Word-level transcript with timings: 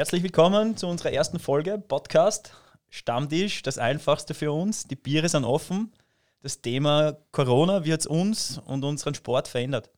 Herzlich 0.00 0.22
willkommen 0.22 0.78
zu 0.78 0.86
unserer 0.86 1.12
ersten 1.12 1.38
Folge 1.38 1.76
Podcast 1.76 2.54
Stammtisch, 2.88 3.60
das 3.60 3.76
einfachste 3.76 4.32
für 4.32 4.50
uns. 4.50 4.84
Die 4.84 4.96
Biere 4.96 5.28
sind 5.28 5.44
offen. 5.44 5.92
Das 6.40 6.62
Thema 6.62 7.18
Corona 7.32 7.84
wird 7.84 8.06
uns 8.06 8.62
und 8.64 8.82
unseren 8.82 9.14
Sport 9.14 9.46
verändert. 9.46 9.90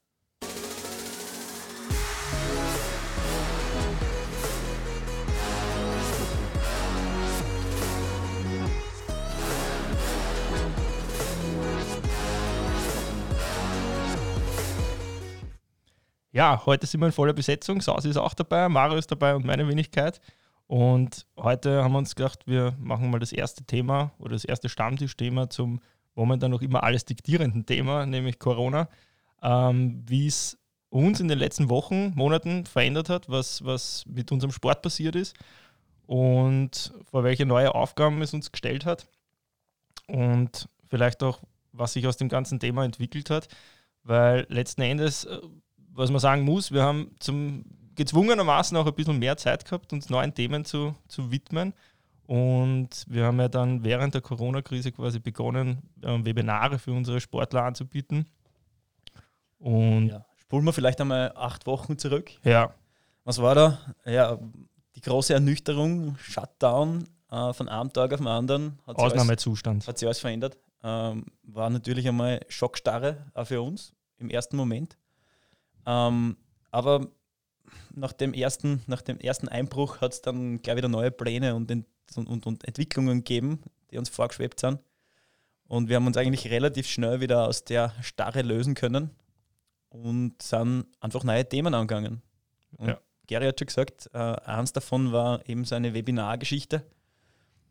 Ja, 16.42 16.60
heute 16.66 16.88
sind 16.88 16.98
wir 16.98 17.06
in 17.06 17.12
voller 17.12 17.34
Besetzung. 17.34 17.80
Sausi 17.80 18.08
ist 18.08 18.16
auch 18.16 18.34
dabei, 18.34 18.68
Mario 18.68 18.98
ist 18.98 19.12
dabei 19.12 19.36
und 19.36 19.44
meine 19.44 19.68
Wenigkeit. 19.68 20.20
Und 20.66 21.24
heute 21.36 21.84
haben 21.84 21.92
wir 21.92 21.98
uns 21.98 22.16
gedacht, 22.16 22.48
wir 22.48 22.74
machen 22.80 23.12
mal 23.12 23.20
das 23.20 23.30
erste 23.30 23.62
Thema 23.62 24.10
oder 24.18 24.32
das 24.32 24.44
erste 24.44 24.68
Stammtischthema 24.68 25.50
zum 25.50 25.78
momentan 26.16 26.50
noch 26.50 26.60
immer 26.60 26.82
alles 26.82 27.04
diktierenden 27.04 27.64
Thema, 27.64 28.06
nämlich 28.06 28.40
Corona. 28.40 28.88
Ähm, 29.40 30.02
Wie 30.08 30.26
es 30.26 30.58
uns 30.90 31.20
in 31.20 31.28
den 31.28 31.38
letzten 31.38 31.70
Wochen, 31.70 32.10
Monaten 32.16 32.66
verändert 32.66 33.08
hat, 33.08 33.28
was, 33.28 33.64
was 33.64 34.04
mit 34.06 34.32
unserem 34.32 34.50
Sport 34.50 34.82
passiert 34.82 35.14
ist 35.14 35.36
und 36.08 36.92
vor 37.08 37.22
welche 37.22 37.46
neue 37.46 37.72
Aufgaben 37.72 38.20
es 38.20 38.34
uns 38.34 38.50
gestellt 38.50 38.84
hat 38.84 39.06
und 40.08 40.68
vielleicht 40.88 41.22
auch, 41.22 41.38
was 41.70 41.92
sich 41.92 42.04
aus 42.08 42.16
dem 42.16 42.28
ganzen 42.28 42.58
Thema 42.58 42.84
entwickelt 42.84 43.30
hat, 43.30 43.46
weil 44.02 44.44
letzten 44.48 44.82
Endes 44.82 45.24
äh, 45.24 45.38
was 45.94 46.10
man 46.10 46.20
sagen 46.20 46.42
muss, 46.42 46.72
wir 46.72 46.82
haben 46.82 47.10
zum 47.18 47.64
gezwungenermaßen 47.94 48.76
auch 48.76 48.86
ein 48.86 48.94
bisschen 48.94 49.18
mehr 49.18 49.36
Zeit 49.36 49.64
gehabt, 49.64 49.92
uns 49.92 50.08
neuen 50.08 50.34
Themen 50.34 50.64
zu, 50.64 50.94
zu 51.08 51.30
widmen. 51.30 51.74
Und 52.26 53.04
wir 53.08 53.26
haben 53.26 53.40
ja 53.40 53.48
dann 53.48 53.84
während 53.84 54.14
der 54.14 54.22
Corona-Krise 54.22 54.92
quasi 54.92 55.18
begonnen, 55.18 55.82
äh, 56.02 56.24
Webinare 56.24 56.78
für 56.78 56.92
unsere 56.92 57.20
Sportler 57.20 57.64
anzubieten. 57.64 58.26
Und 59.58 60.08
ja, 60.08 60.24
spulen 60.36 60.64
wir 60.64 60.72
vielleicht 60.72 61.00
einmal 61.00 61.32
acht 61.36 61.66
Wochen 61.66 61.98
zurück. 61.98 62.30
Ja. 62.44 62.74
Was 63.24 63.40
war 63.40 63.54
da? 63.54 63.78
Ja, 64.04 64.38
die 64.96 65.00
große 65.00 65.34
Ernüchterung, 65.34 66.16
Shutdown 66.18 67.06
äh, 67.30 67.52
von 67.52 67.68
einem 67.68 67.92
Tag 67.92 68.12
auf 68.12 68.18
den 68.20 68.28
anderen. 68.28 68.78
Hat 68.86 68.96
Ausnahmezustand. 68.96 69.82
Alles, 69.82 69.88
hat 69.88 69.98
sich 69.98 70.06
alles 70.06 70.18
verändert. 70.20 70.58
Ähm, 70.82 71.26
war 71.42 71.70
natürlich 71.70 72.08
einmal 72.08 72.40
Schockstarre 72.48 73.26
auch 73.34 73.46
für 73.46 73.62
uns 73.62 73.92
im 74.18 74.30
ersten 74.30 74.56
Moment. 74.56 74.96
Ähm, 75.86 76.36
aber 76.70 77.08
nach 77.94 78.12
dem 78.12 78.34
ersten, 78.34 78.82
nach 78.86 79.02
dem 79.02 79.18
ersten 79.18 79.48
Einbruch 79.48 80.00
hat 80.00 80.12
es 80.12 80.22
dann 80.22 80.62
gleich 80.62 80.76
wieder 80.76 80.88
neue 80.88 81.10
Pläne 81.10 81.54
und, 81.54 81.70
und, 82.16 82.46
und 82.46 82.64
Entwicklungen 82.64 83.18
gegeben, 83.18 83.62
die 83.90 83.98
uns 83.98 84.08
vorgeschwebt 84.08 84.60
sind. 84.60 84.78
Und 85.68 85.88
wir 85.88 85.96
haben 85.96 86.06
uns 86.06 86.16
eigentlich 86.16 86.50
relativ 86.50 86.86
schnell 86.86 87.20
wieder 87.20 87.48
aus 87.48 87.64
der 87.64 87.94
Starre 88.02 88.42
lösen 88.42 88.74
können 88.74 89.10
und 89.88 90.42
sind 90.42 90.86
einfach 91.00 91.24
neue 91.24 91.48
Themen 91.48 91.74
angegangen. 91.74 92.22
Und 92.76 92.88
ja. 92.88 93.00
Gary 93.26 93.46
hat 93.46 93.58
schon 93.58 93.66
gesagt, 93.66 94.10
äh, 94.12 94.18
eins 94.18 94.72
davon 94.72 95.12
war 95.12 95.46
eben 95.48 95.64
so 95.64 95.74
eine 95.74 95.94
Webinargeschichte, 95.94 96.84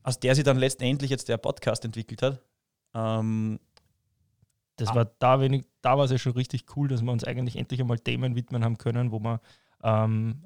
aus 0.04 0.20
der 0.20 0.36
sich 0.36 0.44
dann 0.44 0.58
letztendlich 0.58 1.12
jetzt 1.12 1.30
der 1.30 1.38
Podcast 1.38 1.86
entwickelt 1.86 2.22
hat. 2.22 2.42
Ähm, 2.94 3.60
das 4.78 4.90
ah. 4.90 4.96
war 4.96 5.06
da 5.20 5.40
wenig, 5.40 5.66
da 5.82 5.98
war 5.98 6.06
es 6.06 6.12
ja 6.12 6.18
schon 6.18 6.34
richtig 6.34 6.66
cool, 6.76 6.88
dass 6.88 7.02
wir 7.02 7.12
uns 7.12 7.24
eigentlich 7.24 7.56
endlich 7.56 7.82
einmal 7.82 8.00
Themen 8.00 8.36
widmen 8.36 8.64
haben 8.64 8.78
können, 8.78 9.12
wo 9.12 9.20
wir 9.20 9.42
ähm, 9.84 10.44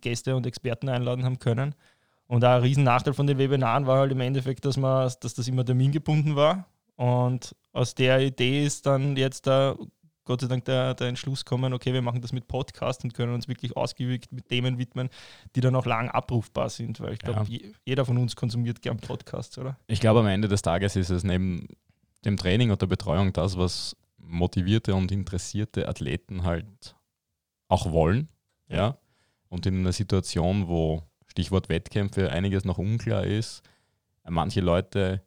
Gäste 0.00 0.36
und 0.36 0.46
Experten 0.46 0.88
einladen 0.88 1.24
haben 1.24 1.38
können. 1.38 1.74
Und 2.26 2.44
ein 2.44 2.60
riesen 2.60 2.84
Nachteil 2.84 3.14
von 3.14 3.26
den 3.26 3.38
Webinaren 3.38 3.86
war 3.86 3.98
halt 3.98 4.12
im 4.12 4.20
Endeffekt, 4.20 4.64
dass, 4.64 4.76
man, 4.76 5.10
dass 5.20 5.34
das 5.34 5.48
immer 5.48 5.64
termingebunden 5.64 6.36
war. 6.36 6.66
Und 6.96 7.54
aus 7.72 7.94
der 7.94 8.20
Idee 8.20 8.64
ist 8.64 8.86
dann 8.86 9.16
jetzt 9.16 9.46
da 9.46 9.76
Gott 10.28 10.42
sei 10.42 10.46
Dank 10.46 10.66
der, 10.66 10.92
der 10.92 11.08
Entschluss 11.08 11.46
kommen, 11.46 11.72
okay, 11.72 11.94
wir 11.94 12.02
machen 12.02 12.20
das 12.20 12.32
mit 12.32 12.48
Podcast 12.48 13.02
und 13.02 13.14
können 13.14 13.32
uns 13.32 13.48
wirklich 13.48 13.74
ausgiebig 13.78 14.26
mit 14.30 14.46
Themen 14.50 14.76
widmen, 14.76 15.08
die 15.56 15.62
dann 15.62 15.74
auch 15.74 15.86
lang 15.86 16.10
abrufbar 16.10 16.68
sind, 16.68 17.00
weil 17.00 17.14
ich 17.14 17.18
glaube, 17.18 17.46
ja. 17.48 17.60
jeder 17.86 18.04
von 18.04 18.18
uns 18.18 18.36
konsumiert 18.36 18.82
gern 18.82 18.98
Podcasts, 18.98 19.56
oder? 19.56 19.78
Ich 19.86 20.00
glaube, 20.00 20.20
am 20.20 20.26
Ende 20.26 20.46
des 20.46 20.60
Tages 20.60 20.96
ist 20.96 21.08
es 21.08 21.24
neben 21.24 21.66
dem 22.26 22.36
Training 22.36 22.70
und 22.70 22.82
der 22.82 22.88
Betreuung 22.88 23.32
das, 23.32 23.56
was 23.56 23.96
motivierte 24.28 24.94
und 24.94 25.10
interessierte 25.10 25.88
Athleten 25.88 26.44
halt 26.44 26.96
auch 27.68 27.90
wollen. 27.90 28.28
Ja. 28.68 28.98
Und 29.48 29.66
in 29.66 29.80
einer 29.80 29.92
Situation, 29.92 30.68
wo 30.68 31.02
Stichwort 31.26 31.68
Wettkämpfe 31.68 32.30
einiges 32.30 32.64
noch 32.64 32.78
unklar 32.78 33.24
ist, 33.24 33.62
manche 34.28 34.60
Leute, 34.60 35.22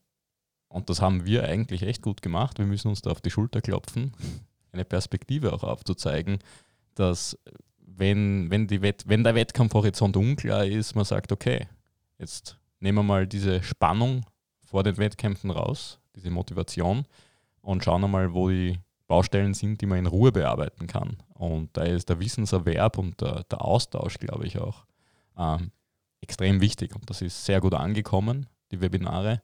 und 0.67 0.90
das 0.90 1.01
haben 1.01 1.25
wir 1.25 1.44
eigentlich 1.45 1.84
echt 1.84 2.01
gut 2.01 2.22
gemacht, 2.22 2.59
wir 2.59 2.66
müssen 2.66 2.90
uns 2.90 3.01
da 3.01 3.11
auf 3.11 3.22
die 3.22 3.31
Schulter 3.31 3.61
klopfen, 3.61 4.13
eine 4.72 4.85
Perspektive 4.85 5.53
auch 5.53 5.63
aufzuzeigen, 5.63 6.40
dass 6.95 7.38
wenn, 7.79 8.50
wenn, 8.50 8.67
die 8.67 8.81
Wett, 8.81 9.03
wenn 9.07 9.23
der 9.23 9.35
Wettkampfhorizont 9.35 10.16
unklar 10.16 10.66
ist, 10.66 10.95
man 10.95 11.06
sagt, 11.06 11.31
okay, 11.31 11.67
jetzt 12.17 12.57
nehmen 12.79 13.00
wir 13.00 13.03
mal 13.03 13.28
diese 13.28 13.61
Spannung 13.63 14.25
vor 14.63 14.84
den 14.84 14.97
Wettkämpfen 14.97 15.51
raus, 15.51 16.00
diese 16.16 16.29
Motivation 16.29 17.06
und 17.61 17.84
schauen 17.84 18.03
einmal, 18.03 18.34
wo 18.34 18.50
die 18.50 18.79
Baustellen 19.11 19.53
sind, 19.53 19.81
die 19.81 19.85
man 19.88 19.99
in 19.99 20.05
Ruhe 20.05 20.31
bearbeiten 20.31 20.88
kann. 20.88 21.17
Und 21.33 21.75
da 21.75 21.83
ist 21.83 22.07
der 22.07 22.22
Wissenserwerb 22.22 22.97
und 22.97 23.19
der, 23.19 23.44
der 23.44 23.61
Austausch, 23.61 24.17
glaube 24.19 24.47
ich, 24.47 24.57
auch 24.57 24.85
ähm, 25.38 25.72
extrem 26.22 26.61
wichtig. 26.61 26.95
Und 26.95 27.09
das 27.09 27.22
ist 27.22 27.44
sehr 27.44 27.59
gut 27.59 27.73
angekommen, 27.73 28.47
die 28.72 28.79
Webinare. 28.79 29.41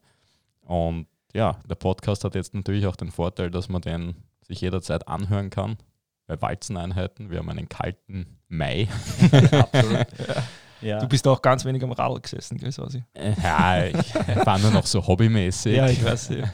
Und 0.62 1.08
ja, 1.34 1.60
der 1.70 1.76
Podcast 1.76 2.24
hat 2.24 2.36
jetzt 2.36 2.54
natürlich 2.54 2.88
auch 2.88 2.96
den 2.96 3.12
Vorteil, 3.12 3.52
dass 3.52 3.68
man 3.68 3.82
den 3.82 4.16
sich 4.42 4.62
jederzeit 4.62 5.10
anhören 5.10 5.50
kann. 5.50 5.76
Bei 6.28 6.42
Walzeneinheiten, 6.42 7.30
wir 7.30 7.40
haben 7.40 7.50
einen 7.50 7.68
kalten 7.68 8.38
Mai. 8.48 8.88
Absolut. 9.52 10.08
ja. 10.28 10.44
Ja. 10.82 11.00
Du 11.00 11.08
bist 11.08 11.28
auch 11.28 11.42
ganz 11.42 11.66
wenig 11.66 11.84
am 11.84 11.92
Radl 11.92 12.22
gesessen, 12.22 12.58
gell, 12.58 12.72
Sasi? 12.72 13.04
Äh, 13.14 13.34
ja, 13.42 13.86
ich 13.86 14.46
war 14.46 14.60
nur 14.60 14.72
noch 14.72 14.86
so 14.86 15.06
hobbymäßig. 15.06 15.76
Ja, 15.76 15.88
ich 15.88 16.04
weiß. 16.04 16.30
Ja, 16.30 16.52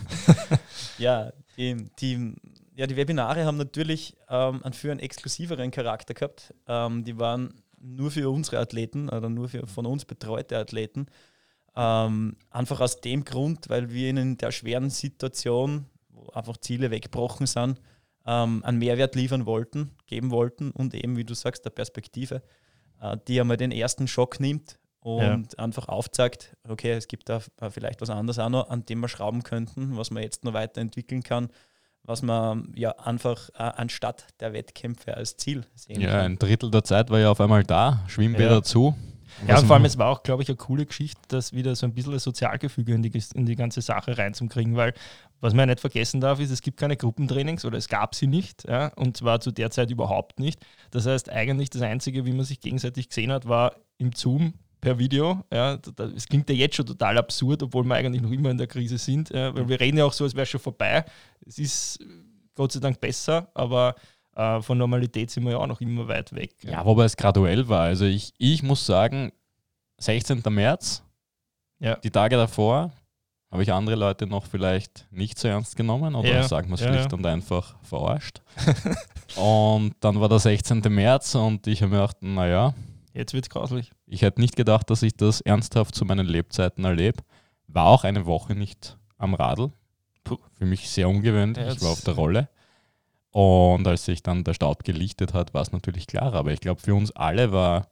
ja 0.97 1.34
die, 1.57 1.90
die, 2.00 2.34
ja, 2.75 2.88
die 2.88 2.95
Webinare 2.95 3.45
haben 3.45 3.57
natürlich 3.57 4.16
ähm, 4.29 4.63
einen 4.63 4.73
für 4.73 4.91
einen 4.91 5.00
exklusiveren 5.00 5.72
Charakter 5.72 6.13
gehabt. 6.13 6.53
Ähm, 6.67 7.03
die 7.03 7.17
waren 7.19 7.61
nur 7.79 8.11
für 8.11 8.29
unsere 8.29 8.59
Athleten 8.59 9.09
oder 9.09 9.29
nur 9.29 9.50
für 9.50 9.67
von 9.67 9.85
uns 9.85 10.06
betreute 10.06 10.57
Athleten. 10.57 11.07
Ähm, 11.75 12.38
einfach 12.50 12.79
aus 12.81 13.01
dem 13.01 13.25
Grund, 13.25 13.69
weil 13.69 13.91
wir 13.91 14.09
in 14.09 14.38
der 14.38 14.51
schweren 14.51 14.89
Situation, 14.89 15.85
wo 16.09 16.29
einfach 16.29 16.57
Ziele 16.57 16.91
weggebrochen 16.91 17.47
sind, 17.47 17.81
ähm, 18.25 18.63
einen 18.63 18.79
Mehrwert 18.79 19.16
liefern 19.16 19.45
wollten, 19.45 19.91
geben 20.06 20.31
wollten 20.31 20.72
und 20.72 20.94
eben, 20.94 21.17
wie 21.17 21.25
du 21.25 21.33
sagst, 21.33 21.66
der 21.66 21.72
Perspektive. 21.72 22.41
Äh, 23.01 23.17
die 23.28 23.39
einmal 23.39 23.57
den 23.57 23.72
ersten 23.72 24.07
Schock 24.07 24.39
nimmt 24.39 24.79
und 25.01 25.22
ja. 25.22 25.39
einfach 25.57 25.89
aufzeigt, 25.89 26.56
okay, 26.67 26.94
es 26.94 27.07
gibt 27.07 27.28
da 27.28 27.41
vielleicht 27.69 28.01
was 28.01 28.09
anderes 28.09 28.39
auch 28.39 28.50
noch, 28.50 28.69
an 28.69 28.85
dem 28.85 29.01
wir 29.01 29.09
schrauben 29.09 29.44
könnten, 29.44 29.97
was 29.97 30.12
man 30.12 30.23
jetzt 30.23 30.45
noch 30.45 30.53
weiterentwickeln 30.53 31.22
kann, 31.22 31.50
was 32.03 32.22
man 32.22 32.72
ja 32.75 32.91
einfach 33.00 33.50
äh, 33.56 33.64
anstatt 33.64 34.28
der 34.40 34.53
Wettkämpfe 34.53 35.16
als 35.16 35.38
Ziel 35.38 35.66
sehen 35.75 36.02
ja, 36.02 36.09
kann. 36.09 36.18
Ja, 36.18 36.25
ein 36.25 36.40
Drittel 36.40 36.72
der 36.72 36.84
Zeit 36.84 37.09
war 37.09 37.19
ja 37.19 37.31
auf 37.31 37.40
einmal 37.40 37.64
da, 37.64 38.03
Schwimmbäder 38.08 38.56
ja. 38.56 38.64
zu. 38.64 38.96
Ja, 39.47 39.58
und 39.58 39.66
vor 39.66 39.75
allem, 39.75 39.86
es 39.86 39.97
war 39.97 40.09
auch, 40.09 40.24
glaube 40.24 40.44
ich, 40.44 40.50
eine 40.50 40.58
coole 40.58 40.86
Geschichte, 40.86 41.19
das 41.28 41.53
wieder 41.53 41.75
so 41.75 41.86
ein 41.86 41.94
bisschen 41.94 42.13
ein 42.13 42.19
Sozialgefüge 42.19 42.94
in 42.94 43.02
die, 43.02 43.12
in 43.34 43.46
die 43.46 43.56
ganze 43.56 43.81
Sache 43.81 44.18
reinzukriegen, 44.18 44.75
weil 44.75 44.94
was 45.42 45.53
man 45.53 45.68
ja 45.68 45.74
nicht 45.74 45.81
vergessen 45.81 46.22
darf, 46.22 46.40
ist, 46.40 46.52
es 46.52 46.62
gibt 46.62 46.80
keine 46.80 46.96
Gruppentrainings 46.96 47.66
oder 47.66 47.78
es 47.78 47.90
gab 47.90 48.16
sie 48.16 48.28
nicht, 48.28 48.66
ja, 48.68 48.94
und 48.96 49.18
zwar 49.18 49.42
zu 49.42 49.52
der 49.52 49.72
Zeit 49.72 49.92
überhaupt 49.92 50.40
nicht. 50.40 50.66
Das 50.92 51.06
heißt, 51.06 51.30
eigentlich 51.30 51.69
das 51.69 51.81
Einzige, 51.81 52.25
wie 52.25 52.31
man 52.31 52.46
sich 52.46 52.62
gegenseitig 52.62 53.09
gesehen 53.09 53.31
hat, 53.31 53.47
war 53.47 53.75
im 53.97 54.13
Zoom 54.13 54.54
per 54.83 55.00
Video. 55.00 55.44
Ja, 55.51 55.80
es 56.15 56.27
klingt 56.27 56.50
ja 56.50 56.56
jetzt 56.56 56.75
schon 56.75 56.85
total 56.85 57.18
absurd, 57.18 57.63
obwohl 57.63 57.85
wir 57.85 57.95
eigentlich 57.95 58.21
noch 58.21 58.31
immer 58.31 58.51
in 58.51 58.57
der 58.57 58.68
Krise 58.68 58.97
sind, 58.97 59.30
ja, 59.30 59.56
weil 59.56 59.68
wir 59.68 59.80
reden 59.80 59.97
ja 59.97 60.06
auch 60.06 60.13
so, 60.13 60.25
als 60.25 60.35
wäre 60.35 60.44
es 60.44 60.50
schon 60.50 60.59
vorbei. 60.59 61.06
Es 61.45 61.57
ist 61.57 62.00
Gott 62.53 62.74
sei 62.74 62.81
Dank 62.81 63.00
besser, 63.00 63.47
aber 63.53 63.95
äh, 64.35 64.62
von 64.62 64.77
Normalität 64.77 65.31
sind 65.31 65.45
wir 65.45 65.53
ja 65.53 65.57
auch 65.57 65.68
noch 65.68 65.80
immer 65.80 66.07
weit 66.07 66.33
weg. 66.35 66.51
Ja, 66.63 66.71
ja 66.71 66.85
wobei 66.85 67.06
es 67.06 67.15
graduell 67.15 67.68
war. 67.69 67.83
Also 67.83 68.03
ich, 68.03 68.33
ich 68.38 68.62
muss 68.62 68.85
sagen, 68.85 69.31
16. 70.00 70.44
März, 70.50 71.01
ja. 71.79 71.95
die 71.95 72.12
Tage 72.12 72.36
davor, 72.36 72.91
habe 73.50 73.63
ich 73.63 73.71
andere 73.71 73.95
Leute 73.95 74.27
noch 74.27 74.47
vielleicht 74.47 75.07
nicht 75.12 75.39
so 75.39 75.47
ernst 75.47 75.77
genommen 75.77 76.15
oder 76.15 76.27
ja. 76.27 76.44
sagen 76.44 76.68
wir 76.69 76.75
es 76.75 76.81
ja, 76.81 76.91
schlicht 76.91 77.13
und 77.13 77.25
einfach 77.25 77.75
verarscht. 77.83 78.41
und 79.38 79.94
dann 80.01 80.19
war 80.19 80.27
der 80.27 80.39
16. 80.39 80.81
März 80.89 81.36
und 81.36 81.68
ich 81.68 81.81
habe 81.81 81.91
mir 81.91 82.01
gedacht, 82.01 82.18
naja. 82.21 82.74
Jetzt 83.13 83.33
wird 83.33 83.45
es 83.45 83.50
grauslich. 83.50 83.92
Ich 84.07 84.21
hätte 84.24 84.42
nicht 84.42 84.56
gedacht, 84.56 84.89
dass 84.89 85.04
ich 85.04 85.15
das 85.15 85.42
ernsthaft 85.42 85.94
zu 85.95 86.06
meinen 86.06 86.25
Lebzeiten 86.25 86.83
erlebe. 86.83 87.24
War 87.68 87.86
auch 87.88 88.04
eine 88.04 88.25
Woche 88.25 88.56
nicht 88.56 88.98
am 89.18 89.33
Radl. 89.33 89.71
Puh. 90.24 90.38
Für 90.57 90.65
mich 90.65 90.89
sehr 90.89 91.07
ungewöhnlich. 91.10 91.68
ich 91.75 91.81
war 91.81 91.92
auf 91.92 92.01
der 92.01 92.15
Rolle. 92.15 92.50
Und 93.31 93.88
als 93.88 94.06
sich 94.06 94.21
dann 94.24 94.44
der 94.44 94.54
Staub 94.54 94.83
gelichtet 94.83 95.33
hat, 95.33 95.54
war 95.54 95.62
es 95.62 95.71
natürlich 95.71 96.07
klarer. 96.07 96.36
Aber 96.39 96.51
ich 96.51 96.60
glaube, 96.60 96.81
für 96.81 96.95
uns 96.95 97.12
alle 97.12 97.51
war 97.51 97.88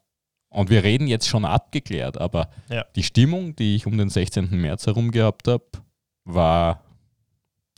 Und 0.54 0.70
wir 0.70 0.84
reden 0.84 1.08
jetzt 1.08 1.30
schon 1.30 1.46
abgeklärt, 1.46 2.18
aber 2.20 2.50
Ja. 2.70 2.84
die 2.98 3.04
Stimmung, 3.04 3.56
die 3.56 3.76
ich 3.78 3.88
um 3.88 3.98
den 3.98 4.10
16. 4.10 4.50
März 4.60 4.86
herum 4.86 5.12
gehabt 5.12 5.48
habe, 5.48 5.64
war 6.26 6.84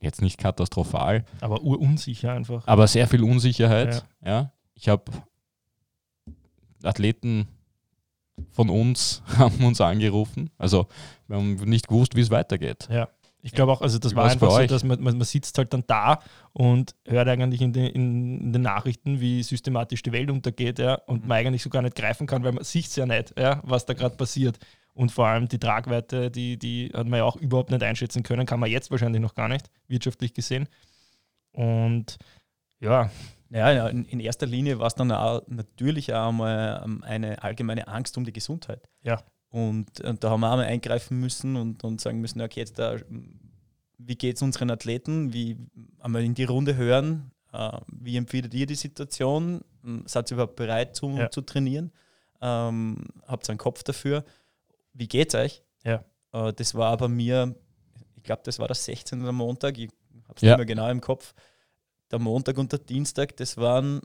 jetzt 0.01 0.23
nicht 0.23 0.39
katastrophal, 0.39 1.23
Aber 1.39 1.61
urunsicher 1.61 2.33
einfach. 2.33 2.65
aber 2.67 2.87
sehr 2.87 3.07
viel 3.07 3.21
Unsicherheit. 3.23 4.03
Ja. 4.25 4.51
Ich 4.73 4.89
habe 4.89 5.03
Athleten 6.83 7.47
von 8.51 8.69
uns 8.69 9.21
haben 9.37 9.63
uns 9.63 9.79
angerufen. 9.81 10.49
Also 10.57 10.87
wir 11.27 11.37
haben 11.37 11.55
nicht 11.55 11.87
gewusst, 11.87 12.15
wie 12.15 12.21
es 12.21 12.31
weitergeht. 12.31 12.87
Ich 13.45 13.51
glaube 13.51 13.73
auch, 13.73 13.81
also 13.81 13.99
das 13.99 14.13
Wie 14.13 14.15
war 14.15 14.29
einfach 14.29 14.49
so, 14.49 14.55
euch? 14.55 14.67
dass 14.69 14.85
man, 14.85 15.01
man, 15.03 15.17
man 15.17 15.25
sitzt 15.27 15.57
halt 15.57 15.73
dann 15.73 15.83
da 15.85 16.19
und 16.53 16.95
hört 17.05 17.27
eigentlich 17.27 17.61
in, 17.61 17.73
den- 17.73 17.89
in, 17.91 18.53
den 18.53 18.61
Nachrichten, 18.61 19.19
wie 19.19 19.43
systematisch 19.43 20.01
die 20.01 20.13
Welt 20.13 20.31
untergeht, 20.31 20.79
ja, 20.79 20.95
und 21.07 21.23
Mhm. 21.23 21.27
man 21.27 21.37
eigentlich 21.39 21.61
so 21.61 21.69
gar 21.69 21.81
nicht 21.81 21.95
greifen 21.97 22.25
kann, 22.25 22.41
weil 22.45 22.53
man 22.53 22.63
sieht 22.63 22.85
es 22.87 22.95
ja 22.95 23.05
nicht, 23.05 23.37
ja, 23.37 23.59
was 23.65 23.85
da 23.85 23.93
gerade 23.93 24.15
passiert. 24.15 24.59
Und 24.93 25.11
vor 25.11 25.27
allem 25.27 25.49
die 25.49 25.59
Tragweite, 25.59 26.31
die, 26.31 26.57
die 26.57 26.89
hat 26.93 27.05
man 27.07 27.17
ja 27.17 27.25
auch 27.25 27.35
überhaupt 27.35 27.69
nicht 27.71 27.83
einschätzen 27.83 28.23
können, 28.23 28.45
kann 28.45 28.61
man 28.61 28.69
jetzt 28.71 28.91
wahrscheinlich 28.91 29.21
noch 29.21 29.35
gar 29.35 29.49
nicht, 29.49 29.69
wirtschaftlich 29.89 30.33
gesehen. 30.33 30.69
Und 31.51 32.17
ja, 32.79 33.09
Ja, 33.53 33.71
ja 33.71 33.87
in, 33.87 34.05
in 34.05 34.19
erster 34.19 34.45
Linie 34.47 34.79
war 34.79 34.87
es 34.87 34.95
dann 34.95 35.11
auch 35.11 35.41
natürlich 35.47 36.13
auch 36.13 36.31
mal 36.31 36.81
ähm, 36.83 37.03
eine 37.03 37.41
allgemeine 37.43 37.87
Angst 37.87 38.17
um 38.17 38.25
die 38.25 38.33
Gesundheit. 38.33 38.81
Ja. 39.03 39.21
Und, 39.49 40.01
und 40.01 40.23
da 40.23 40.31
haben 40.31 40.39
wir 40.41 40.51
auch 40.51 40.57
mal 40.57 40.65
eingreifen 40.65 41.19
müssen 41.19 41.55
und, 41.55 41.83
und 41.83 42.01
sagen 42.01 42.19
müssen, 42.19 42.41
okay, 42.41 42.61
jetzt 42.61 42.79
da, 42.79 42.95
wie 43.99 44.15
geht 44.15 44.37
es 44.37 44.41
unseren 44.41 44.71
Athleten? 44.71 45.31
Wie 45.33 45.57
einmal 45.99 46.23
in 46.23 46.33
die 46.33 46.45
Runde 46.45 46.75
hören, 46.75 47.31
äh, 47.53 47.77
wie 47.87 48.17
empfindet 48.17 48.53
ihr 48.55 48.65
die 48.65 48.73
Situation? 48.75 49.61
Ähm, 49.85 50.03
Seid 50.07 50.31
ihr 50.31 50.35
überhaupt 50.35 50.55
bereit 50.55 50.95
zu, 50.95 51.09
Ja. 51.11 51.29
zu 51.29 51.41
trainieren? 51.41 51.91
Ähm, 52.41 53.05
habt 53.27 53.47
ihr 53.47 53.51
einen 53.51 53.59
Kopf 53.59 53.83
dafür? 53.83 54.23
Wie 54.93 55.07
geht's 55.07 55.35
euch? 55.35 55.61
Ja. 55.83 56.03
Äh, 56.33 56.51
das 56.53 56.73
war 56.73 56.97
bei 56.97 57.07
mir, 57.07 57.55
ich 58.15 58.23
glaube, 58.23 58.41
das 58.45 58.57
war 58.57 58.67
der 58.67 58.75
16. 58.75 59.19
Montag, 59.33 59.77
ich 59.77 59.91
habe 60.23 60.33
es 60.37 60.41
Ja. 60.41 60.49
nicht 60.49 60.57
mehr 60.57 60.65
genau 60.65 60.89
im 60.89 60.99
Kopf. 61.01 61.35
Der 62.13 62.19
Montag 62.19 62.59
und 62.59 62.71
der 62.71 62.77
Dienstag, 62.77 63.35
das 63.37 63.57
waren 63.57 63.99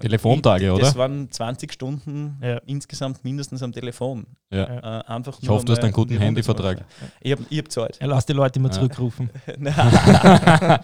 Telefontage, 0.00 0.66
das 0.66 0.74
oder? 0.90 0.94
waren 0.96 1.30
20 1.30 1.72
Stunden 1.72 2.38
Ja. 2.42 2.58
insgesamt 2.66 3.22
mindestens 3.24 3.62
am 3.62 3.72
Telefon. 3.72 4.26
Ja. 4.52 4.64
Äh, 4.64 5.04
einfach 5.06 5.38
Ich 5.40 5.48
hoffe, 5.48 5.64
du 5.64 5.72
hast 5.72 5.82
einen 5.84 5.92
guten 5.92 6.18
Handyvertrag. 6.18 6.84
Ich 7.20 7.30
habe 7.32 7.44
ich 7.48 7.58
hab 7.58 7.70
Zeit. 7.70 7.96
er 8.00 8.08
lasst 8.08 8.28
die 8.28 8.32
Leute 8.34 8.58
immer 8.58 8.68
Ja. 8.68 8.74
zurückrufen. 8.74 9.30
Ja, 9.60 10.80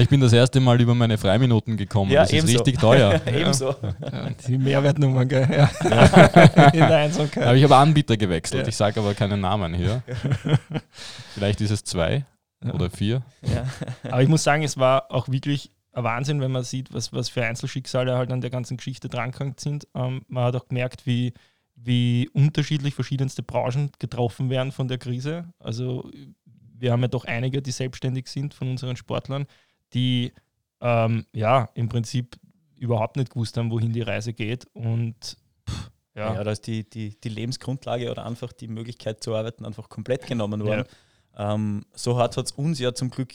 Ich 0.00 0.08
bin 0.08 0.20
das 0.20 0.32
erste 0.32 0.60
Mal 0.60 0.80
über 0.80 0.94
meine 0.94 1.18
Freiminuten 1.18 1.76
gekommen. 1.76 2.10
Ja, 2.12 2.20
das 2.22 2.30
ist 2.32 2.38
ebenso. 2.38 2.58
richtig 2.58 2.78
teuer. 2.78 3.20
Ebenso. 3.26 3.74
Ja, 4.00 4.30
die 4.46 4.58
Mehrwertnummern, 4.58 5.28
gell? 5.28 5.48
Ja. 5.50 5.68
in 6.72 6.78
der 6.78 6.96
Einsamkeit. 6.96 7.44
Aber 7.44 7.56
ich 7.56 7.64
habe 7.64 7.76
Anbieter 7.76 8.16
gewechselt. 8.16 8.62
Ja. 8.62 8.68
Ich 8.68 8.76
sage 8.76 9.00
aber 9.00 9.12
keinen 9.14 9.40
Namen 9.40 9.74
hier. 9.74 10.02
Vielleicht 11.34 11.60
ist 11.60 11.70
es 11.72 11.84
zwei 11.84 12.24
Ja. 12.64 12.74
oder 12.74 12.90
vier. 12.90 13.22
Ja. 13.42 13.66
Aber 14.04 14.22
ich 14.22 14.28
muss 14.28 14.42
sagen, 14.44 14.62
es 14.62 14.76
war 14.76 15.10
auch 15.10 15.28
wirklich 15.28 15.70
ein 15.92 16.04
Wahnsinn, 16.04 16.40
wenn 16.40 16.52
man 16.52 16.64
sieht, 16.64 16.92
was, 16.92 17.12
was 17.12 17.28
für 17.28 17.44
Einzelschicksale 17.44 18.16
halt 18.16 18.32
an 18.32 18.40
der 18.40 18.50
ganzen 18.50 18.76
Geschichte 18.76 19.08
drangehangen 19.08 19.56
sind. 19.58 19.86
Ähm, 19.94 20.22
man 20.28 20.44
hat 20.44 20.56
auch 20.56 20.68
gemerkt, 20.68 21.06
wie, 21.06 21.34
wie 21.74 22.28
unterschiedlich 22.32 22.94
verschiedenste 22.94 23.42
Branchen 23.42 23.90
getroffen 23.98 24.48
werden 24.48 24.72
von 24.72 24.88
der 24.88 24.98
Krise. 24.98 25.44
Also 25.58 26.10
wir 26.78 26.92
haben 26.92 27.02
ja 27.02 27.08
doch 27.08 27.24
einige, 27.26 27.60
die 27.60 27.70
selbstständig 27.72 28.28
sind 28.28 28.54
von 28.54 28.70
unseren 28.70 28.96
Sportlern, 28.96 29.46
die 29.92 30.32
ähm, 30.80 31.26
ja 31.34 31.68
im 31.74 31.88
Prinzip 31.88 32.36
überhaupt 32.76 33.16
nicht 33.16 33.30
gewusst 33.30 33.56
haben, 33.56 33.70
wohin 33.70 33.92
die 33.92 34.00
Reise 34.02 34.32
geht. 34.32 34.66
Und 34.72 35.36
pff, 35.68 35.90
Ja. 36.14 36.34
ja, 36.34 36.42
da 36.44 36.50
ist 36.50 36.66
die, 36.66 36.88
die, 36.88 37.20
die 37.20 37.28
Lebensgrundlage 37.28 38.10
oder 38.10 38.26
einfach 38.26 38.52
die 38.52 38.68
Möglichkeit 38.68 39.22
zu 39.22 39.34
arbeiten 39.34 39.64
einfach 39.64 39.88
komplett 39.88 40.26
genommen 40.26 40.64
worden. 40.64 40.84
Ähm, 41.36 41.84
so 41.94 42.16
hart 42.18 42.36
hat 42.36 42.46
es 42.46 42.52
uns 42.52 42.78
ja 42.78 42.94
zum 42.94 43.10
Glück 43.10 43.32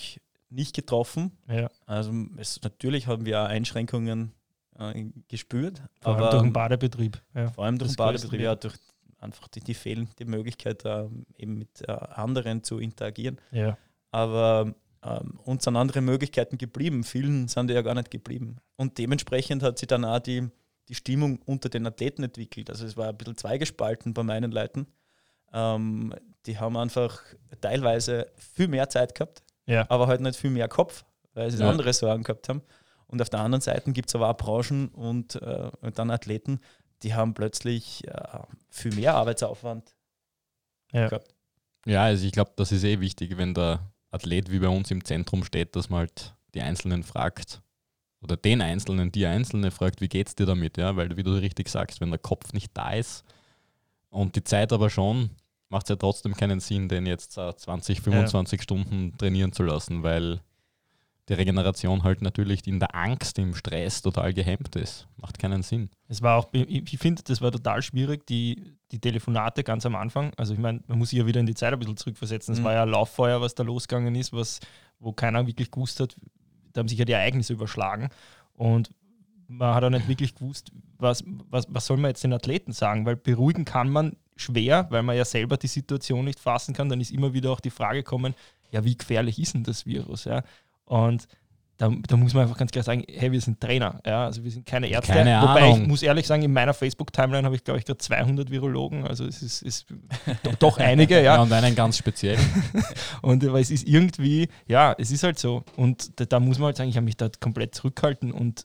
nicht 0.49 0.75
getroffen. 0.75 1.31
ja, 1.47 1.69
Also 1.85 2.11
es, 2.37 2.61
natürlich 2.63 3.07
haben 3.07 3.25
wir 3.25 3.41
auch 3.41 3.47
Einschränkungen 3.47 4.33
äh, 4.77 5.05
gespürt, 5.27 5.81
vor 6.01 6.13
allem 6.13 6.23
aber 6.23 6.31
durch 6.31 6.43
den 6.43 6.53
Badebetrieb. 6.53 7.21
Ja. 7.33 7.51
vor 7.51 7.65
allem 7.65 7.77
durch 7.77 7.89
das 7.89 7.95
den 7.95 8.05
Badebetrieb, 8.05 8.41
ja, 8.41 8.55
durch 8.55 8.75
einfach 9.19 9.47
die, 9.47 9.61
die 9.61 9.73
fehlende 9.73 10.25
Möglichkeit, 10.25 10.85
äh, 10.85 11.07
eben 11.37 11.57
mit 11.57 11.81
äh, 11.87 11.91
anderen 11.91 12.63
zu 12.63 12.79
interagieren. 12.79 13.39
Ja. 13.51 13.77
Aber 14.11 14.73
ähm, 15.03 15.39
uns 15.43 15.63
sind 15.63 15.75
andere 15.75 16.01
Möglichkeiten 16.01 16.57
geblieben. 16.57 17.03
Vielen 17.03 17.47
sind 17.47 17.69
die 17.69 17.73
ja 17.73 17.81
gar 17.81 17.95
nicht 17.95 18.11
geblieben. 18.11 18.57
Und 18.75 18.97
dementsprechend 18.97 19.63
hat 19.63 19.77
sich 19.77 19.87
dann 19.87 20.05
auch 20.05 20.19
die, 20.19 20.49
die 20.87 20.95
Stimmung 20.95 21.39
unter 21.45 21.69
den 21.69 21.85
Athleten 21.85 22.23
entwickelt. 22.23 22.69
Also 22.69 22.85
es 22.85 22.97
war 22.97 23.09
ein 23.09 23.17
bisschen 23.17 23.37
zweigespalten 23.37 24.13
bei 24.13 24.23
meinen 24.23 24.51
Leuten. 24.51 24.87
Ähm, 25.53 26.13
die 26.47 26.57
haben 26.57 26.75
einfach 26.77 27.21
teilweise 27.61 28.31
viel 28.37 28.67
mehr 28.67 28.89
Zeit 28.89 29.13
gehabt, 29.15 29.43
Ja. 29.65 29.85
aber 29.89 30.07
halt 30.07 30.21
nicht 30.21 30.39
viel 30.39 30.49
mehr 30.49 30.67
Kopf, 30.67 31.03
weil 31.33 31.51
sie 31.51 31.59
Ja. 31.61 31.69
andere 31.69 31.93
Sorgen 31.93 32.23
gehabt 32.23 32.49
haben. 32.49 32.61
Und 33.07 33.21
auf 33.21 33.29
der 33.29 33.39
anderen 33.41 33.61
Seite 33.61 33.91
gibt 33.93 34.09
es 34.09 34.15
aber 34.15 34.29
auch 34.29 34.37
Branchen 34.37 34.89
und, 34.89 35.35
äh, 35.41 35.69
und 35.81 35.97
dann 35.99 36.09
Athleten, 36.11 36.59
die 37.03 37.13
haben 37.13 37.33
plötzlich 37.33 38.05
äh, 38.07 38.39
viel 38.69 38.93
mehr 38.95 39.13
Arbeitsaufwand 39.15 39.93
Ja. 40.91 41.07
gehabt. 41.07 41.33
Ja, 41.85 42.03
also 42.03 42.25
ich 42.25 42.31
glaube, 42.33 42.51
das 42.55 42.71
ist 42.71 42.83
eh 42.83 42.99
wichtig, 42.99 43.37
wenn 43.37 43.53
der 43.53 43.79
Athlet 44.11 44.51
wie 44.51 44.59
bei 44.59 44.67
uns 44.69 44.89
im 44.91 45.03
Zentrum 45.05 45.43
steht, 45.43 45.75
dass 45.75 45.89
man 45.89 45.99
halt 45.99 46.33
die 46.53 46.61
Einzelnen 46.61 47.03
fragt 47.03 47.61
oder 48.21 48.35
den 48.35 48.61
Einzelnen, 48.61 49.11
die 49.11 49.25
Einzelne 49.25 49.69
fragt, 49.71 50.01
wie 50.01 50.09
geht's 50.09 50.35
dir 50.35 50.45
damit? 50.45 50.77
Ja, 50.77 50.95
weil 50.95 51.15
wie 51.15 51.23
du 51.23 51.31
richtig 51.33 51.69
sagst, 51.69 52.01
wenn 52.01 52.09
der 52.09 52.19
Kopf 52.19 52.51
nicht 52.53 52.71
da 52.75 52.91
ist 52.93 53.23
und 54.09 54.35
die 54.35 54.43
Zeit 54.43 54.73
aber 54.73 54.89
schon, 54.89 55.29
macht 55.69 55.85
es 55.85 55.89
ja 55.89 55.95
trotzdem 55.95 56.33
keinen 56.35 56.59
Sinn, 56.59 56.87
den 56.89 57.05
jetzt 57.05 57.37
äh, 57.37 57.55
20, 57.55 58.01
25 58.01 58.61
Stunden 58.61 59.17
trainieren 59.17 59.51
zu 59.51 59.63
lassen, 59.63 60.03
weil 60.03 60.39
die 61.29 61.33
Regeneration 61.33 62.03
halt 62.03 62.21
natürlich 62.21 62.65
in 62.67 62.79
der 62.79 62.95
Angst, 62.95 63.37
im 63.37 63.53
Stress 63.53 64.01
total 64.01 64.33
gehemmt 64.33 64.77
ist. 64.77 65.07
Macht 65.17 65.37
keinen 65.39 65.61
Sinn. 65.61 65.89
Es 66.07 66.21
war 66.21 66.37
auch, 66.37 66.47
ich 66.53 66.93
ich 66.93 66.99
finde, 66.99 67.21
das 67.23 67.41
war 67.41 67.51
total 67.51 67.81
schwierig, 67.81 68.25
die, 68.27 68.77
die 68.93 68.99
Telefonate 68.99 69.63
ganz 69.65 69.85
am 69.85 69.95
Anfang. 69.97 70.31
Also 70.37 70.53
ich 70.53 70.59
meine, 70.59 70.81
man 70.87 70.97
muss 70.99 71.09
sich 71.09 71.19
ja 71.19 71.25
wieder 71.25 71.41
in 71.41 71.45
die 71.45 71.53
Zeit 71.53 71.73
ein 71.73 71.79
bisschen 71.79 71.97
zurückversetzen. 71.97 72.53
Es 72.53 72.61
Mhm. 72.61 72.63
war 72.63 72.73
ja 72.73 72.83
ein 72.83 72.89
Lauffeuer, 72.89 73.41
was 73.41 73.55
da 73.55 73.63
losgegangen 73.63 74.15
ist, 74.15 74.31
was, 74.31 74.61
wo 74.99 75.11
keiner 75.11 75.45
wirklich 75.45 75.69
gewusst 75.69 75.99
hat. 75.99 76.15
Da 76.71 76.79
haben 76.79 76.87
sich 76.87 76.97
ja 76.97 77.03
die 77.03 77.11
Ereignisse 77.11 77.51
überschlagen. 77.53 78.07
Und 78.53 78.91
man 79.49 79.75
hat 79.75 79.83
auch 79.83 79.89
nicht 79.89 80.07
wirklich 80.07 80.33
gewusst, 80.33 80.71
was, 80.97 81.25
was, 81.49 81.65
was 81.67 81.85
soll 81.87 81.97
man 81.97 82.11
jetzt 82.11 82.23
den 82.23 82.31
Athleten 82.33 82.71
sagen, 82.71 83.05
weil 83.05 83.17
beruhigen 83.17 83.65
kann 83.65 83.89
man 83.89 84.15
schwer, 84.37 84.87
weil 84.89 85.03
man 85.03 85.15
ja 85.15 85.25
selber 85.25 85.57
die 85.57 85.67
Situation 85.67 86.25
nicht 86.25 86.39
fassen 86.39 86.73
kann. 86.73 86.89
Dann 86.89 87.01
ist 87.01 87.11
immer 87.11 87.33
wieder 87.33 87.51
auch 87.51 87.59
die 87.59 87.69
Frage 87.69 87.99
gekommen, 87.99 88.33
ja, 88.71 88.83
wie 88.83 88.97
gefährlich 88.97 89.39
ist 89.39 89.53
denn 89.53 89.63
das 89.63 89.85
Virus? 89.85 90.25
Ja? 90.25 90.43
Und 90.85 91.27
da, 91.77 91.91
da 92.07 92.17
muss 92.17 92.33
man 92.33 92.43
einfach 92.43 92.57
ganz 92.57 92.71
klar 92.71 92.83
sagen, 92.83 93.03
hey, 93.07 93.31
wir 93.31 93.39
sind 93.39 93.61
Trainer, 93.61 94.01
ja, 94.03 94.25
also 94.25 94.43
wir 94.43 94.49
sind 94.49 94.65
keine 94.65 94.87
Ärzte. 94.87 95.13
Keine 95.13 95.39
Wobei 95.41 95.61
Ahnung. 95.61 95.83
ich 95.83 95.87
muss 95.87 96.01
ehrlich 96.01 96.25
sagen, 96.25 96.41
in 96.41 96.51
meiner 96.51 96.73
Facebook-Timeline 96.73 97.45
habe 97.45 97.55
ich, 97.55 97.63
glaube 97.63 97.79
ich, 97.79 97.85
gerade 97.85 97.99
200 97.99 98.49
Virologen, 98.49 99.05
also 99.05 99.25
es 99.25 99.43
ist, 99.43 99.61
ist 99.61 99.85
doch, 100.43 100.55
doch 100.55 100.77
einige, 100.79 101.21
ja. 101.21 101.39
und 101.39 101.53
einen 101.53 101.75
ganz 101.75 101.97
speziell. 101.97 102.37
Und 103.21 103.45
aber 103.45 103.59
es 103.59 103.69
ist 103.69 103.87
irgendwie, 103.87 104.47
ja, 104.67 104.95
es 104.97 105.11
ist 105.11 105.23
halt 105.23 105.37
so. 105.37 105.63
Und 105.75 106.19
da, 106.19 106.25
da 106.25 106.39
muss 106.39 106.57
man 106.57 106.67
halt 106.67 106.77
sagen, 106.77 106.89
ich 106.89 106.95
habe 106.95 107.05
mich 107.05 107.17
da 107.17 107.29
komplett 107.39 107.75
zurückhalten 107.75 108.31
und 108.31 108.63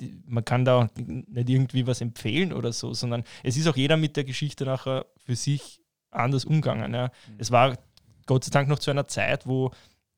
die, 0.00 0.22
man 0.26 0.44
kann 0.44 0.64
da 0.64 0.88
nicht 0.96 1.48
irgendwie 1.48 1.86
was 1.86 2.00
empfehlen 2.00 2.52
oder 2.52 2.72
so, 2.72 2.94
sondern 2.94 3.24
es 3.42 3.56
ist 3.56 3.66
auch 3.66 3.76
jeder 3.76 3.96
mit 3.96 4.16
der 4.16 4.24
Geschichte 4.24 4.64
nachher 4.64 5.06
für 5.24 5.36
sich 5.36 5.80
anders 6.10 6.44
umgegangen. 6.44 6.94
Ja. 6.94 7.10
Es 7.38 7.50
war 7.50 7.76
Gott 8.26 8.44
sei 8.44 8.50
Dank 8.50 8.68
noch 8.68 8.78
zu 8.78 8.90
einer 8.90 9.08
Zeit, 9.08 9.46
wo 9.46 9.70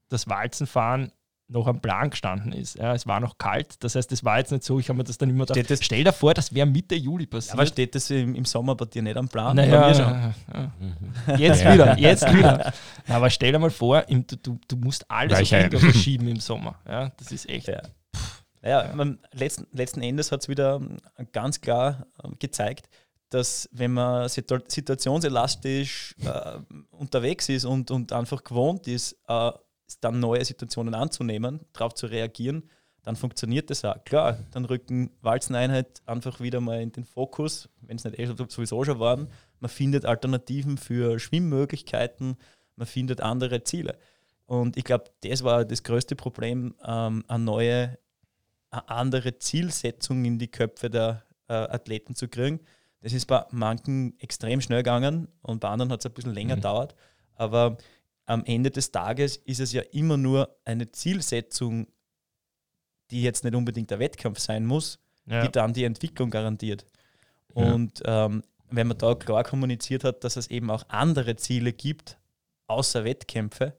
das 0.08 0.28
Walzenfahren 0.28 1.12
noch 1.50 1.66
am 1.66 1.80
Plan 1.80 2.10
gestanden 2.10 2.52
ist. 2.52 2.76
Ja, 2.78 2.94
es 2.94 3.06
war 3.06 3.18
noch 3.20 3.36
kalt, 3.38 3.82
das 3.82 3.96
heißt, 3.96 4.12
es 4.12 4.24
war 4.24 4.38
jetzt 4.38 4.52
nicht 4.52 4.62
so, 4.62 4.78
ich 4.78 4.88
habe 4.88 4.98
mir 4.98 5.04
das 5.04 5.18
dann 5.18 5.30
immer 5.30 5.46
gedacht, 5.46 5.68
das- 5.70 5.84
stell 5.84 6.04
dir 6.04 6.12
vor, 6.12 6.32
das 6.32 6.54
wäre 6.54 6.66
Mitte 6.66 6.94
Juli 6.94 7.26
passiert. 7.26 7.54
Aber 7.54 7.66
steht 7.66 7.94
das 7.94 8.08
im, 8.10 8.34
im 8.36 8.44
Sommer 8.44 8.76
bei 8.76 8.84
dir 8.84 9.02
nicht 9.02 9.16
am 9.16 9.28
Plan? 9.28 9.56
Naja, 9.56 9.88
mir 9.88 9.94
schon. 9.94 10.34
ja. 11.28 11.36
Jetzt 11.36 11.64
wieder, 11.64 11.98
jetzt 11.98 12.32
wieder. 12.32 12.72
Na, 13.06 13.16
aber 13.16 13.30
stell 13.30 13.52
dir 13.52 13.58
mal 13.58 13.70
vor, 13.70 14.08
im, 14.08 14.24
du, 14.26 14.58
du, 14.68 14.76
musst 14.76 15.10
alles 15.10 15.40
auf 15.40 15.80
verschieben 15.80 16.28
im 16.28 16.38
Sommer. 16.40 16.78
Ja, 16.86 17.10
das 17.16 17.32
ist 17.32 17.48
echt. 17.48 17.68
Ja. 18.62 18.82
Naja, 18.82 18.94
man, 18.94 19.18
letzten, 19.32 19.66
letzten 19.72 20.02
Endes 20.02 20.32
hat 20.32 20.42
es 20.42 20.48
wieder 20.48 20.76
ähm, 20.76 20.98
ganz 21.32 21.60
klar 21.60 22.06
ähm, 22.22 22.36
gezeigt, 22.38 22.88
dass 23.30 23.68
wenn 23.72 23.92
man 23.92 24.28
situ 24.28 24.58
situationselastisch 24.66 26.16
äh, 26.24 26.58
unterwegs 26.90 27.48
ist 27.48 27.64
und, 27.64 27.90
und 27.90 28.12
einfach 28.12 28.42
gewohnt 28.42 28.88
ist, 28.88 29.16
äh, 29.28 29.52
dann 30.00 30.20
neue 30.20 30.44
Situationen 30.44 30.94
anzunehmen, 30.94 31.60
darauf 31.72 31.94
zu 31.94 32.06
reagieren, 32.06 32.68
dann 33.02 33.16
funktioniert 33.16 33.70
das 33.70 33.84
auch. 33.84 34.04
Klar, 34.04 34.38
dann 34.52 34.64
rücken 34.64 35.10
Walzeneinheit 35.22 36.02
einfach 36.06 36.40
wieder 36.40 36.60
mal 36.60 36.80
in 36.80 36.92
den 36.92 37.04
Fokus, 37.04 37.68
wenn 37.80 37.96
es 37.96 38.04
nicht 38.04 38.18
eh 38.18 38.26
sowieso 38.26 38.84
schon 38.84 39.00
waren. 39.00 39.28
Man 39.58 39.70
findet 39.70 40.04
Alternativen 40.04 40.76
für 40.76 41.18
Schwimmmöglichkeiten, 41.18 42.36
man 42.76 42.86
findet 42.86 43.20
andere 43.20 43.64
Ziele. 43.64 43.98
Und 44.46 44.76
ich 44.76 44.84
glaube, 44.84 45.04
das 45.22 45.44
war 45.44 45.64
das 45.64 45.82
größte 45.82 46.16
Problem, 46.16 46.74
ähm, 46.84 47.24
eine 47.28 47.44
neue, 47.44 47.98
eine 48.70 48.88
andere 48.88 49.38
Zielsetzung 49.38 50.24
in 50.24 50.38
die 50.38 50.48
Köpfe 50.50 50.90
der 50.90 51.24
äh, 51.48 51.52
Athleten 51.54 52.14
zu 52.14 52.28
kriegen, 52.28 52.60
Das 53.02 53.14
ist 53.14 53.24
bei 53.26 53.44
manchen 53.50 54.18
extrem 54.20 54.60
schnell 54.60 54.80
gegangen 54.82 55.26
und 55.40 55.60
bei 55.60 55.68
anderen 55.68 55.90
hat 55.90 56.00
es 56.00 56.06
ein 56.06 56.12
bisschen 56.12 56.34
länger 56.34 56.56
Mhm. 56.56 56.60
gedauert. 56.60 56.94
Aber 57.34 57.78
am 58.26 58.44
Ende 58.44 58.70
des 58.70 58.92
Tages 58.92 59.38
ist 59.38 59.58
es 59.60 59.72
ja 59.72 59.80
immer 59.92 60.18
nur 60.18 60.54
eine 60.66 60.90
Zielsetzung, 60.92 61.86
die 63.10 63.22
jetzt 63.22 63.42
nicht 63.42 63.54
unbedingt 63.56 63.90
der 63.90 63.98
Wettkampf 63.98 64.38
sein 64.38 64.66
muss, 64.66 64.98
Ja. 65.26 65.42
die 65.42 65.50
dann 65.50 65.72
die 65.72 65.84
Entwicklung 65.84 66.28
garantiert. 66.30 66.84
Ja. 67.54 67.72
Und 67.72 68.02
ähm, 68.04 68.42
wenn 68.70 68.86
man 68.86 68.98
da 68.98 69.14
klar 69.14 69.44
kommuniziert 69.44 70.04
hat, 70.04 70.22
dass 70.22 70.36
es 70.36 70.48
eben 70.48 70.70
auch 70.70 70.84
andere 70.88 71.36
Ziele 71.36 71.72
gibt, 71.72 72.18
außer 72.68 73.02
Wettkämpfe, 73.04 73.76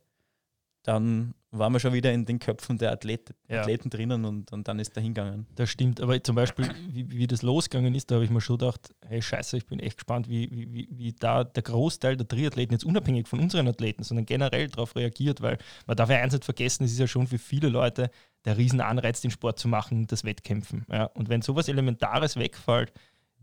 dann 0.83 1.33
waren 1.51 1.73
wir 1.73 1.79
schon 1.79 1.93
wieder 1.93 2.13
in 2.13 2.25
den 2.25 2.39
Köpfen 2.39 2.77
der 2.77 2.91
Athleten, 2.91 3.33
Ja. 3.49 3.61
Athleten 3.61 3.89
drinnen 3.89 4.23
und, 4.23 4.51
und 4.53 4.67
dann 4.67 4.79
ist 4.79 4.95
er 4.95 5.03
hingegangen. 5.03 5.45
Das 5.55 5.69
stimmt, 5.69 5.99
aber 5.99 6.23
zum 6.23 6.35
Beispiel, 6.35 6.69
wie, 6.89 7.09
wie 7.11 7.27
das 7.27 7.41
losgegangen 7.41 7.93
ist, 7.93 8.09
da 8.09 8.15
habe 8.15 8.25
ich 8.25 8.31
mir 8.31 8.39
schon 8.39 8.57
gedacht, 8.57 8.95
hey 9.05 9.21
Scheiße, 9.21 9.57
ich 9.57 9.65
bin 9.65 9.79
echt 9.79 9.97
gespannt, 9.97 10.29
wie, 10.29 10.49
wie, 10.51 10.73
wie, 10.73 10.87
wie 10.91 11.13
da 11.13 11.43
der 11.43 11.63
Großteil 11.63 12.15
der 12.15 12.27
Triathleten, 12.27 12.73
jetzt 12.73 12.85
unabhängig 12.85 13.27
von 13.27 13.39
unseren 13.39 13.67
Athleten, 13.67 14.03
sondern 14.03 14.25
generell 14.25 14.69
darauf 14.69 14.95
reagiert, 14.95 15.41
weil 15.41 15.57
man 15.87 15.97
darf 15.97 16.09
ja 16.09 16.17
eins 16.17 16.33
nicht 16.33 16.45
vergessen, 16.45 16.85
es 16.85 16.93
ist 16.93 16.99
ja 16.99 17.07
schon 17.07 17.27
für 17.27 17.37
viele 17.37 17.67
Leute 17.67 18.09
der 18.45 18.57
Riesenanreiz, 18.57 19.21
den 19.21 19.31
Sport 19.31 19.59
zu 19.59 19.67
machen, 19.67 20.07
das 20.07 20.23
Wettkämpfen. 20.23 20.85
Ja. 20.89 21.05
Und 21.05 21.29
wenn 21.29 21.41
sowas 21.41 21.67
Elementares 21.67 22.37
wegfällt, 22.37 22.93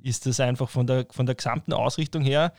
ist 0.01 0.27
das 0.27 0.41
einfach 0.41 0.71
von 0.71 0.87
der, 0.87 1.07
von 1.11 1.27
der 1.27 1.35
gesamten 1.35 1.73
Ausrichtung 1.73 2.23
her, 2.23 2.53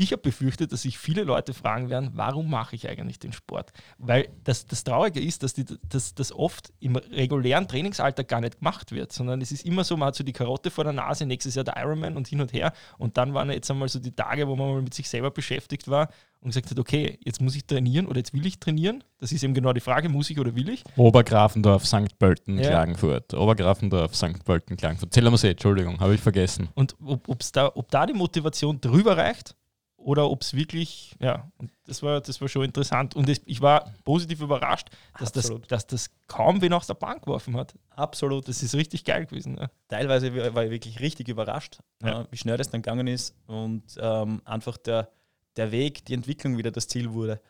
ich 0.00 0.12
habe 0.12 0.22
befürchtet, 0.22 0.72
dass 0.72 0.82
sich 0.82 0.98
viele 0.98 1.24
Leute 1.24 1.52
fragen 1.52 1.90
werden, 1.90 2.12
warum 2.14 2.48
mache 2.48 2.74
ich 2.74 2.88
eigentlich 2.88 3.18
den 3.18 3.34
Sport? 3.34 3.70
Weil 3.98 4.30
das, 4.44 4.64
das 4.64 4.82
Traurige 4.82 5.20
ist, 5.20 5.42
dass 5.42 5.52
die, 5.52 5.66
das, 5.86 6.14
das 6.14 6.32
oft 6.32 6.72
im 6.80 6.96
regulären 6.96 7.68
Trainingsalltag 7.68 8.26
gar 8.26 8.40
nicht 8.40 8.60
gemacht 8.60 8.92
wird, 8.92 9.12
sondern 9.12 9.42
es 9.42 9.52
ist 9.52 9.66
immer 9.66 9.84
so, 9.84 9.98
man 9.98 10.08
hat 10.08 10.14
so 10.14 10.24
die 10.24 10.32
Karotte 10.32 10.70
vor 10.70 10.84
der 10.84 10.94
Nase, 10.94 11.26
nächstes 11.26 11.54
Jahr 11.54 11.64
der 11.64 11.76
Ironman 11.76 12.16
und 12.16 12.28
hin 12.28 12.40
und 12.40 12.54
her. 12.54 12.72
Und 12.96 13.18
dann 13.18 13.34
waren 13.34 13.50
jetzt 13.50 13.70
einmal 13.70 13.90
so 13.90 13.98
die 13.98 14.12
Tage, 14.12 14.48
wo 14.48 14.56
man 14.56 14.70
mal 14.70 14.80
mit 14.80 14.94
sich 14.94 15.06
selber 15.06 15.30
beschäftigt 15.30 15.86
war 15.86 16.08
und 16.40 16.48
gesagt 16.48 16.70
hat, 16.70 16.78
okay, 16.78 17.18
jetzt 17.22 17.42
muss 17.42 17.54
ich 17.54 17.66
trainieren 17.66 18.06
oder 18.06 18.16
jetzt 18.16 18.32
will 18.32 18.46
ich 18.46 18.58
trainieren. 18.58 19.04
Das 19.18 19.32
ist 19.32 19.42
eben 19.44 19.52
genau 19.52 19.74
die 19.74 19.80
Frage, 19.80 20.08
muss 20.08 20.30
ich 20.30 20.40
oder 20.40 20.56
will 20.56 20.70
ich? 20.70 20.82
Obergrafendorf, 20.96 21.84
St. 21.84 22.18
Pölten, 22.18 22.58
Ja. 22.58 22.70
Klagenfurt. 22.70 23.34
Obergrafendorf, 23.34 24.16
St. 24.16 24.42
Pölten, 24.46 24.78
Klagenfurt. 24.78 25.12
Zellermersee, 25.12 25.50
Entschuldigung, 25.50 26.00
habe 26.00 26.14
ich 26.14 26.22
vergessen. 26.22 26.70
Und 26.74 26.96
ob, 27.04 27.40
da, 27.52 27.70
ob 27.74 27.90
da 27.90 28.06
die 28.06 28.14
Motivation 28.14 28.80
drüber 28.80 29.18
reicht 29.18 29.54
oder 30.00 30.30
ob 30.30 30.42
es 30.42 30.54
wirklich, 30.54 31.14
ja, 31.20 31.50
und 31.58 31.70
das 31.86 32.02
war, 32.02 32.20
das 32.20 32.40
war 32.40 32.48
schon 32.48 32.64
interessant. 32.64 33.14
Und 33.14 33.28
ich 33.28 33.60
war 33.60 33.92
positiv 34.04 34.40
überrascht, 34.40 34.88
dass 35.18 35.30
das, 35.32 35.52
dass 35.68 35.86
das 35.86 36.10
kaum 36.26 36.60
wen 36.62 36.72
aus 36.72 36.86
der 36.86 36.94
Bank 36.94 37.22
geworfen 37.24 37.56
hat. 37.56 37.74
Absolut. 37.90 38.48
Das 38.48 38.62
ist 38.62 38.74
richtig 38.74 39.04
geil 39.04 39.26
gewesen. 39.26 39.58
Ja. 39.58 39.70
Teilweise 39.88 40.34
war 40.54 40.64
ich 40.64 40.70
wirklich 40.70 41.00
richtig 41.00 41.28
überrascht, 41.28 41.78
Ja. 42.02 42.22
äh, 42.22 42.26
wie 42.30 42.36
schnell 42.38 42.56
das 42.56 42.70
dann 42.70 42.82
gegangen 42.82 43.06
ist 43.06 43.34
und 43.46 43.82
ähm, 44.00 44.40
einfach 44.44 44.76
der, 44.78 45.10
der 45.56 45.70
Weg, 45.70 46.04
die 46.06 46.14
Entwicklung 46.14 46.56
wieder 46.56 46.70
das 46.70 46.88
Ziel 46.88 47.12
wurde. 47.12 47.40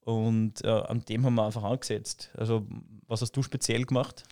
Und 0.00 0.62
äh, 0.64 0.68
an 0.68 1.00
dem 1.08 1.24
haben 1.24 1.34
wir 1.34 1.46
einfach 1.46 1.64
angesetzt. 1.64 2.30
Also, 2.36 2.66
was 3.08 3.22
hast 3.22 3.32
du 3.32 3.42
speziell 3.42 3.84
gemacht? 3.84 4.24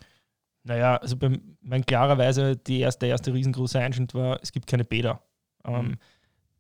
Naja, 0.63 0.97
also 0.97 1.17
beim, 1.17 1.57
mein 1.63 1.85
klarerweise 1.85 2.57
die 2.57 2.81
erste, 2.81 3.01
der 3.01 3.09
erste 3.11 3.33
riesengroße 3.35 3.79
Einschnitt 3.79 4.15
war, 4.15 4.39
es 4.43 4.53
gibt 4.53 4.67
keine 4.67 4.85
Bäder. 4.85 5.21
Ähm, 5.65 5.75
Mhm. 5.87 5.99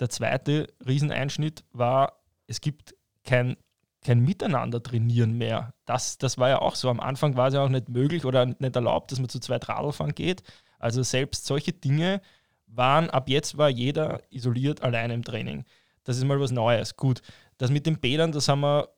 Der 0.01 0.11
zweite 0.11 0.67
Rieseneinschnitt 0.87 1.65
war, 1.73 2.21
es 2.47 2.61
gibt 2.61 2.95
kein, 3.25 3.57
kein 4.03 4.21
Miteinander 4.21 4.83
trainieren 4.83 5.33
mehr. 5.39 5.75
Das, 5.87 6.19
das 6.19 6.39
war 6.39 6.49
ja 6.49 6.61
auch 6.61 6.75
so. 6.75 6.91
Am 6.91 7.01
Anfang 7.01 7.37
war 7.37 7.49
es 7.49 7.55
ja 7.55 7.65
auch 7.65 7.69
nicht 7.69 7.89
möglich 7.89 8.25
oder 8.25 8.47
nicht 8.47 8.77
erlaubt, 8.77 9.13
dass 9.13 9.21
man 9.21 9.29
zu 9.29 9.39
zweit 9.41 9.69
Radl 9.69 9.93
fahren 9.93 10.15
geht. 10.15 10.43
Also 10.79 11.03
selbst 11.03 11.47
solche 11.47 11.73
Dinge 11.73 12.21
waren, 12.67 13.09
ab 13.11 13.29
jetzt 13.29 13.57
war 13.57 13.69
jeder 13.69 14.21
isoliert 14.31 14.83
alleine 14.83 15.15
im 15.15 15.25
Training. 15.25 15.65
Das 16.03 16.19
ist 16.19 16.25
mal 16.25 16.41
was 16.41 16.51
Neues. 16.51 16.97
Gut, 16.97 17.23
das 17.57 17.71
mit 17.71 17.87
den 17.87 18.01
Bädern, 18.01 18.33
das 18.33 18.49
haben 18.49 18.61
wir, 18.61 18.89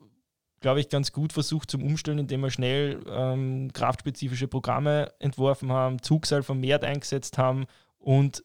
glaube 0.60 0.80
ich, 0.80 0.88
ganz 0.88 1.12
gut 1.12 1.32
versucht 1.32 1.70
zum 1.70 1.84
Umstellen, 1.84 2.18
indem 2.18 2.40
wir 2.40 2.50
schnell 2.50 3.04
ähm, 3.08 3.70
kraftspezifische 3.72 4.48
Programme 4.48 5.12
entworfen 5.20 5.70
haben, 5.70 6.02
Zugseil 6.02 6.42
vermehrt 6.42 6.84
eingesetzt 6.84 7.38
haben 7.38 7.66
und 7.98 8.42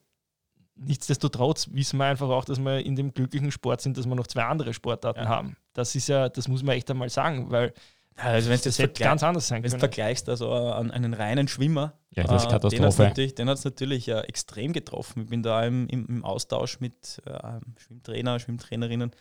nichtsdestotrotz 0.84 1.68
wissen 1.72 1.96
wir 1.98 2.04
einfach 2.06 2.28
auch, 2.28 2.44
dass 2.44 2.58
wir 2.58 2.84
in 2.84 2.96
dem 2.96 3.12
glücklichen 3.14 3.50
Sport 3.50 3.80
sind, 3.80 3.96
dass 3.96 4.06
wir 4.06 4.14
noch 4.14 4.26
zwei 4.26 4.44
andere 4.44 4.72
Sportarten 4.74 5.24
Ja. 5.24 5.28
haben. 5.28 5.56
Das 5.72 5.94
ist 5.94 6.08
ja, 6.08 6.28
das 6.28 6.48
muss 6.48 6.62
man 6.62 6.76
echt 6.76 6.90
einmal 6.90 7.08
sagen, 7.08 7.50
weil 7.50 7.72
Also, 8.16 8.48
wenn 8.50 8.56
das 8.56 8.62
das 8.64 8.78
hätte 8.78 9.02
ganz 9.02 9.22
anders 9.22 9.48
sein 9.48 9.62
wenn 9.62 9.70
du 9.70 9.78
vergleichst, 9.78 10.28
also 10.28 10.52
an 10.52 10.90
einen 10.90 11.14
reinen 11.14 11.48
Schwimmer, 11.48 11.94
Ja, 12.10 12.24
das 12.24 12.44
ist 12.44 12.52
äh, 12.52 12.58
den 12.68 12.82
hat 12.82 12.92
es 12.92 12.98
natürlich, 12.98 13.34
den 13.34 13.48
hat's 13.48 13.64
natürlich 13.64 14.08
äh, 14.08 14.20
extrem 14.20 14.72
getroffen. 14.74 15.22
Ich 15.22 15.28
bin 15.30 15.42
da 15.42 15.64
im, 15.64 15.86
im, 15.88 16.06
im 16.06 16.24
Austausch 16.24 16.78
mit 16.80 17.22
äh, 17.24 17.58
Schwimmtrainer, 17.78 18.38
Schwimmtrainerinnen 18.38 19.12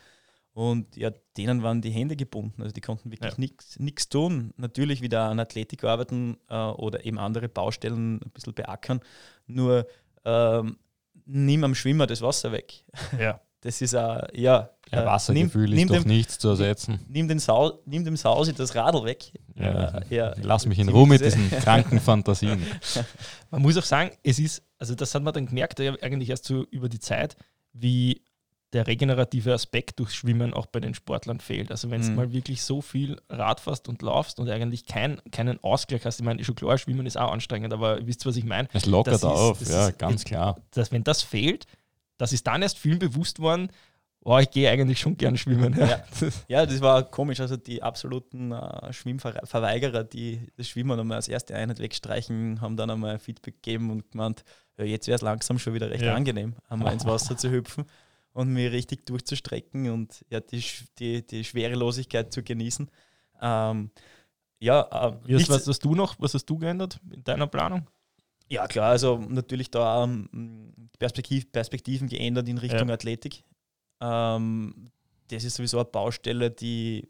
und 0.54 0.98
ja, 0.98 1.12
denen 1.38 1.64
waren 1.64 1.82
die 1.82 1.92
Hände 1.92 2.18
gebunden. 2.18 2.62
Also 2.62 2.74
die 2.74 2.82
konnten 2.82 3.12
wirklich 3.12 3.38
Ja. 3.38 3.50
nichts 3.80 4.10
tun. 4.10 4.54
Natürlich 4.58 5.02
wieder 5.02 5.24
an 5.30 5.40
Athletik 5.40 5.86
arbeiten 5.86 6.38
äh, 6.50 6.56
oder 6.56 7.06
eben 7.06 7.18
andere 7.18 7.48
Baustellen 7.48 8.16
ein 8.22 8.32
bisschen 8.32 8.54
beackern. 8.54 9.00
Nur 9.48 9.88
ähm, 10.26 10.78
nimm 11.32 11.64
am 11.64 11.74
Schwimmer 11.76 12.08
das 12.08 12.22
Wasser 12.22 12.52
weg. 12.52 12.84
Ja. 13.20 13.40
Das 13.64 13.80
ist 13.80 13.94
äh, 13.94 13.98
ja. 14.34 14.72
Ja, 14.92 15.04
äh, 15.04 15.06
Wassergefühl 15.06 15.66
nimm, 15.66 15.74
ist 15.74 15.78
nimm 15.78 15.88
durch 15.90 16.02
dem, 16.02 16.08
nichts 16.08 16.40
zu 16.40 16.50
ersetzen. 16.50 17.00
nimm 17.08 17.28
dem, 17.28 17.38
Sau, 17.38 17.80
nimm 17.86 18.04
dem 18.04 18.18
Sausi 18.18 18.54
das 18.56 18.74
Radl 18.74 19.06
weg. 19.06 19.32
Ja, 19.56 20.00
Äh, 20.00 20.02
ja, 20.16 20.34
Lass 20.42 20.66
mich 20.66 20.80
in 20.80 20.90
Ruhe 20.90 21.06
mit 21.08 21.22
diese- 21.22 21.38
diesen 21.38 21.52
kranken 21.62 22.00
Fantasien. 22.00 22.66
Man 23.52 23.62
muss 23.62 23.78
auch 23.78 23.84
sagen, 23.84 24.10
es 24.24 24.40
ist, 24.40 24.64
also 24.80 24.96
das 24.96 25.14
hat 25.14 25.22
man 25.22 25.32
dann 25.36 25.46
gemerkt, 25.46 25.80
eigentlich 25.80 26.32
erst 26.32 26.46
so 26.46 26.66
über 26.72 26.90
die 26.90 27.00
Zeit, 27.00 27.36
wie 27.72 28.24
der 28.74 28.88
regenerative 28.88 29.54
Aspekt 29.54 30.00
durchs 30.00 30.16
Schwimmen 30.16 30.54
auch 30.54 30.66
bei 30.66 30.80
den 30.80 30.94
Sportlern 30.94 31.40
fehlt. 31.42 31.72
Also 31.72 31.92
wenn 31.92 32.02
du 32.02 32.10
Mhm. 32.10 32.16
mal 32.16 32.32
wirklich 32.32 32.64
so 32.64 32.80
viel 32.82 33.20
Rad 33.30 33.60
fährst 33.60 33.90
und 33.90 34.02
laufst 34.02 34.40
und 34.40 34.50
eigentlich 34.50 34.86
kein, 34.86 35.22
keinen 35.32 35.62
Ausgleich 35.64 36.06
hast, 36.06 36.20
ich 36.20 36.26
meine, 36.26 36.42
schon 36.44 36.56
klar, 36.56 36.78
Schwimmen 36.78 37.06
ist 37.06 37.18
auch 37.18 37.32
anstrengend, 37.32 37.74
aber 37.74 38.00
ihr 38.00 38.08
wisst, 38.08 38.26
was 38.26 38.38
ich 38.38 38.46
meine, 38.46 38.70
Es 38.72 38.86
lockert 38.86 39.16
Das 39.16 39.24
ist- 39.24 39.28
auf, 39.30 39.60
das 39.60 39.70
ja, 39.70 39.88
ist- 39.90 40.00
ganz 40.00 40.24
klar. 40.24 40.58
dass 40.72 40.92
wenn 40.92 41.04
das 41.04 41.22
fehlt, 41.22 41.66
das 42.18 42.32
ist 42.32 42.48
dann 42.48 42.62
erst 42.62 42.78
vielen 42.78 43.00
bewusst 43.00 43.40
worden, 43.40 43.70
oh, 44.24 44.38
ich 44.38 44.52
gehe 44.52 44.70
eigentlich 44.70 45.00
schon 45.00 45.18
gern 45.18 45.36
schwimmen. 45.36 45.76
Ja. 45.78 46.04
Ja, 46.48 46.66
das 46.66 46.80
war 46.80 47.04
komisch. 47.04 47.40
Also 47.42 47.58
die 47.58 47.82
absoluten 47.84 48.52
äh, 48.54 48.94
Schwimmverweigerer, 48.94 50.04
die 50.04 50.48
das 50.58 50.68
Schwimmen 50.70 51.00
einmal 51.00 51.18
als 51.18 51.28
erste 51.28 51.56
Einheit 51.56 51.80
wegstreichen, 51.80 52.62
haben 52.62 52.78
dann 52.78 52.90
einmal 52.90 53.20
Feedback 53.20 53.56
gegeben 53.62 53.90
und 53.92 54.12
gemeint, 54.12 54.44
ja, 54.78 54.86
jetzt 54.86 55.08
wäre 55.08 55.16
es 55.16 55.22
langsam 55.22 55.60
schon 55.60 55.74
wieder 55.74 55.90
recht 55.90 56.04
Ja. 56.04 56.14
angenehm, 56.16 56.56
einmal 56.70 56.94
ins 56.94 57.06
Wasser 57.06 57.36
zu 57.36 57.50
hüpfen 57.52 57.86
und 58.34 58.50
mich 58.54 58.72
richtig 58.72 59.06
durchzustrecken 59.06 59.90
und 59.90 60.26
ja, 60.30 60.40
die, 60.40 60.64
die, 61.00 61.26
die 61.26 61.44
Schwerelosigkeit 61.44 62.32
zu 62.34 62.44
genießen. 62.44 62.90
Ähm, 63.42 63.92
ja, 64.60 64.82
äh, 65.10 65.18
nichts- 65.28 65.50
was 65.50 65.68
hast 65.68 65.84
du 65.84 65.96
noch, 65.96 66.16
was 66.20 66.34
hast 66.34 66.46
du 66.46 66.58
geändert 66.58 67.00
in 67.12 67.24
deiner 67.24 67.48
Planung? 67.48 67.90
ja, 68.48 68.68
klar, 68.68 68.90
also 68.92 69.18
natürlich 69.18 69.72
da 69.72 70.04
ähm, 70.04 70.74
Perspektiv, 71.00 71.52
Perspektiven 71.54 72.08
geändert 72.10 72.50
in 72.50 72.58
Richtung 72.58 72.90
Athletik. 72.92 73.44
Ähm, 74.02 74.92
das 75.30 75.46
ist 75.46 75.56
sowieso 75.56 75.78
eine 75.78 75.86
Baustelle, 75.86 76.52
die 76.52 77.08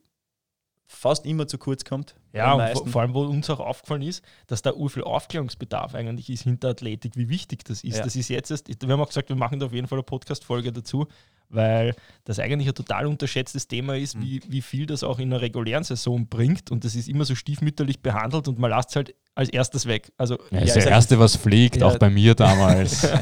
fast 0.86 1.26
immer 1.26 1.48
zu 1.48 1.58
kurz 1.58 1.84
kommt. 1.84 2.16
Ja, 2.34 2.54
und 2.54 2.90
vor, 2.90 3.02
allem, 3.02 3.14
wo 3.14 3.24
uns 3.24 3.50
auch 3.50 3.60
aufgefallen 3.60 4.04
ist, 4.04 4.24
dass 4.48 4.62
da 4.62 4.72
urviel 4.74 5.04
Aufklärungsbedarf 5.04 5.96
eigentlich 5.96 6.30
ist 6.30 6.44
hinter 6.44 6.70
Athletik, 6.70 7.18
wie 7.18 7.28
wichtig 7.30 7.66
das 7.66 7.84
ist. 7.84 7.98
Ja. 7.98 8.04
Das 8.04 8.16
ist 8.16 8.30
jetzt 8.30 8.52
erst, 8.52 8.70
wir 8.70 8.90
haben 8.94 9.02
auch 9.02 9.08
gesagt, 9.08 9.28
wir 9.30 9.36
machen 9.36 9.60
da 9.60 9.66
auf 9.66 9.74
jeden 9.74 9.88
Fall 9.88 9.98
eine 9.98 10.04
Podcast-Folge 10.04 10.72
dazu, 10.72 11.08
weil 11.50 11.94
das 12.24 12.40
eigentlich 12.40 12.70
ein 12.70 12.74
total 12.74 13.06
unterschätztes 13.08 13.68
Thema 13.68 13.98
ist, 13.98 14.16
Mhm. 14.16 14.22
wie, 14.22 14.42
wie 14.48 14.62
viel 14.62 14.86
das 14.86 15.04
auch 15.04 15.20
in 15.20 15.34
einer 15.34 15.42
regulären 15.42 15.84
Saison 15.84 16.26
bringt 16.28 16.72
und 16.72 16.86
das 16.86 16.96
ist 16.96 17.10
immer 17.10 17.26
so 17.26 17.36
stiefmütterlich 17.36 18.02
behandelt 18.02 18.48
und 18.48 18.58
man 18.60 18.72
lässt 18.72 18.92
es 18.92 18.96
halt 18.96 19.16
als 19.36 19.50
erstes 19.50 19.86
weg. 19.86 20.14
Also 20.18 20.36
Ja, 20.52 20.60
Ja, 20.60 20.64
ist 20.66 20.76
der 20.76 20.88
Erste, 20.88 21.20
was 21.20 21.36
fliegt, 21.36 21.78
Ja. 21.78 21.88
auch 21.88 21.98
bei 21.98 22.10
mir 22.10 22.34
damals. 22.36 23.06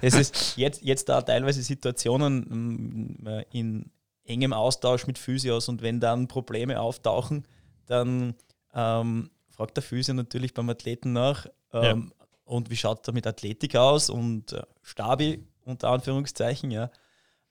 Es 0.00 0.14
ist 0.14 0.56
jetzt, 0.56 0.80
jetzt 0.82 1.08
da 1.10 1.20
teilweise 1.20 1.62
Situationen 1.62 3.18
mm, 3.20 3.26
äh, 3.26 3.44
in 3.52 3.90
engem 4.24 4.54
Austausch 4.54 5.06
mit 5.06 5.18
Physios 5.18 5.68
und 5.68 5.82
wenn 5.82 6.00
dann 6.00 6.28
Probleme 6.28 6.80
auftauchen, 6.80 7.44
dann 7.86 8.34
ähm, 8.74 9.30
fragt 9.50 9.76
der 9.76 9.82
Physio 9.82 10.14
natürlich 10.14 10.54
beim 10.54 10.68
Athleten 10.70 11.12
nach, 11.12 11.46
ähm, 11.72 12.12
und 12.44 12.70
wie 12.70 12.76
schaut 12.76 13.06
er 13.06 13.14
mit 13.14 13.26
Athletik 13.26 13.76
aus 13.76 14.10
und 14.10 14.52
äh, 14.52 14.62
Stabi 14.82 15.46
unter 15.64 15.90
Anführungszeichen, 15.90 16.70
ja. 16.70 16.90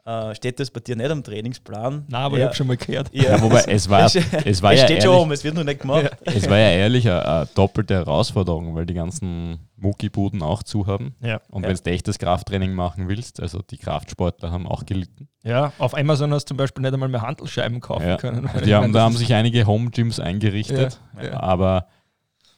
Äh, 0.04 0.34
steht 0.34 0.60
das 0.60 0.72
bei 0.72 0.80
dir 0.80 0.96
nicht 0.96 1.12
am 1.12 1.24
Trainingsplan? 1.24 2.06
na, 2.10 2.20
aber 2.20 2.38
ich 2.38 2.40
ja, 2.42 2.48
habe 2.48 2.56
schon 2.56 2.66
mal 2.68 2.76
gehört. 2.78 3.10
ja, 3.14 3.24
Ja, 3.36 3.42
wobei 3.42 3.64
es 3.68 3.88
war, 3.88 4.06
es 4.06 4.16
es 4.16 4.62
war 4.64 4.74
ja 4.74 4.86
steht 4.86 5.04
schon 5.04 5.12
ehrlich, 5.12 5.22
oben, 5.24 5.32
es 5.32 5.44
wird 5.44 5.54
noch 5.56 5.64
nicht 5.64 5.82
gemacht. 5.82 6.10
es 6.26 6.50
war 6.50 6.58
ja 6.58 6.70
ehrlich 6.72 7.08
eine, 7.08 7.24
eine 7.26 7.46
doppelte 7.54 7.94
Herausforderung, 7.94 8.74
weil 8.76 8.88
die 8.88 8.96
ganzen 8.96 9.60
Muckibuden 9.76 10.42
auch 10.42 10.64
zu 10.64 10.88
haben. 10.88 11.16
Ja. 11.22 11.40
Und 11.50 11.64
Ja. 11.64 11.70
wenn 11.70 11.78
du 11.78 11.92
echtes 11.92 12.18
Krafttraining 12.18 12.74
machen 12.74 13.10
willst, 13.10 13.40
also 13.40 13.62
die 13.62 13.78
Kraftsportler 13.78 14.50
haben 14.52 14.68
auch 14.68 14.86
gelitten. 14.88 15.28
ja, 15.44 15.72
auf 15.78 15.96
Amazon 15.96 16.34
hast 16.34 16.46
du 16.46 16.50
zum 16.50 16.58
Beispiel 16.58 16.82
nicht 16.82 16.94
einmal 16.94 17.10
mehr 17.10 17.22
Handelsscheiben 17.22 17.80
kaufen 17.80 18.08
Ja. 18.08 18.18
können. 18.18 18.50
Die 18.66 18.74
haben, 18.74 18.94
da 18.94 19.04
haben 19.04 19.16
sich 19.18 19.34
einige 19.36 19.68
Home-Gyms 19.68 20.20
eingerichtet. 20.20 21.00
Ja, 21.18 21.24
ja. 21.26 21.40
Aber 21.40 21.88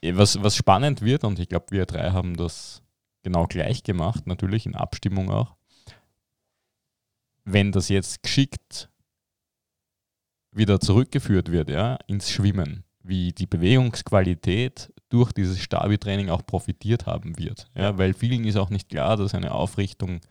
eh, 0.01 0.15
was, 0.15 0.41
was 0.41 0.55
spannend 0.55 1.01
wird, 1.01 1.23
und 1.25 1.39
ich 1.39 1.49
glaube, 1.49 1.65
wir 1.71 1.85
drei 1.85 2.11
haben 2.11 2.37
das 2.37 2.81
genau 3.21 3.47
gleich 3.47 3.83
gemacht, 3.83 4.27
natürlich 4.27 4.65
in 4.65 4.75
Abstimmung 4.75 5.29
auch, 5.29 5.55
wenn 7.45 7.71
das 7.71 7.89
jetzt 7.89 8.23
geschickt 8.23 8.89
wieder 10.51 10.79
zurückgeführt 10.79 11.51
wird, 11.51 11.69
ja, 11.69 11.97
ins 12.07 12.29
Schwimmen, 12.29 12.83
wie 13.01 13.31
die 13.31 13.47
Bewegungsqualität 13.47 14.93
durch 15.09 15.31
dieses 15.31 15.59
Stabi-Training 15.59 16.29
auch 16.29 16.45
profitiert 16.45 17.05
haben 17.05 17.37
wird. 17.37 17.69
Ja, 17.75 17.97
weil 17.97 18.13
vielen 18.13 18.45
ist 18.45 18.57
auch 18.57 18.69
nicht 18.69 18.89
klar, 18.89 19.17
dass 19.17 19.33
eine 19.33 19.51
Aufrichtung 19.51 20.21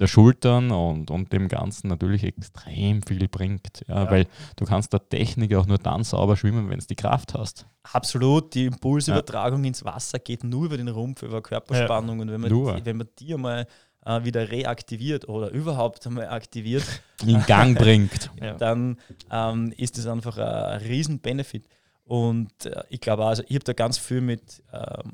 der 0.00 0.06
Schultern 0.06 0.70
und, 0.70 1.10
und 1.10 1.32
dem 1.32 1.48
Ganzen 1.48 1.88
natürlich 1.88 2.22
extrem 2.22 3.02
viel 3.02 3.26
bringt. 3.28 3.84
Ja, 3.88 4.04
Ja. 4.04 4.10
Weil 4.10 4.26
du 4.56 4.64
kannst 4.64 4.92
der 4.92 5.08
Technik 5.08 5.54
auch 5.54 5.66
nur 5.66 5.78
dann 5.78 6.04
sauber 6.04 6.36
schwimmen, 6.36 6.70
wenn 6.70 6.78
du 6.78 6.86
die 6.86 6.94
Kraft 6.94 7.34
hast. 7.34 7.66
Absolut, 7.92 8.54
die 8.54 8.66
Impulsübertragung 8.66 9.64
ins 9.64 9.84
Wasser 9.84 10.18
geht 10.18 10.44
nur 10.44 10.66
über 10.66 10.76
den 10.76 10.88
Rumpf, 10.88 11.22
über 11.22 11.42
Körperspannung. 11.42 12.20
Und 12.20 12.30
wenn 12.30 12.40
man, 12.40 12.50
die, 12.50 12.84
wenn 12.84 12.96
man 12.96 13.08
die 13.18 13.34
einmal 13.34 13.66
äh, 14.08 14.24
wieder 14.24 14.50
reaktiviert 14.50 15.28
oder 15.28 15.50
überhaupt 15.50 16.06
einmal 16.06 16.28
aktiviert, 16.28 16.84
In 17.26 17.44
Gang 17.46 17.78
bringt. 17.78 18.30
Ja. 18.40 18.54
dann 18.54 18.98
ähm, 19.30 19.72
ist 19.76 19.98
das 19.98 20.06
einfach 20.06 20.38
ein 20.38 20.80
Riesen-Benefit. 20.80 21.68
Und 22.04 22.64
äh, 22.66 22.82
ich 22.88 23.00
glaube 23.00 23.24
also 23.26 23.42
ich 23.46 23.54
habe 23.54 23.64
da 23.64 23.72
ganz 23.74 23.98
viel 23.98 24.20
mit 24.22 24.62
ähm, 24.72 25.12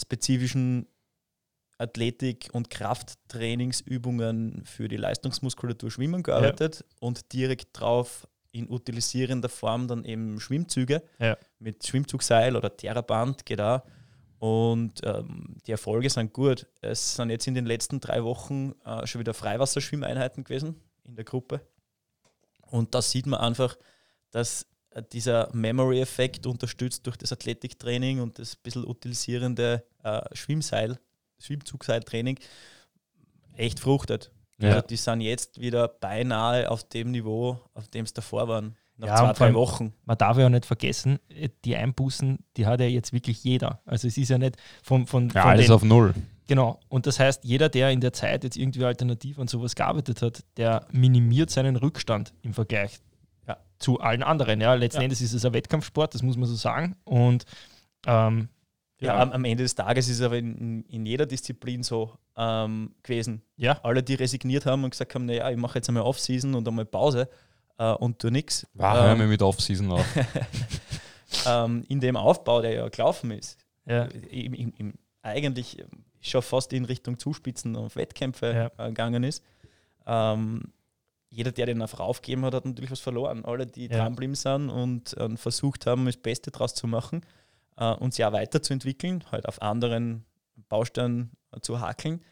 spezifischen 0.00 0.88
Athletik- 1.78 2.48
und 2.52 2.70
Krafttrainingsübungen 2.70 4.62
für 4.64 4.88
die 4.88 4.96
Leistungsmuskulatur 4.96 5.90
Schwimmen 5.90 6.22
gearbeitet 6.22 6.84
und 7.00 7.32
direkt 7.32 7.68
drauf 7.78 8.26
in 8.52 8.68
utilisierender 8.68 9.48
Form 9.48 9.88
dann 9.88 10.04
eben 10.04 10.38
Schwimmzüge 10.40 11.02
Ja. 11.18 11.36
mit 11.58 11.86
Schwimmzugseil 11.86 12.54
oder 12.56 12.76
Theraband 12.76 13.46
geht 13.46 13.60
auch. 13.60 13.82
Und 14.42 15.02
ähm, 15.04 15.54
die 15.68 15.70
Erfolge 15.70 16.10
sind 16.10 16.32
gut. 16.32 16.66
Es 16.80 17.14
sind 17.14 17.30
jetzt 17.30 17.46
in 17.46 17.54
den 17.54 17.64
letzten 17.64 18.00
drei 18.00 18.24
Wochen 18.24 18.72
äh, 18.84 19.06
schon 19.06 19.20
wieder 19.20 19.34
Freiwasserschwimmeinheiten 19.34 20.42
gewesen 20.42 20.82
in 21.04 21.14
der 21.14 21.24
Gruppe. 21.24 21.60
Und 22.62 22.92
da 22.92 23.02
sieht 23.02 23.26
man 23.26 23.38
einfach, 23.38 23.76
dass 24.32 24.66
äh, 24.90 25.04
dieser 25.12 25.48
Memory-Effekt 25.54 26.44
unterstützt 26.48 27.06
durch 27.06 27.16
das 27.16 27.30
Athletiktraining 27.30 28.18
und 28.18 28.40
das 28.40 28.56
bisschen 28.56 28.84
utilisierende 28.84 29.84
äh, 30.02 30.22
Schwimmseil, 30.32 30.98
Schwimmzugseiltraining 31.38 32.40
echt 33.54 33.78
fruchtet. 33.78 34.32
Ja. 34.58 34.70
Also 34.70 34.88
die 34.88 34.96
sind 34.96 35.20
jetzt 35.20 35.60
wieder 35.60 35.86
beinahe 35.86 36.68
auf 36.68 36.82
dem 36.82 37.12
Niveau, 37.12 37.60
auf 37.74 37.86
dem 37.86 38.06
es 38.06 38.12
davor 38.12 38.48
waren. 38.48 38.76
Nach 39.02 39.08
Ja, 39.08 39.16
zwei, 39.16 39.32
drei 39.32 39.44
allem- 39.46 39.54
Wochen. 39.56 39.92
Man 40.04 40.16
darf 40.16 40.38
ja 40.38 40.46
auch 40.46 40.50
nicht 40.50 40.64
vergessen, 40.64 41.18
äh, 41.28 41.48
die 41.64 41.76
Einbußen, 41.76 42.38
die 42.56 42.66
hat 42.66 42.80
ja 42.80 42.86
jetzt 42.86 43.12
wirklich 43.12 43.42
jeder. 43.44 43.80
Also 43.84 44.06
es 44.08 44.16
ist 44.16 44.28
ja 44.28 44.38
nicht 44.38 44.56
von, 44.82 45.06
von, 45.06 45.28
Ja, 45.30 45.42
von 45.42 45.50
alles 45.50 45.66
den, 45.66 45.74
auf 45.74 45.82
Null. 45.82 46.14
Genau. 46.46 46.78
Und 46.88 47.06
das 47.06 47.18
heißt, 47.18 47.44
jeder, 47.44 47.68
der 47.68 47.90
in 47.90 48.00
der 48.00 48.12
Zeit 48.12 48.44
jetzt 48.44 48.56
irgendwie 48.56 48.84
alternativ 48.84 49.38
an 49.38 49.48
sowas 49.48 49.74
gearbeitet 49.74 50.22
hat, 50.22 50.44
der 50.56 50.86
minimiert 50.92 51.50
seinen 51.50 51.76
Rückstand 51.76 52.32
im 52.42 52.54
Vergleich 52.54 53.00
Ja. 53.48 53.56
zu 53.78 54.00
allen 54.00 54.22
anderen. 54.22 54.60
Ja, 54.60 54.74
letzten 54.74 55.00
Ja. 55.00 55.04
Endes 55.04 55.20
ist 55.20 55.32
es 55.32 55.44
ein 55.44 55.52
Wettkampfsport, 55.52 56.14
das 56.14 56.22
muss 56.22 56.36
man 56.36 56.48
so 56.48 56.54
sagen. 56.54 56.96
Und 57.04 57.44
ähm, 58.06 58.48
Ja, 59.00 59.14
ja, 59.16 59.20
am, 59.22 59.32
am 59.32 59.44
Ende 59.44 59.64
des 59.64 59.74
Tages 59.74 60.08
ist 60.08 60.16
es 60.20 60.22
aber 60.22 60.38
in, 60.38 60.56
in, 60.56 60.82
in 60.84 61.06
jeder 61.06 61.26
Disziplin 61.26 61.82
so 61.82 62.12
ähm, 62.36 62.94
gewesen. 63.02 63.42
ja, 63.56 63.78
Alle, 63.82 64.02
die 64.02 64.14
resigniert 64.14 64.64
haben 64.64 64.84
und 64.84 64.90
gesagt 64.90 65.14
haben, 65.14 65.26
naja, 65.26 65.50
ich 65.50 65.56
mache 65.56 65.78
jetzt 65.78 65.88
einmal 65.88 66.04
Off-Season 66.04 66.54
und 66.54 66.66
einmal 66.68 66.84
Pause 66.84 67.28
äh, 67.82 67.92
und 67.94 68.18
tu 68.18 68.30
nichts. 68.30 68.66
Wow, 68.74 68.94
hör 68.94 69.16
mir 69.16 69.24
ähm, 69.24 69.30
mit 69.30 69.42
Off-Season 69.42 69.90
auf. 69.90 70.06
ähm, 71.46 71.84
in 71.88 72.00
dem 72.00 72.16
Aufbau, 72.16 72.60
der 72.62 72.72
ja 72.74 72.88
gelaufen 72.88 73.30
ist, 73.32 73.58
ja, 73.86 74.04
im, 74.04 74.54
im, 74.54 74.72
im, 74.78 74.94
eigentlich 75.22 75.78
ähm, 75.80 76.04
schon 76.20 76.42
fast 76.42 76.72
in 76.72 76.84
Richtung 76.84 77.18
Zuspitzen 77.18 77.74
auf 77.76 77.96
Wettkämpfe 77.96 78.70
Ja. 78.78 78.84
äh, 78.84 78.88
gegangen 78.88 79.24
ist. 79.24 79.42
Ähm, 80.06 80.72
jeder, 81.30 81.50
der 81.50 81.66
den 81.66 81.80
einfach 81.80 82.00
aufgegeben 82.00 82.44
hat, 82.44 82.54
hat 82.54 82.66
natürlich 82.66 82.90
was 82.90 83.00
verloren. 83.00 83.44
Alle, 83.44 83.66
die 83.66 83.86
Ja. 83.86 83.98
dranbleiben 83.98 84.34
sind 84.34 84.68
und 84.68 85.16
äh, 85.16 85.36
versucht 85.36 85.86
haben, 85.86 86.04
das 86.06 86.16
Beste 86.18 86.50
draus 86.50 86.74
zu 86.74 86.86
machen 86.86 87.22
äh, 87.78 87.92
und 87.94 88.12
sich 88.14 88.24
auch 88.24 88.32
weiterzuentwickeln, 88.32 89.24
halt 89.32 89.48
auf 89.48 89.60
anderen 89.62 90.24
Bausteinen 90.68 91.30
äh, 91.56 91.60
zu 91.60 91.80
hakeln, 91.80 92.22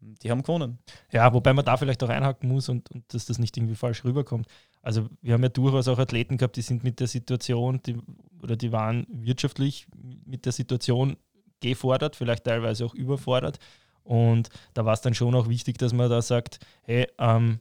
die 0.00 0.30
haben 0.30 0.42
gewonnen. 0.42 0.78
Ja, 1.10 1.32
wobei 1.32 1.54
man 1.54 1.64
da 1.64 1.78
vielleicht 1.78 2.02
auch 2.02 2.10
einhaken 2.10 2.48
muss 2.50 2.68
und, 2.68 2.90
und 2.90 3.12
dass 3.14 3.24
das 3.24 3.38
nicht 3.38 3.56
irgendwie 3.56 3.74
falsch 3.74 4.04
rüberkommt. 4.04 4.46
Also 4.84 5.08
wir 5.22 5.32
haben 5.32 5.42
ja 5.42 5.48
durchaus 5.48 5.88
auch 5.88 5.98
Athleten 5.98 6.36
gehabt, 6.36 6.56
die 6.56 6.62
sind 6.62 6.84
mit 6.84 7.00
der 7.00 7.06
Situation, 7.06 7.80
die, 7.86 7.96
oder 8.42 8.54
die 8.54 8.70
waren 8.70 9.06
wirtschaftlich 9.08 9.86
mit 10.26 10.44
der 10.44 10.52
Situation 10.52 11.16
gefordert, 11.60 12.16
vielleicht 12.16 12.44
teilweise 12.44 12.84
auch 12.84 12.94
überfordert. 12.94 13.58
Und 14.02 14.50
da 14.74 14.84
war 14.84 14.92
es 14.92 15.00
dann 15.00 15.14
schon 15.14 15.34
auch 15.34 15.48
wichtig, 15.48 15.78
dass 15.78 15.94
man 15.94 16.10
da 16.10 16.20
sagt, 16.20 16.58
hey, 16.82 17.08
ähm, 17.18 17.60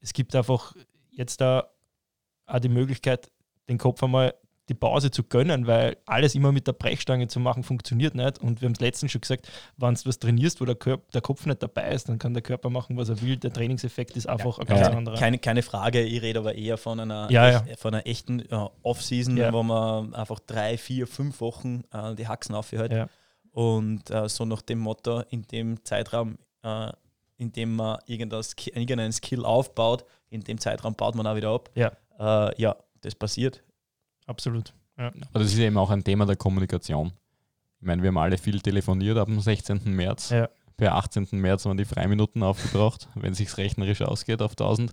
es 0.00 0.12
gibt 0.12 0.34
einfach 0.34 0.74
jetzt 1.12 1.40
da 1.40 1.70
auch 2.46 2.58
die 2.58 2.68
Möglichkeit, 2.68 3.30
den 3.68 3.78
Kopf 3.78 4.02
einmal 4.02 4.34
die 4.68 4.74
Pause 4.74 5.10
zu 5.10 5.22
gönnen, 5.24 5.66
weil 5.66 5.98
alles 6.06 6.34
immer 6.34 6.50
mit 6.50 6.66
der 6.66 6.72
Brechstange 6.72 7.28
zu 7.28 7.38
machen 7.38 7.62
funktioniert 7.64 8.14
nicht. 8.14 8.38
Und 8.38 8.62
wir 8.62 8.66
haben 8.66 8.72
es 8.72 8.80
letztens 8.80 9.12
schon 9.12 9.20
gesagt, 9.20 9.46
wenn 9.76 9.94
du 9.94 10.00
was 10.06 10.18
trainierst, 10.18 10.60
wo 10.60 10.64
der, 10.64 10.74
Körper, 10.74 11.04
der 11.12 11.20
Kopf 11.20 11.44
nicht 11.44 11.62
dabei 11.62 11.90
ist, 11.90 12.08
dann 12.08 12.18
kann 12.18 12.32
der 12.32 12.42
Körper 12.42 12.70
machen, 12.70 12.96
was 12.96 13.10
er 13.10 13.20
will. 13.20 13.36
Der 13.36 13.52
Trainingseffekt 13.52 14.16
ist 14.16 14.26
einfach 14.26 14.58
ein 14.58 14.64
ganz 14.66 14.80
Ja. 14.80 14.90
anderer. 14.90 15.16
Keine, 15.18 15.38
keine 15.38 15.62
Frage, 15.62 16.00
ich 16.02 16.22
rede 16.22 16.38
aber 16.38 16.54
eher 16.54 16.78
von 16.78 16.98
einer, 17.00 17.30
Ja, 17.30 17.50
ja. 17.50 17.64
echt- 17.66 17.80
Von 17.80 17.94
einer 17.94 18.06
echten 18.06 18.40
äh, 18.40 18.68
Off-Season, 18.82 19.36
Ja. 19.36 19.52
wo 19.52 19.62
man 19.62 20.14
einfach 20.14 20.40
drei, 20.40 20.78
vier, 20.78 21.06
fünf 21.06 21.40
Wochen 21.42 21.82
äh, 21.92 22.14
die 22.14 22.26
Haxen 22.26 22.54
aufhört. 22.54 22.92
Ja. 22.92 23.08
Und 23.52 24.10
äh, 24.10 24.28
so 24.28 24.44
nach 24.44 24.62
dem 24.62 24.78
Motto, 24.78 25.20
in 25.30 25.42
dem 25.42 25.84
Zeitraum, 25.84 26.38
äh, 26.62 26.90
in 27.36 27.52
dem 27.52 27.76
man 27.76 27.98
irgendwas, 28.06 28.54
irgendeinen 28.64 29.12
Skill 29.12 29.44
aufbaut, 29.44 30.04
in 30.30 30.40
dem 30.40 30.58
Zeitraum 30.58 30.94
baut 30.94 31.14
man 31.16 31.26
auch 31.26 31.36
wieder 31.36 31.50
ab. 31.50 31.68
Ja. 31.74 31.92
Äh, 32.18 32.60
ja, 32.62 32.76
das 33.02 33.14
passiert. 33.14 33.62
Absolut. 34.26 34.72
Ja. 34.98 35.08
Aber 35.08 35.40
das 35.40 35.52
ist 35.52 35.58
eben 35.58 35.76
auch 35.76 35.90
ein 35.90 36.04
Thema 36.04 36.26
der 36.26 36.36
Kommunikation. 36.36 37.12
Ich 37.80 37.86
meine, 37.86 38.02
wir 38.02 38.08
haben 38.08 38.18
alle 38.18 38.38
viel 38.38 38.60
telefoniert 38.60 39.18
ab 39.18 39.26
dem 39.26 39.40
16. 39.40 39.82
März. 39.84 40.30
Ja. 40.30 40.48
Per 40.76 40.94
18. 40.94 41.28
März 41.32 41.66
waren 41.66 41.76
die 41.76 41.84
Freiminuten 41.84 42.42
aufgebraucht, 42.42 43.08
wenn 43.14 43.34
sich 43.34 43.56
rechnerisch 43.56 44.02
ausgeht 44.02 44.42
auf 44.42 44.52
1000. 44.52 44.92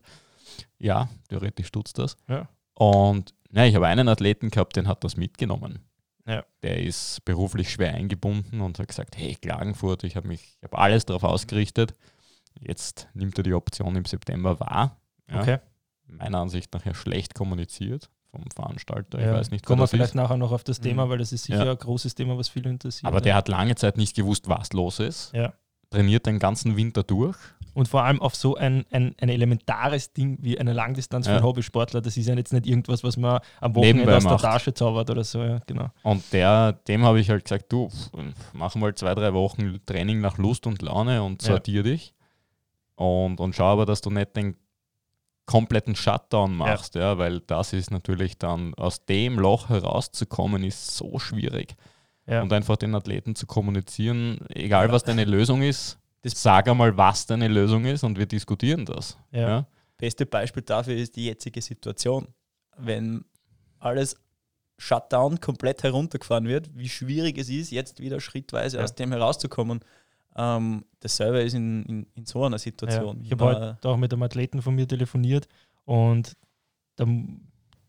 Ja, 0.78 1.10
theoretisch 1.30 1.72
tut's 1.72 1.94
das. 1.94 2.18
Ja. 2.28 2.50
Und 2.74 3.34
ja, 3.52 3.66
ich 3.66 3.76
habe 3.76 3.88
einen 3.88 4.08
Athleten 4.08 4.50
gehabt, 4.50 4.76
den 4.76 4.88
hat 4.88 5.04
das 5.04 5.18
mitgenommen. 5.18 5.80
Ja. 6.28 6.44
Der 6.62 6.82
ist 6.84 7.24
beruflich 7.26 7.72
schwer 7.72 7.94
eingebunden 7.94 8.62
und 8.62 8.78
hat 8.80 8.88
gesagt, 8.88 9.18
hey 9.18 9.36
Klagenfurt, 9.36 10.04
ich 10.04 10.16
habe 10.16 10.28
mich, 10.28 10.58
ich 10.58 10.64
habe 10.64 10.78
alles 10.78 11.06
darauf 11.06 11.24
ausgerichtet. 11.24 11.96
Jetzt 12.60 13.08
nimmt 13.14 13.38
er 13.38 13.44
die 13.44 13.54
Option 13.54 13.96
im 13.96 14.06
September 14.06 14.60
wahr. 14.60 14.98
Ja. 15.30 15.42
Okay. 15.42 15.58
Meiner 16.06 16.40
Ansicht 16.40 16.74
nach 16.74 16.86
ja 16.86 16.94
schlecht 16.94 17.34
kommuniziert 17.34 18.10
vom 18.32 18.44
Veranstalter. 18.56 19.20
Ich 19.20 19.26
Ja. 19.26 19.34
weiß 19.34 19.52
nicht, 19.52 19.66
Kommen 19.66 19.82
wir 19.82 19.88
vielleicht 19.88 20.12
ist. 20.12 20.16
nachher 20.16 20.38
noch 20.38 20.52
auf 20.52 20.64
das 20.64 20.80
Thema, 20.80 21.06
Mhm. 21.06 21.10
weil 21.10 21.18
das 21.18 21.32
ist 21.34 21.44
sicher 21.44 21.66
Ja. 21.66 21.72
ein 21.72 21.78
großes 21.78 22.16
Thema, 22.16 22.38
was 22.38 22.48
viele 22.50 22.70
interessiert. 22.70 23.06
Aber 23.06 23.22
der 23.22 23.36
hat 23.36 23.48
lange 23.50 23.76
Zeit 23.76 23.98
nicht 23.98 24.16
gewusst, 24.16 24.48
was 24.48 24.72
los 24.74 25.00
ist. 25.00 25.34
Ja. 25.34 25.54
Trainiert 25.90 26.26
den 26.26 26.40
ganzen 26.40 26.78
Winter 26.78 27.04
durch. 27.04 27.36
Und 27.74 27.88
vor 27.88 28.04
allem 28.04 28.22
auf 28.22 28.36
so 28.36 28.56
ein, 28.56 28.86
ein, 28.92 29.16
ein 29.20 29.30
elementares 29.30 30.12
Ding 30.14 30.38
wie 30.42 30.58
eine 30.60 30.72
Langdistanz 30.74 31.26
für 31.26 31.32
Ja. 31.32 31.38
einen 31.38 31.46
Hobbysportler, 31.46 32.02
das 32.02 32.16
ist 32.18 32.26
ja 32.28 32.36
jetzt 32.36 32.52
nicht 32.54 32.66
irgendwas, 32.66 33.04
was 33.04 33.16
man 33.18 33.40
am 33.62 33.76
Wochenende 33.76 34.00
Nebenbei 34.06 34.18
aus 34.18 34.24
der. 34.42 34.50
Tasche 34.50 34.74
zaubert 34.74 35.10
oder 35.10 35.24
so. 35.24 35.42
Ja, 35.44 35.60
genau. 35.68 35.90
Und 36.04 36.24
der, 36.34 36.74
dem 36.74 37.04
habe 37.04 37.20
ich 37.20 37.30
halt 37.30 37.44
gesagt, 37.46 37.66
du, 37.72 37.90
mach 38.54 38.76
mal 38.76 38.94
zwei, 38.96 39.14
drei 39.16 39.34
Wochen 39.34 39.80
Training 39.86 40.20
nach 40.22 40.38
Lust 40.38 40.66
und 40.68 40.82
Laune 40.82 41.24
und 41.24 41.42
sortier 41.42 41.84
dich. 41.84 42.14
Und, 42.96 43.40
und 43.40 43.56
schau 43.56 43.66
aber, 43.74 43.86
dass 43.86 44.02
du 44.02 44.10
nicht 44.10 44.36
den 44.36 44.56
kompletten 45.52 45.96
Shutdown 45.96 46.56
machst, 46.56 46.96
ja. 46.96 47.18
weil 47.18 47.42
das 47.42 47.74
ist 47.74 47.92
natürlich 47.92 48.38
dann, 48.38 48.74
aus 48.76 49.06
dem 49.06 49.38
Loch 49.38 49.70
herauszukommen, 49.70 50.64
ist 50.64 50.96
so 50.96 51.20
schwierig. 51.20 51.76
Ja. 52.28 52.42
Und 52.42 52.54
einfach 52.54 52.78
den 52.78 52.96
Athleten 52.96 53.36
zu 53.36 53.46
kommunizieren, 53.48 54.40
egal 54.50 54.88
Ja. 54.88 54.92
was 54.94 55.04
deine 55.04 55.26
Lösung 55.26 55.62
ist, 55.62 55.98
sag 56.24 56.68
einmal, 56.70 56.96
was 56.96 57.26
deine 57.26 57.48
Lösung 57.48 57.86
ist 57.86 58.04
und 58.04 58.18
wir 58.18 58.26
diskutieren 58.28 58.86
das. 58.86 59.18
Ja. 59.32 59.40
Ja. 59.50 59.68
Beste 59.98 60.26
Beispiel 60.26 60.64
dafür 60.64 60.96
ist 60.96 61.16
die 61.16 61.26
jetzige 61.26 61.62
Situation. 61.62 62.28
Wenn 62.78 63.26
alles 63.80 64.16
Shutdown 64.78 65.40
komplett 65.40 65.84
heruntergefahren 65.84 66.48
wird, 66.48 66.70
wie 66.76 66.90
schwierig 66.90 67.38
es 67.38 67.50
ist, 67.50 67.72
jetzt 67.72 68.00
wieder 68.00 68.20
schrittweise 68.20 68.78
Ja. 68.78 68.84
aus 68.84 68.96
dem 68.96 69.12
herauszukommen. 69.12 69.82
Ähm, 70.36 70.86
dasselbe 71.02 71.42
ist 71.42 71.54
in, 71.54 71.84
in, 71.86 72.08
in 72.16 72.26
so 72.26 72.44
einer 72.46 72.56
Ja. 72.56 72.60
Situation. 72.60 73.22
Ich 73.24 73.32
habe 73.32 73.44
heute 73.46 73.78
auch 73.90 73.98
mit 73.98 74.14
einem 74.14 74.24
Athleten 74.24 74.62
von 74.62 74.76
mir 74.76 74.88
telefoniert 74.88 75.48
und 75.86 76.38
der, 76.98 77.08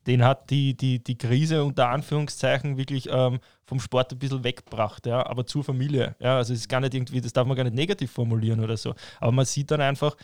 den 0.06 0.24
hat 0.24 0.50
die, 0.50 0.76
die, 0.76 0.98
die 1.02 1.16
Krise 1.16 1.62
unter 1.62 1.88
Anführungszeichen 1.90 2.76
wirklich 2.76 3.08
ähm, 3.10 3.38
vom 3.64 3.78
Sport 3.78 4.12
ein 4.12 4.18
bisschen 4.18 4.42
weggebracht, 4.42 5.06
ja, 5.06 5.24
aber 5.24 5.46
zur 5.46 5.62
Familie. 5.62 6.16
Ja, 6.18 6.36
also 6.38 6.52
es 6.52 6.60
ist 6.60 6.68
gar 6.68 6.80
nicht 6.80 6.94
irgendwie, 6.94 7.20
das 7.20 7.32
darf 7.32 7.46
man 7.46 7.56
gar 7.56 7.62
nicht 7.64 7.76
negativ 7.76 8.10
formulieren 8.10 8.58
oder 8.60 8.76
so. 8.76 8.94
Aber 9.20 9.30
man 9.30 9.44
sieht 9.44 9.70
dann 9.70 9.80
einfach, 9.80 10.16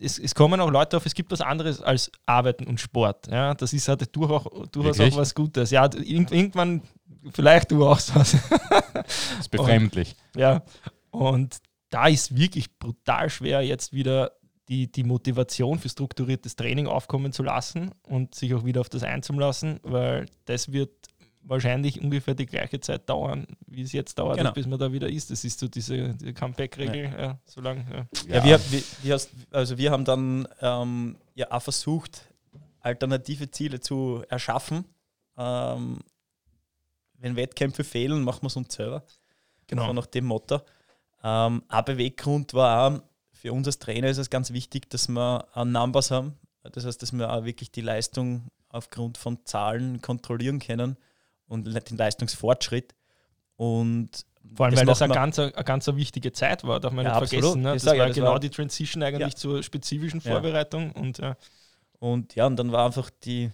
es, 0.00 0.18
es 0.18 0.34
kommen 0.34 0.58
auch 0.62 0.70
Leute 0.70 0.96
auf, 0.96 1.04
es 1.04 1.12
gibt 1.14 1.30
was 1.30 1.42
anderes 1.42 1.82
als 1.82 2.10
Arbeiten 2.24 2.66
und 2.66 2.80
Sport. 2.80 3.26
Ja, 3.30 3.52
das 3.52 3.74
ist 3.74 3.86
halt 3.86 4.16
durchaus, 4.16 4.44
durchaus 4.72 4.96
Wirklich? 4.98 5.12
auch 5.14 5.18
was 5.18 5.34
Gutes. 5.34 5.70
Ja, 5.70 5.84
irgend- 5.84 6.32
irgendwann, 6.32 6.80
vielleicht 7.32 7.70
du 7.70 7.84
auch 7.86 7.90
was. 8.14 8.32
Das 8.32 8.34
ist 9.40 9.50
befremdlich. 9.50 10.16
Ja, 10.36 10.62
und 11.10 11.58
da 11.90 12.06
ist 12.06 12.36
wirklich 12.36 12.78
brutal 12.78 13.30
schwer, 13.30 13.62
jetzt 13.62 13.92
wieder 13.92 14.32
die, 14.68 14.90
die 14.90 15.02
Motivation 15.02 15.78
für 15.80 15.88
strukturiertes 15.88 16.54
Training 16.54 16.86
aufkommen 16.86 17.32
zu 17.32 17.42
lassen 17.42 17.90
und 18.02 18.34
sich 18.36 18.54
auch 18.54 18.64
wieder 18.64 18.80
auf 18.80 18.88
das 18.88 19.02
einzulassen, 19.02 19.80
weil 19.82 20.26
das 20.44 20.70
wird 20.72 20.90
wahrscheinlich 21.42 22.00
ungefähr 22.00 22.34
die 22.34 22.46
gleiche 22.46 22.78
Zeit 22.80 23.08
dauern, 23.08 23.46
wie 23.66 23.82
es 23.82 23.92
jetzt 23.92 24.18
dauert, 24.18 24.36
Genau. 24.38 24.52
bis 24.52 24.66
man 24.66 24.78
da 24.78 24.92
wieder 24.92 25.08
ist. 25.08 25.30
Das 25.30 25.42
ist 25.42 25.58
so 25.58 25.66
diese, 25.66 26.14
diese 26.14 26.32
Comeback-Regel, 26.34 27.04
ja. 27.18 27.38
so 27.46 27.60
lang. 27.60 27.86
Ja. 27.90 28.06
Ja, 28.36 28.44
wir, 28.44 28.60
wir, 28.70 28.82
wir, 29.02 29.14
hast- 29.14 29.30
also 29.50 29.76
wir 29.78 29.90
haben 29.90 30.04
dann 30.04 30.46
ähm, 30.60 31.16
ja 31.34 31.50
auch 31.50 31.62
versucht, 31.62 32.26
alternative 32.80 33.50
Ziele 33.50 33.80
zu 33.80 34.22
erschaffen. 34.28 34.84
Ähm, 35.36 35.98
wenn 37.18 37.36
Wettkämpfe 37.36 37.84
fehlen, 37.84 38.22
machen 38.22 38.42
wir 38.42 38.46
es 38.48 38.56
uns 38.56 38.72
selber. 38.74 39.02
Genau. 39.66 39.86
So 39.86 39.92
nach 39.94 40.06
dem 40.06 40.26
Motto. 40.26 40.60
Ähm, 41.22 41.62
ein 41.68 41.84
Beweggrund 41.84 42.54
war 42.54 42.92
auch, 42.94 43.02
für 43.32 43.52
uns 43.52 43.66
als 43.66 43.78
Trainer 43.78 44.08
ist 44.08 44.18
es 44.18 44.30
ganz 44.30 44.52
wichtig, 44.52 44.90
dass 44.90 45.08
wir 45.08 45.46
auch 45.54 45.64
Numbers 45.64 46.10
haben. 46.10 46.34
Das 46.62 46.84
heißt, 46.84 47.00
dass 47.00 47.12
wir 47.12 47.32
auch 47.32 47.44
wirklich 47.44 47.70
die 47.72 47.80
Leistung 47.80 48.48
aufgrund 48.68 49.16
von 49.18 49.38
Zahlen 49.46 50.00
kontrollieren 50.02 50.58
können 50.58 50.96
und 51.46 51.64
den 51.66 51.96
Leistungsfortschritt. 51.96 52.94
Und 53.56 54.26
Vor 54.54 54.66
allem, 54.66 54.76
weil 54.76 54.86
das 54.86 55.02
eine 55.02 55.14
ganz, 55.14 55.38
eine 55.38 55.52
ganz 55.52 55.86
wichtige 55.88 56.32
Zeit 56.32 56.64
war, 56.64 56.80
darf 56.80 56.92
man 56.92 57.04
Ja, 57.04 57.12
nicht 57.12 57.22
absolut. 57.22 57.44
vergessen. 57.44 57.62
Ne? 57.62 57.68
Ich 57.70 57.74
Das 57.76 57.82
sag 57.82 57.94
ja, 57.94 58.00
war 58.00 58.06
das 58.08 58.16
genau 58.16 58.30
war- 58.32 58.40
die 58.40 58.50
Transition 58.50 59.02
eigentlich 59.02 59.20
Ja. 59.32 59.36
zur 59.36 59.62
spezifischen. 59.62 60.20
Vorbereitung. 60.20 60.92
Und 60.92 61.18
ja, 61.18 61.36
Und 61.98 62.34
ja, 62.34 62.46
und 62.46 62.56
dann 62.56 62.72
war 62.72 62.86
einfach 62.86 63.10
die, 63.24 63.50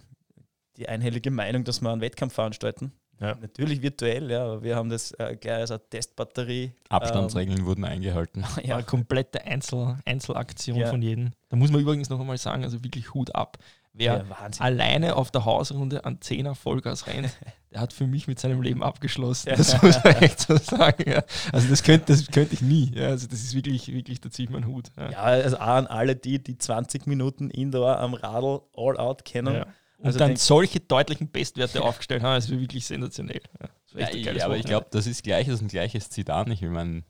die 0.77 0.87
einhellige 0.87 1.31
Meinung, 1.31 1.63
dass 1.63 1.81
wir 1.81 1.91
einen 1.91 2.01
Wettkampf 2.01 2.33
veranstalten. 2.33 2.91
Ja. 3.19 3.35
Natürlich 3.41 3.81
virtuell, 3.81 4.29
ja, 4.29 4.43
aber 4.43 4.63
wir 4.63 4.75
haben 4.75 4.89
das 4.89 5.11
äh, 5.13 5.35
gleich 5.35 5.57
als 5.61 5.71
eine 5.71 5.81
Testbatterie. 5.89 6.73
Abstandsregeln 6.89 7.65
wurden 7.65 7.83
eingehalten. 7.83 8.45
Ähm, 8.57 8.63
ja, 8.69 8.75
eine 8.75 8.83
komplette 8.83 9.43
Einzel 9.45 9.97
Einzelaktion 10.05 10.77
Ja. 10.77 10.87
von 10.87 11.01
jedem. 11.01 11.31
Da 11.49 11.57
muss 11.57 11.71
man 11.71 11.81
übrigens 11.81 12.09
noch 12.09 12.19
einmal 12.19 12.37
sagen, 12.37 12.63
also 12.63 12.83
wirklich 12.83 13.13
Hut 13.13 13.33
ab. 13.35 13.57
Wer 13.93 14.23
ja, 14.29 14.49
alleine 14.59 15.15
auf 15.15 15.31
der 15.31 15.45
Hausrunde 15.45 16.05
an 16.05 16.19
10er 16.19 16.53
Vollgas 16.53 17.07
rennt, 17.07 17.35
der 17.71 17.81
hat 17.81 17.93
für 17.93 18.05
mich 18.05 18.27
mit 18.27 18.39
seinem 18.39 18.61
Leben 18.61 18.83
abgeschlossen. 18.83 19.49
Das 19.57 19.81
muss 19.81 20.03
man 20.03 20.13
echt 20.21 20.39
so 20.41 20.55
sagen. 20.55 21.09
Ja. 21.09 21.23
Also 21.51 21.67
das 21.67 21.81
könnte, 21.81 22.13
das 22.13 22.27
könnte 22.27 22.53
ich 22.53 22.61
nie. 22.61 22.91
Ja. 22.93 23.07
Also 23.07 23.25
das 23.27 23.39
ist 23.39 23.55
wirklich, 23.55 23.91
wirklich, 23.91 24.21
da 24.21 24.29
ziehe 24.29 24.47
ich 24.47 24.51
meinen 24.53 24.67
Hut. 24.67 24.91
Ja. 24.97 25.09
Ja, 25.09 25.21
also 25.23 25.57
auch 25.57 25.61
an 25.61 25.87
alle 25.87 26.15
die, 26.15 26.37
die 26.43 26.59
20 26.59 27.07
Minuten 27.07 27.49
Indoor 27.49 27.97
am 27.97 28.13
Radl 28.13 28.61
all 28.75 28.97
out 28.97 29.25
kennen. 29.25 29.65
Ja. 29.97 30.03
Und 30.03 30.05
Also 30.07 30.19
dann 30.19 30.35
solche 30.35 30.79
deutlichen 30.79 31.29
Bestwerte 31.29 31.81
aufgestellt 31.81 32.21
haben, 32.21 32.35
das 32.35 32.51
war 32.51 32.59
wirklich 32.59 32.85
sensationell. 32.85 33.41
Ja, 33.93 33.99
Ja, 33.99 34.09
geiles 34.23 34.43
aber 34.43 34.57
ich 34.57 34.65
glaube, 34.65 34.87
das 34.91 35.07
ist 35.07 35.23
gleich, 35.23 35.47
das 35.47 35.55
ist 35.55 35.61
ein 35.61 35.67
gleiches 35.69 36.09
Zitat. 36.09 36.47
Ich 36.49 36.61
meine, 36.61 37.03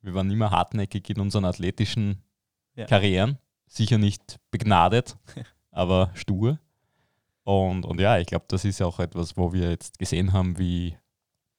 wir 0.00 0.14
waren 0.14 0.30
immer 0.30 0.50
hartnäckig 0.50 1.10
in 1.10 1.20
unseren 1.20 1.44
athletischen 1.44 2.22
Ja. 2.74 2.86
Karrieren. 2.86 3.38
Sicher 3.66 3.98
nicht 3.98 4.38
begnadet, 4.50 5.16
aber 5.70 6.10
stur. 6.14 6.58
Und, 7.42 7.84
und 7.84 8.00
ja, 8.00 8.18
ich 8.18 8.26
glaube, 8.26 8.46
das 8.48 8.64
ist 8.64 8.80
auch 8.80 8.98
etwas, 8.98 9.36
wo 9.36 9.52
wir 9.52 9.68
jetzt 9.70 9.98
gesehen 9.98 10.32
haben, 10.32 10.58
wie, 10.58 10.96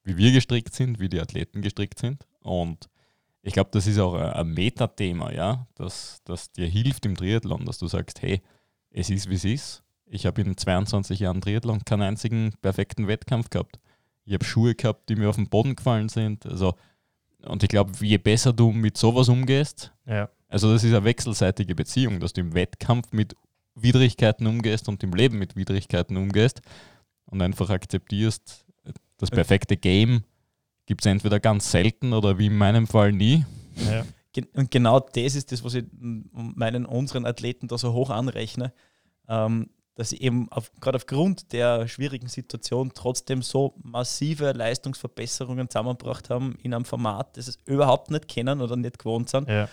wie 0.02 0.16
wir 0.16 0.32
gestrickt 0.32 0.74
sind, 0.74 0.98
wie 0.98 1.08
die 1.08 1.20
Athleten 1.20 1.62
gestrickt 1.62 1.98
sind. 1.98 2.26
Und 2.40 2.88
ich 3.42 3.52
glaube, 3.52 3.70
das 3.72 3.86
ist 3.86 3.98
auch 4.00 4.14
ein 4.14 4.32
ein 4.32 4.48
Metathema, 4.48 5.30
ja, 5.32 5.66
das, 5.76 6.20
das 6.24 6.50
dir 6.50 6.66
hilft 6.66 7.06
im 7.06 7.14
Triathlon, 7.14 7.64
dass 7.64 7.78
du 7.78 7.86
sagst, 7.86 8.20
hey, 8.22 8.42
es 8.90 9.10
ist, 9.10 9.28
wie 9.30 9.34
es 9.34 9.44
ist. 9.44 9.82
Ich 10.06 10.26
habe 10.26 10.40
in 10.42 10.56
22 10.56 11.20
Jahren 11.20 11.40
Triathlon 11.40 11.84
keinen 11.84 12.02
einzigen 12.02 12.52
perfekten 12.62 13.08
Wettkampf 13.08 13.50
gehabt. 13.50 13.78
Ich 14.24 14.34
habe 14.34 14.44
Schuhe 14.44 14.74
gehabt, 14.74 15.08
die 15.08 15.16
mir 15.16 15.28
auf 15.28 15.36
den 15.36 15.48
Boden 15.48 15.76
gefallen 15.76 16.08
sind. 16.08 16.46
Also, 16.46 16.74
und 17.44 17.62
ich 17.62 17.68
glaube, 17.68 17.92
je 18.00 18.18
besser 18.18 18.52
du 18.52 18.72
mit 18.72 18.96
sowas 18.96 19.28
umgehst, 19.28 19.92
Ja. 20.06 20.28
also 20.48 20.72
das 20.72 20.84
ist 20.84 20.92
eine 20.94 21.04
wechselseitige 21.04 21.74
Beziehung, 21.74 22.20
dass 22.20 22.32
du 22.32 22.40
im 22.40 22.54
Wettkampf 22.54 23.12
mit 23.12 23.36
Widrigkeiten 23.74 24.46
umgehst 24.46 24.88
und 24.88 25.02
im 25.02 25.12
Leben 25.14 25.38
mit 25.38 25.54
Widrigkeiten 25.54 26.16
umgehst 26.16 26.62
und 27.26 27.42
einfach 27.42 27.70
akzeptierst, 27.70 28.64
das 29.18 29.30
perfekte 29.30 29.76
Game 29.76 30.24
gibt 30.86 31.02
es 31.02 31.06
entweder 31.10 31.40
ganz 31.40 31.70
selten 31.70 32.12
oder 32.12 32.38
wie 32.38 32.46
in 32.46 32.56
meinem 32.56 32.86
Fall 32.86 33.12
nie. 33.12 33.44
Ja. 33.90 34.04
Und 34.54 34.70
genau 34.70 35.00
das 35.00 35.34
ist 35.34 35.50
das, 35.52 35.64
was 35.64 35.74
ich 35.74 35.84
meinen 35.90 36.84
unseren 36.84 37.24
Athleten 37.24 37.68
da 37.68 37.78
so 37.78 37.92
hoch 37.94 38.10
anrechne, 38.10 38.72
ähm, 39.28 39.70
dass 39.96 40.10
sie 40.10 40.20
eben 40.20 40.50
auf, 40.52 40.70
gerade 40.80 40.96
aufgrund 40.96 41.52
der 41.52 41.88
schwierigen 41.88 42.28
Situation 42.28 42.92
trotzdem 42.94 43.42
so 43.42 43.74
massive 43.82 44.52
Leistungsverbesserungen 44.52 45.68
zusammengebracht 45.68 46.30
haben 46.30 46.56
in 46.62 46.72
einem 46.74 46.84
Format, 46.84 47.36
das 47.36 47.48
es 47.48 47.58
überhaupt 47.64 48.10
nicht 48.10 48.28
kennen 48.28 48.60
oder 48.60 48.76
nicht 48.76 48.98
gewohnt 48.98 49.28
sind. 49.28 49.48
Ja. 49.48 49.68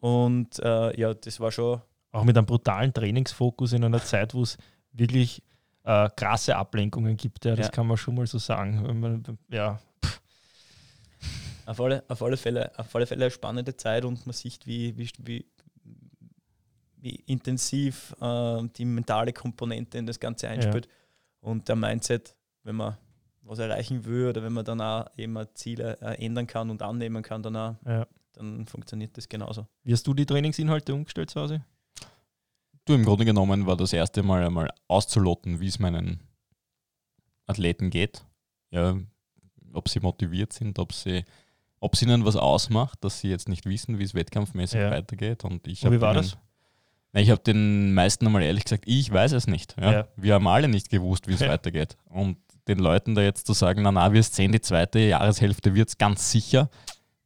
Und 0.00 0.58
äh, 0.58 1.00
ja, 1.00 1.14
das 1.14 1.40
war 1.40 1.50
schon 1.52 1.80
Auch 2.12 2.24
mit 2.24 2.36
einem 2.36 2.46
brutalen 2.46 2.92
Trainingsfokus 2.92 3.72
in 3.72 3.84
einer 3.84 4.02
Zeit, 4.04 4.34
wo 4.34 4.42
es 4.42 4.58
wirklich 4.92 5.42
äh, 5.84 6.08
krasse 6.14 6.56
Ablenkungen 6.56 7.16
gibt. 7.16 7.44
Ja, 7.44 7.54
das 7.56 7.66
Ja. 7.66 7.72
kann 7.72 7.86
man 7.86 7.96
schon 7.96 8.16
mal 8.16 8.26
so 8.26 8.38
sagen. 8.38 9.00
Man, 9.00 9.38
ja, 9.48 9.78
auf 11.66 11.80
alle, 11.80 12.02
auf 12.08 12.22
alle, 12.22 12.36
Fälle, 12.36 12.72
auf 12.78 12.94
alle 12.96 13.06
Fälle 13.06 13.24
eine 13.26 13.30
spannende 13.30 13.76
Zeit 13.76 14.04
und 14.04 14.26
man 14.26 14.32
sieht, 14.32 14.66
wie, 14.66 14.96
wie, 14.96 15.10
wie, 15.18 15.44
wie 17.00 17.14
intensiv 17.26 18.14
äh, 18.20 18.62
die 18.76 18.84
mentale 18.84 19.32
Komponente 19.32 19.98
in 19.98 20.06
das 20.06 20.18
Ganze 20.18 20.48
einspielt. 20.48 20.88
Und 21.40 21.68
der 21.68 21.76
Mindset, 21.76 22.34
wenn 22.64 22.76
man 22.76 22.96
was 23.42 23.58
erreichen 23.60 24.04
will 24.04 24.26
oder 24.28 24.42
wenn 24.42 24.52
man 24.52 24.64
dann 24.64 24.80
auch 24.80 25.06
eben 25.16 25.38
Ziele 25.54 25.96
äh, 26.02 26.24
ändern 26.24 26.46
kann 26.46 26.68
und 26.70 26.82
annehmen 26.82 27.22
kann, 27.22 27.42
dann, 27.42 27.56
auch, 27.56 27.76
ja. 27.86 28.06
dann 28.32 28.66
funktioniert 28.66 29.16
das 29.16 29.28
genauso. 29.28 29.66
Wie 29.84 29.92
hast 29.92 30.06
du 30.06 30.12
die 30.12 30.26
Trainingsinhalte 30.26 30.92
umgestellt 30.94 31.30
zu 31.30 31.40
Hause? 31.40 31.64
Du, 32.84 32.94
im 32.94 33.04
Grunde 33.04 33.24
genommen 33.24 33.66
war 33.66 33.76
das 33.76 33.92
erste 33.92 34.22
Mal 34.22 34.44
einmal 34.44 34.70
auszuloten, 34.88 35.60
wie 35.60 35.66
es 35.68 35.78
meinen 35.78 36.20
Athleten 37.46 37.90
geht. 37.90 38.24
Ja, 38.70 38.98
ob 39.72 39.88
sie 39.88 40.00
motiviert 40.00 40.52
sind, 40.52 40.78
ob 40.78 40.92
sie, 40.92 41.24
ob 41.80 41.94
es 41.94 42.02
ihnen 42.02 42.24
was 42.24 42.36
ausmacht, 42.36 43.02
dass 43.04 43.20
sie 43.20 43.28
jetzt 43.28 43.48
nicht 43.48 43.66
wissen, 43.66 43.98
wie 43.98 44.04
es 44.04 44.14
wettkampfmäßig 44.14 44.80
Ja. 44.80 44.90
weitergeht. 44.90 45.44
Und 45.44 45.66
ich 45.66 45.84
Und 45.86 45.92
wie 45.92 46.00
war 46.00 46.12
ihnen- 46.14 46.22
das? 46.22 46.36
Ich 47.14 47.30
habe 47.30 47.40
den 47.42 47.94
meisten 47.94 48.26
einmal 48.26 48.42
ehrlich 48.42 48.64
gesagt, 48.64 48.84
ich 48.86 49.10
weiß 49.12 49.32
es 49.32 49.46
nicht. 49.46 49.74
Ja? 49.80 49.92
Ja. 49.92 50.08
Wir 50.16 50.34
haben 50.34 50.46
alle 50.46 50.68
nicht 50.68 50.90
gewusst, 50.90 51.26
wie 51.26 51.32
es 51.34 51.40
Ja. 51.40 51.48
weitergeht. 51.48 51.96
Und 52.04 52.36
den 52.68 52.78
Leuten 52.78 53.14
da 53.14 53.22
jetzt 53.22 53.46
zu 53.46 53.54
sagen, 53.54 53.82
na 53.82 53.90
na, 53.90 54.12
wir 54.12 54.22
sehen 54.22 54.52
die 54.52 54.60
zweite 54.60 54.98
Jahreshälfte 54.98 55.74
wird 55.74 55.88
es 55.88 55.96
ganz 55.98 56.30
sicher, 56.30 56.68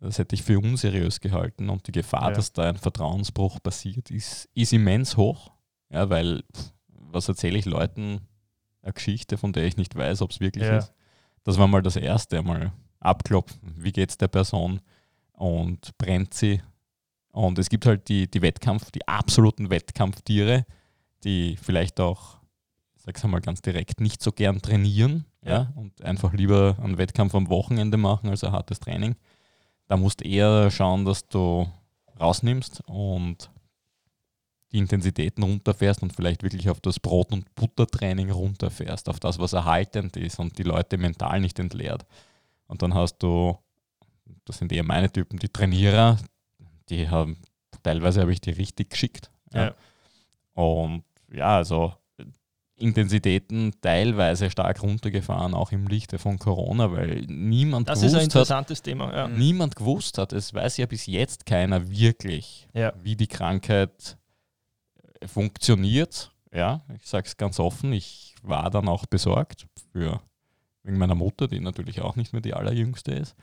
das 0.00 0.18
hätte 0.18 0.34
ich 0.34 0.42
für 0.42 0.58
unseriös 0.58 1.20
gehalten. 1.20 1.68
Und 1.68 1.86
die 1.86 1.92
Gefahr, 1.92 2.32
dass 2.32 2.52
da 2.52 2.68
ein 2.68 2.76
Vertrauensbruch 2.76 3.60
passiert, 3.62 4.10
ist, 4.10 4.48
ist 4.54 4.72
immens 4.72 5.16
hoch. 5.16 5.50
Ja, 5.90 6.08
weil, 6.10 6.42
pff, 6.56 6.72
was 6.88 7.28
erzähle 7.28 7.58
ich 7.58 7.66
Leuten 7.66 8.20
eine 8.82 8.92
Geschichte, 8.92 9.36
von 9.36 9.52
der 9.52 9.64
ich 9.64 9.76
nicht 9.76 9.94
weiß, 9.94 10.22
ob 10.22 10.30
es 10.30 10.40
wirklich 10.40 10.64
ist. 10.64 10.92
Das 11.44 11.58
war 11.58 11.66
mal 11.68 11.82
das 11.82 11.96
Erste, 11.96 12.38
einmal 12.38 12.72
abklopfen. 13.00 13.74
Wie 13.76 13.92
geht 13.92 14.10
es 14.10 14.16
der 14.16 14.28
Person? 14.28 14.80
Und 15.32 15.96
brennt 15.98 16.34
sie? 16.34 16.62
Und 17.32 17.58
es 17.58 17.68
gibt 17.68 17.86
halt 17.86 18.08
die, 18.08 18.30
die 18.30 18.42
Wettkampf, 18.42 18.90
die 18.90 19.06
absoluten 19.08 19.70
Wettkampftiere, 19.70 20.66
die 21.24 21.56
vielleicht 21.60 21.98
auch, 21.98 22.38
ich 22.94 23.02
sag's 23.02 23.24
einmal 23.24 23.40
ganz 23.40 23.62
direkt, 23.62 24.00
nicht 24.00 24.22
so 24.22 24.32
gern 24.32 24.60
trainieren 24.60 25.24
ja. 25.44 25.72
und 25.74 26.02
einfach 26.02 26.32
lieber 26.34 26.76
einen 26.80 26.98
Wettkampf 26.98 27.34
am 27.34 27.48
Wochenende 27.48 27.96
machen 27.96 28.28
als 28.28 28.44
ein 28.44 28.52
hartes 28.52 28.80
Training. 28.80 29.16
Da 29.88 29.96
musst 29.96 30.20
du 30.20 30.28
eher 30.28 30.70
schauen, 30.70 31.04
dass 31.04 31.26
du 31.28 31.66
rausnimmst 32.20 32.82
und 32.86 33.50
die 34.72 34.78
Intensitäten 34.78 35.42
runterfährst 35.42 36.02
und 36.02 36.14
vielleicht 36.14 36.42
wirklich 36.42 36.68
auf 36.70 36.80
das 36.80 36.98
Brot- 36.98 37.32
und 37.32 37.54
Buttertraining 37.54 38.30
runterfährst, 38.30 39.08
auf 39.08 39.20
das, 39.20 39.38
was 39.38 39.52
erhaltend 39.52 40.16
ist 40.16 40.38
und 40.38 40.56
die 40.58 40.62
Leute 40.62 40.96
mental 40.96 41.40
nicht 41.40 41.58
entleert. 41.58 42.06
Und 42.66 42.82
dann 42.82 42.94
hast 42.94 43.18
du, 43.18 43.58
das 44.44 44.58
sind 44.58 44.72
eher 44.72 44.84
meine 44.84 45.12
Typen, 45.12 45.38
die 45.38 45.50
Trainierer, 45.50 46.18
die 46.92 47.08
haben, 47.08 47.36
teilweise 47.82 48.20
habe 48.20 48.32
ich 48.32 48.40
die 48.40 48.50
richtig 48.50 48.90
geschickt. 48.90 49.30
Ja. 49.52 49.74
Und 50.54 51.02
ja, 51.32 51.56
also 51.56 51.94
Intensitäten 52.76 53.72
teilweise 53.80 54.50
stark 54.50 54.82
runtergefahren, 54.82 55.54
auch 55.54 55.70
im 55.72 55.86
Lichte 55.86 56.18
von 56.18 56.38
Corona, 56.38 56.90
weil 56.90 57.22
niemand 57.28 57.88
Das 57.88 57.98
ist 58.02 58.06
ein 58.06 58.08
gewusst 58.08 58.16
hat, 58.16 58.24
interessantes 58.24 58.82
Thema. 58.82 59.14
Ja. 59.14 59.28
Mhm. 59.28 59.38
niemand 59.38 59.76
gewusst 59.76 60.18
hat, 60.18 60.32
es 60.32 60.52
weiß 60.52 60.78
ja 60.78 60.86
bis 60.86 61.06
jetzt 61.06 61.46
keiner 61.46 61.88
wirklich, 61.88 62.68
Ja. 62.74 62.92
wie 63.00 63.14
die 63.14 63.28
Krankheit 63.28 64.16
funktioniert. 65.26 66.32
Ja, 66.52 66.82
ich 66.96 67.06
sage 67.06 67.26
es 67.26 67.36
ganz 67.36 67.60
offen, 67.60 67.92
ich 67.92 68.34
war 68.42 68.68
dann 68.70 68.88
auch 68.88 69.06
besorgt 69.06 69.66
für, 69.92 70.20
wegen 70.82 70.98
meiner 70.98 71.14
Mutter, 71.14 71.48
die 71.48 71.60
natürlich 71.60 72.02
auch 72.02 72.16
nicht 72.16 72.32
mehr 72.32 72.42
die 72.42 72.54
allerjüngste 72.54 73.12
ist. 73.12 73.36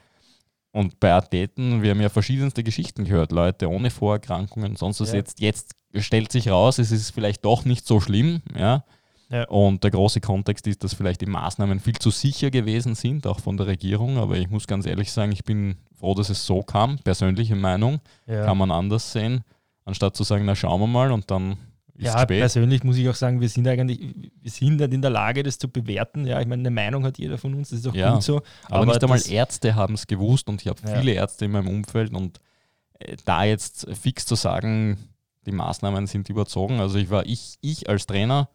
Und 0.80 1.00
bei 1.02 1.12
Athleten, 1.14 1.82
wir 1.82 1.92
haben 1.92 2.00
ja 2.02 2.08
verschiedenste 2.10 2.64
Geschichten 2.64 3.04
gehört, 3.04 3.32
Leute 3.34 3.70
ohne 3.70 3.90
Vorerkrankungen, 3.90 4.78
sonst 4.78 5.02
was 5.02 5.10
Ja. 5.10 5.16
jetzt, 5.18 5.40
jetzt 5.42 5.72
stellt 5.98 6.32
sich 6.32 6.50
raus, 6.50 6.80
es 6.80 6.92
ist 6.92 7.12
vielleicht 7.12 7.44
doch 7.44 7.66
nicht 7.66 7.86
so 7.86 8.00
schlimm, 8.00 8.42
ja. 8.58 8.86
Ja. 9.32 9.44
Und 9.50 9.84
der 9.84 9.92
große 9.92 10.22
Kontext 10.22 10.66
ist, 10.68 10.84
dass 10.84 10.94
vielleicht 10.94 11.22
die 11.22 11.26
Maßnahmen 11.28 11.80
viel 11.82 11.98
zu 12.00 12.10
sicher 12.12 12.50
gewesen 12.50 12.96
sind, 12.96 13.28
auch 13.28 13.40
von 13.40 13.58
der 13.58 13.68
Regierung. 13.68 14.18
Aber 14.18 14.38
ich 14.38 14.50
muss 14.50 14.66
ganz 14.66 14.86
ehrlich 14.88 15.12
sagen, 15.12 15.32
ich 15.34 15.44
bin 15.44 15.76
froh, 16.00 16.16
dass 16.16 16.30
es 16.30 16.46
so 16.46 16.64
kam. 16.64 16.98
Persönliche 17.00 17.56
Meinung 17.56 18.00
Ja. 18.26 18.46
kann 18.46 18.58
man 18.58 18.72
anders 18.72 19.12
sehen. 19.12 19.44
anstatt 19.86 20.16
zu 20.16 20.24
sagen, 20.24 20.46
na 20.46 20.56
schauen 20.56 20.80
wir 20.82 20.88
mal 20.88 21.12
und 21.12 21.30
dann 21.32 21.58
Ja, 22.02 22.20
spät. 22.20 22.40
persönlich 22.40 22.84
muss 22.84 22.98
ich 22.98 23.08
auch 23.10 23.16
sagen, 23.16 23.42
wir 23.42 23.50
sind 23.50 23.68
eigentlich, 23.68 24.00
wir 24.42 24.52
sind 24.52 24.78
nicht 24.78 24.94
in 24.94 25.02
der 25.02 25.12
Lage, 25.12 25.44
das 25.44 25.58
zu 25.58 25.68
bewerten. 25.70 26.26
Ja, 26.26 26.40
ich 26.40 26.48
meine, 26.48 26.62
eine 26.62 26.72
Meinung 26.72 27.04
hat 27.06 27.18
jeder 27.18 27.38
von 27.38 27.54
uns, 27.54 27.70
das 27.70 27.80
ist 27.80 27.88
auch 27.88 27.94
Ja, 27.96 28.14
gut 28.14 28.24
so. 28.24 28.42
Aber, 28.70 28.86
nicht 28.86 29.04
einmal 29.04 29.22
Ärzte 29.30 29.76
haben 29.76 29.94
es 29.96 30.08
gewusst 30.08 30.48
und 30.50 30.62
ich 30.62 30.68
habe 30.68 30.80
Ja. 30.88 31.00
viele 31.00 31.14
Ärzte 31.14 31.46
in 31.46 31.52
meinem 31.52 31.68
Umfeld 31.68 32.14
und 32.14 32.40
äh, 33.00 33.16
da 33.26 33.44
jetzt 33.44 33.88
fix 34.02 34.26
zu 34.26 34.36
sagen, 34.36 34.98
die 35.46 35.52
Maßnahmen 35.52 36.08
sind 36.08 36.30
überzogen. 36.30 36.80
Also 36.80 36.98
ich 36.98 37.10
war 37.10 37.26
ich, 37.26 37.58
ich 37.62 37.90
als 37.90 38.06
Trainer 38.06 38.50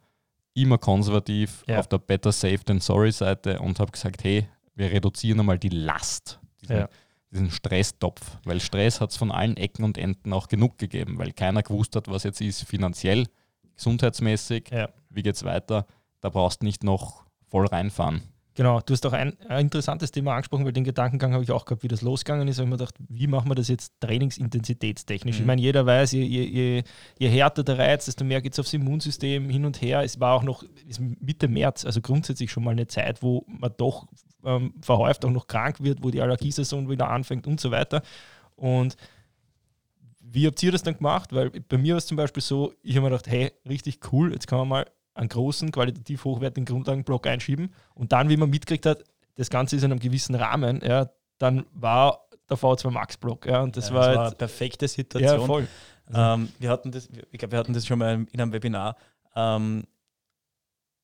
immer 0.54 0.78
konservativ 0.78 1.64
Ja. 1.66 1.80
auf 1.80 1.88
der 1.88 1.98
Better 1.98 2.32
Safe 2.32 2.58
than 2.64 2.80
Sorry 2.80 3.10
Seite 3.12 3.58
und 3.58 3.80
habe 3.80 3.90
gesagt, 3.92 4.22
hey, 4.24 4.46
wir 4.74 4.90
reduzieren 4.90 5.40
einmal 5.40 5.58
die 5.58 5.68
Last, 5.68 6.38
diesen, 6.62 6.76
Ja. 6.76 6.88
Diesen 7.34 7.50
Stresstopf, 7.50 8.38
weil 8.44 8.60
Stress 8.60 9.00
hat 9.00 9.10
es 9.10 9.16
von 9.16 9.30
allen 9.30 9.56
Ecken 9.56 9.84
und 9.84 9.98
Enden 9.98 10.32
auch 10.32 10.48
genug 10.48 10.78
gegeben, 10.78 11.18
weil 11.18 11.32
keiner 11.32 11.62
gewusst 11.62 11.94
hat, 11.96 12.08
was 12.08 12.22
jetzt 12.22 12.40
ist 12.40 12.62
finanziell, 12.62 13.26
gesundheitsmäßig, 13.76 14.70
Ja. 14.70 14.88
wie 15.10 15.22
geht 15.22 15.36
es 15.36 15.44
weiter, 15.44 15.86
da 16.20 16.30
brauchst 16.30 16.62
du 16.62 16.66
nicht 16.66 16.84
noch 16.84 17.24
voll 17.48 17.66
reinfahren. 17.66 18.22
Genau, 18.56 18.80
du 18.80 18.92
hast 18.92 19.04
auch 19.04 19.12
ein, 19.12 19.36
ein 19.48 19.62
interessantes 19.62 20.12
Thema 20.12 20.34
angesprochen, 20.34 20.64
weil 20.64 20.72
den 20.72 20.84
Gedankengang 20.84 21.32
habe 21.32 21.42
ich 21.42 21.50
auch 21.50 21.64
gehabt, 21.64 21.82
wie 21.82 21.88
das 21.88 22.02
losgegangen 22.02 22.46
ist. 22.46 22.56
Ich 22.56 22.60
habe 22.60 22.70
mir 22.70 22.76
gedacht, 22.76 22.94
wie 23.08 23.26
machen 23.26 23.50
wir 23.50 23.56
das 23.56 23.66
jetzt 23.66 23.94
trainingsintensitätstechnisch? 24.00 25.36
Ich 25.36 25.40
Mhm. 25.40 25.46
meine, 25.46 25.60
jeder 25.62 25.84
weiß, 25.86 26.12
je, 26.12 26.22
je, 26.22 26.84
je, 27.18 27.28
härter 27.28 27.64
der 27.64 27.78
Reiz, 27.78 28.04
desto 28.04 28.24
mehr 28.24 28.40
geht 28.40 28.52
es 28.52 28.58
aufs 28.60 28.72
Immunsystem 28.72 29.50
hin 29.50 29.64
und 29.64 29.82
her. 29.82 30.02
Es 30.02 30.20
war 30.20 30.34
auch 30.34 30.44
noch 30.44 30.62
ist 30.86 31.00
Mitte 31.00 31.48
März, 31.48 31.84
also 31.84 32.00
grundsätzlich 32.00 32.52
schon 32.52 32.62
mal 32.62 32.70
eine 32.70 32.86
Zeit, 32.86 33.22
wo 33.22 33.44
man 33.48 33.72
doch 33.76 34.06
ähm, 34.44 34.74
verhäuft 34.82 35.24
auch 35.24 35.30
noch 35.30 35.48
krank 35.48 35.82
wird, 35.82 36.04
wo 36.04 36.10
die 36.10 36.20
Allergiesaison 36.20 36.88
wieder 36.88 37.10
anfängt 37.10 37.46
und 37.48 37.60
so 37.60 37.72
weiter. 37.72 38.02
Und 38.54 38.96
wie 40.20 40.46
habt 40.46 40.62
ihr 40.62 40.72
das 40.72 40.82
dann 40.82 40.96
gemacht? 40.96 41.32
Weil 41.32 41.50
bei 41.50 41.78
mir 41.78 41.94
war 41.94 41.98
es 41.98 42.06
zum 42.06 42.16
Beispiel 42.16 42.42
so, 42.42 42.72
ich 42.82 42.96
habe 42.96 43.04
mir 43.06 43.10
gedacht, 43.10 43.26
hey, 43.26 43.52
richtig 43.68 44.00
cool, 44.12 44.32
jetzt 44.32 44.46
kann 44.46 44.58
man 44.58 44.68
mal 44.68 44.86
einen 45.14 45.28
großen, 45.28 45.70
qualitativ 45.72 46.24
hochwertigen 46.24 46.64
Grundlagenblock 46.66 47.26
einschieben. 47.26 47.72
Und 47.94 48.12
dann, 48.12 48.28
wie 48.28 48.36
man 48.36 48.50
mitgekriegt 48.50 48.86
hat, 48.86 49.04
das 49.36 49.50
Ganze 49.50 49.76
ist 49.76 49.82
in 49.82 49.90
einem 49.92 50.00
gewissen 50.00 50.34
Rahmen, 50.34 50.80
ja, 50.84 51.10
dann 51.38 51.66
war 51.72 52.28
der 52.48 52.56
V2 52.58 52.90
Max 52.90 53.16
Block. 53.16 53.46
Ja, 53.46 53.62
und 53.62 53.76
das 53.76 53.88
Ja, 53.88 53.94
war, 53.94 54.06
das 54.08 54.16
war 54.16 54.26
eine 54.26 54.34
perfekte 54.36 54.84
ja, 54.84 54.88
Situation. 54.88 55.46
voll. 55.46 55.68
Ähm, 56.12 56.48
wir 56.58 56.68
hatten 56.70 56.92
das, 56.92 57.08
ich 57.30 57.38
glaube, 57.38 57.52
wir 57.52 57.58
hatten 57.58 57.72
das 57.72 57.86
schon 57.86 57.98
mal 57.98 58.26
in 58.30 58.40
einem 58.40 58.52
Webinar. 58.52 58.96
Ähm, 59.34 59.84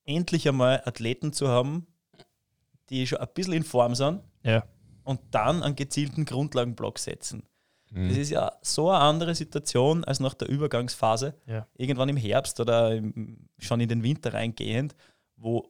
endlich 0.04 0.46
einmal 0.48 0.82
Athleten 0.84 1.32
zu 1.32 1.48
haben, 1.48 1.86
die 2.90 3.06
schon 3.06 3.18
ein 3.18 3.28
bisschen 3.34 3.54
in 3.54 3.62
Form 3.64 3.94
sind 3.94 4.20
Ja. 4.42 4.64
und 5.04 5.20
dann 5.30 5.62
einen 5.62 5.76
gezielten 5.76 6.24
Grundlagenblock 6.24 6.98
setzen. 6.98 7.44
Mhm. 7.90 8.08
Das 8.08 8.18
ist 8.18 8.30
ja 8.30 8.52
so 8.62 8.88
eine 8.90 9.00
andere 9.00 9.34
Situation 9.34 10.04
als 10.04 10.20
nach 10.20 10.34
der 10.34 10.48
Übergangsphase, 10.48 11.34
Ja. 11.46 11.66
irgendwann 11.76 12.08
im 12.08 12.16
Herbst 12.16 12.60
oder 12.60 12.94
im, 12.94 13.48
schon 13.58 13.80
in 13.80 13.88
den 13.88 14.02
Winter 14.02 14.32
reingehend, 14.34 14.94
wo 15.36 15.66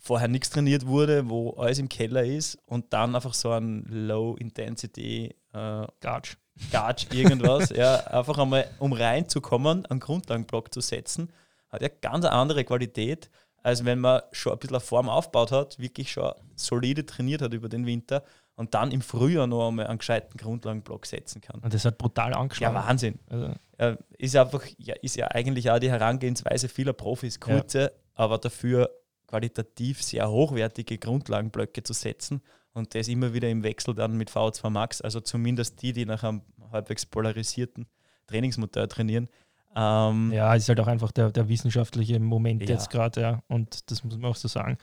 vorher 0.00 0.28
nichts 0.28 0.50
trainiert 0.50 0.86
wurde, 0.86 1.28
wo 1.28 1.50
alles 1.50 1.78
im 1.78 1.88
Keller 1.88 2.24
ist 2.24 2.56
und 2.66 2.92
dann 2.92 3.14
einfach 3.14 3.34
so 3.34 3.50
ein 3.50 3.84
Low-Intensity 3.88 5.34
äh, 5.52 5.86
Gatsch. 6.00 6.36
Gatsch, 6.72 7.06
irgendwas, 7.12 7.70
ja, 7.76 7.96
einfach 8.06 8.38
einmal, 8.38 8.68
um 8.78 8.92
reinzukommen, 8.92 9.86
einen 9.86 10.00
Grundlagenblock 10.00 10.72
zu 10.72 10.80
setzen, 10.80 11.30
hat 11.68 11.82
ja 11.82 11.88
ganz 12.00 12.24
eine 12.24 12.34
andere 12.34 12.64
Qualität, 12.64 13.30
als 13.62 13.84
wenn 13.84 13.98
man 13.98 14.22
schon 14.32 14.52
ein 14.52 14.58
bisschen 14.58 14.76
eine 14.76 14.80
Form 14.80 15.08
aufgebaut 15.08 15.52
hat, 15.52 15.78
wirklich 15.78 16.10
schon 16.12 16.32
solide 16.56 17.04
trainiert 17.04 17.42
hat 17.42 17.52
über 17.52 17.68
den 17.68 17.86
Winter 17.86 18.22
und 18.58 18.74
dann 18.74 18.90
im 18.90 19.00
Frühjahr 19.00 19.46
noch 19.46 19.68
einmal 19.68 19.86
einen 19.86 19.98
gescheiten 19.98 20.36
Grundlagenblock 20.36 21.06
setzen 21.06 21.40
kann. 21.40 21.60
Und 21.60 21.72
das 21.72 21.84
hat 21.84 21.96
brutal 21.96 22.32
Ja, 22.32 22.38
angeschlagen. 22.38 22.74
Wahnsinn. 22.74 23.18
also, 23.30 23.54
Ja, 23.78 23.96
ist 24.18 24.36
einfach, 24.36 24.64
ja, 24.78 24.94
ist 25.00 25.16
ja 25.16 25.28
eigentlich 25.28 25.70
auch 25.70 25.78
die 25.78 25.90
Herangehensweise 25.90 26.68
vieler 26.68 26.92
Profis, 26.92 27.38
kurze, 27.40 27.92
aber 28.14 28.38
dafür 28.38 28.90
qualitativ 29.28 30.02
sehr 30.02 30.28
hochwertige 30.30 30.98
Grundlagenblöcke 30.98 31.82
zu 31.82 31.92
setzen 31.92 32.42
und 32.72 32.94
das 32.94 33.08
immer 33.08 33.32
wieder 33.32 33.48
im 33.48 33.62
Wechsel 33.62 33.94
dann 33.94 34.16
mit 34.16 34.30
V2 34.30 34.70
Max, 34.70 35.00
also 35.00 35.20
zumindest 35.20 35.80
die, 35.82 35.92
die 35.92 36.06
nach 36.06 36.24
einem 36.24 36.42
halbwegs 36.72 37.06
polarisierten 37.06 37.86
Trainingsmodell 38.26 38.88
trainieren. 38.88 39.28
Ähm, 39.76 40.32
ja, 40.32 40.54
ist 40.54 40.68
halt 40.68 40.80
auch 40.80 40.86
einfach 40.86 41.12
der, 41.12 41.30
der 41.30 41.48
wissenschaftliche 41.48 42.18
Moment 42.18 42.62
Ja. 42.62 42.68
jetzt 42.70 42.90
gerade, 42.90 43.20
ja. 43.20 43.42
Und 43.48 43.90
das 43.90 44.02
muss 44.02 44.16
man 44.18 44.30
auch 44.30 44.36
so 44.36 44.48
sagen. 44.48 44.78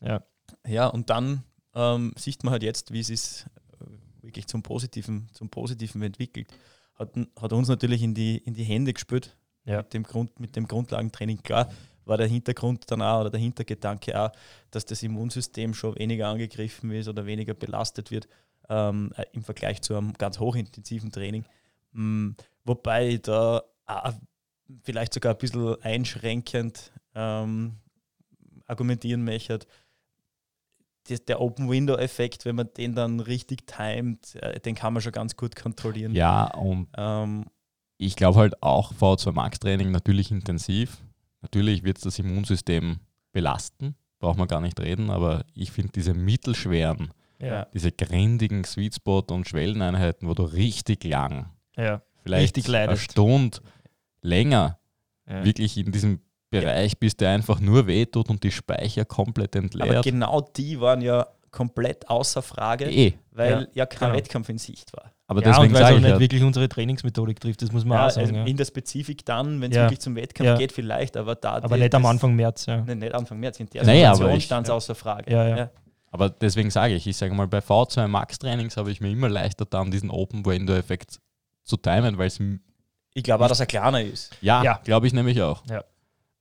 Ja. 0.00 0.22
Ja, 0.66 0.88
und 0.88 1.08
dann 1.08 1.44
ähm, 1.74 2.12
sieht 2.16 2.44
man 2.44 2.52
halt 2.52 2.62
jetzt, 2.62 2.92
wie 2.92 3.00
es 3.00 3.10
ist 3.10 3.46
äh, 3.80 4.22
wirklich 4.22 4.46
zum 4.46 4.62
Positiven, 4.62 5.28
zum 5.32 5.48
Positiven 5.48 6.02
entwickelt. 6.02 6.48
Hat, 6.94 7.10
hat 7.40 7.52
uns 7.52 7.68
natürlich 7.68 8.02
in 8.02 8.14
die, 8.14 8.38
in 8.38 8.54
die 8.54 8.64
Hände 8.64 8.92
gespürt 8.92 9.36
Ja. 9.64 9.78
mit, 9.78 9.92
dem 9.94 10.02
Grund, 10.04 10.38
mit 10.38 10.56
dem 10.56 10.66
Grundlagentraining. 10.68 11.42
Klar 11.42 11.70
war 12.04 12.18
der 12.18 12.26
Hintergrund 12.28 12.90
dann 12.90 13.02
auch 13.02 13.20
oder 13.20 13.30
der 13.30 13.40
Hintergedanke 13.40 14.20
auch, 14.20 14.30
dass 14.70 14.84
das 14.84 15.02
Immunsystem 15.02 15.74
schon 15.74 15.98
weniger 15.98 16.28
angegriffen 16.28 16.90
ist 16.92 17.08
oder 17.08 17.26
weniger 17.26 17.54
belastet 17.54 18.10
wird 18.10 18.28
ähm, 18.68 19.12
äh, 19.16 19.24
im 19.32 19.42
Vergleich 19.42 19.82
zu 19.82 19.96
einem 19.96 20.12
ganz 20.14 20.38
hochintensiven 20.38 21.10
Training. 21.10 21.44
Mm, 21.92 22.30
wobei 22.64 23.08
ich 23.08 23.22
da 23.22 23.62
auch 23.86 24.12
vielleicht 24.82 25.14
sogar 25.14 25.34
ein 25.34 25.38
bisschen 25.38 25.80
einschränkend 25.82 26.92
ähm, 27.14 27.76
argumentieren 28.66 29.24
möchte, 29.24 29.60
das, 31.08 31.24
der 31.24 31.40
Open-Window-Effekt, 31.40 32.44
wenn 32.44 32.56
man 32.56 32.68
den 32.76 32.94
dann 32.94 33.20
richtig 33.20 33.66
timet, 33.66 34.34
äh, 34.36 34.58
den 34.60 34.74
kann 34.74 34.92
man 34.92 35.02
schon 35.02 35.12
ganz 35.12 35.36
gut 35.36 35.54
kontrollieren. 35.56 36.14
Ja, 36.14 36.46
und 36.54 36.88
Ähm, 36.96 37.44
ich 37.98 38.16
glaube 38.16 38.38
halt 38.40 38.62
auch 38.62 38.92
V2 38.92 39.32
Max 39.32 39.58
Training 39.60 39.90
natürlich 39.90 40.30
intensiv. 40.30 40.98
Natürlich 41.42 41.82
wird 41.84 41.98
es 41.98 42.04
das 42.04 42.18
Immunsystem 42.18 42.98
belasten, 43.32 43.94
braucht 44.18 44.38
man 44.38 44.48
gar 44.48 44.60
nicht 44.60 44.80
reden, 44.80 45.10
aber 45.10 45.44
ich 45.54 45.70
finde 45.72 45.92
diese 45.92 46.14
mittelschweren, 46.14 47.12
Ja. 47.40 47.66
diese 47.74 47.92
grindigen 47.92 48.64
Sweet 48.64 48.94
Spot 48.94 49.24
und 49.30 49.46
Schwelleneinheiten, 49.48 50.28
wo 50.28 50.34
du 50.34 50.44
richtig 50.44 51.04
lang, 51.04 51.50
Ja. 51.76 52.00
vielleicht 52.22 52.56
Richtig 52.56 52.74
eine. 52.74 52.96
Stunde 52.96 53.58
länger 54.22 54.78
Ja. 55.28 55.44
wirklich 55.44 55.76
in 55.78 55.92
diesem 55.92 56.20
Bereich 56.60 56.98
bist, 56.98 57.20
der 57.20 57.30
einfach 57.30 57.60
nur 57.60 57.86
wehtut 57.86 58.28
und 58.30 58.42
die 58.42 58.50
Speicher 58.50 59.04
komplett 59.04 59.54
aber 59.56 59.64
entleert. 59.64 60.04
genau 60.04 60.40
die 60.56 60.80
waren 60.80 61.00
ja 61.00 61.26
komplett 61.50 62.08
außer 62.08 62.42
Frage, 62.42 62.86
Eh, 62.86 63.12
weil 63.30 63.68
ja, 63.74 63.86
kein 63.86 64.08
genau. 64.08 64.18
Wettkampf 64.18 64.48
in 64.48 64.58
Sicht 64.58 64.92
war. 64.92 65.12
aber 65.28 65.40
ja, 65.42 65.50
deswegen 65.52 65.72
weil 65.72 65.80
es 65.82 65.84
auch 65.84 65.88
sage 65.88 65.96
ich 65.98 66.02
nicht 66.02 66.10
ja, 66.10 66.20
wirklich 66.20 66.42
unsere 66.42 66.68
Trainingsmethodik 66.68 67.38
trifft, 67.40 67.62
das 67.62 67.70
muss 67.70 67.84
man 67.84 67.96
Ja, 67.98 68.06
auch 68.06 68.10
sagen. 68.10 68.26
also 68.26 68.34
Ja. 68.40 68.44
In 68.44 68.56
der 68.56 68.64
Spezifik 68.64 69.24
dann, 69.24 69.60
wenn 69.60 69.70
es 69.70 69.76
Ja. 69.76 69.84
wirklich 69.84 70.00
zum 70.00 70.16
Wettkampf 70.16 70.46
Ja. 70.48 70.56
geht, 70.56 70.72
vielleicht, 70.72 71.16
aber 71.16 71.36
da. 71.36 71.54
Aber 71.62 71.76
nicht 71.76 71.94
am 71.94 72.04
Anfang 72.06 72.34
März, 72.34 72.66
ja. 72.66 72.82
Nein, 72.84 72.98
nicht 72.98 73.14
Anfang 73.14 73.38
März. 73.38 73.60
In 73.60 73.66
der 73.68 73.84
Naja, 73.84 74.08
aber 74.08 74.16
Situation 74.16 74.40
stand 74.40 74.66
es 74.66 74.68
ja. 74.70 74.74
außer 74.74 74.94
Frage. 74.96 75.30
Ja, 75.32 75.56
ja. 75.56 75.70
aber 76.10 76.28
deswegen 76.30 76.70
sage 76.70 76.94
ich, 76.94 77.06
ich 77.06 77.16
sage 77.16 77.32
mal, 77.34 77.46
bei 77.46 77.58
V2 77.58 78.08
Max 78.08 78.38
Trainings 78.40 78.76
habe 78.76 78.90
ich 78.90 79.00
mir 79.00 79.10
immer 79.10 79.28
leichter 79.28 79.64
dann 79.64 79.92
diesen 79.92 80.10
Open 80.10 80.44
Window 80.44 80.74
Effekt 80.74 81.20
zu 81.62 81.76
timen, 81.76 82.18
weil 82.18 82.26
es 82.26 82.40
Ich 83.14 83.22
glaube 83.22 83.44
auch, 83.44 83.48
dass 83.48 83.60
er 83.60 83.66
kleiner 83.66 84.02
ist. 84.02 84.32
Ja, 84.40 84.60
Ja. 84.64 84.80
glaube 84.82 85.06
ich 85.06 85.12
nämlich 85.12 85.40
auch. 85.40 85.62
Ja. 85.70 85.84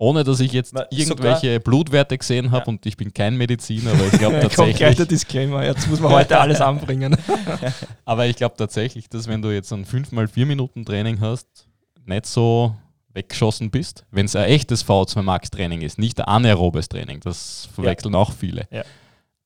Ohne 0.04 0.24
dass 0.26 0.40
ich 0.42 0.52
jetzt 0.52 0.74
Ma- 0.74 0.86
irgendwelche 0.90 1.60
Blutwerte 1.60 2.18
gesehen 2.18 2.52
habe 2.52 2.64
Ja. 2.66 2.68
und 2.68 2.86
ich 2.86 2.98
bin 2.98 3.14
kein 3.14 3.38
Mediziner, 3.38 3.92
aber 3.92 4.06
ich 4.06 4.12
glaube 4.20 4.40
Kommt 4.42 4.52
gleich 4.54 4.78
der 4.78 4.88
tatsächlich, 4.90 5.08
Disclaimer, 5.08 5.64
jetzt 5.64 5.88
muss 5.88 6.00
man 6.02 6.12
heute 6.20 6.38
alles 6.40 6.60
anbringen. 6.62 7.16
aber 8.06 8.26
ich 8.26 8.36
glaube 8.36 8.56
tatsächlich, 8.58 9.08
dass 9.10 9.28
wenn 9.28 9.42
du 9.42 9.50
jetzt 9.52 9.72
ein 9.72 9.86
5x4 9.86 10.46
Minuten 10.46 10.84
Training 10.86 11.22
hast, 11.22 11.68
nicht 12.06 12.26
so 12.26 12.76
weggeschossen 13.14 13.72
bist, 13.72 14.06
wenn 14.12 14.26
es 14.26 14.36
ein 14.36 14.46
echtes 14.46 14.86
V2 14.86 15.22
Max 15.22 15.50
Training 15.50 15.82
ist, 15.82 15.98
nicht 16.00 16.20
ein 16.20 16.26
anaerobes 16.26 16.90
Training, 16.90 17.20
das 17.22 17.70
verwechseln 17.74 18.16
auch 18.16 18.32
viele, 18.34 18.68
Ja. 18.72 18.84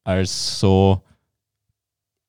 als 0.03 0.59
so 0.59 1.01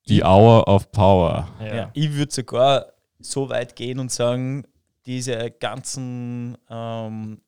die 0.08 0.22
Hour 0.22 0.66
of 0.68 0.90
Power. 0.92 1.48
Ja. 1.64 1.90
Ich 1.94 2.12
würde 2.12 2.32
sogar 2.32 2.86
so 3.20 3.48
weit 3.48 3.76
gehen 3.76 3.98
und 3.98 4.10
sagen, 4.12 4.64
diese 5.06 5.50
ganzen 5.50 6.56
ähm, 6.68 7.40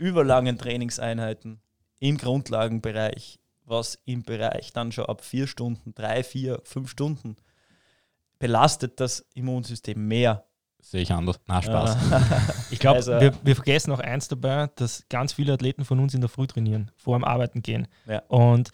überlangen 0.00 0.56
Trainingseinheiten 0.58 1.60
im 1.98 2.16
Grundlagenbereich, 2.16 3.38
was 3.64 3.98
im 4.06 4.22
Bereich 4.22 4.72
dann 4.72 4.90
schon 4.92 5.04
ab 5.06 5.22
vier 5.22 5.46
Stunden, 5.46 5.94
drei, 5.94 6.22
vier, 6.24 6.60
fünf 6.64 6.90
Stunden 6.90 7.36
belastet 8.38 8.98
das 9.00 9.26
Immunsystem 9.34 10.08
mehr. 10.08 10.44
Sehe 10.80 11.02
ich 11.02 11.12
anders. 11.12 11.38
Na, 11.46 11.60
Spaß. 11.60 11.96
Ich 12.70 12.78
glaube, 12.78 12.96
Also- 12.96 13.20
wir, 13.20 13.34
wir 13.42 13.54
vergessen 13.54 13.92
auch 13.92 13.98
eins 14.00 14.28
dabei, 14.28 14.68
dass 14.76 15.04
ganz 15.10 15.34
viele 15.34 15.52
Athleten 15.52 15.84
von 15.84 16.00
uns 16.00 16.14
in 16.14 16.22
der 16.22 16.30
Früh 16.30 16.46
trainieren, 16.46 16.90
vor 16.96 17.18
dem 17.18 17.24
Arbeiten 17.24 17.60
gehen. 17.60 17.86
Ja. 18.06 18.22
Und 18.28 18.70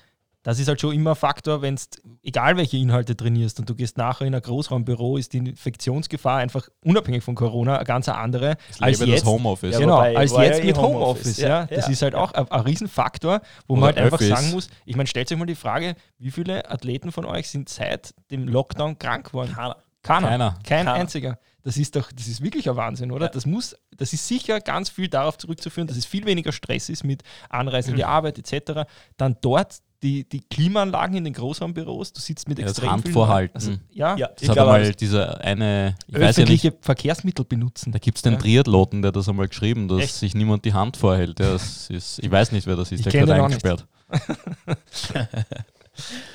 das 0.47 0.61
ist 0.61 0.69
halt 0.69 0.81
schon 0.81 0.95
immer 0.95 1.11
ein 1.11 1.17
Faktor, 1.17 1.61
wenn 1.61 1.75
es, 1.75 1.89
egal 2.23 2.57
welche 2.57 2.77
Inhalte 2.77 3.17
trainierst 3.17 3.59
und 3.59 3.69
du 3.69 3.75
gehst 3.75 3.99
nachher 3.99 4.27
in 4.29 4.33
ein 4.33 4.41
Großraumbüro, 4.41 5.17
ist 5.17 5.33
die 5.33 5.39
Infektionsgefahr 5.39 6.39
einfach 6.39 6.69
unabhängig 6.85 7.25
von 7.25 7.35
Corona 7.35 7.79
eine 7.79 7.85
ganz 7.85 8.09
andere 8.09 8.57
Ich 8.71 8.81
als 8.81 9.01
lebe 9.01 9.11
jetzt. 9.11 9.23
das 9.23 9.29
Homeoffice. 9.29 9.73
Ja, 9.75 9.81
genau, 9.81 9.99
als 9.99 10.31
jetzt 10.37 10.63
mit 10.63 10.79
Homeoffice, 10.79 11.39
ja, 11.39 11.49
Ja, 11.49 11.67
Das 11.67 11.87
ja, 11.87 11.93
ist 11.93 12.03
halt 12.03 12.15
auch 12.15 12.31
ein, 12.31 12.49
ein 12.49 12.61
Riesenfaktor, 12.61 13.41
wo 13.67 13.75
man 13.75 13.91
Oder 13.91 14.03
halt 14.03 14.05
einfach 14.05 14.21
Öffis. 14.21 14.29
sagen 14.29 14.51
muss, 14.53 14.71
ich 14.85 14.95
meine, 14.95 15.09
stellt 15.09 15.33
euch 15.33 15.37
mal 15.37 15.47
die 15.47 15.57
Frage, 15.57 15.97
wie 16.19 16.31
viele 16.31 16.71
Athleten 16.71 17.11
von 17.11 17.25
euch 17.25 17.49
sind 17.49 17.69
seit 17.69 18.15
dem 18.31 18.47
Lockdown 18.47 19.01
krank 19.01 19.27
geworden? 19.27 19.53
Keiner. 19.53 19.77
Keiner. 20.05 20.29
Keiner. 20.29 20.51
Kein 20.63 20.85
Keiner. 20.87 20.93
einziger. 20.93 21.39
Das 21.65 21.77
ist 21.77 21.97
doch, 21.97 22.13
das 22.15 22.29
ist 22.29 22.41
wirklich 22.41 22.71
ein 22.71 22.77
Wahnsinn, 22.77 23.11
oder? 23.11 23.27
Ja. 23.27 23.33
Das 23.33 23.47
muss, 23.47 23.75
das 23.97 24.13
ist 24.13 24.29
sicher 24.29 24.61
ganz 24.61 24.91
viel 24.91 25.09
darauf 25.09 25.39
zurückzuführen, 25.39 25.89
dass 25.89 25.97
es 25.97 26.07
viel 26.07 26.25
weniger 26.25 26.53
Stress 26.53 26.89
ist 26.89 27.03
mit 27.03 27.25
Anreise 27.51 27.91
in 27.91 27.97
die 27.97 28.05
Arbeit 28.05 28.39
etc. 28.39 28.83
Dann 29.17 29.37
dort 29.41 29.79
die, 30.07 30.29
die 30.29 30.40
Klimaanlagen 30.40 31.16
in 31.16 31.25
den 31.25 31.33
Großraumbüros, 31.33 32.12
du 32.12 32.21
sitzt 32.21 32.49
mit 32.49 32.59
Ja, 32.59 32.64
das 32.66 32.73
extrem 32.79 32.92
Handvorhalten. 32.92 33.61
Leuten. 33.61 33.73
Also, 33.73 33.81
ja, 33.92 34.16
Ja, 34.16 34.29
Das 34.29 34.42
ich 34.42 34.49
hat 34.49 34.57
glaube, 34.57 34.73
einmal 34.73 34.87
das- 34.88 34.97
dieser 34.97 35.40
eine, 35.40 35.97
ich 36.07 36.14
weiß 36.14 36.21
ja 36.21 36.45
nicht, 36.45 36.64
öffentliche 36.64 36.73
Verkehrsmittel 36.81 37.45
benutzen. 37.45 37.92
da 37.92 37.99
gibt 37.99 38.19
es 38.19 38.23
den 38.23 38.35
Ja. 38.35 38.38
Triathloten, 38.38 39.03
der 39.03 39.12
das 39.12 39.29
einmal 39.29 39.49
geschrieben, 39.49 39.88
dass 39.88 40.01
Echt? 40.01 40.14
sich 40.14 40.35
niemand 40.35 40.64
die 40.64 40.73
Hand 40.75 40.97
vorhält. 40.97 41.40
Ist, 41.40 41.90
ist, 41.90 42.19
ich 42.21 42.31
weiß 42.31 42.53
nicht, 42.53 42.66
wer 42.66 42.77
das 42.77 42.92
ist, 42.92 43.01
Ich 43.01 43.05
der 43.05 43.25
gehört 43.25 43.31
eingesperrt. 43.40 43.87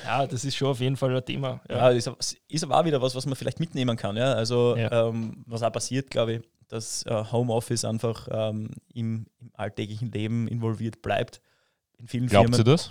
Ja, 0.04 0.26
das 0.26 0.44
ist 0.44 0.56
schon 0.56 0.68
auf 0.68 0.80
jeden 0.80 0.96
Fall 0.96 1.16
ein 1.16 1.24
Thema. 1.24 1.60
Ja, 1.70 1.88
ist, 1.90 2.08
aber- 2.08 2.16
ist 2.48 2.64
aber 2.64 2.80
auch 2.80 2.84
wieder 2.84 3.00
was, 3.00 3.14
was 3.14 3.26
man 3.26 3.36
vielleicht 3.36 3.60
mitnehmen 3.60 3.96
kann. 3.96 4.16
Ja? 4.16 4.32
Also, 4.32 4.76
Ja. 4.76 5.08
ähm, 5.08 5.44
was 5.46 5.62
auch 5.62 5.70
passiert, 5.72 6.10
glaube 6.10 6.32
ich, 6.34 6.40
dass 6.66 7.04
äh, 7.06 7.24
Homeoffice 7.30 7.84
einfach 7.84 8.26
ähm, 8.30 8.70
im, 8.92 9.26
im 9.40 9.50
alltäglichen 9.54 10.10
Leben 10.10 10.48
involviert 10.48 11.00
bleibt. 11.00 11.40
In 11.98 12.08
vielen 12.08 12.26
Glaubt 12.26 12.48
ihr 12.48 12.54
Firmen. 12.56 12.72
das? 12.72 12.90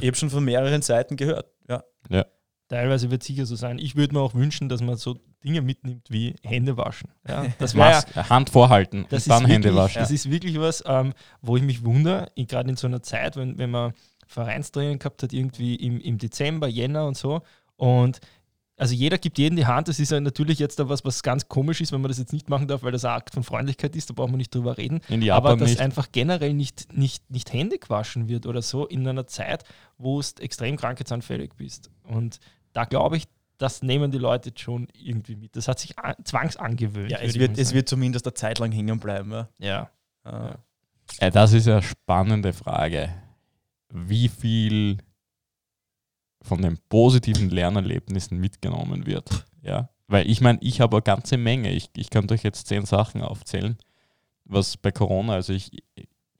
Ich 0.00 0.06
habe 0.08 0.16
schon 0.16 0.30
von 0.30 0.44
mehreren 0.44 0.82
Seiten 0.82 1.16
gehört. 1.16 1.46
Ja. 1.68 2.24
Teilweise 2.68 3.10
wird 3.10 3.20
es 3.22 3.26
sicher 3.26 3.44
so 3.44 3.54
sein. 3.54 3.78
Ich 3.78 3.96
würde 3.96 4.14
mir 4.14 4.20
auch 4.20 4.34
wünschen, 4.34 4.68
dass 4.70 4.80
man 4.80 4.96
so 4.96 5.18
Dinge 5.44 5.60
mitnimmt 5.60 6.06
wie 6.10 6.34
Hände 6.42 6.76
waschen. 6.78 7.10
Ja, 7.28 7.46
das 7.58 7.74
wäre 7.74 8.02
ja, 8.14 8.28
Hand 8.30 8.48
vorhalten 8.50 9.04
das 9.10 9.26
und 9.26 9.30
dann 9.30 9.42
ist 9.44 9.50
Hände 9.50 9.68
wirklich, 9.68 9.84
waschen. 9.84 9.98
Das 10.00 10.10
ist 10.10 10.30
wirklich 10.30 10.58
was, 10.58 10.82
ähm, 10.86 11.12
wo 11.42 11.56
ich 11.58 11.62
mich 11.62 11.84
wundere, 11.84 12.28
in- 12.34 12.46
gerade 12.46 12.70
in 12.70 12.76
so 12.76 12.86
einer 12.86 13.02
Zeit, 13.02 13.36
wenn, 13.36 13.58
wenn 13.58 13.70
man 13.70 13.92
Vereinstraining 14.26 14.98
gehabt 14.98 15.22
hat, 15.22 15.32
irgendwie 15.34 15.74
im, 15.76 16.00
im 16.00 16.16
Dezember, 16.16 16.66
Jänner 16.66 17.06
und 17.06 17.16
so. 17.16 17.42
Und 17.76 18.20
also 18.82 18.94
jeder 18.94 19.16
gibt 19.16 19.38
jedem 19.38 19.54
die 19.56 19.64
Hand. 19.66 19.86
Das 19.86 20.00
ist 20.00 20.10
ja 20.10 20.20
natürlich 20.20 20.58
jetzt 20.58 20.78
da 20.80 20.88
was, 20.88 21.04
was 21.04 21.22
ganz 21.22 21.46
komisch 21.46 21.80
ist, 21.80 21.92
wenn 21.92 22.00
man 22.00 22.08
das 22.08 22.18
jetzt 22.18 22.32
nicht 22.32 22.50
machen 22.50 22.66
darf, 22.66 22.82
weil 22.82 22.90
das 22.90 23.04
ein 23.04 23.12
Akt 23.12 23.32
von 23.32 23.44
Freundlichkeit 23.44 23.94
ist, 23.94 24.10
da 24.10 24.14
braucht 24.14 24.30
man 24.30 24.38
nicht 24.38 24.52
drüber 24.52 24.76
reden. 24.76 25.00
In 25.08 25.20
die 25.20 25.30
aber 25.30 25.56
dass 25.56 25.70
nicht. 25.70 25.80
einfach 25.80 26.08
generell 26.10 26.52
nicht, 26.52 26.92
nicht, 26.92 27.30
nicht 27.30 27.52
Hände 27.52 27.78
gewaschen 27.78 28.28
wird 28.28 28.44
oder 28.44 28.60
so 28.60 28.86
in 28.86 29.06
einer 29.06 29.28
Zeit, 29.28 29.62
wo 29.98 30.20
du 30.20 30.42
extrem 30.42 30.76
krankheitsanfällig 30.76 31.52
bist. 31.56 31.90
Und 32.02 32.40
da 32.72 32.84
glaube 32.84 33.16
ich, 33.16 33.28
das 33.58 33.82
nehmen 33.82 34.10
die 34.10 34.18
Leute 34.18 34.48
jetzt 34.48 34.60
schon 34.60 34.88
irgendwie 34.92 35.36
mit. 35.36 35.54
Das 35.54 35.68
hat 35.68 35.78
sich 35.78 35.96
an, 35.98 36.16
zwangsangewöhnt. 36.24 37.12
Ja, 37.12 37.18
es 37.18 37.38
wird, 37.38 37.56
es 37.58 37.72
wird 37.72 37.88
zumindest 37.88 38.26
eine 38.26 38.34
Zeit 38.34 38.58
lang 38.58 38.72
hängen 38.72 38.98
bleiben. 38.98 39.46
Ja. 39.60 39.90
ja. 40.24 40.48
Äh, 40.48 41.26
Äh, 41.26 41.30
Das 41.30 41.52
ist 41.52 41.68
eine 41.68 41.82
spannende 41.82 42.52
Frage. 42.52 43.14
Wie 43.90 44.28
viel 44.28 44.98
von 46.42 46.62
den 46.62 46.78
positiven 46.88 47.50
Lernerlebnissen 47.50 48.38
mitgenommen 48.38 49.06
wird. 49.06 49.44
Ja? 49.62 49.88
Weil 50.08 50.28
ich 50.28 50.40
meine, 50.40 50.58
ich 50.60 50.80
habe 50.80 50.96
eine 50.96 51.02
ganze 51.02 51.36
Menge. 51.38 51.70
Ich, 51.70 51.90
ich 51.96 52.10
könnte 52.10 52.34
euch 52.34 52.42
jetzt 52.42 52.66
zehn 52.66 52.84
Sachen 52.84 53.22
aufzählen, 53.22 53.78
was 54.44 54.76
bei 54.76 54.90
Corona, 54.90 55.34
also 55.34 55.52
ich, 55.52 55.70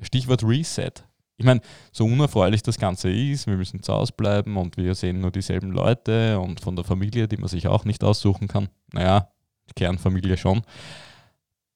Stichwort 0.00 0.42
Reset. 0.44 0.92
Ich 1.36 1.46
meine, 1.46 1.60
so 1.90 2.04
unerfreulich 2.04 2.62
das 2.62 2.78
Ganze 2.78 3.10
ist, 3.10 3.46
wir 3.46 3.56
müssen 3.56 3.82
zu 3.82 3.92
Hause 3.92 4.12
bleiben 4.16 4.56
und 4.56 4.76
wir 4.76 4.94
sehen 4.94 5.20
nur 5.20 5.30
dieselben 5.30 5.72
Leute 5.72 6.38
und 6.38 6.60
von 6.60 6.76
der 6.76 6.84
Familie, 6.84 7.26
die 7.26 7.36
man 7.36 7.48
sich 7.48 7.66
auch 7.66 7.84
nicht 7.84 8.04
aussuchen 8.04 8.48
kann. 8.48 8.68
Naja, 8.92 9.28
die 9.68 9.74
Kernfamilie 9.74 10.36
schon. 10.36 10.62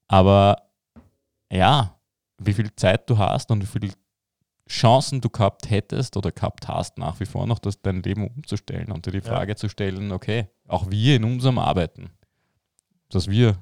Aber 0.09 0.63
ja, 1.51 1.97
wie 2.39 2.53
viel 2.53 2.75
Zeit 2.77 3.09
du 3.09 3.19
hast 3.19 3.51
und 3.51 3.63
wie 3.63 3.67
viele 3.67 3.93
Chancen 4.69 5.21
du 5.21 5.31
gehabt 5.31 5.71
hättest 5.71 6.17
oder 6.17 6.33
gehabt 6.33 6.67
hast 6.69 6.99
nach 6.99 7.21
wie 7.21 7.27
vor 7.27 7.47
noch, 7.47 7.59
das 7.59 7.81
dein 7.83 8.03
Leben 8.03 8.27
umzustellen 8.27 8.91
und 8.91 9.07
dir 9.07 9.13
die 9.13 9.19
Ja. 9.19 9.25
Frage 9.25 9.57
zu 9.57 9.69
stellen, 9.69 10.11
okay, 10.13 10.49
auch 10.67 10.91
wir 10.91 11.17
in 11.17 11.25
unserem 11.25 11.59
Arbeiten, 11.59 12.11
dass 13.11 13.29
wir, 13.31 13.57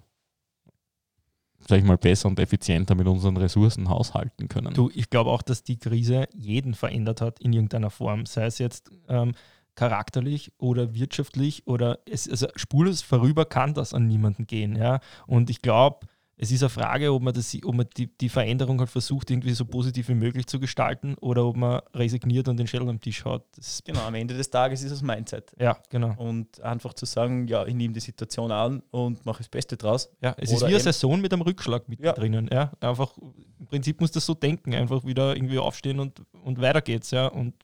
sag 1.69 1.79
ich 1.79 1.85
mal, 1.85 1.99
besser 1.99 2.29
und 2.29 2.39
effizienter 2.39 2.95
mit 2.95 3.07
unseren 3.07 3.37
Ressourcen 3.37 3.91
haushalten 3.91 4.49
können. 4.49 4.73
Du, 4.73 4.91
ich 4.95 5.11
glaube 5.11 5.31
auch, 5.31 5.43
dass 5.43 5.63
die 5.63 5.79
Krise 5.79 6.27
jeden 6.35 6.73
verändert 6.73 7.21
hat 7.21 7.39
in 7.39 7.53
irgendeiner 7.53 7.91
Form, 7.91 8.25
sei 8.25 8.47
es 8.47 8.59
jetzt 8.59 8.91
ähm, 9.09 9.35
charakterlich 9.75 10.53
oder 10.59 10.95
wirtschaftlich 10.95 11.67
oder 11.67 11.99
es, 12.11 12.29
also 12.29 12.47
spurlos 12.57 13.03
vorüber 13.03 13.45
kann 13.45 13.75
das 13.75 13.93
an 13.93 14.07
niemanden 14.07 14.47
gehen. 14.47 14.77
Ja? 14.77 15.01
Und 15.27 15.51
ich 15.51 15.61
glaube, 15.61 16.07
es 16.37 16.51
ist 16.51 16.63
eine 16.63 16.69
Frage, 16.71 17.13
ob 17.13 17.23
man, 17.23 17.33
das, 17.33 17.57
ob 17.65 17.75
man 17.75 17.87
die, 17.97 18.09
die 18.09 18.29
Veränderung 18.29 18.81
halt 18.81 18.91
versucht, 18.91 19.31
irgendwie 19.31 19.53
so 19.53 19.65
positiv 19.65 20.09
wie 20.09 20.15
möglich 20.15 20.47
zu 20.47 20.59
gestalten 20.59 21.15
oder 21.21 21.45
ob 21.45 21.57
man 21.57 21.81
resigniert 21.95 22.49
und 22.49 22.57
den 22.57 22.67
Schädel 22.67 22.89
am 22.89 23.01
Tisch 23.01 23.25
hat. 23.25 23.45
Das, 23.57 23.81
genau, 23.85 24.01
am 24.01 24.15
Ende 24.17 24.35
des 24.37 24.51
Tages 24.51 24.83
ist 24.83 24.91
es 24.91 25.01
Mindset. 25.03 25.53
ja, 25.61 25.79
genau. 25.91 26.15
Und 26.19 26.61
einfach 26.61 26.95
zu 26.95 27.07
sagen, 27.07 27.47
ja, 27.47 27.65
ich 27.67 27.75
nehme 27.75 27.95
die 27.95 28.01
Situation 28.01 28.51
an 28.51 28.83
und 28.91 29.25
mache 29.25 29.39
das 29.39 29.49
Beste 29.49 29.77
draus. 29.77 30.11
Ja, 30.21 30.35
es 30.39 30.49
Oder 30.51 30.57
ist 30.57 30.63
wie 30.63 30.75
eine 30.75 30.81
Saison 30.81 31.21
mit 31.21 31.33
einem 31.33 31.43
Rückschlag 31.43 31.89
mit 31.89 32.01
Ja. 32.01 32.13
drinnen. 32.13 32.49
Ja? 32.53 32.73
Einfach, 32.81 33.17
im 33.61 33.67
Prinzip 33.67 34.01
muss 34.01 34.11
das 34.11 34.27
so 34.27 34.35
denken, 34.35 34.75
einfach 34.75 35.05
wieder 35.05 35.37
irgendwie 35.37 35.59
aufstehen 35.59 36.01
und, 36.01 36.21
und 36.43 36.61
weiter 36.61 36.83
geht's. 36.83 37.13
Ja? 37.13 37.29
Und 37.29 37.55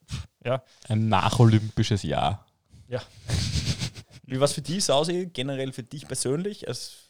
ja, 0.45 0.63
Ein 0.89 1.09
nacholympisches 1.09 2.03
Jahr. 2.05 2.47
Wie 4.27 4.39
war 4.39 4.45
es 4.45 4.53
für 4.53 4.63
dich, 4.63 4.85
Sausi, 4.85 5.29
generell 5.33 5.73
für 5.73 5.83
dich 5.83 6.07
persönlich? 6.07 6.69
Als, 6.69 7.10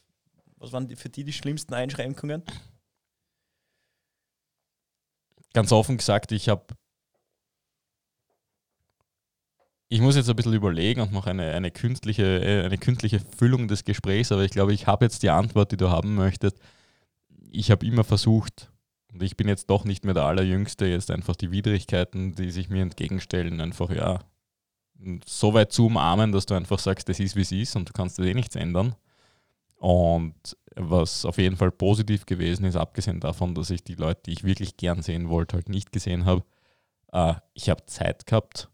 was 0.60 0.72
waren 0.72 0.86
die, 0.86 0.94
für 0.94 1.08
dich 1.08 1.24
die 1.24 1.32
schlimmsten 1.32 1.74
Einschränkungen? 1.74 2.42
Ganz 5.52 5.72
offen 5.72 5.96
gesagt, 5.96 6.30
ich 6.30 6.48
habe 6.48 6.66
ich 9.92 10.00
muss 10.00 10.14
jetzt 10.14 10.30
ein 10.30 10.36
bisschen 10.36 10.54
überlegen 10.54 11.00
und 11.00 11.10
mache 11.10 11.30
eine, 11.30 11.50
eine, 11.50 11.72
künstliche, 11.72 12.22
äh, 12.22 12.64
eine 12.64 12.78
künstliche 12.78 13.18
Füllung 13.36 13.66
des 13.66 13.84
Gesprächs, 13.84 14.30
aber 14.30 14.44
ich 14.44 14.52
glaube, 14.52 14.72
ich 14.72 14.86
habe 14.86 15.04
jetzt 15.04 15.24
die 15.24 15.30
Antwort, 15.30 15.72
die 15.72 15.76
du 15.76 15.90
haben 15.90 16.14
möchtest. 16.14 16.60
Ich 17.50 17.72
habe 17.72 17.84
immer 17.84 18.04
versucht, 18.04 18.70
und 19.12 19.20
ich 19.20 19.36
bin 19.36 19.48
jetzt 19.48 19.68
doch 19.68 19.84
nicht 19.84 20.04
mehr 20.04 20.14
der 20.14 20.26
Allerjüngste, 20.26 20.86
jetzt 20.86 21.10
einfach 21.10 21.34
die 21.34 21.50
Widrigkeiten, 21.50 22.36
die 22.36 22.52
sich 22.52 22.68
mir 22.68 22.82
entgegenstellen, 22.82 23.60
einfach 23.60 23.90
ja, 23.90 24.20
so 25.26 25.54
weit 25.54 25.72
zu 25.72 25.86
umarmen, 25.86 26.30
dass 26.30 26.46
du 26.46 26.54
einfach 26.54 26.78
sagst, 26.78 27.08
das 27.08 27.18
ist 27.18 27.34
wie 27.34 27.40
es 27.40 27.50
ist 27.50 27.74
und 27.74 27.88
du 27.88 27.92
kannst 27.92 28.20
eh 28.20 28.32
nichts 28.32 28.54
ändern. 28.54 28.94
Und 29.80 30.58
was 30.76 31.24
auf 31.24 31.38
jeden 31.38 31.56
Fall 31.56 31.70
positiv 31.70 32.26
gewesen 32.26 32.64
ist, 32.66 32.76
abgesehen 32.76 33.18
davon, 33.18 33.54
dass 33.54 33.70
ich 33.70 33.82
die 33.82 33.94
Leute, 33.94 34.20
die 34.26 34.32
ich 34.32 34.44
wirklich 34.44 34.76
gern 34.76 35.02
sehen 35.02 35.30
wollte, 35.30 35.56
halt 35.56 35.70
nicht 35.70 35.90
gesehen 35.90 36.26
habe, 36.26 36.44
äh, 37.12 37.34
ich 37.54 37.70
habe 37.70 37.86
Zeit 37.86 38.26
gehabt 38.26 38.68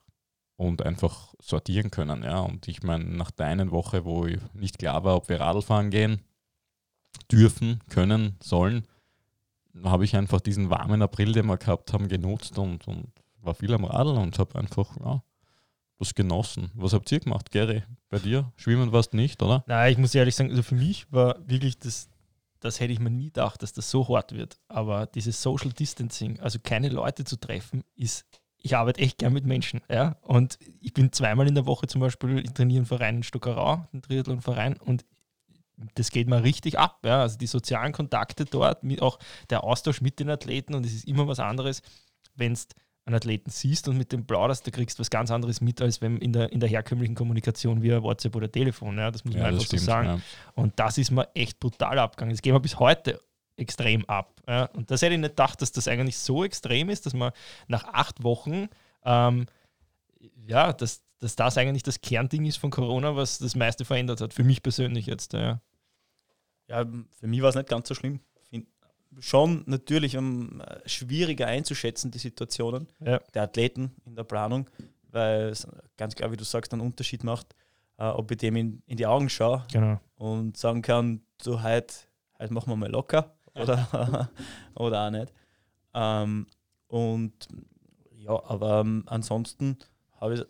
und 0.56 0.82
einfach 0.82 1.32
sortieren 1.40 1.92
können. 1.92 2.24
Ja. 2.24 2.40
Und 2.40 2.66
ich 2.66 2.82
meine, 2.82 3.04
nach 3.04 3.30
der 3.30 3.46
einen 3.46 3.70
Woche, 3.70 4.04
wo 4.04 4.26
ich 4.26 4.40
nicht 4.52 4.80
klar 4.80 5.04
war, 5.04 5.14
ob 5.14 5.28
wir 5.28 5.40
Radl 5.40 5.62
fahren 5.62 5.90
gehen, 5.90 6.22
dürfen, 7.30 7.80
können, 7.88 8.36
sollen, 8.42 8.86
habe 9.84 10.04
ich 10.04 10.16
einfach 10.16 10.40
diesen 10.40 10.70
warmen 10.70 11.02
April, 11.02 11.32
den 11.32 11.46
wir 11.46 11.56
gehabt 11.56 11.92
haben, 11.92 12.08
genutzt 12.08 12.58
und, 12.58 12.88
und 12.88 13.12
war 13.42 13.54
viel 13.54 13.72
am 13.72 13.84
Radl 13.84 14.16
und 14.16 14.38
habe 14.40 14.58
einfach 14.58 14.96
ja, 14.98 15.22
das 15.98 16.14
genossen. 16.14 16.70
Was 16.74 16.92
habt 16.92 17.10
ihr 17.12 17.20
gemacht, 17.20 17.50
Gary? 17.50 17.82
Bei 18.08 18.18
dir? 18.18 18.52
Schwimmen 18.56 18.92
warst 18.92 19.14
nicht, 19.14 19.42
oder? 19.42 19.64
Nein, 19.66 19.92
ich 19.92 19.98
muss 19.98 20.14
ehrlich 20.14 20.34
sagen, 20.34 20.50
also 20.50 20.62
für 20.62 20.74
mich 20.74 21.10
war 21.12 21.36
wirklich 21.46 21.78
das, 21.78 22.08
das 22.60 22.80
hätte 22.80 22.92
ich 22.92 23.00
mir 23.00 23.10
nie 23.10 23.26
gedacht, 23.26 23.62
dass 23.62 23.72
das 23.72 23.90
so 23.90 24.08
hart 24.08 24.32
wird. 24.32 24.58
Aber 24.68 25.06
dieses 25.06 25.42
Social 25.42 25.72
Distancing, 25.72 26.40
also 26.40 26.58
keine 26.62 26.88
Leute 26.88 27.24
zu 27.24 27.36
treffen, 27.36 27.82
ist, 27.94 28.24
ich 28.58 28.76
arbeite 28.76 29.00
echt 29.00 29.18
gern 29.18 29.32
mit 29.32 29.46
Menschen. 29.46 29.80
Ja? 29.88 30.16
Und 30.22 30.58
ich 30.80 30.92
bin 30.92 31.12
zweimal 31.12 31.48
in 31.48 31.54
der 31.54 31.66
Woche 31.66 31.86
zum 31.86 32.00
Beispiel, 32.00 32.38
ich 32.38 32.52
trainiere 32.52 32.78
einen 32.78 32.86
Verein 32.86 33.16
in 33.16 33.22
Stockerau, 33.22 33.86
einen 33.92 34.02
Triathlon-Verein 34.02 34.76
und 34.78 35.04
das 35.94 36.10
geht 36.10 36.28
mal 36.28 36.40
richtig 36.40 36.78
ab. 36.78 37.00
Ja? 37.04 37.22
Also 37.22 37.38
die 37.38 37.46
sozialen 37.46 37.92
Kontakte 37.92 38.44
dort, 38.44 38.82
auch 39.00 39.18
der 39.50 39.64
Austausch 39.64 40.00
mit 40.00 40.20
den 40.20 40.30
Athleten 40.30 40.74
und 40.74 40.84
es 40.84 40.94
ist 40.94 41.06
immer 41.06 41.26
was 41.26 41.38
anderes, 41.38 41.82
wenn 42.34 42.52
es 42.52 42.68
einen 43.06 43.14
Athleten 43.14 43.50
siehst 43.50 43.86
und 43.88 43.96
mit 43.96 44.10
dem 44.10 44.26
plauderst, 44.26 44.66
da 44.66 44.72
kriegst 44.72 44.98
du 44.98 45.00
was 45.00 45.10
ganz 45.10 45.30
anderes 45.30 45.60
mit, 45.60 45.80
als 45.80 46.00
wenn 46.00 46.18
in 46.18 46.32
der, 46.32 46.52
in 46.52 46.58
der 46.58 46.68
herkömmlichen 46.68 47.14
Kommunikation 47.14 47.80
via 47.80 48.02
WhatsApp 48.02 48.34
oder 48.34 48.50
Telefon. 48.50 48.98
Ja, 48.98 49.12
das 49.12 49.24
muss 49.24 49.34
man 49.34 49.44
einfach 49.44 49.64
so 49.64 49.76
sagen. 49.76 50.08
Ja. 50.08 50.20
Und 50.54 50.78
das 50.78 50.98
ist 50.98 51.12
mir 51.12 51.28
echt 51.34 51.60
brutal 51.60 52.00
abgegangen. 52.00 52.34
Das 52.34 52.42
geht 52.42 52.52
mir 52.52 52.60
bis 52.60 52.80
heute 52.80 53.20
extrem 53.56 54.04
ab. 54.06 54.42
Ja. 54.48 54.64
Und 54.74 54.90
das 54.90 55.02
hätte 55.02 55.14
ich 55.14 55.20
nicht 55.20 55.30
gedacht, 55.30 55.62
dass 55.62 55.70
das 55.70 55.86
eigentlich 55.86 56.18
so 56.18 56.44
extrem 56.44 56.90
ist, 56.90 57.06
dass 57.06 57.14
man 57.14 57.30
nach 57.68 57.84
acht 57.84 58.24
Wochen, 58.24 58.68
ähm, 59.04 59.46
ja, 60.48 60.72
dass, 60.72 61.04
dass 61.20 61.36
das 61.36 61.56
eigentlich 61.58 61.84
das 61.84 62.00
Kernding 62.00 62.44
ist 62.44 62.56
von 62.56 62.70
Corona, 62.70 63.14
was 63.14 63.38
das 63.38 63.54
meiste 63.54 63.84
verändert 63.84 64.20
hat. 64.20 64.34
Für 64.34 64.44
mich 64.44 64.64
persönlich 64.64 65.06
jetzt. 65.06 65.32
Ja. 65.32 65.60
Ja, 66.68 66.84
für 67.20 67.28
mich 67.28 67.40
war 67.40 67.50
es 67.50 67.54
nicht 67.54 67.68
ganz 67.68 67.86
so 67.86 67.94
schlimm. 67.94 68.18
Schon 69.18 69.62
natürlich 69.66 70.14
ähm, 70.14 70.62
schwieriger 70.84 71.46
einzuschätzen, 71.46 72.10
die 72.10 72.18
Situationen 72.18 72.86
Ja. 73.00 73.18
der 73.34 73.42
Athleten 73.44 73.92
in 74.04 74.14
der 74.14 74.24
Planung, 74.24 74.68
weil 75.10 75.48
es 75.48 75.66
ganz 75.96 76.14
klar, 76.14 76.30
wie 76.32 76.36
du 76.36 76.44
sagst, 76.44 76.72
einen 76.72 76.82
Unterschied 76.82 77.24
macht, 77.24 77.54
äh, 77.98 78.04
ob 78.04 78.30
ich 78.30 78.36
dem 78.38 78.56
in, 78.56 78.82
in 78.86 78.96
die 78.98 79.06
Augen 79.06 79.28
schaue 79.30 79.64
Genau. 79.72 79.98
und 80.16 80.56
sagen 80.56 80.82
kann, 80.82 81.22
du, 81.42 81.62
heute 81.62 81.94
heute 82.38 82.52
machen 82.52 82.68
wir 82.70 82.76
mal 82.76 82.90
locker 82.90 83.34
oder, 83.54 84.28
oder 84.74 85.06
auch 85.06 85.10
nicht. 85.10 85.32
Ähm, 85.94 86.46
und 86.88 87.32
ja, 88.18 88.30
aber 88.44 88.80
ähm, 88.80 89.04
ansonsten 89.06 89.78
habe 90.20 90.34
ich 90.34 90.42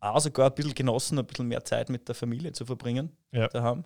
auch 0.00 0.20
sogar 0.20 0.50
ein 0.50 0.54
bisschen 0.54 0.74
genossen, 0.74 1.18
ein 1.18 1.26
bisschen 1.26 1.48
mehr 1.48 1.64
Zeit 1.64 1.88
mit 1.88 2.06
der 2.06 2.14
Familie 2.14 2.52
zu 2.52 2.66
verbringen 2.66 3.10
Ja. 3.32 3.48
daheim. 3.48 3.84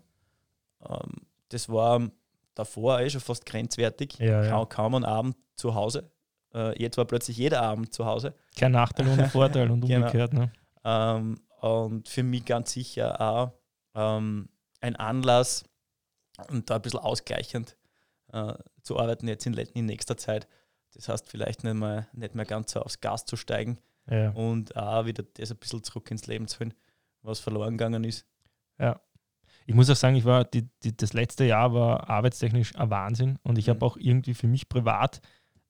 Ähm, 0.85 1.13
das 1.51 1.69
war 1.69 2.11
davor 2.55 3.01
eh 3.01 3.11
schon 3.11 3.21
fast 3.21 3.47
grenzwertig. 3.47 4.19
Ja, 4.19 4.45
ja. 4.45 4.51
Kaum, 4.51 4.69
kaum 4.69 4.95
einen 4.97 5.05
Abend 5.05 5.37
zu 5.57 5.75
Hause. 5.75 6.11
Äh, 6.55 6.81
jetzt 6.83 6.97
war 6.99 7.05
plötzlich 7.05 7.37
jeder 7.37 7.63
Abend 7.63 7.93
zu 7.95 8.05
Hause. 8.07 8.35
Kein 8.57 8.73
Nachteil 8.73 9.09
ohne 9.09 9.29
Vorteil 9.29 9.71
und 9.71 9.81
Genau. 9.87 9.97
umgekehrt. 10.07 10.33
Ne? 10.35 10.53
Ähm, 10.85 11.41
und 11.61 12.09
für 12.09 12.23
mich 12.23 12.45
ganz 12.45 12.73
sicher 12.73 13.21
auch 13.21 13.53
ähm, 13.95 14.49
ein 14.81 14.97
Anlass 14.97 15.65
und 16.49 16.69
da 16.71 16.77
ein 16.77 16.83
bisschen 16.83 17.01
ausgleichend 17.01 17.77
äh, 18.33 18.55
zu 18.83 18.99
arbeiten 18.99 19.29
jetzt 19.29 19.47
in, 19.47 19.55
in 19.55 19.87
nächster 19.87 20.17
Zeit. 20.17 20.49
Das 20.95 21.09
heißt, 21.09 21.29
vielleicht 21.29 21.65
nicht 21.65 21.75
mehr, 21.75 22.09
nicht 22.13 22.35
mehr 22.35 22.45
ganz 22.45 22.73
so 22.73 22.81
aufs 22.81 23.01
Gas 23.01 23.25
zu 23.25 23.37
steigen 23.37 23.79
Ja. 24.11 24.31
und 24.31 24.77
auch 24.77 25.07
wieder 25.07 25.23
das 25.23 25.51
ein 25.53 25.57
bisschen 25.59 25.83
zurück 25.85 26.11
ins 26.11 26.27
Leben 26.27 26.49
zu 26.49 26.59
holen, 26.61 26.75
was 27.23 27.39
verloren 27.41 27.79
gegangen 27.79 28.05
ist. 28.05 28.27
Ich 29.67 29.75
muss 29.75 29.91
auch 29.91 29.97
sagen, 29.97 30.17
ich 30.17 30.25
war 30.25 30.45
die, 30.45 30.69
die, 30.83 30.97
das 30.97 31.13
letzte 31.13 31.45
Jahr 31.45 31.73
war 31.75 32.09
arbeitstechnisch 32.11 32.77
ein 32.77 32.91
Wahnsinn 32.91 33.39
und 33.43 33.59
ich 33.59 33.67
Mhm. 33.67 33.71
habe 33.71 33.87
auch 33.87 33.97
irgendwie 33.97 34.35
für 34.35 34.47
mich 34.47 34.69
privat 34.69 35.21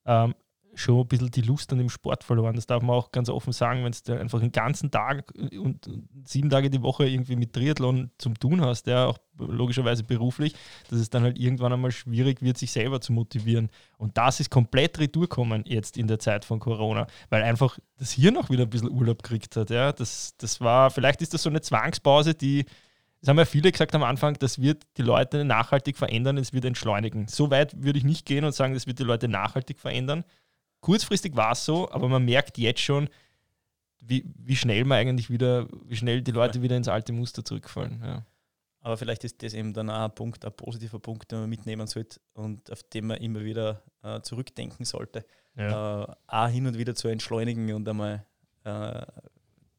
ähm, 0.05 0.35
schon 0.75 1.01
ein 1.01 1.07
bisschen 1.07 1.29
die 1.29 1.41
Lust 1.41 1.71
an 1.71 1.77
dem 1.77 1.89
Sport 1.89 2.23
verloren. 2.23 2.55
Das 2.55 2.65
darf 2.65 2.81
man 2.81 2.95
auch 2.95 3.11
ganz 3.11 3.29
offen 3.29 3.53
sagen, 3.53 3.83
wenn 3.83 3.93
du 4.05 4.19
einfach 4.19 4.39
den 4.39 4.51
ganzen 4.51 4.89
Tag 4.89 5.31
und 5.35 5.87
sieben 6.25 6.49
Tage 6.49 6.71
die 6.71 6.81
Woche 6.81 7.07
irgendwie 7.07 7.35
mit 7.35 7.53
Triathlon 7.53 8.09
zum 8.17 8.39
Tun 8.39 8.59
hast, 8.61 8.87
ja, 8.87 9.05
auch 9.05 9.19
logischerweise 9.37 10.03
beruflich, 10.03 10.55
dass 10.89 10.99
es 10.99 11.11
dann 11.11 11.21
halt 11.21 11.37
irgendwann 11.37 11.73
einmal 11.73 11.91
schwierig 11.91 12.41
wird, 12.41 12.57
sich 12.57 12.71
selber 12.71 13.01
zu 13.01 13.13
motivieren. 13.13 13.69
Und 13.99 14.17
das 14.17 14.39
ist 14.39 14.49
komplett 14.49 14.97
retourkommen 14.97 15.63
jetzt 15.67 15.95
in 15.95 16.07
der 16.07 16.17
Zeit 16.17 16.43
von 16.43 16.59
Corona, 16.59 17.05
weil 17.29 17.43
einfach 17.43 17.77
das 17.99 18.13
Hirn 18.13 18.37
auch 18.37 18.49
wieder 18.49 18.63
ein 18.63 18.69
bisschen 18.71 18.89
Urlaub 18.89 19.21
gekriegt 19.21 19.55
hat. 19.55 19.69
Ja. 19.69 19.91
Das, 19.91 20.35
das 20.37 20.59
war, 20.59 20.89
vielleicht 20.89 21.21
ist 21.21 21.35
das 21.35 21.43
so 21.43 21.49
eine 21.49 21.61
Zwangspause, 21.61 22.33
die 22.33 22.65
das 23.23 23.29
haben 23.29 23.37
ja 23.37 23.45
viele 23.45 23.71
gesagt 23.71 23.95
am 23.95 24.03
Anfang, 24.03 24.37
das 24.39 24.59
wird 24.59 24.83
die 24.97 25.01
Leute 25.01 25.45
nachhaltig 25.45 25.95
verändern, 25.95 26.37
es 26.37 26.51
wird 26.51 26.65
entschleunigen. 26.65 27.29
So 27.29 27.49
weit 27.49 27.81
würde 27.81 27.97
ich 27.97 28.03
nicht 28.03 28.25
gehen 28.25 28.43
und 28.43 28.53
sagen, 28.53 28.73
das 28.73 28.85
wird 28.85 28.99
die 28.99 29.03
Leute 29.03 29.29
nachhaltig 29.29 29.79
verändern. 29.79 30.25
Kurzfristig 30.81 31.33
war 31.33 31.53
es 31.53 31.63
so, 31.63 31.89
aber 31.89 32.09
man 32.09 32.25
merkt 32.25 32.57
jetzt 32.57 32.81
schon, 32.81 33.07
wie, 34.01 34.25
wie 34.35 34.57
schnell 34.57 34.83
man 34.83 34.97
eigentlich 34.97 35.29
wieder, 35.29 35.69
wie 35.85 35.95
schnell 35.95 36.21
die 36.21 36.31
Leute 36.31 36.61
wieder 36.61 36.75
ins 36.75 36.89
alte 36.89 37.13
Muster 37.13 37.45
zurückfallen. 37.45 38.01
Ja. 38.03 38.25
Aber 38.81 38.97
vielleicht 38.97 39.23
ist 39.23 39.41
das 39.41 39.53
eben 39.53 39.71
dann 39.71 39.89
auch 39.89 40.03
ein 40.03 40.15
Punkt, 40.15 40.43
ein 40.43 40.51
positiver 40.51 40.99
Punkt, 40.99 41.31
den 41.31 41.39
man 41.39 41.49
mitnehmen 41.49 41.87
sollte 41.87 42.19
und 42.33 42.69
auf 42.73 42.83
den 42.83 43.07
man 43.07 43.19
immer 43.19 43.39
wieder 43.45 43.83
äh, 44.01 44.19
zurückdenken 44.19 44.85
sollte. 44.85 45.25
Ja. 45.55 46.03
Äh, 46.03 46.15
auch 46.27 46.47
hin 46.49 46.67
und 46.67 46.77
wieder 46.77 46.93
zu 46.93 47.07
entschleunigen 47.07 47.73
und 47.73 47.87
einmal 47.87 48.25
äh, 48.65 49.05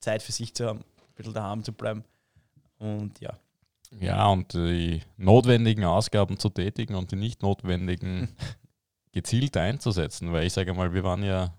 Zeit 0.01 0.23
für 0.23 0.33
sich 0.33 0.55
zu 0.55 0.67
haben, 0.67 0.79
ein 0.79 1.15
bisschen 1.15 1.35
daheim 1.35 1.63
zu 1.63 1.75
bleiben. 1.75 2.05
Und 2.85 3.21
ja, 3.21 3.39
Ja, 4.01 4.27
und 4.27 4.53
die 4.53 5.01
notwendigen 5.17 5.85
Ausgaben 5.85 6.39
zu 6.39 6.49
tätigen 6.49 6.95
und 6.95 7.13
die 7.13 7.17
nicht 7.17 7.43
notwendigen 7.43 8.29
gezielt 9.13 9.57
einzusetzen, 9.57 10.33
weil 10.33 10.47
ich 10.47 10.53
sage 10.53 10.75
mal, 10.75 10.93
wir 10.93 11.05
waren 11.05 11.23
ja 11.23 11.55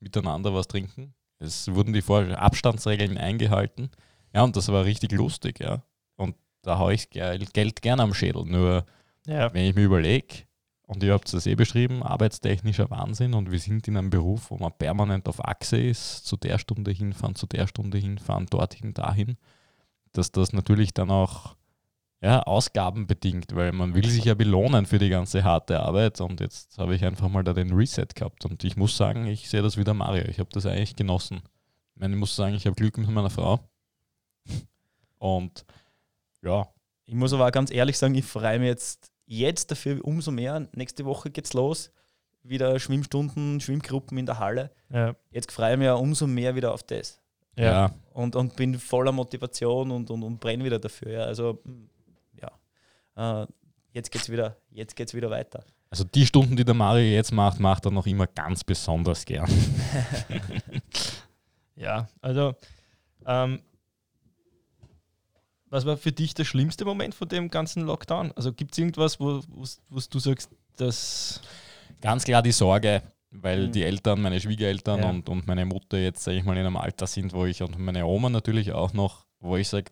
miteinander 0.00 0.54
was 0.54 0.66
trinken. 0.66 1.14
Es 1.38 1.72
wurden 1.72 1.92
die 1.92 2.02
Vor 2.02 2.26
Abstandsregeln 2.38 3.18
eingehalten. 3.18 3.90
Ja, 4.34 4.42
und 4.42 4.56
das 4.56 4.68
war 4.68 4.84
richtig 4.84 5.12
lustig, 5.12 5.60
ja. 5.60 5.82
Und 6.16 6.36
da 6.62 6.78
haue 6.78 6.94
ich 6.94 7.10
Geld, 7.10 7.52
Geld 7.52 7.82
gerne 7.82 8.02
am 8.02 8.14
Schädel. 8.14 8.44
Nur 8.44 8.86
ja. 9.26 9.52
wenn 9.52 9.66
ich 9.66 9.74
mir 9.74 9.84
überlege, 9.84 10.44
und 10.86 11.02
ihr 11.02 11.12
habt 11.12 11.32
es 11.32 11.46
eh 11.46 11.54
beschrieben, 11.54 12.02
arbeitstechnischer 12.02 12.90
Wahnsinn 12.90 13.32
und 13.34 13.50
wir 13.50 13.58
sind 13.58 13.88
in 13.88 13.96
einem 13.96 14.10
Beruf, 14.10 14.50
wo 14.50 14.58
man 14.58 14.72
permanent 14.76 15.28
auf 15.28 15.42
Achse 15.42 15.78
ist, 15.78 16.26
zu 16.26 16.36
der 16.36 16.58
Stunde 16.58 16.90
hinfahren, 16.90 17.34
zu 17.34 17.46
der 17.46 17.66
Stunde 17.66 17.96
hinfahren, 17.96 18.46
dorthin, 18.46 18.92
dahin, 18.92 19.38
dass 20.16 20.32
das 20.32 20.52
natürlich 20.52 20.94
dann 20.94 21.10
auch 21.10 21.56
ja, 22.22 22.42
Ausgaben 22.42 23.06
bedingt, 23.06 23.54
weil 23.54 23.72
man 23.72 23.94
will 23.94 24.08
sich 24.08 24.24
ja 24.24 24.34
belohnen 24.34 24.86
für 24.86 24.98
die 24.98 25.10
ganze 25.10 25.44
harte 25.44 25.80
Arbeit 25.80 26.20
und 26.20 26.40
jetzt 26.40 26.78
habe 26.78 26.94
ich 26.94 27.04
einfach 27.04 27.28
mal 27.28 27.44
da 27.44 27.52
den 27.52 27.72
Reset 27.74 28.06
gehabt 28.14 28.46
und 28.46 28.64
ich 28.64 28.76
muss 28.76 28.96
sagen, 28.96 29.26
ich 29.26 29.48
sehe 29.50 29.62
das 29.62 29.76
wieder 29.76 29.92
Mario, 29.92 30.24
ich 30.28 30.38
habe 30.38 30.48
das 30.52 30.64
eigentlich 30.64 30.96
genossen. 30.96 31.42
Ich, 31.94 32.00
meine, 32.00 32.14
ich 32.14 32.20
muss 32.20 32.34
sagen, 32.34 32.54
ich 32.54 32.66
habe 32.66 32.76
Glück 32.76 32.96
mit 32.96 33.10
meiner 33.10 33.30
Frau 33.30 33.60
und 35.18 35.66
ja, 36.42 36.66
ich 37.06 37.14
muss 37.14 37.32
aber 37.32 37.46
auch 37.46 37.52
ganz 37.52 37.70
ehrlich 37.70 37.98
sagen, 37.98 38.14
ich 38.14 38.24
freue 38.24 38.58
mich 38.58 38.68
jetzt, 38.68 39.12
jetzt 39.26 39.70
dafür 39.70 40.04
umso 40.04 40.30
mehr. 40.30 40.68
Nächste 40.74 41.04
Woche 41.04 41.30
geht's 41.30 41.52
los. 41.52 41.90
Wieder 42.42 42.78
Schwimmstunden, 42.78 43.60
Schwimmgruppen 43.60 44.18
in 44.18 44.26
der 44.26 44.38
Halle. 44.38 44.70
Ja. 44.90 45.14
Jetzt 45.30 45.52
freue 45.52 45.72
ich 45.72 45.78
mich 45.78 45.86
ja 45.86 45.94
umso 45.94 46.26
mehr 46.26 46.54
wieder 46.54 46.72
auf 46.72 46.82
das. 46.82 47.20
Ja. 47.56 47.64
ja, 47.86 47.94
und, 48.12 48.34
und 48.36 48.56
bin 48.56 48.78
voller 48.78 49.12
Motivation 49.12 49.90
und, 49.90 50.10
und, 50.10 50.22
und 50.22 50.40
brenne 50.40 50.64
wieder 50.64 50.78
dafür. 50.78 51.10
Ja. 51.12 51.20
Also, 51.24 51.62
ja, 52.40 53.42
äh, 53.42 53.46
jetzt 53.92 54.10
geht's 54.10 54.28
wieder, 54.28 54.56
jetzt 54.70 54.96
geht's 54.96 55.14
wieder 55.14 55.30
weiter. 55.30 55.64
Also 55.90 56.02
die 56.04 56.26
Stunden, 56.26 56.56
die 56.56 56.64
der 56.64 56.74
Mario 56.74 57.14
jetzt 57.14 57.30
macht, 57.32 57.60
macht 57.60 57.84
er 57.84 57.92
noch 57.92 58.06
immer 58.06 58.26
ganz 58.26 58.64
besonders 58.64 59.24
gern. 59.24 59.48
Ja, 61.76 62.06
also 62.20 62.54
ähm, 63.26 63.60
was 65.70 65.84
war 65.86 65.96
für 65.96 66.12
dich 66.12 66.34
der 66.34 66.44
schlimmste 66.44 66.84
Moment 66.84 67.14
von 67.14 67.28
dem 67.28 67.50
ganzen 67.50 67.82
Lockdown? 67.82 68.32
Also 68.36 68.52
gibt 68.52 68.72
es 68.72 68.78
irgendwas, 68.78 69.18
wo 69.18 69.40
wo's- 69.48 69.80
wo's 69.88 70.08
du 70.08 70.18
sagst, 70.20 70.50
dass 70.76 71.40
Ganz 72.00 72.24
klar 72.24 72.42
die 72.42 72.52
Sorge, 72.52 73.02
weil 73.34 73.66
Mhm. 73.68 73.72
die 73.72 73.82
Eltern, 73.82 74.20
meine 74.22 74.40
Schwiegereltern 74.40 75.00
Ja. 75.00 75.10
und, 75.10 75.28
und 75.28 75.46
meine 75.46 75.64
Mutter 75.66 75.98
jetzt, 75.98 76.22
sage 76.24 76.38
ich 76.38 76.44
mal, 76.44 76.52
in 76.56 76.60
einem 76.66 76.76
Alter 76.76 77.06
sind, 77.06 77.32
wo 77.32 77.44
ich 77.44 77.62
und 77.62 77.78
meine 77.78 78.06
Oma 78.06 78.28
natürlich 78.30 78.72
auch 78.72 78.92
noch, 78.92 79.26
wo 79.40 79.56
ich 79.56 79.68
sage, 79.68 79.90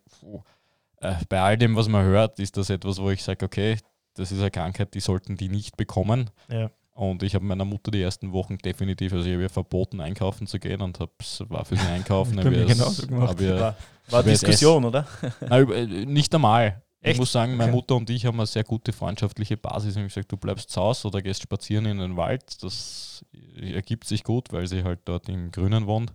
äh, 1.00 1.14
bei 1.28 1.40
all 1.40 1.56
dem, 1.58 1.76
was 1.76 1.88
man 1.88 2.04
hört, 2.04 2.38
ist 2.38 2.56
das 2.56 2.70
etwas, 2.70 2.98
wo 3.00 3.10
ich 3.10 3.22
sage, 3.22 3.44
okay, 3.44 3.76
das 4.14 4.30
ist 4.32 4.40
eine 4.40 4.50
Krankheit, 4.50 4.94
die 4.94 5.00
sollten 5.00 5.36
die 5.36 5.48
nicht 5.48 5.76
bekommen. 5.76 6.30
ja, 6.50 6.70
Und 6.94 7.22
ich 7.22 7.34
habe 7.34 7.44
meiner 7.44 7.64
Mutter 7.64 7.90
die 7.90 8.02
ersten 8.02 8.32
Wochen 8.32 8.58
definitiv, 8.58 9.12
also 9.12 9.24
ich 9.26 9.32
habe 9.32 9.42
ihr 9.42 9.48
verboten, 9.50 10.00
einkaufen 10.00 10.46
zu 10.46 10.58
gehen 10.58 10.80
und 10.82 11.00
hab's, 11.00 11.42
war 11.48 11.64
für 11.64 11.76
sie 11.76 11.86
einkaufen. 11.86 12.36
Mir 12.36 12.52
ihr 12.52 12.66
es- 12.66 12.78
genauso 12.78 13.06
gemacht. 13.06 13.30
habe 13.30 13.44
ihr- 13.44 13.58
War, 13.60 13.76
war 14.10 14.22
Diskussion, 14.22 14.84
oder? 14.84 15.06
Über- 15.40 15.76
äh, 15.76 15.86
nicht 16.06 16.34
einmal. 16.34 16.82
Echt? 17.02 17.14
Ich 17.14 17.18
muss 17.18 17.32
sagen, 17.32 17.56
meine 17.56 17.70
Okay. 17.72 17.76
Mutter 17.76 17.96
und 17.96 18.08
ich 18.10 18.24
haben 18.26 18.38
eine 18.38 18.46
sehr 18.46 18.64
gute 18.64 18.92
freundschaftliche 18.92 19.56
Basis. 19.56 19.90
Ich 19.90 19.96
habe 19.98 20.08
gesagt, 20.08 20.30
du 20.32 20.36
bleibst 20.36 20.70
zu 20.70 20.80
Hause 20.80 21.08
oder 21.08 21.20
gehst 21.20 21.42
spazieren 21.42 21.84
in 21.86 21.98
den 21.98 22.16
Wald. 22.16 22.62
Das 22.62 23.24
ergibt 23.60 24.04
sich 24.04 24.22
gut, 24.24 24.52
weil 24.52 24.66
sie 24.68 24.84
halt 24.84 25.00
dort 25.04 25.28
im 25.28 25.50
Grünen 25.50 25.86
wohnt. 25.86 26.12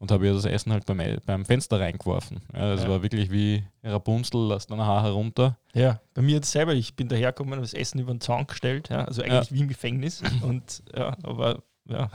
Und 0.00 0.12
habe 0.12 0.26
ihr 0.26 0.32
das 0.34 0.44
Essen 0.44 0.70
halt 0.72 0.86
beim, 0.86 1.00
beim 1.26 1.44
Fenster 1.44 1.80
reingeworfen. 1.80 2.40
Ja, 2.54 2.70
das 2.70 2.84
Ja. 2.84 2.88
war 2.88 3.02
wirklich 3.02 3.32
wie 3.32 3.64
Rapunzel, 3.82 4.42
lass 4.46 4.66
dein 4.68 4.80
Haar 4.80 5.02
herunter. 5.02 5.58
ja, 5.74 6.00
bei 6.14 6.22
mir 6.22 6.36
jetzt 6.36 6.52
selber, 6.52 6.72
ich 6.74 6.94
bin 6.94 7.08
dahergekommen 7.08 7.54
und 7.54 7.62
das 7.62 7.74
Essen 7.74 7.98
über 7.98 8.14
den 8.14 8.20
Zaun 8.20 8.46
gestellt, 8.46 8.90
ja, 8.90 9.04
also 9.06 9.22
eigentlich 9.22 9.50
wie 9.52 9.60
im 9.60 9.66
Gefängnis. 9.68 10.22
Und 10.42 10.84
ja, 10.96 11.16
aber 11.24 11.64
ja, 11.88 12.10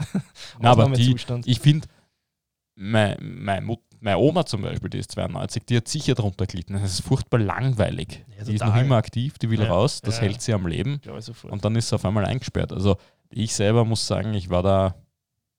Na, 0.60 0.70
aber 0.70 0.88
die, 0.90 1.14
ich 1.44 1.60
finde, 1.60 1.86
meine, 2.74 3.16
meine, 3.20 3.64
Mut, 3.66 3.80
meine 4.00 4.18
Oma 4.18 4.44
zum 4.44 4.62
Beispiel, 4.62 4.90
die 4.90 4.98
ist 4.98 5.12
92, 5.12 5.64
die 5.66 5.76
hat 5.76 5.88
sicher 5.88 6.14
drunter 6.14 6.46
gelitten. 6.46 6.74
Das 6.74 6.82
ist 6.82 7.00
furchtbar 7.02 7.38
langweilig. 7.38 8.24
Ja, 8.36 8.44
die 8.44 8.54
ist 8.54 8.64
noch 8.64 8.76
immer 8.76 8.96
aktiv, 8.96 9.38
die 9.38 9.48
will 9.50 9.60
Ja, 9.60 9.68
raus, 9.68 10.00
das 10.02 10.16
ja. 10.16 10.22
hält 10.22 10.42
sie 10.42 10.52
am 10.52 10.66
Leben. 10.66 11.00
Und 11.50 11.64
dann 11.64 11.76
ist 11.76 11.86
es 11.86 11.92
auf 11.92 12.04
einmal 12.04 12.24
eingesperrt. 12.24 12.72
Also 12.72 12.96
ich 13.30 13.54
selber 13.54 13.84
muss 13.84 14.06
sagen, 14.06 14.34
ich 14.34 14.50
war 14.50 14.62
da 14.62 14.94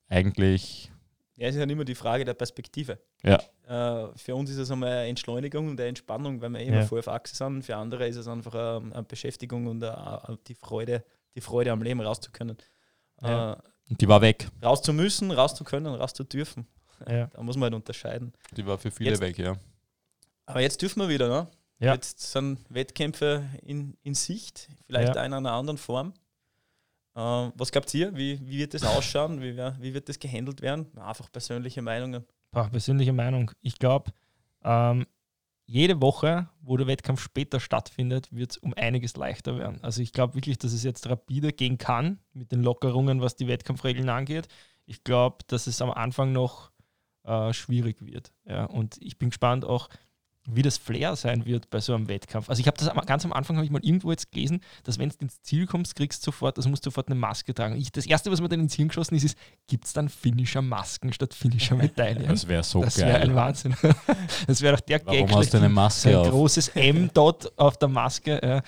eigentlich, 0.08 0.90
Ja, 1.36 1.48
es 1.48 1.54
ist 1.54 1.60
ja 1.60 1.66
immer 1.66 1.84
die 1.84 1.94
Frage 1.94 2.24
der 2.24 2.34
Perspektive. 2.34 2.98
Ja. 3.22 3.40
Äh, 3.66 4.08
für 4.16 4.34
uns 4.34 4.50
ist 4.50 4.58
es 4.58 4.70
einmal 4.70 4.90
eine 4.90 5.08
Entschleunigung 5.08 5.68
und 5.68 5.80
eine 5.80 5.88
Entspannung, 5.88 6.40
weil 6.40 6.50
wir 6.50 6.60
immer 6.60 6.76
Ja. 6.78 6.86
voll 6.86 7.00
auf 7.00 7.08
Achse 7.08 7.34
sind. 7.34 7.62
Für 7.64 7.76
andere 7.76 8.06
ist 8.06 8.16
es 8.16 8.28
einfach 8.28 8.54
eine, 8.54 8.94
eine 8.94 9.02
Beschäftigung 9.02 9.66
und 9.66 9.82
eine, 9.82 10.38
die, 10.46 10.54
Freude, 10.54 11.04
die 11.34 11.40
Freude 11.40 11.72
am 11.72 11.82
Leben 11.82 12.00
raus 12.00 12.20
zu 12.20 12.30
können. 12.30 12.56
Ja. 13.22 13.54
Äh, 13.54 13.56
die 13.88 14.08
war 14.08 14.20
weg. 14.20 14.48
raus 14.64 14.82
zu 14.82 14.92
müssen, 14.92 15.30
raus 15.30 15.54
zu 15.54 15.64
können, 15.64 15.86
raus 15.86 16.12
zu 16.14 16.24
dürfen. 16.24 16.66
Ja. 17.08 17.26
Da 17.26 17.42
muss 17.42 17.56
man 17.56 17.64
halt 17.64 17.74
unterscheiden. 17.74 18.32
Die 18.56 18.66
war 18.66 18.78
für 18.78 18.90
viele 18.90 19.10
Jetzt- 19.10 19.20
weg, 19.20 19.38
ja. 19.38 19.56
Aber 20.46 20.60
jetzt 20.60 20.80
dürfen 20.80 21.00
wir 21.00 21.08
wieder, 21.08 21.28
ne? 21.28 21.48
Ja. 21.78 21.92
Jetzt 21.94 22.20
sind 22.20 22.60
Wettkämpfe 22.68 23.44
in, 23.62 23.96
in 24.02 24.14
Sicht, 24.14 24.68
vielleicht 24.86 25.14
Ja. 25.16 25.24
in 25.24 25.32
einer 25.32 25.52
anderen 25.52 25.76
Form. 25.76 26.14
Äh, 27.14 27.20
was 27.20 27.70
glaubt 27.72 27.92
ihr? 27.94 28.14
Wie, 28.16 28.40
wie 28.46 28.58
wird 28.58 28.74
das 28.74 28.82
ausschauen? 28.84 29.40
Wie, 29.42 29.56
wie 29.56 29.94
wird 29.94 30.08
das 30.08 30.18
gehandelt 30.18 30.60
werden? 30.62 30.86
Einfach 30.98 31.30
persönliche 31.32 31.82
Meinungen. 31.82 32.24
Boah, 32.52 32.68
persönliche 32.70 33.12
Meinung. 33.12 33.50
Ich 33.60 33.78
glaube, 33.78 34.12
ähm, 34.64 35.06
jede 35.66 36.00
Woche, 36.00 36.48
wo 36.60 36.76
der 36.76 36.86
Wettkampf 36.86 37.20
später 37.20 37.58
stattfindet, 37.58 38.28
wird 38.32 38.52
es 38.52 38.56
um 38.58 38.72
einiges 38.74 39.16
leichter 39.16 39.58
werden. 39.58 39.82
Also 39.82 40.00
ich 40.00 40.12
glaube 40.12 40.34
wirklich, 40.36 40.58
dass 40.58 40.72
es 40.72 40.84
jetzt 40.84 41.08
rapide 41.08 41.52
gehen 41.52 41.76
kann 41.76 42.20
mit 42.32 42.52
den 42.52 42.62
Lockerungen, 42.62 43.20
was 43.20 43.34
die 43.36 43.48
Wettkampfregeln 43.48 44.08
angeht. 44.08 44.46
Ich 44.86 45.02
glaube, 45.02 45.38
dass 45.48 45.66
es 45.66 45.82
am 45.82 45.90
Anfang 45.90 46.32
noch 46.32 46.70
äh, 47.26 47.52
schwierig 47.52 48.04
wird. 48.04 48.32
Ja. 48.44 48.64
Und 48.64 48.96
ich 49.00 49.18
bin 49.18 49.30
gespannt 49.30 49.64
auch, 49.64 49.88
wie 50.48 50.62
das 50.62 50.78
Flair 50.78 51.16
sein 51.16 51.44
wird 51.44 51.70
bei 51.70 51.80
so 51.80 51.94
einem 51.94 52.08
Wettkampf. 52.08 52.48
Also 52.48 52.60
ich 52.60 52.66
habe 52.66 52.76
das 52.78 52.88
ganz 53.06 53.24
am 53.24 53.32
Anfang 53.32 53.56
habe 53.56 53.64
ich 53.64 53.72
mal 53.72 53.84
irgendwo 53.84 54.10
jetzt 54.10 54.30
gelesen, 54.30 54.60
dass 54.84 54.98
wenn 54.98 55.08
du 55.08 55.16
ins 55.20 55.42
Ziel 55.42 55.66
kommst, 55.66 55.96
kriegst 55.96 56.22
du 56.22 56.26
sofort, 56.26 56.56
also 56.56 56.68
musst 56.68 56.84
du 56.86 56.90
sofort 56.90 57.08
eine 57.08 57.16
Maske 57.16 57.52
tragen. 57.52 57.76
Ich, 57.76 57.90
das 57.90 58.06
erste, 58.06 58.30
was 58.30 58.40
mir 58.40 58.48
dann 58.48 58.60
ins 58.60 58.74
Hirn 58.74 58.88
geschossen 58.88 59.16
ist, 59.16 59.24
ist, 59.24 59.38
gibt 59.66 59.86
es 59.86 59.92
dann 59.92 60.08
finnischer 60.08 60.62
Masken 60.62 61.12
statt 61.12 61.34
finnischer 61.34 61.74
Medaillen? 61.76 62.28
Das 62.28 62.46
wäre 62.46 62.62
so 62.62 62.82
das 62.82 62.96
geil. 62.96 63.06
Das 63.06 63.14
wäre 63.14 63.22
ein 63.24 63.34
Wahnsinn. 63.34 63.76
Das 64.46 64.62
wäre 64.62 64.76
doch 64.76 64.80
der 64.80 65.04
Warum 65.04 65.34
hast 65.34 65.52
du 65.52 65.58
eine 65.58 65.68
Maske 65.68 66.10
ein 66.10 66.16
auf? 66.16 66.30
großes 66.30 66.68
M 66.68 67.10
dort 67.12 67.58
auf 67.58 67.76
der 67.76 67.88
Maske. 67.88 68.62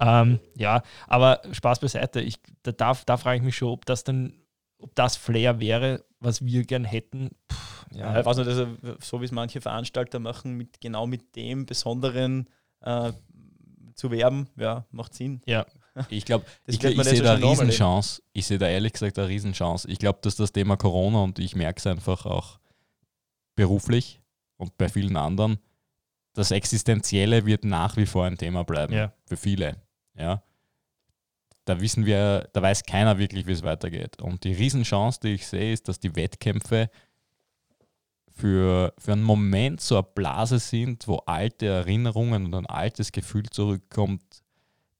Ja, 0.00 0.22
ähm, 0.22 0.40
ja 0.56 0.82
aber 1.06 1.40
Spaß 1.52 1.78
beiseite. 1.78 2.20
Ich, 2.20 2.36
da, 2.62 2.72
da, 2.72 2.96
da 3.06 3.16
frage 3.16 3.36
ich 3.38 3.42
mich 3.42 3.56
schon, 3.56 3.68
ob 3.68 3.86
das 3.86 4.02
dann, 4.02 4.34
ob 4.78 4.94
das 4.94 5.16
Flair 5.16 5.60
wäre, 5.60 6.04
was 6.18 6.44
wir 6.44 6.64
gern 6.64 6.84
hätten. 6.84 7.30
Puh, 7.48 7.56
ja. 7.92 8.12
ja, 8.12 8.20
ich 8.20 8.26
weiß 8.26 8.36
nicht, 8.38 8.48
also, 8.48 8.66
so 9.00 9.20
wie 9.20 9.24
es 9.24 9.32
manche 9.32 9.60
Veranstalter 9.60 10.18
machen, 10.18 10.56
mit 10.56 10.80
genau 10.80 11.06
mit 11.06 11.34
dem 11.36 11.66
Besonderen 11.66 12.48
äh, 12.80 13.12
zu 13.94 14.10
werben, 14.10 14.48
ja, 14.56 14.84
macht 14.90 15.14
Sinn. 15.14 15.40
Ja. 15.46 15.66
Ich 16.08 16.24
glaube, 16.24 16.46
ich, 16.66 16.82
ich 16.82 17.02
sehe 17.02 17.20
da 17.20 17.34
eine 17.34 17.44
Riesenchance. 17.44 18.22
Ich 18.32 18.46
sehe 18.46 18.58
da 18.58 18.68
ehrlich 18.68 18.92
gesagt 18.92 19.18
eine 19.18 19.26
Riesenchance. 19.26 19.90
Ich 19.90 19.98
glaube, 19.98 20.20
dass 20.22 20.36
das 20.36 20.52
Thema 20.52 20.76
Corona 20.76 21.24
und 21.24 21.40
ich 21.40 21.56
merke 21.56 21.78
es 21.78 21.86
einfach 21.86 22.26
auch 22.26 22.60
beruflich 23.56 24.20
und 24.56 24.78
bei 24.78 24.88
vielen 24.88 25.16
anderen, 25.16 25.58
das 26.32 26.52
Existenzielle 26.52 27.44
wird 27.44 27.64
nach 27.64 27.96
wie 27.96 28.06
vor 28.06 28.24
ein 28.24 28.38
Thema 28.38 28.62
bleiben 28.62 28.94
ja. 28.94 29.12
für 29.26 29.36
viele. 29.36 29.82
Ja. 30.16 30.42
Da 31.64 31.80
wissen 31.80 32.06
wir, 32.06 32.48
da 32.52 32.62
weiß 32.62 32.84
keiner 32.84 33.18
wirklich, 33.18 33.46
wie 33.46 33.52
es 33.52 33.62
weitergeht. 33.62 34.20
Und 34.20 34.44
die 34.44 34.52
Riesenchance, 34.52 35.20
die 35.20 35.34
ich 35.34 35.46
sehe, 35.46 35.72
ist, 35.72 35.88
dass 35.88 35.98
die 35.98 36.14
Wettkämpfe 36.14 36.88
für, 38.40 38.94
für 38.98 39.12
einen 39.12 39.22
Moment 39.22 39.80
so 39.80 39.96
eine 39.96 40.06
Blase 40.14 40.58
sind, 40.58 41.06
wo 41.06 41.16
alte 41.26 41.66
Erinnerungen 41.66 42.46
und 42.46 42.54
ein 42.54 42.66
altes 42.66 43.12
Gefühl 43.12 43.44
zurückkommt, 43.50 44.22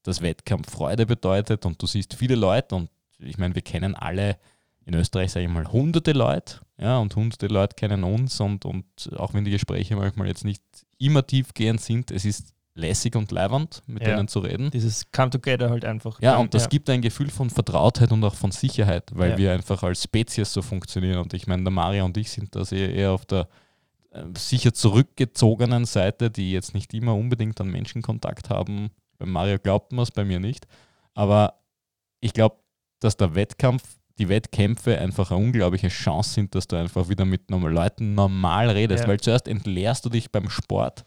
das 0.03 0.21
Wettkampf 0.21 0.71
Freude 0.71 1.05
bedeutet 1.05 1.65
und 1.65 1.81
du 1.81 1.87
siehst 1.87 2.13
viele 2.13 2.35
Leute 2.35 2.75
und 2.75 2.89
ich 3.19 3.37
meine, 3.37 3.55
wir 3.55 3.61
kennen 3.61 3.95
alle 3.95 4.37
in 4.85 4.95
Österreich, 4.95 5.31
sage 5.31 5.45
ich 5.45 5.51
mal, 5.51 5.71
hunderte 5.71 6.11
Leute, 6.11 6.59
ja, 6.77 6.97
und 6.97 7.15
hunderte 7.15 7.47
Leute 7.47 7.75
kennen 7.75 8.03
uns 8.03 8.39
und, 8.39 8.65
und 8.65 8.85
auch 9.17 9.33
wenn 9.33 9.45
die 9.45 9.51
Gespräche 9.51 9.95
manchmal 9.95 10.27
jetzt 10.27 10.43
nicht 10.43 10.63
immer 10.97 11.25
tiefgehend 11.25 11.81
sind, 11.81 12.11
es 12.11 12.25
ist 12.25 12.53
lässig 12.73 13.15
und 13.15 13.31
leibernd, 13.31 13.81
mit 13.85 14.03
ja. 14.03 14.15
denen 14.15 14.27
zu 14.27 14.39
reden. 14.39 14.71
Dieses 14.71 15.11
Come 15.11 15.29
Together 15.29 15.69
halt 15.69 15.85
einfach. 15.85 16.21
Ja, 16.21 16.37
und 16.37 16.53
das 16.53 16.63
ja. 16.63 16.69
gibt 16.69 16.89
ein 16.89 17.01
Gefühl 17.01 17.29
von 17.29 17.49
Vertrautheit 17.49 18.11
und 18.11 18.23
auch 18.23 18.35
von 18.35 18.51
Sicherheit, 18.51 19.11
weil 19.13 19.31
ja. 19.31 19.37
wir 19.37 19.51
einfach 19.53 19.83
als 19.83 20.03
Spezies 20.03 20.53
so 20.53 20.61
funktionieren. 20.61 21.19
Und 21.19 21.33
ich 21.33 21.47
meine, 21.47 21.63
der 21.63 21.71
Mario 21.71 22.05
und 22.05 22.17
ich 22.17 22.31
sind 22.31 22.55
da 22.55 22.63
eher, 22.71 22.93
eher 22.93 23.11
auf 23.11 23.25
der 23.25 23.47
äh, 24.11 24.23
sicher 24.37 24.73
zurückgezogenen 24.73 25.85
Seite, 25.85 26.31
die 26.31 26.51
jetzt 26.51 26.73
nicht 26.73 26.93
immer 26.93 27.15
unbedingt 27.15 27.59
an 27.59 27.69
Menschenkontakt 27.69 28.49
haben. 28.49 28.89
Bei 29.17 29.25
Mario 29.25 29.59
glaubt 29.59 29.91
man 29.91 30.03
es, 30.03 30.11
bei 30.11 30.23
mir 30.23 30.39
nicht. 30.39 30.65
Aber 31.13 31.55
ich 32.21 32.33
glaube, 32.33 32.55
dass 32.99 33.17
der 33.17 33.35
Wettkampf, 33.35 33.83
die 34.17 34.29
Wettkämpfe 34.29 34.97
einfach 34.97 35.31
eine 35.31 35.43
unglaubliche 35.43 35.89
Chance 35.89 36.35
sind, 36.35 36.55
dass 36.55 36.67
du 36.67 36.77
einfach 36.77 37.09
wieder 37.09 37.25
mit 37.25 37.49
Leuten 37.49 38.13
normal 38.13 38.69
redest. 38.69 39.07
Weil 39.07 39.19
zuerst 39.19 39.47
entleerst 39.47 40.05
du 40.05 40.09
dich 40.09 40.31
beim 40.31 40.49
Sport 40.49 41.03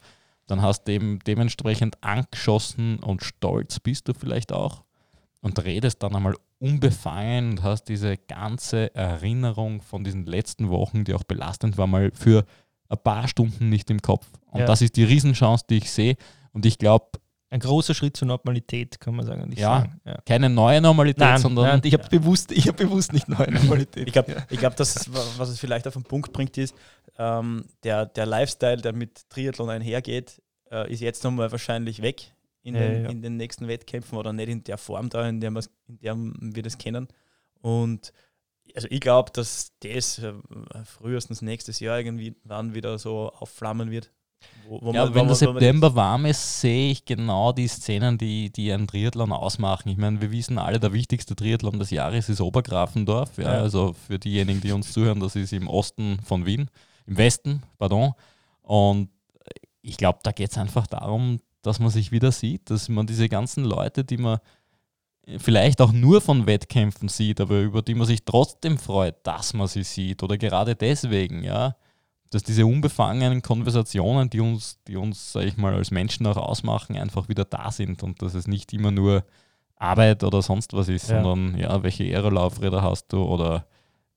dann 0.47 0.61
hast 0.61 0.83
du 0.83 0.91
eben 0.91 1.19
dementsprechend 1.19 2.03
angeschossen 2.03 2.99
und 2.99 3.23
stolz 3.23 3.79
bist 3.79 4.07
du 4.07 4.13
vielleicht 4.13 4.51
auch 4.51 4.83
und 5.41 5.63
redest 5.63 6.01
dann 6.03 6.15
einmal 6.15 6.35
unbefangen 6.59 7.51
und 7.51 7.63
hast 7.63 7.85
diese 7.85 8.17
ganze 8.17 8.93
Erinnerung 8.95 9.81
von 9.81 10.03
diesen 10.03 10.25
letzten 10.25 10.69
Wochen, 10.69 11.03
die 11.03 11.13
auch 11.13 11.23
belastend 11.23 11.77
war, 11.77 11.87
mal 11.87 12.11
für 12.13 12.45
ein 12.89 12.97
paar 13.03 13.27
Stunden 13.27 13.69
nicht 13.69 13.89
im 13.89 14.01
Kopf. 14.01 14.27
Und 14.51 14.61
ja. 14.61 14.65
das 14.65 14.81
ist 14.81 14.95
die 14.95 15.03
Riesenchance, 15.03 15.65
die 15.69 15.77
ich 15.77 15.91
sehe. 15.91 16.15
Und 16.53 16.65
ich 16.65 16.77
glaube, 16.77 17.05
ein 17.55 17.61
großer 17.61 17.93
Schritt 17.93 18.17
zur 18.17 18.27
Normalität, 18.27 18.99
kann 18.99 19.15
man 19.15 19.25
sagen. 19.25 19.49
Ja, 19.55 19.79
sagen. 19.79 20.01
ja, 20.05 20.19
keine 20.25 20.49
neue 20.49 20.81
Normalität, 20.81 21.19
nein, 21.19 21.39
sondern. 21.39 21.65
Nein, 21.65 21.81
ich 21.85 21.93
habe 21.93 22.03
ja. 22.03 22.09
bewusst, 22.09 22.51
hab 22.51 22.75
bewusst 22.75 23.13
nicht 23.13 23.29
neue 23.29 23.49
Normalität. 23.51 24.07
ich 24.07 24.13
glaube, 24.13 24.31
ja. 24.33 24.57
glaub, 24.57 24.75
das, 24.75 25.09
was 25.37 25.49
es 25.49 25.59
vielleicht 25.59 25.87
auf 25.87 25.93
den 25.93 26.03
Punkt 26.03 26.33
bringt, 26.33 26.57
ist, 26.57 26.75
ähm, 27.17 27.65
der, 27.83 28.07
der 28.07 28.25
Lifestyle, 28.25 28.77
der 28.77 28.91
mit 28.91 29.29
Triathlon 29.29 29.69
einhergeht, 29.69 30.41
äh, 30.69 30.91
ist 30.91 30.99
jetzt 30.99 31.23
nochmal 31.23 31.49
wahrscheinlich 31.51 32.01
weg 32.01 32.33
in, 32.61 32.73
den, 32.73 33.03
ja. 33.03 33.09
in 33.09 33.21
den 33.21 33.37
nächsten 33.37 33.69
Wettkämpfen 33.69 34.17
oder 34.17 34.33
nicht 34.33 34.49
in 34.49 34.63
der 34.65 34.77
Form 34.77 35.09
da, 35.09 35.27
in 35.27 35.39
der, 35.39 35.49
in 35.49 35.99
der 36.01 36.15
wir 36.17 36.63
das 36.63 36.77
kennen. 36.77 37.07
Und 37.61 38.11
also 38.75 38.89
ich 38.91 38.99
glaube, 38.99 39.31
dass 39.31 39.71
das 39.79 40.19
äh, 40.19 40.33
frühestens 40.83 41.41
nächstes 41.41 41.79
Jahr 41.79 41.99
irgendwie 41.99 42.35
wann 42.43 42.73
wieder 42.73 42.99
so 42.99 43.31
aufflammen 43.31 43.91
wird. 43.91 44.11
Wo, 44.67 44.81
wo 44.81 44.91
ja, 44.93 45.05
man, 45.05 45.13
wenn 45.13 45.27
der 45.27 45.35
September 45.35 45.95
warm 45.95 46.25
ist, 46.25 46.61
sehe 46.61 46.91
ich 46.91 47.05
genau 47.05 47.51
die 47.51 47.67
Szenen, 47.67 48.17
die, 48.17 48.51
die 48.51 48.71
einen 48.71 48.87
Triathlon 48.87 49.31
ausmachen. 49.31 49.89
Ich 49.89 49.97
meine, 49.97 50.21
wir 50.21 50.31
wissen 50.31 50.57
alle, 50.57 50.79
der 50.79 50.91
wichtigste 50.91 51.35
Triathlon 51.35 51.77
des 51.77 51.91
Jahres 51.91 52.29
ist 52.29 52.41
Obergrafendorf. 52.41 53.37
Ja, 53.37 53.43
ja. 53.43 53.61
Also 53.61 53.93
für 53.93 54.17
diejenigen, 54.17 54.61
die 54.61 54.71
uns 54.71 54.91
zuhören, 54.91 55.19
das 55.19 55.35
ist 55.35 55.53
im 55.53 55.67
Osten 55.67 56.19
von 56.23 56.45
Wien, 56.45 56.69
im 57.05 57.17
Westen, 57.17 57.61
pardon. 57.77 58.13
Und 58.61 59.09
ich 59.81 59.97
glaube, 59.97 60.19
da 60.23 60.31
geht 60.31 60.51
es 60.51 60.57
einfach 60.57 60.87
darum, 60.87 61.39
dass 61.61 61.79
man 61.79 61.89
sich 61.89 62.11
wieder 62.11 62.31
sieht, 62.31 62.69
dass 62.69 62.89
man 62.89 63.05
diese 63.05 63.29
ganzen 63.29 63.65
Leute, 63.65 64.03
die 64.03 64.17
man 64.17 64.39
vielleicht 65.37 65.81
auch 65.81 65.91
nur 65.91 66.21
von 66.21 66.47
Wettkämpfen 66.47 67.09
sieht, 67.09 67.41
aber 67.41 67.61
über 67.61 67.81
die 67.81 67.95
man 67.95 68.07
sich 68.07 68.25
trotzdem 68.25 68.77
freut, 68.77 69.15
dass 69.23 69.53
man 69.53 69.67
sie 69.67 69.83
sieht 69.83 70.21
oder 70.23 70.37
gerade 70.37 70.75
deswegen, 70.75 71.43
ja, 71.43 71.75
dass 72.35 72.43
diese 72.43 72.65
unbefangenen 72.65 73.41
Konversationen, 73.41 74.29
die 74.29 74.41
uns, 74.41 74.77
die 74.89 74.97
uns, 74.97 75.31
sag 75.31 75.45
ich 75.45 75.55
mal, 75.55 75.73
als 75.73 75.89
Menschen 75.89 76.27
auch 76.27 76.35
ausmachen, 76.35 76.97
einfach 76.97 77.29
wieder 77.29 77.45
da 77.45 77.71
sind 77.71 78.03
und 78.03 78.21
dass 78.21 78.33
es 78.33 78.45
nicht 78.45 78.73
immer 78.73 78.91
nur 78.91 79.23
Arbeit 79.77 80.21
oder 80.21 80.41
sonst 80.41 80.73
was 80.73 80.89
ist, 80.89 81.09
ja. 81.09 81.23
sondern 81.23 81.57
ja, 81.57 81.81
welche 81.81 82.03
Aerolaufräder 82.03 82.81
hast 82.81 83.13
du 83.13 83.23
oder 83.23 83.65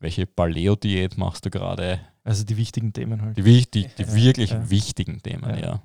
welche 0.01 0.27
Paleo-Diät 0.27 1.17
machst 1.17 1.47
du 1.47 1.51
gerade? 1.51 2.01
Also 2.25 2.43
die 2.43 2.57
wichtigen 2.57 2.93
Themen 2.93 3.23
halt. 3.23 3.37
Die, 3.37 3.45
wichtig, 3.45 3.95
die 3.97 4.03
ja, 4.03 4.13
wirklich 4.13 4.51
ja. 4.51 4.69
wichtigen 4.69 5.23
Themen, 5.23 5.57
ja. 5.57 5.81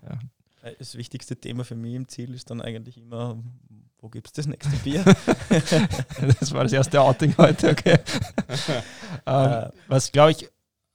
Das 0.79 0.95
wichtigste 0.95 1.35
Thema 1.35 1.63
für 1.63 1.75
mich 1.75 1.93
im 1.93 2.07
Ziel 2.07 2.33
ist 2.33 2.49
dann 2.49 2.61
eigentlich 2.61 2.97
immer, 2.97 3.37
wo 3.99 4.09
gibt 4.09 4.25
es 4.25 4.33
das 4.33 4.47
nächste 4.47 4.75
Bier? 4.77 5.03
das 6.39 6.51
war 6.51 6.63
das 6.63 6.73
erste 6.73 6.99
Outing 6.99 7.35
heute, 7.37 7.69
okay. 7.69 7.99
ähm, 9.27 9.51
äh. 9.51 9.69
was, 9.87 10.11
glaube 10.11 10.31
ich, 10.31 10.49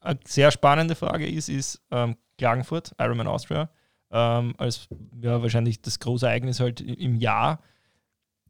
eine 0.08 0.20
sehr 0.24 0.50
spannende 0.50 0.94
Frage 0.94 1.28
ist, 1.28 1.48
ist 1.48 1.82
ähm, 1.90 2.16
Klagenfurt, 2.38 2.94
Ironman 2.98 3.26
Austria, 3.26 3.68
ähm, 4.10 4.54
als 4.56 4.88
ja, 5.20 5.42
wahrscheinlich 5.42 5.82
das 5.82 5.98
große 5.98 6.26
Ereignis 6.26 6.60
halt 6.60 6.80
im 6.80 7.16
Jahr. 7.16 7.60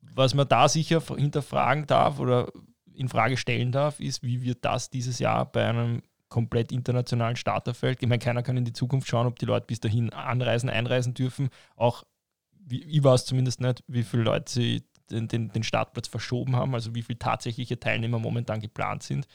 Was 0.00 0.34
man 0.34 0.48
da 0.48 0.68
sicher 0.68 1.02
hinterfragen 1.16 1.86
darf 1.86 2.20
oder 2.20 2.52
in 2.94 3.09
Frage 3.09 3.36
stellen 3.36 3.72
darf, 3.72 4.00
ist, 4.00 4.22
wie 4.22 4.42
wird 4.42 4.64
das 4.64 4.90
dieses 4.90 5.18
Jahr 5.18 5.50
bei 5.50 5.66
einem 5.66 6.02
komplett 6.28 6.70
internationalen 6.70 7.36
Starterfeld? 7.36 8.02
Ich 8.02 8.09
meine, 8.09 8.20
keiner 8.20 8.42
kann 8.42 8.56
in 8.56 8.64
die 8.64 8.72
Zukunft 8.72 9.09
schauen, 9.09 9.26
ob 9.26 9.38
die 9.38 9.46
Leute 9.46 9.66
bis 9.66 9.80
dahin 9.80 10.12
anreisen, 10.12 10.70
einreisen 10.70 11.14
dürfen. 11.14 11.48
Auch, 11.74 12.04
wie, 12.52 12.82
ich 12.82 13.02
weiß 13.02 13.26
zumindest 13.26 13.61
nicht, 13.61 13.82
wie 13.88 14.04
viele 14.04 14.24
Leute 14.24 14.50
sie 14.50 14.84
den, 15.11 15.26
den, 15.26 15.48
den 15.48 15.62
Startplatz 15.62 16.06
verschoben 16.06 16.54
haben, 16.54 16.74
also 16.74 16.94
wie 16.94 17.02
viele 17.02 17.18
tatsächliche 17.18 17.80
Teilnehmer 17.80 18.18
momentan 18.18 18.61
geplant 18.61 19.02
sind. 19.02 19.26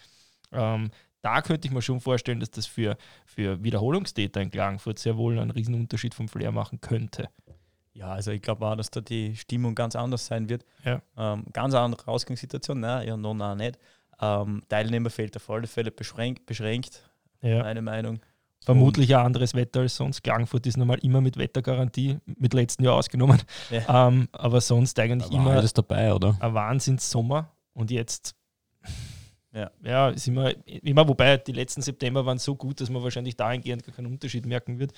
Ähm, 0.52 0.92
da 1.24 1.42
könnte 1.42 1.68
ich 1.68 1.74
mir 1.74 1.82
schon 1.82 2.02
vorstellen, 2.02 2.40
dass 2.40 2.52
das 2.52 2.66
für, 2.66 2.98
für 3.26 3.64
Wiederholungstäter 3.64 4.42
in 4.42 4.52
Klagenfurt 4.52 5.00
sehr 5.00 5.18
wohl 5.18 5.40
einen 5.40 5.52
Riesenunterschied 5.52 6.14
vom 6.14 6.28
Flair 6.28 6.52
machen 6.52 6.82
könnte. 6.82 7.30
Ja, 7.94 8.12
also 8.12 8.32
ich 8.32 8.42
glaube 8.42 8.66
auch, 8.66 8.76
dass 8.76 8.92
da 8.92 9.02
die 9.02 9.36
Stimmung 9.36 9.74
ganz 9.74 9.96
anders 9.96 10.26
sein 10.26 10.50
wird. 10.50 10.66
Ja. 10.84 11.02
Ähm, 11.18 11.46
ganz 11.54 11.74
andere 11.74 12.08
Ausgangssituation, 12.08 12.80
nein, 12.80 13.08
ja, 13.08 13.18
noch 13.18 13.34
no, 13.34 13.56
nicht. 13.56 13.80
Ähm, 14.20 14.64
Teilnehmer 14.68 15.10
fehlt 15.10 15.36
auf 15.38 15.50
alle 15.50 15.68
Fälle 15.68 15.92
beschränkt, 15.92 16.46
beschränkt 16.46 17.10
ja. 17.42 17.64
meine 17.64 17.82
Meinung. 17.82 18.20
Vermutlich 18.66 19.16
ein 19.16 19.26
anderes 19.26 19.54
Wetter 19.54 19.82
als 19.82 19.96
sonst. 19.96 20.24
Klagenfurt 20.24 20.66
ist 20.66 20.78
normal 20.78 21.00
immer 21.00 21.22
mit 21.22 21.38
Wettergarantie, 21.38 22.20
mit 22.26 22.54
letzten 22.54 22.84
Jahr 22.84 22.96
ausgenommen. 22.96 23.42
Ja. 23.70 24.08
Ähm, 24.08 24.30
aber 24.32 24.62
sonst 24.62 24.98
eigentlich 25.00 25.32
aber 25.32 25.42
immer 25.42 25.52
alles 25.52 25.74
dabei, 25.74 26.14
oder? 26.14 26.38
Ein 26.40 26.54
Wahnsinns-Sommer. 26.54 27.52
Und 27.74 27.92
jetzt, 27.92 28.36
ja, 29.54 29.72
ja 29.84 30.18
sind 30.18 30.36
wir 30.36 30.56
immer, 30.66 31.08
wobei 31.08 31.38
die 31.38 31.52
letzten 31.52 31.82
September 31.82 32.26
waren 32.26 32.40
so 32.40 32.56
gut, 32.56 32.82
dass 32.82 32.90
man 32.90 33.04
wahrscheinlich 33.04 33.36
dahingehend 33.36 33.84
gar 33.84 33.96
keinen 33.96 34.08
Unterschied 34.08 34.46
merken 34.46 34.80
wird. 34.80 34.94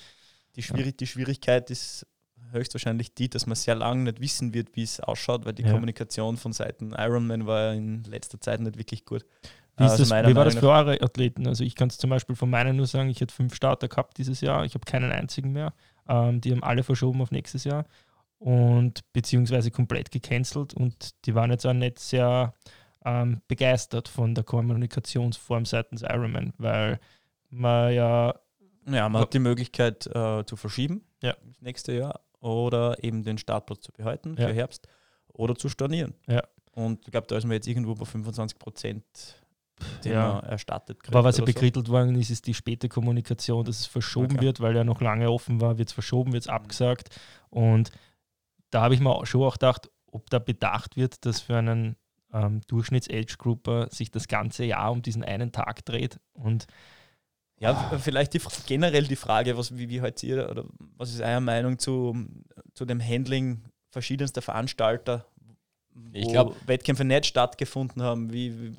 Die, 0.56 0.62
Schwierig 0.62 0.96
die 0.96 1.06
Schwierigkeit 1.06 1.70
ist 1.70 2.06
höchstwahrscheinlich 2.52 3.14
die, 3.14 3.28
dass 3.28 3.46
man 3.46 3.56
sehr 3.56 3.74
lange 3.74 4.04
nicht 4.04 4.20
wissen 4.20 4.54
wird, 4.54 4.74
wie 4.74 4.82
es 4.82 5.00
ausschaut, 5.00 5.44
weil 5.44 5.52
die 5.52 5.62
ja. 5.62 5.72
Kommunikation 5.72 6.36
von 6.36 6.52
Seiten 6.52 6.92
Ironman 6.92 7.46
war 7.46 7.60
ja 7.60 7.72
in 7.72 8.04
letzter 8.04 8.40
Zeit 8.40 8.60
nicht 8.60 8.78
wirklich 8.78 9.04
gut. 9.04 9.24
Wie, 9.76 9.84
also 9.84 9.98
das, 9.98 10.10
wie 10.10 10.34
war 10.34 10.44
das 10.46 10.54
für 10.54 10.70
eure 10.70 11.02
Athleten? 11.02 11.46
Also 11.46 11.62
ich 11.62 11.74
kann 11.74 11.88
es 11.88 11.98
zum 11.98 12.08
Beispiel 12.08 12.34
von 12.34 12.48
meinen 12.48 12.76
nur 12.76 12.86
sagen, 12.86 13.10
ich 13.10 13.20
hätte 13.20 13.34
fünf 13.34 13.54
Starter 13.54 13.88
gehabt 13.88 14.16
dieses 14.16 14.40
Jahr, 14.40 14.64
ich 14.64 14.74
habe 14.74 14.86
keinen 14.86 15.12
einzigen 15.12 15.52
mehr. 15.52 15.74
Ähm, 16.08 16.40
die 16.40 16.52
haben 16.52 16.62
alle 16.62 16.82
verschoben 16.82 17.20
auf 17.20 17.30
nächstes 17.30 17.64
Jahr 17.64 17.84
und 18.38 19.00
beziehungsweise 19.12 19.70
komplett 19.70 20.10
gecancelt 20.10 20.72
und 20.72 21.10
die 21.26 21.34
waren 21.34 21.50
jetzt 21.50 21.66
auch 21.66 21.72
nicht 21.74 21.98
sehr 21.98 22.54
ähm, 23.06 23.40
begeistert 23.48 24.08
von 24.08 24.34
der 24.34 24.42
Kommunikationsform 24.44 25.64
seitens 25.64 26.02
Ironman, 26.02 26.52
weil 26.58 26.98
man 27.50 27.94
ja 27.94 28.34
Ja, 28.88 29.08
man 29.08 29.22
hat 29.22 29.32
die 29.34 29.38
Möglichkeit 29.38 30.06
äh, 30.08 30.44
zu 30.44 30.56
verschieben 30.56 31.04
Ja. 31.22 31.32
ins 31.44 31.60
nächste 31.62 31.92
Jahr 31.92 32.20
oder 32.40 33.02
eben 33.02 33.22
den 33.22 33.38
Startplatz 33.38 33.80
zu 33.82 33.92
behalten 33.92 34.36
Ja. 34.38 34.48
für 34.48 34.54
Herbst 34.54 34.88
oder 35.32 35.54
zu 35.54 35.68
stornieren. 35.68 36.14
Ja. 36.26 36.42
Und 36.72 37.04
ich 37.06 37.10
glaube, 37.12 37.26
da 37.26 37.36
ist 37.36 37.44
man 37.44 37.52
jetzt 37.52 37.66
irgendwo 37.68 37.94
bei 37.94 38.04
25 38.04 38.58
Prozent, 38.58 39.04
den 40.04 40.12
Ja. 40.12 40.38
erstattet 40.40 41.02
kriegt. 41.02 41.14
Aber 41.14 41.24
was 41.24 41.36
ja 41.36 41.42
oder 41.42 41.52
so. 41.52 41.54
bekrittelt 41.54 41.88
worden 41.88 42.14
ist, 42.16 42.30
ist 42.30 42.46
die 42.46 42.54
späte 42.54 42.88
Kommunikation, 42.88 43.64
dass 43.64 43.80
es 43.80 43.86
verschoben 43.86 44.36
Okay. 44.36 44.44
wird, 44.46 44.60
weil 44.60 44.76
er 44.76 44.84
noch 44.84 45.00
lange 45.00 45.30
offen 45.30 45.60
war, 45.60 45.78
wird 45.78 45.88
es 45.88 45.94
verschoben, 45.94 46.32
wird 46.32 46.42
es 46.44 46.48
abgesagt. 46.48 47.08
Und 47.50 47.90
da 48.70 48.82
habe 48.82 48.94
ich 48.94 49.00
mir 49.00 49.10
auch- 49.10 49.26
schon 49.26 49.42
auch 49.42 49.54
gedacht, 49.54 49.90
ob 50.10 50.28
da 50.30 50.38
bedacht 50.38 50.96
wird, 50.96 51.24
dass 51.24 51.40
für 51.40 51.56
einen 51.56 51.96
ähm, 52.36 52.60
Durchschnitts-Age-Grupper 52.68 53.88
sich 53.90 54.10
das 54.10 54.28
ganze 54.28 54.64
Jahr 54.64 54.90
um 54.92 55.00
diesen 55.02 55.24
einen 55.24 55.52
Tag 55.52 55.84
dreht. 55.84 56.18
Und 56.34 56.66
Ja, 57.58 57.74
v- 57.74 57.98
vielleicht 57.98 58.34
die, 58.34 58.40
generell 58.66 59.04
die 59.04 59.16
Frage, 59.16 59.56
was, 59.56 59.76
wie, 59.76 59.88
wie 59.88 60.00
halt 60.02 60.22
ihr 60.22 60.50
oder 60.50 60.64
was 60.96 61.10
ist 61.14 61.20
eure 61.20 61.40
Meinung 61.40 61.78
zu, 61.78 62.14
zu 62.74 62.84
dem 62.84 63.00
Handling 63.00 63.62
verschiedenster 63.90 64.42
Veranstalter, 64.42 65.24
wo 65.94 66.10
Ich 66.12 66.28
glaub- 66.28 66.54
Wettkämpfe 66.66 67.04
nicht 67.04 67.24
stattgefunden 67.26 68.02
haben? 68.02 68.32
Wie, 68.32 68.52
wie, 68.60 68.72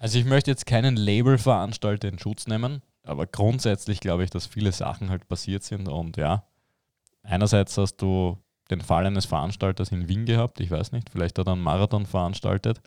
Also 0.00 0.18
ich 0.18 0.24
möchte 0.24 0.50
jetzt 0.50 0.66
keinen 0.66 0.96
Label-Veranstalter 0.96 2.08
in 2.08 2.18
Schutz 2.18 2.48
nehmen, 2.48 2.82
aber 3.04 3.26
grundsätzlich 3.28 4.00
glaube 4.00 4.24
ich, 4.24 4.30
dass 4.30 4.46
viele 4.46 4.72
Sachen 4.72 5.10
halt 5.10 5.28
passiert 5.28 5.62
sind 5.62 5.86
und 5.88 6.16
ja, 6.16 6.44
einerseits 7.22 7.78
hast 7.78 7.96
du 7.98 8.36
den 8.72 8.80
Fall 8.80 9.06
eines 9.06 9.26
Veranstalters 9.26 9.92
in 9.92 10.08
Wien 10.08 10.24
gehabt, 10.26 10.60
ich 10.60 10.70
weiß 10.70 10.92
nicht, 10.92 11.10
vielleicht 11.10 11.38
hat 11.38 11.46
er 11.46 11.52
einen 11.52 11.62
Marathon 11.62 12.06
veranstaltet, 12.06 12.80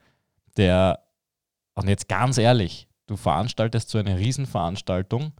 der, 0.58 1.00
und 1.76 1.88
jetzt 1.88 2.08
ganz 2.08 2.38
ehrlich, 2.38 2.88
du 3.08 3.16
veranstaltest 3.16 3.90
so 3.90 3.98
eine 3.98 4.18
Riesenveranstaltung 4.18 5.34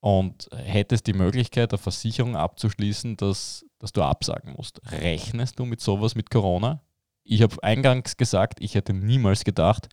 und 0.00 0.48
hättest 0.54 1.06
die 1.06 1.14
Möglichkeit, 1.14 1.72
eine 1.72 1.78
Versicherung 1.78 2.36
abzuschließen, 2.36 3.16
dass, 3.16 3.64
dass 3.78 3.92
du 3.92 4.02
absagen 4.02 4.52
musst. 4.52 4.80
Rechnest 4.92 5.58
du 5.58 5.64
mit 5.64 5.80
sowas 5.80 6.14
mit 6.14 6.30
Corona? 6.30 6.80
Ich 7.24 7.42
habe 7.42 7.60
eingangs 7.62 8.16
gesagt, 8.16 8.60
ich 8.60 8.74
hätte 8.74 8.92
niemals 8.92 9.42
gedacht, 9.42 9.88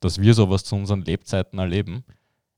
dass 0.00 0.20
wir 0.20 0.34
sowas 0.34 0.62
zu 0.64 0.76
unseren 0.76 1.02
Lebzeiten 1.02 1.58
erleben. 1.58 2.04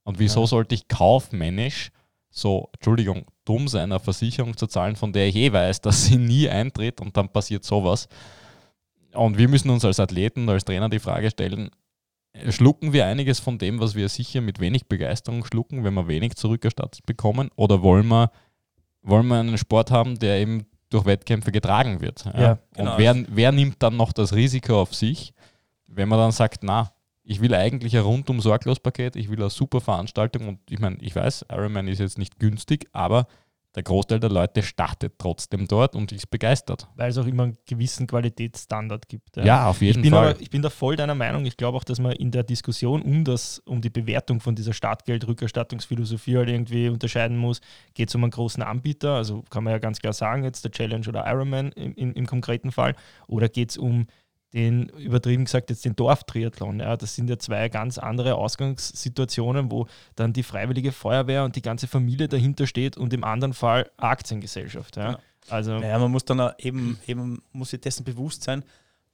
Und 0.03 0.19
wieso 0.19 0.41
Ja. 0.43 0.47
sollte 0.47 0.75
ich 0.75 0.89
kaufmännisch 0.89 1.91
so, 2.31 2.69
Entschuldigung, 2.75 3.25
dumm 3.51 3.67
sein, 3.67 3.91
eine 3.91 3.99
Versicherung 3.99 4.57
zu 4.57 4.69
zahlen, 4.69 4.95
von 4.95 5.13
der 5.13 5.27
ich 5.27 5.35
eh 5.35 5.53
weiß, 5.53 5.81
dass 5.81 6.05
sie 6.05 6.17
nie 6.17 6.49
eintritt 6.49 7.01
und 7.01 7.17
dann 7.17 7.29
passiert 7.29 7.65
sowas. 7.65 8.09
Und 9.13 9.39
wir 9.39 9.49
müssen 9.49 9.71
uns 9.71 9.85
als 9.85 9.99
Athleten, 9.99 10.49
als 10.49 10.65
Trainer 10.65 10.89
die 10.89 11.01
Frage 11.01 11.31
stellen, 11.31 11.71
schlucken 12.49 12.93
wir 12.93 13.07
einiges 13.07 13.41
von 13.41 13.59
dem, 13.59 13.81
was 13.81 13.97
wir 13.97 14.09
sicher 14.09 14.41
mit 14.41 14.61
wenig 14.61 14.87
Begeisterung 14.87 15.45
schlucken, 15.45 15.83
wenn 15.83 15.95
wir 15.95 16.07
wenig 16.07 16.37
zurückerstattet 16.37 17.05
bekommen? 17.07 17.51
Oder 17.57 17.83
wollen 17.83 18.07
wir, 18.07 18.31
wollen 19.03 19.27
wir 19.27 19.41
einen 19.41 19.59
Sport 19.59 19.91
haben, 19.91 20.17
der 20.21 20.39
eben 20.39 20.67
durch 20.91 21.05
Wettkämpfe 21.05 21.51
getragen 21.51 22.01
wird? 22.01 22.25
Ja, 22.27 22.59
genau. 22.73 22.93
Und 22.93 22.99
wer, 22.99 23.17
wer 23.29 23.51
nimmt 23.51 23.83
dann 23.83 23.97
noch 23.97 24.13
das 24.13 24.33
Risiko 24.33 24.81
auf 24.81 24.95
sich, 24.95 25.35
wenn 25.89 26.09
man 26.09 26.21
dann 26.21 26.31
sagt, 26.31 26.63
na, 26.63 26.93
ich 27.31 27.41
will 27.41 27.55
eigentlich 27.55 27.97
ein 27.97 28.03
rundum 28.03 28.41
sorglos 28.41 28.81
Paket, 28.81 29.15
ich 29.15 29.31
will 29.31 29.39
eine 29.39 29.51
super 29.51 29.81
Veranstaltung 29.81 30.49
und 30.49 30.59
ich 30.69 30.81
meine, 30.81 30.97
ich 31.01 31.15
weiß, 31.15 31.47
Ironman 31.49 31.87
ist 31.87 32.01
jetzt 32.01 32.19
nicht 32.19 32.41
günstig, 32.41 32.89
aber 32.93 33.29
der 33.77 33.85
Großteil 33.85 34.19
der 34.19 34.31
Leute 34.31 34.65
startet 34.65 35.15
trotzdem 35.17 35.69
dort 35.69 35.95
und 35.95 36.11
ist 36.11 36.29
begeistert. 36.29 36.89
weil 36.97 37.09
es 37.09 37.19
auch 37.19 37.27
immer 37.27 37.45
einen 37.45 37.57
gewissen 37.67 38.09
Qualitätsstandard 38.09 39.09
gibt. 39.09 39.37
Ja, 39.37 39.69
auf 39.69 39.81
jeden 39.81 40.01
ich 40.01 40.03
bin, 40.03 40.11
Fall. 40.11 40.31
aber, 40.31 40.41
ich 40.41 40.51
bin 40.51 40.61
da 40.61 40.71
voll 40.71 40.97
deiner 40.97 41.15
Meinung. 41.15 41.47
Ich 41.47 41.57
glaube 41.57 41.79
auch, 41.79 41.85
dass 41.85 42.01
man 42.01 42.11
in 42.11 42.33
der 42.33 42.43
Diskussion 42.43 43.01
um, 43.01 43.23
das, 43.23 43.61
um 43.61 43.81
die 43.81 43.91
Bewertung 43.91 44.41
von 44.41 44.57
dieser 44.57 44.73
Startgeldrückerstattungsphilosophie 44.73 46.37
halt 46.37 46.49
irgendwie 46.49 46.89
unterscheiden 46.89 47.37
muss. 47.37 47.61
Geht 47.95 48.09
es 48.09 48.15
um 48.17 48.25
einen 48.25 48.33
großen 48.33 48.61
Anbieter, 48.65 49.15
also 49.15 49.45
kann 49.51 49.63
man 49.63 49.73
ja 49.73 49.79
ganz 49.79 50.01
klar 50.01 50.15
sagen, 50.15 50.43
jetzt 50.43 50.65
der 50.65 50.73
Challenge 50.73 51.09
oder 51.09 51.25
Ironman 51.29 51.71
im, 51.73 51.95
im, 51.95 52.13
im 52.13 52.27
konkreten 52.27 52.73
Fall, 52.73 52.97
oder 53.29 53.49
geht 53.49 53.71
es 53.71 53.79
um 53.79 54.09
den, 54.53 54.89
übertrieben 54.89 55.45
gesagt, 55.45 55.71
jetzt 55.71 55.85
den 55.85 55.95
Dorftriathlon. 55.95 56.81
Ja, 56.81 56.97
das 56.97 57.15
sind 57.15 57.31
ja 57.31 57.39
zwei 57.39 57.69
ganz 57.69 57.99
andere 57.99 58.35
Ausgangssituationen, 58.35 59.71
wo 59.71 59.87
dann 60.17 60.33
die 60.33 60.43
Freiwillige 60.43 60.93
Feuerwehr 60.93 61.45
und 61.45 61.57
die 61.57 61.63
ganze 61.63 61.87
Familie 61.87 62.29
dahinter 62.29 62.67
steht 62.67 62.97
und 62.97 63.13
im 63.13 63.23
anderen 63.23 63.55
Fall 63.55 63.91
Aktiengesellschaft. 63.97 64.97
Ja. 64.97 65.13
Ja. 65.13 65.19
Also, 65.49 65.79
Naja, 65.79 65.99
man 65.99 66.11
muss 66.11 66.25
dann 66.25 66.41
auch 66.41 66.53
eben, 66.59 66.99
eben 67.07 67.43
muss 67.53 67.71
sich 67.71 67.81
dessen 67.81 68.05
bewusst 68.05 68.43
sein, 68.43 68.65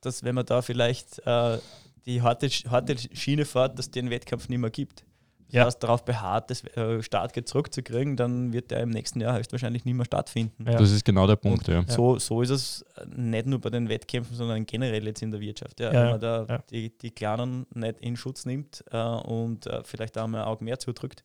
dass 0.00 0.22
wenn 0.22 0.34
man 0.34 0.46
da 0.46 0.62
vielleicht 0.62 1.20
äh, 1.26 1.58
die 2.06 2.22
harte, 2.22 2.48
harte 2.48 2.96
Schiene 3.12 3.44
fährt, 3.44 3.78
dass 3.78 3.86
es 3.86 3.90
den 3.90 4.10
Wettkampf 4.10 4.48
nicht 4.48 4.58
mehr 4.58 4.70
gibt. 4.70 5.04
Das 5.46 5.54
Ja. 5.54 5.64
heißt, 5.66 5.82
darauf 5.82 6.04
beharrt, 6.04 6.50
das 6.50 6.64
äh, 6.76 7.02
Startgeld 7.02 7.46
zurückzukriegen, 7.48 8.16
dann 8.16 8.52
wird 8.52 8.70
der 8.72 8.80
im 8.80 8.88
nächsten 8.90 9.20
Jahr 9.20 9.38
höchstwahrscheinlich 9.38 9.84
nicht 9.84 9.94
mehr 9.94 10.04
stattfinden. 10.04 10.64
Ja. 10.68 10.76
Das 10.76 10.90
ist 10.90 11.04
genau 11.04 11.26
der 11.26 11.36
Punkt, 11.36 11.68
ja. 11.68 11.84
So, 11.86 12.18
so 12.18 12.42
ist 12.42 12.50
es 12.50 12.82
äh, 12.96 13.06
nicht 13.14 13.46
nur 13.46 13.60
bei 13.60 13.70
den 13.70 13.88
Wettkämpfen, 13.88 14.34
sondern 14.34 14.66
generell 14.66 15.04
jetzt 15.06 15.22
in 15.22 15.30
der 15.30 15.40
Wirtschaft. 15.40 15.78
Ja, 15.78 15.92
Ja, 15.92 16.02
wenn 16.02 16.10
man 16.10 16.20
da 16.20 16.46
ja. 16.48 16.58
die, 16.70 16.96
die 16.98 17.10
Kleinen 17.12 17.66
nicht 17.74 18.00
in 18.00 18.16
Schutz 18.16 18.44
nimmt 18.44 18.84
äh, 18.90 18.96
und 18.98 19.66
äh, 19.68 19.82
vielleicht 19.84 20.18
auch 20.18 20.26
mal 20.26 20.40
ein 20.42 20.46
Auge 20.48 20.64
mehr 20.64 20.78
zudrückt, 20.80 21.22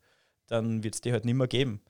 dann 0.47 0.84
wird 0.84 0.93
es 0.95 1.01
die 1.01 1.11
halt 1.11 1.26
nicht 1.26 1.34
mehr 1.36 1.47
geben. 1.47 1.82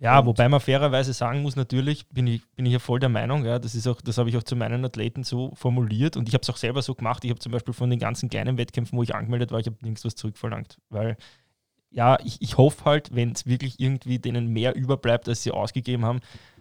Ja, 0.00 0.18
Und- 0.20 0.26
wobei 0.26 0.48
man 0.48 0.60
fairerweise 0.60 1.12
sagen 1.12 1.42
muss, 1.42 1.54
natürlich 1.54 2.08
bin 2.08 2.26
ich, 2.26 2.46
bin 2.52 2.64
ich 2.66 2.72
ja 2.72 2.78
voll 2.78 2.98
der 2.98 3.08
Meinung, 3.10 3.44
ja, 3.44 3.58
das 3.58 3.74
ist 3.74 3.86
auch, 3.86 4.00
das 4.00 4.16
habe 4.18 4.28
ich 4.30 4.36
auch 4.36 4.42
zu 4.42 4.56
meinen 4.56 4.84
Athleten 4.84 5.22
so 5.22 5.52
formuliert 5.54 6.16
und 6.16 6.28
ich 6.28 6.34
habe 6.34 6.42
es 6.42 6.50
auch 6.50 6.56
selber 6.56 6.80
so 6.82 6.94
gemacht. 6.94 7.24
Ich 7.24 7.30
habe 7.30 7.38
zum 7.40 7.52
Beispiel 7.52 7.72
von 7.74 7.90
den 7.90 7.98
ganzen 7.98 8.28
kleinen 8.30 8.56
Wettkämpfen, 8.58 8.98
wo 8.98 9.02
ich 9.02 9.14
angemeldet 9.14 9.52
war, 9.52 9.60
ich 9.60 9.66
habe 9.66 9.76
nirgends 9.82 10.04
was 10.04 10.14
zurückverlangt. 10.14 10.78
Weil 10.88 11.16
ja, 11.94 12.18
ich, 12.24 12.42
ich 12.42 12.58
hoffe 12.58 12.84
halt, 12.84 13.14
wenn 13.14 13.32
es 13.32 13.46
wirklich 13.46 13.78
irgendwie 13.78 14.18
denen 14.18 14.48
mehr 14.48 14.74
überbleibt, 14.74 15.28
als 15.28 15.44
sie 15.44 15.52
ausgegeben 15.52 16.04
haben, 16.04 16.20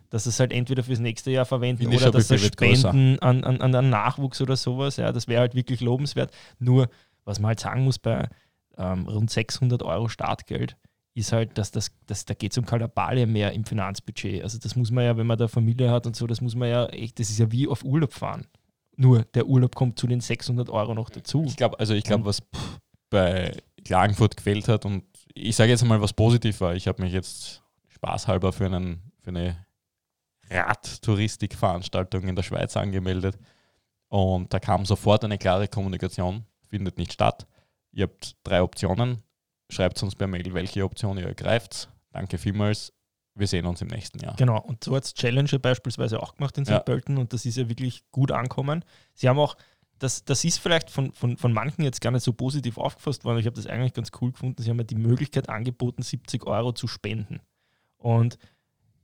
dass 0.09 0.25
sie 0.25 0.29
es 0.29 0.39
halt 0.39 0.53
entweder 0.53 0.83
fürs 0.83 0.99
nächste 0.99 1.31
Jahr 1.31 1.45
verwenden 1.45 1.87
oder 1.87 2.11
dass 2.11 2.27
sie 2.27 2.37
spenden 2.37 3.17
an, 3.19 3.43
an, 3.43 3.59
an 3.61 3.71
den 3.71 3.89
Nachwuchs 3.89 4.41
oder 4.41 4.55
sowas. 4.55 4.97
Ja, 4.97 5.11
das 5.11 5.27
wäre 5.27 5.41
halt 5.41 5.55
wirklich 5.55 5.81
lobenswert. 5.81 6.31
Nur, 6.59 6.87
was 7.25 7.39
man 7.39 7.49
halt 7.49 7.59
sagen 7.59 7.83
muss, 7.83 7.97
bei 7.97 8.29
ähm, 8.77 9.07
rund 9.07 9.31
600 9.31 9.81
Euro 9.81 10.07
Startgeld 10.07 10.77
ist 11.15 11.31
halt, 11.31 11.57
dass 11.57 11.71
das, 11.71 11.91
das 12.05 12.25
da 12.25 12.35
geht 12.35 12.51
es 12.51 12.57
um 12.59 12.65
Kalabale 12.65 13.25
mehr 13.25 13.53
im 13.53 13.65
Finanzbudget. 13.65 14.43
Also 14.43 14.59
das 14.59 14.75
muss 14.75 14.91
man 14.91 15.03
ja, 15.03 15.17
wenn 15.17 15.27
man 15.27 15.39
da 15.39 15.47
Familie 15.47 15.89
hat 15.89 16.05
und 16.05 16.15
so, 16.15 16.27
das 16.27 16.41
muss 16.41 16.55
man 16.55 16.69
ja 16.69 16.85
echt, 16.87 17.19
das 17.19 17.31
ist 17.31 17.39
ja 17.39 17.51
wie 17.51 17.67
auf 17.67 17.83
Urlaub 17.83 18.13
fahren. 18.13 18.45
Nur 18.95 19.23
der 19.33 19.47
Urlaub 19.47 19.73
kommt 19.73 19.97
zu 19.97 20.05
den 20.05 20.21
600 20.21 20.69
Euro 20.69 20.93
noch 20.93 21.09
dazu. 21.09 21.45
Ich 21.47 21.57
glaube, 21.57 21.79
also 21.79 21.95
ich 21.95 22.03
glaube, 22.03 22.25
was 22.25 22.43
bei 23.09 23.57
Klagenfurt 23.83 24.37
gefehlt 24.37 24.67
hat 24.67 24.85
und 24.85 25.03
ich 25.33 25.55
sage 25.55 25.71
jetzt 25.71 25.83
mal, 25.83 26.01
was 26.01 26.13
positiv 26.13 26.61
war. 26.61 26.75
Ich 26.75 26.87
habe 26.87 27.01
mich 27.01 27.13
jetzt 27.13 27.61
spaßhalber 27.87 28.53
für, 28.53 28.65
einen, 28.65 29.11
für 29.21 29.29
eine 29.29 29.65
Radtouristikveranstaltung 30.49 32.27
in 32.27 32.35
der 32.35 32.43
Schweiz 32.43 32.77
angemeldet 32.77 33.37
und 34.09 34.53
da 34.53 34.59
kam 34.59 34.85
sofort 34.85 35.23
eine 35.23 35.37
klare 35.37 35.67
Kommunikation, 35.67 36.45
findet 36.67 36.97
nicht 36.97 37.13
statt. 37.13 37.47
Ihr 37.91 38.03
habt 38.03 38.35
drei 38.43 38.61
Optionen, 38.61 39.23
schreibt 39.69 40.01
uns 40.03 40.15
per 40.15 40.27
Mail, 40.27 40.53
welche 40.53 40.83
Option 40.83 41.17
ihr 41.17 41.27
ergreift. 41.27 41.89
Danke 42.11 42.37
vielmals. 42.37 42.93
Wir 43.35 43.47
sehen 43.47 43.65
uns 43.65 43.81
im 43.81 43.87
nächsten 43.87 44.19
Jahr. 44.19 44.35
Genau, 44.35 44.59
und 44.61 44.83
so 44.83 44.95
hat 44.95 45.05
es 45.05 45.15
Challenger 45.15 45.57
beispielsweise 45.57 46.21
auch 46.21 46.35
gemacht 46.35 46.55
in 46.59 46.65
St. 46.65 46.71
Ja. 46.71 46.79
Pölten 46.79 47.17
und 47.17 47.33
das 47.33 47.45
ist 47.45 47.57
ja 47.57 47.67
wirklich 47.67 48.03
gut 48.11 48.31
ankommen. 48.31 48.85
Sie 49.15 49.27
haben 49.27 49.39
auch, 49.39 49.55
das, 50.03 50.25
das 50.25 50.43
ist 50.43 50.59
vielleicht 50.59 50.89
von, 50.89 51.13
von, 51.13 51.37
von 51.37 51.53
manchen 51.53 51.83
jetzt 51.83 52.01
gar 52.01 52.11
nicht 52.11 52.23
so 52.23 52.33
positiv 52.33 52.77
aufgefasst 52.77 53.23
worden, 53.23 53.39
ich 53.39 53.45
habe 53.45 53.55
das 53.55 53.67
eigentlich 53.67 53.93
ganz 53.93 54.11
cool 54.21 54.31
gefunden. 54.31 54.61
Sie 54.61 54.69
haben 54.69 54.77
ja 54.77 54.83
die 54.83 54.95
Möglichkeit 54.95 55.49
angeboten, 55.49 56.01
70 56.01 56.45
Euro 56.45 56.73
zu 56.73 56.87
spenden. 56.87 57.39
Und 57.97 58.37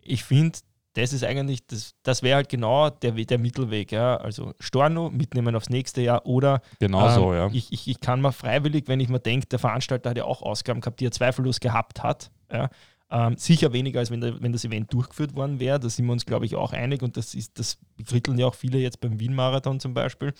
ich 0.02 0.26
finde, 0.26 0.60
das 0.94 1.14
ist 1.14 1.24
eigentlich, 1.24 1.66
das, 1.68 1.96
das 2.04 2.22
wäre 2.22 2.36
halt 2.36 2.50
genau 2.50 2.90
der, 2.90 3.12
der 3.14 3.38
Mittelweg. 3.38 3.94
Ja? 3.94 4.18
Also 4.18 4.54
Storno 4.60 5.10
mitnehmen 5.10 5.56
aufs 5.56 5.70
nächste 5.70 6.02
Jahr 6.02 6.26
oder 6.26 6.62
Genau 6.80 7.08
ähm, 7.08 7.14
so, 7.14 7.34
ja. 7.34 7.50
Ich, 7.54 7.72
ich, 7.72 7.88
ich 7.88 8.02
kann 8.02 8.20
mal 8.20 8.34
freiwillig, 8.34 8.88
wenn 8.88 9.00
ich 9.00 9.08
mir 9.08 9.20
denke, 9.22 9.48
der 9.48 9.60
Veranstalter 9.60 10.10
hat 10.10 10.18
ja 10.18 10.26
auch 10.26 10.42
Ausgaben 10.42 10.82
gehabt, 10.82 11.00
die 11.00 11.06
er 11.06 11.12
zweifellos 11.12 11.62
gehabt 11.62 12.04
hat. 12.04 12.30
Ja, 12.52 12.70
ähm, 13.12 13.38
sicher 13.38 13.72
weniger, 13.72 14.00
als 14.00 14.12
wenn, 14.12 14.22
der, 14.22 14.42
wenn 14.42 14.52
das 14.52 14.66
Event 14.66 14.92
durchgeführt 14.94 15.36
worden 15.36 15.60
wäre. 15.60 15.80
Da 15.80 15.90
sind 15.90 16.06
wir 16.06 16.12
uns, 16.12 16.26
glaube 16.26 16.46
ich, 16.46 16.56
auch 16.56 16.74
einig 16.74 17.02
und 17.02 17.16
das 17.16 17.34
ist, 17.34 17.58
das 17.58 17.78
bekritteln 17.96 18.38
ja 18.38 18.48
auch 18.48 18.56
viele 18.56 18.80
jetzt 18.80 19.00
beim 19.00 19.20
Wien-Marathon 19.20 19.80
zum 19.80 19.94
Beispiel. 19.94 20.34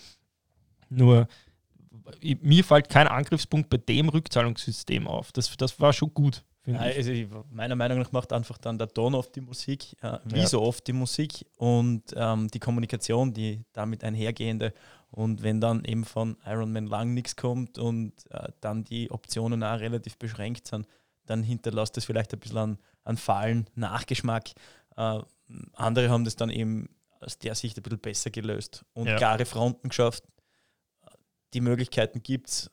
Nur 0.90 1.26
mir 2.42 2.64
fällt 2.64 2.88
kein 2.88 3.06
Angriffspunkt 3.06 3.70
bei 3.70 3.76
dem 3.76 4.08
Rückzahlungssystem 4.08 5.06
auf. 5.06 5.32
Das, 5.32 5.56
das 5.56 5.78
war 5.80 5.92
schon 5.92 6.12
gut, 6.12 6.44
ich. 6.66 6.76
also 6.78 7.12
meiner 7.50 7.76
Meinung 7.76 7.98
nach 7.98 8.12
macht 8.12 8.32
einfach 8.32 8.58
dann 8.58 8.78
der 8.78 8.88
Ton 8.88 9.14
oft 9.14 9.34
die 9.36 9.40
Musik, 9.40 9.96
äh, 10.02 10.18
wie 10.24 10.40
Ja. 10.40 10.46
so 10.46 10.62
oft 10.62 10.86
die 10.86 10.92
Musik 10.92 11.46
und 11.56 12.02
ähm, 12.16 12.48
die 12.48 12.58
Kommunikation, 12.58 13.32
die 13.32 13.64
damit 13.72 14.02
einhergehende. 14.04 14.72
Und 15.12 15.42
wenn 15.42 15.60
dann 15.60 15.84
eben 15.84 16.04
von 16.04 16.36
Ironman 16.46 16.86
lang 16.86 17.14
nichts 17.14 17.34
kommt 17.34 17.78
und 17.78 18.12
äh, 18.30 18.48
dann 18.60 18.84
die 18.84 19.10
Optionen 19.10 19.62
auch 19.62 19.80
relativ 19.80 20.16
beschränkt 20.18 20.66
sind, 20.68 20.86
dann 21.26 21.42
hinterlässt 21.42 21.96
das 21.96 22.04
vielleicht 22.04 22.32
ein 22.32 22.38
bisschen 22.40 22.58
an, 22.58 22.78
an 23.04 23.16
fahlen 23.16 23.66
Nachgeschmack. 23.74 24.50
Äh, 24.96 25.20
andere 25.74 26.10
haben 26.10 26.24
das 26.24 26.36
dann 26.36 26.50
eben 26.50 26.88
aus 27.20 27.38
der 27.38 27.54
Sicht 27.54 27.76
ein 27.76 27.82
bisschen 27.82 27.98
besser 27.98 28.30
gelöst 28.30 28.84
und 28.94 29.06
Ja. 29.08 29.16
klare 29.16 29.44
Fronten 29.44 29.88
geschafft. 29.88 30.24
Die 31.54 31.60
Möglichkeiten 31.60 32.22
gibt 32.22 32.48
es, 32.48 32.70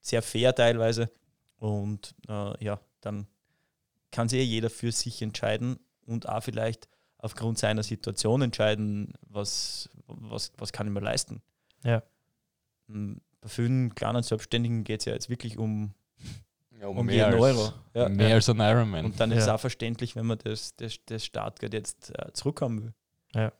sehr 0.00 0.22
fair 0.22 0.54
teilweise. 0.54 1.10
Und 1.58 2.14
äh, 2.28 2.64
ja, 2.64 2.80
dann 3.00 3.26
kann 4.10 4.28
sich 4.28 4.38
ja 4.40 4.44
jeder 4.44 4.70
für 4.70 4.92
sich 4.92 5.20
entscheiden 5.22 5.78
und 6.06 6.28
auch 6.28 6.42
vielleicht 6.42 6.88
aufgrund 7.18 7.58
seiner 7.58 7.82
Situation 7.82 8.42
entscheiden, 8.42 9.12
was, 9.22 9.88
was, 10.06 10.52
was 10.58 10.72
kann 10.72 10.86
ich 10.86 10.92
mir 10.92 11.00
leisten. 11.00 11.42
Ja. 11.82 12.02
Hm, 12.88 13.20
Bei 13.40 13.48
vielen 13.48 13.94
kleinen 13.94 14.22
Selbstständigen 14.22 14.84
geht 14.84 15.00
es 15.00 15.06
ja 15.06 15.12
jetzt 15.14 15.28
wirklich 15.28 15.58
um, 15.58 15.92
Ja, 16.78 16.86
um 16.86 17.08
jeden 17.10 17.34
Euro. 17.34 17.72
Ja. 17.94 18.08
Mehr 18.08 18.34
als 18.34 18.48
ein 18.48 18.60
Ironman. 18.60 19.06
Und 19.06 19.18
dann 19.18 19.32
ist 19.32 19.40
es 19.40 19.46
Ja. 19.46 19.54
auch 19.56 19.60
verständlich, 19.60 20.14
wenn 20.14 20.26
man 20.26 20.38
das, 20.38 20.76
das, 20.76 20.98
das 21.06 21.24
Startgeld 21.24 21.72
jetzt 21.74 22.10
äh, 22.18 22.32
zurückhaben 22.32 22.82
will. 22.84 22.94
Ja. 23.34 23.52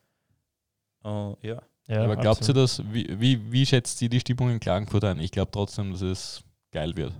Äh, 1.03 1.47
ja. 1.47 1.61
Ja, 1.87 2.03
Aber 2.03 2.17
glaubt 2.17 2.41
ihr 2.41 2.49
absolut. 2.49 2.63
das, 2.63 2.83
wie, 2.91 3.19
wie, 3.19 3.51
wie 3.51 3.65
schätzt 3.65 4.01
ihr 4.01 4.09
die 4.09 4.19
Stimmung 4.19 4.49
in 4.51 4.59
Klagenfurt 4.59 5.05
ein? 5.05 5.19
Ich 5.19 5.31
glaube 5.31 5.51
trotzdem, 5.51 5.91
dass 5.93 6.01
es 6.01 6.43
geil 6.71 6.95
wird. 6.97 7.13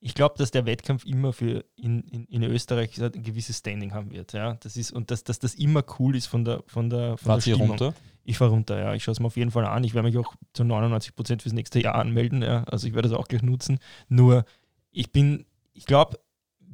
Ich 0.00 0.14
glaube, 0.14 0.36
dass 0.38 0.52
der 0.52 0.64
Wettkampf 0.64 1.04
immer 1.04 1.32
für 1.32 1.64
in, 1.74 2.02
in, 2.02 2.24
in 2.26 2.44
Österreich 2.44 3.02
ein 3.02 3.22
gewisses 3.24 3.58
Standing 3.58 3.92
haben 3.92 4.12
wird. 4.12 4.32
Ja? 4.32 4.54
Das 4.60 4.76
ist, 4.76 4.92
und 4.92 5.10
dass, 5.10 5.24
dass 5.24 5.40
das 5.40 5.56
immer 5.56 5.82
cool 5.98 6.14
ist 6.14 6.26
von 6.26 6.44
der, 6.44 6.62
von 6.66 6.88
der, 6.88 7.16
von 7.16 7.26
Fahrt 7.26 7.46
der 7.46 7.50
ihr 7.50 7.54
Stimmung. 7.56 7.70
runter? 7.70 7.94
Ich 8.22 8.38
fahre 8.38 8.50
runter, 8.52 8.78
ja. 8.78 8.94
Ich 8.94 9.02
schaue 9.02 9.12
es 9.12 9.20
mir 9.20 9.26
auf 9.26 9.36
jeden 9.36 9.50
Fall 9.50 9.64
an. 9.66 9.82
Ich 9.82 9.94
werde 9.94 10.06
mich 10.06 10.18
auch 10.18 10.34
zu 10.52 10.62
99 10.62 11.16
Prozent 11.16 11.42
fürs 11.42 11.54
nächste 11.54 11.82
Jahr 11.82 11.96
anmelden. 11.96 12.42
Ja. 12.42 12.62
Also 12.64 12.86
ich 12.86 12.94
werde 12.94 13.08
das 13.08 13.18
auch 13.18 13.26
gleich 13.26 13.42
nutzen. 13.42 13.80
Nur, 14.08 14.44
ich 14.92 15.10
bin, 15.10 15.46
ich 15.72 15.86
glaube, 15.86 16.20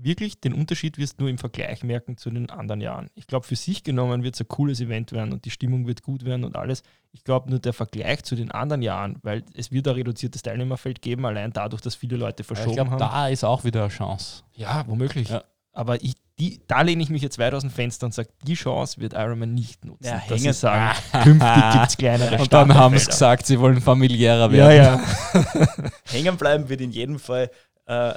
wirklich 0.05 0.41
den 0.41 0.53
Unterschied 0.55 0.99
wirst 0.99 1.19
du 1.19 1.25
nur 1.25 1.31
im 1.31 1.39
Vergleich 1.39 1.83
merken 1.83 2.17
zu 2.17 2.31
den 2.31 2.51
anderen 2.51 2.81
Jahren. 2.81 3.09
Ich 3.15 3.27
glaube, 3.27 3.47
für 3.47 3.57
sich 3.57 3.83
genommen 3.83 4.23
wird 4.23 4.35
es 4.35 4.41
ein 4.41 4.49
cooles 4.49 4.81
Event 4.81 5.13
werden 5.13 5.33
und 5.33 5.45
die 5.45 5.51
Stimmung 5.51 5.87
wird 5.87 6.03
gut 6.03 6.25
werden 6.25 6.45
und 6.45 6.57
alles. 6.57 6.83
Ich 7.13 7.25
glaube, 7.25 7.51
nur 7.51 7.59
der 7.59 7.73
Vergleich 7.73 8.23
zu 8.25 8.37
den 8.37 8.51
anderen 8.51 8.83
Jahren, 8.83 9.17
weil 9.23 9.43
es 9.55 9.73
wird 9.73 9.89
ein 9.89 9.95
reduziertes 9.95 10.43
Teilnehmerfeld 10.43 11.01
geben, 11.03 11.25
allein 11.27 11.53
dadurch, 11.53 11.81
dass 11.83 11.95
viele 11.95 12.17
Leute 12.17 12.43
Ich 12.43 12.47
verschoben 12.47 12.75
glaube, 12.75 12.91
haben. 12.93 12.99
da 12.99 13.29
ist 13.29 13.45
auch 13.45 13.65
wieder 13.65 13.81
eine 13.83 13.89
Chance. 13.91 14.43
Ja, 14.55 14.85
womöglich. 14.87 15.29
Ja. 15.31 15.43
Aber 15.73 16.03
ich, 16.05 16.15
die, 16.39 16.61
da 16.69 16.83
lehne 16.83 17.03
ich 17.03 17.11
mich 17.11 17.23
jetzt 17.23 17.39
weit 17.39 17.53
aus 17.55 17.63
dem 17.63 17.71
Fenster 17.71 18.07
und 18.07 18.13
sage, 18.15 18.29
die 18.43 18.55
Chance 18.55 19.01
wird 19.01 19.13
Ironman 19.13 19.55
nicht 19.55 19.85
nutzen. 19.85 20.05
Ja, 20.07 20.15
dass 20.29 20.41
hängen- 20.41 20.53
sie 20.53 20.53
sagen, 20.53 20.97
künftig 21.25 21.73
gibt 21.73 21.87
es 21.89 21.97
kleinere 21.97 22.39
Und 22.43 22.53
dann 22.53 22.75
haben 22.75 22.97
sie 22.99 23.07
gesagt, 23.07 23.47
sie 23.47 23.59
wollen 23.59 23.81
familiärer 23.81 24.51
Ja, 24.53 24.69
werden. 24.69 25.01
ja. 25.35 25.91
Hängen 26.13 26.37
bleiben 26.37 26.69
wird 26.69 26.81
in 26.81 26.91
jedem 26.93 27.19
Fall 27.19 27.51
äh, 27.87 28.15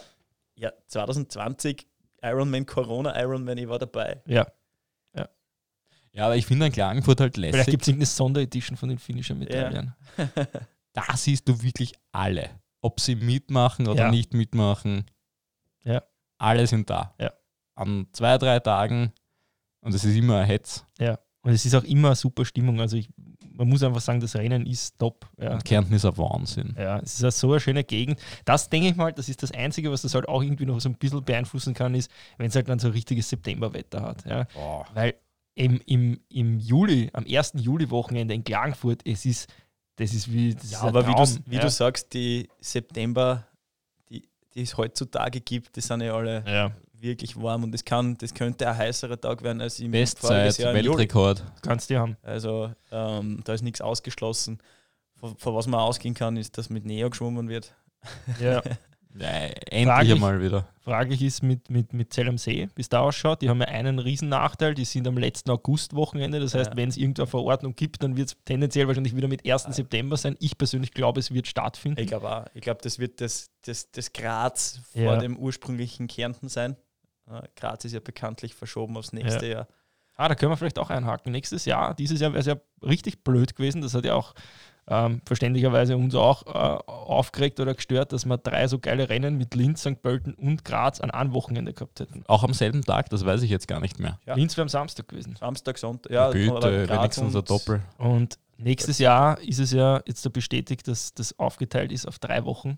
ja, 0.57 0.71
2020 0.87 1.87
Ironman, 2.23 2.65
Corona 2.65 3.19
Ironman, 3.21 3.57
ich 3.57 3.67
war 3.69 3.79
dabei. 3.79 4.21
ja. 4.25 4.47
Ja, 6.13 6.25
aber 6.25 6.35
ich 6.35 6.47
finde 6.47 6.65
an 6.65 6.71
Klagenfurt 6.71 7.19
halt 7.19 7.35
Vielleicht 7.35 7.53
lässig. 7.53 7.69
gibt 7.71 7.83
es 7.83 7.89
irgendeine 7.89 8.07
Sonderedition 8.07 8.75
von 8.75 8.89
den 8.89 8.97
finnischen 8.97 9.37
Medaillen. 9.37 9.93
Da 10.93 11.15
siehst 11.15 11.47
du 11.47 11.61
wirklich 11.61 11.93
alle. 12.11 12.49
Ob 12.81 12.99
sie 12.99 13.15
mitmachen 13.15 13.87
oder 13.87 14.05
Ja. 14.05 14.09
nicht 14.09 14.33
mitmachen. 14.33 15.05
Ja. 15.83 16.01
Alle 16.39 16.65
sind 16.65 16.89
da. 16.89 17.13
Ja. 17.19 17.33
An 17.75 18.07
zwei, 18.13 18.39
drei 18.39 18.59
Tagen. 18.59 19.13
Und 19.81 19.93
es 19.93 20.03
ist 20.03 20.15
immer 20.15 20.39
ein 20.39 20.47
Hetz. 20.47 20.83
Ja. 20.97 21.19
Und 21.41 21.51
es 21.51 21.63
ist 21.65 21.75
auch 21.75 21.83
immer 21.83 22.07
eine 22.07 22.15
super 22.15 22.45
Stimmung. 22.45 22.81
Also 22.81 22.97
ich, 22.97 23.09
man 23.57 23.67
muss 23.67 23.81
einfach 23.83 24.01
sagen, 24.01 24.19
das 24.19 24.35
Rennen 24.35 24.65
ist 24.65 24.97
top. 24.99 25.27
Ja. 25.41 25.53
Und 25.53 25.65
Kärnten 25.65 25.93
ist 25.93 26.05
ein 26.05 26.17
Wahnsinn. 26.17 26.75
Ja, 26.77 26.99
es 26.99 27.19
ist 27.19 27.39
so 27.39 27.51
eine 27.51 27.59
schöne 27.59 27.83
Gegend. 27.83 28.19
Das 28.45 28.69
denke 28.69 28.89
ich 28.89 28.95
mal, 28.95 29.11
das 29.11 29.29
ist 29.29 29.41
das 29.41 29.51
Einzige, 29.51 29.91
was 29.91 30.03
das 30.03 30.13
halt 30.13 30.27
auch 30.29 30.43
irgendwie 30.43 30.65
noch 30.65 30.79
so 30.79 30.89
ein 30.89 30.95
bisschen 30.95 31.23
beeinflussen 31.23 31.73
kann, 31.73 31.95
ist, 31.95 32.11
wenn 32.37 32.47
es 32.47 32.55
halt 32.55 32.69
dann 32.69 32.79
so 32.79 32.89
richtiges 32.89 33.29
Septemberwetter 33.29 34.01
hat. 34.01 34.25
Ja. 34.25 34.47
Weil 34.93 35.15
im, 35.55 35.81
im, 35.87 36.19
im 36.29 36.59
Juli, 36.59 37.09
am 37.13 37.25
1. 37.27 37.53
Juli-Wochenende 37.55 38.33
in 38.35 38.43
Klagenfurt, 38.43 39.01
es 39.05 39.25
ist, 39.25 39.49
das 39.95 40.13
ist 40.13 40.31
wie, 40.31 40.53
das 40.53 40.71
Ja, 40.71 40.77
ist 40.77 40.83
aber 40.83 41.07
wie, 41.07 41.11
Traum. 41.11 41.25
du, 41.25 41.51
wie 41.51 41.55
ja. 41.55 41.61
du 41.61 41.69
sagst, 41.71 42.13
die 42.13 42.47
September, 42.59 43.47
die, 44.09 44.21
die 44.53 44.61
es 44.61 44.77
heutzutage 44.77 45.41
gibt, 45.41 45.75
die 45.75 45.81
sind 45.81 46.01
ja 46.01 46.13
alle 46.13 46.43
ja, 46.45 46.71
wirklich 46.99 47.39
warm 47.41 47.63
und 47.63 47.71
das, 47.71 47.85
kann, 47.85 48.17
das 48.17 48.33
könnte 48.33 48.67
ein 48.67 48.77
heißerer 48.77 49.19
Tag 49.19 49.43
werden 49.43 49.61
als 49.61 49.79
im 49.79 49.91
Bestzeit, 49.91 50.57
Jahr 50.57 50.71
im 50.71 50.77
Juli. 50.85 50.89
Weltrekord. 50.99 51.43
kannst 51.61 51.89
du 51.89 51.97
haben. 51.97 52.17
Also 52.23 52.71
ähm, 52.91 53.41
da 53.43 53.53
ist 53.53 53.61
nichts 53.63 53.81
ausgeschlossen. 53.81 54.59
Von, 55.15 55.35
von 55.37 55.55
was 55.55 55.65
man 55.67 55.79
ausgehen 55.79 56.13
kann, 56.13 56.37
ist, 56.37 56.57
dass 56.57 56.69
mit 56.69 56.85
Neo 56.85 57.09
geschwommen 57.09 57.49
wird. 57.49 57.73
Ja. 58.39 58.61
Ja, 59.19 59.25
Frag 59.29 59.71
endlich 59.71 60.09
ich- 60.09 60.13
einmal 60.13 60.41
wieder. 60.43 60.67
Fraglich 60.81 61.23
ist 61.23 61.41
mit, 61.41 61.71
mit, 61.71 61.91
mit 61.91 62.13
Zell 62.13 62.29
am 62.29 62.37
See, 62.37 62.69
wie 62.75 62.81
es 62.81 62.87
da 62.89 62.99
ausschaut. 62.99 63.41
Die 63.41 63.49
haben 63.49 63.59
ja 63.61 63.65
einen 63.67 63.97
riesen 63.97 64.29
Nachteil, 64.29 64.75
die 64.75 64.85
sind 64.85 65.07
am 65.07 65.17
letzten 65.17 65.49
August-Wochenende. 65.49 66.39
Das 66.39 66.53
heißt, 66.53 66.71
Ja. 66.71 66.77
wenn 66.77 66.89
es 66.89 66.97
irgendeine 66.97 67.25
Verordnung 67.25 67.75
gibt, 67.75 68.03
dann 68.03 68.15
wird 68.15 68.27
es 68.29 68.37
tendenziell 68.45 68.85
wahrscheinlich 68.87 69.15
wieder 69.15 69.27
mit 69.27 69.43
1. 69.49 69.63
September 69.75 70.17
sein. 70.17 70.35
Ich 70.39 70.55
persönlich 70.55 70.91
glaube, 70.91 71.19
es 71.19 71.33
wird 71.33 71.47
stattfinden. 71.47 71.99
Ich 71.99 72.05
glaube 72.07 72.29
auch. 72.31 72.45
Ich 72.53 72.61
glaube, 72.61 72.79
das 72.83 72.99
wird 72.99 73.19
das, 73.19 73.49
das, 73.65 73.89
das 73.89 74.13
Graz 74.13 74.81
vor 74.93 75.01
Ja. 75.01 75.17
dem 75.17 75.35
ursprünglichen 75.35 76.05
Kärnten 76.07 76.47
sein. 76.47 76.75
Graz 77.55 77.85
ist 77.85 77.93
ja 77.93 77.99
bekanntlich 77.99 78.53
verschoben 78.55 78.97
aufs 78.97 79.13
nächste 79.13 79.47
Jahr. 79.47 79.67
Ah, 80.15 80.27
da 80.27 80.35
können 80.35 80.51
wir 80.51 80.57
vielleicht 80.57 80.79
auch 80.79 80.89
einhaken. 80.89 81.31
Nächstes 81.31 81.65
Jahr, 81.65 81.93
dieses 81.93 82.19
Jahr 82.19 82.31
wäre 82.31 82.39
es 82.39 82.47
ja 82.47 82.55
richtig 82.81 83.23
blöd 83.23 83.55
gewesen. 83.55 83.81
Das 83.81 83.93
hat 83.93 84.03
ja 84.03 84.15
auch 84.15 84.33
ähm, 84.87 85.21
verständlicherweise 85.25 85.95
uns 85.97 86.15
auch 86.15 86.45
äh, 86.47 86.49
aufgeregt 86.89 87.59
oder 87.59 87.75
gestört, 87.75 88.13
dass 88.13 88.25
wir 88.25 88.37
drei 88.37 88.67
so 88.67 88.79
geile 88.79 89.09
Rennen 89.09 89.37
mit 89.37 89.53
Linz, 89.53 89.81
St. 89.81 90.01
Pölten 90.01 90.33
und 90.33 90.63
Graz 90.65 91.01
an 91.01 91.11
einem 91.11 91.33
Wochenende 91.33 91.73
gehabt 91.73 91.99
hätten. 91.99 92.23
Auch 92.27 92.43
am 92.43 92.53
selben 92.53 92.81
Tag, 92.83 93.09
das 93.09 93.25
weiß 93.25 93.43
ich 93.43 93.49
jetzt 93.51 93.67
gar 93.67 93.79
nicht 93.79 93.99
mehr. 93.99 94.17
Ja. 94.25 94.35
Linz 94.35 94.55
wäre 94.55 94.63
am 94.63 94.69
Samstag 94.69 95.07
gewesen. 95.09 95.35
Samstag, 95.35 95.77
Sonntag, 95.77 96.11
ja. 96.11 96.31
Güte, 96.31 96.89
wenigstens 96.89 97.33
ein 97.33 97.39
und- 97.39 97.49
Doppel. 97.49 97.81
Und 97.97 98.39
nächstes 98.57 98.97
Jahr 98.97 99.39
ist 99.41 99.59
es 99.59 99.71
ja 99.71 100.01
jetzt 100.07 100.23
so 100.23 100.29
bestätigt, 100.29 100.87
dass 100.87 101.13
das 101.13 101.37
aufgeteilt 101.37 101.91
ist 101.91 102.07
auf 102.07 102.17
drei 102.17 102.45
Wochen. 102.45 102.77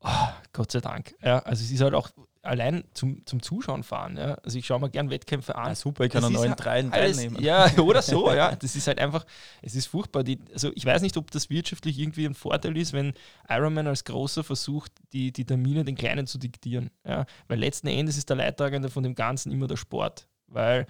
Ah, 0.00 0.32
Gott 0.52 0.70
sei 0.72 0.80
Dank. 0.80 1.14
Ja, 1.22 1.40
also 1.40 1.62
es 1.62 1.70
ist 1.70 1.80
halt 1.82 1.92
auch 1.94 2.08
allein 2.42 2.84
zum, 2.94 3.24
zum 3.26 3.42
Zuschauen 3.42 3.82
fahren. 3.82 4.16
Ja. 4.16 4.34
Also 4.42 4.58
ich 4.58 4.66
schaue 4.66 4.80
mir 4.80 4.90
gern 4.90 5.10
Wettkämpfe 5.10 5.54
an. 5.56 5.72
Ah, 5.72 5.74
super, 5.74 6.04
ich 6.04 6.12
kann 6.12 6.24
an 6.24 6.32
neuen 6.32 6.50
ja 6.50 6.54
dreien 6.56 6.90
teilnehmen. 6.90 7.42
ja, 7.42 7.70
oder 7.78 8.02
so, 8.02 8.32
ja. 8.32 8.54
Das 8.60 8.76
ist 8.76 8.86
halt 8.86 8.98
einfach, 8.98 9.26
es 9.62 9.74
ist 9.74 9.86
furchtbar. 9.86 10.24
Die, 10.24 10.38
also 10.52 10.70
ich 10.74 10.84
weiß 10.84 11.02
nicht, 11.02 11.16
ob 11.16 11.30
das 11.30 11.50
wirtschaftlich 11.50 11.98
irgendwie 11.98 12.26
ein 12.26 12.34
Vorteil 12.34 12.76
ist, 12.76 12.92
wenn 12.92 13.12
Ironman 13.48 13.86
als 13.86 14.04
Großer 14.04 14.42
versucht, 14.44 14.92
die, 15.12 15.32
die 15.32 15.44
Termine 15.44 15.84
den 15.84 15.96
Kleinen 15.96 16.26
zu 16.26 16.38
diktieren. 16.38 16.90
Ja. 17.06 17.26
Weil 17.48 17.58
letzten 17.58 17.88
Endes 17.88 18.16
ist 18.16 18.28
der 18.30 18.36
Leidtragende 18.36 18.88
von 18.88 19.02
dem 19.02 19.14
Ganzen 19.14 19.52
immer 19.52 19.66
der 19.66 19.76
Sport. 19.76 20.26
Weil 20.46 20.86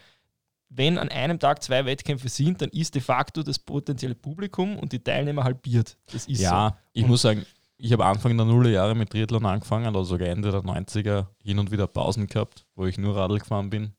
wenn 0.68 0.98
an 0.98 1.08
einem 1.08 1.40
Tag 1.40 1.62
zwei 1.64 1.84
Wettkämpfe 1.84 2.28
sind, 2.28 2.62
dann 2.62 2.70
ist 2.70 2.94
de 2.94 3.02
facto 3.02 3.42
das 3.42 3.58
potenzielle 3.58 4.14
Publikum 4.14 4.78
und 4.78 4.92
die 4.92 5.02
Teilnehmer 5.02 5.42
halbiert. 5.42 5.96
Das 6.12 6.26
ist 6.26 6.40
Ja, 6.40 6.78
ich 6.92 7.02
Und- 7.02 7.08
muss 7.10 7.22
sagen, 7.22 7.44
ich 7.82 7.92
habe 7.92 8.04
Anfang 8.04 8.36
der 8.36 8.46
Nullerjahre 8.46 8.94
mit 8.94 9.10
Triathlon 9.10 9.46
angefangen, 9.46 9.94
oder 9.94 10.04
sogar 10.04 10.28
Ende 10.28 10.50
der 10.50 10.60
90er 10.60 11.26
hin 11.42 11.58
und 11.58 11.70
wieder 11.70 11.86
Pausen 11.86 12.26
gehabt, 12.26 12.66
wo 12.74 12.86
ich 12.86 12.98
nur 12.98 13.16
Radl 13.16 13.38
gefahren 13.38 13.70
bin. 13.70 13.94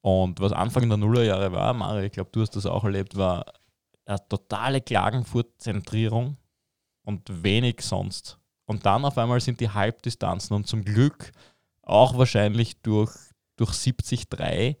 Und 0.00 0.40
was 0.40 0.52
Anfang 0.52 0.88
der 0.88 0.98
Nullerjahre 0.98 1.52
war, 1.52 1.72
Mari, 1.74 2.06
ich 2.06 2.12
glaube, 2.12 2.30
du 2.32 2.40
hast 2.40 2.56
das 2.56 2.66
auch 2.66 2.84
erlebt, 2.84 3.16
war 3.16 3.46
eine 4.04 4.18
totale 4.28 4.80
Klagenfurt-Zentrierung 4.80 6.36
und 7.04 7.44
wenig 7.44 7.82
sonst. 7.82 8.38
Und 8.66 8.84
dann 8.84 9.04
auf 9.04 9.16
einmal 9.16 9.40
sind 9.40 9.60
die 9.60 9.70
Halbdistanzen 9.70 10.56
und 10.56 10.66
zum 10.66 10.84
Glück 10.84 11.30
auch 11.82 12.18
wahrscheinlich 12.18 12.80
durch, 12.82 13.12
durch 13.56 13.70
70-3 13.70 14.76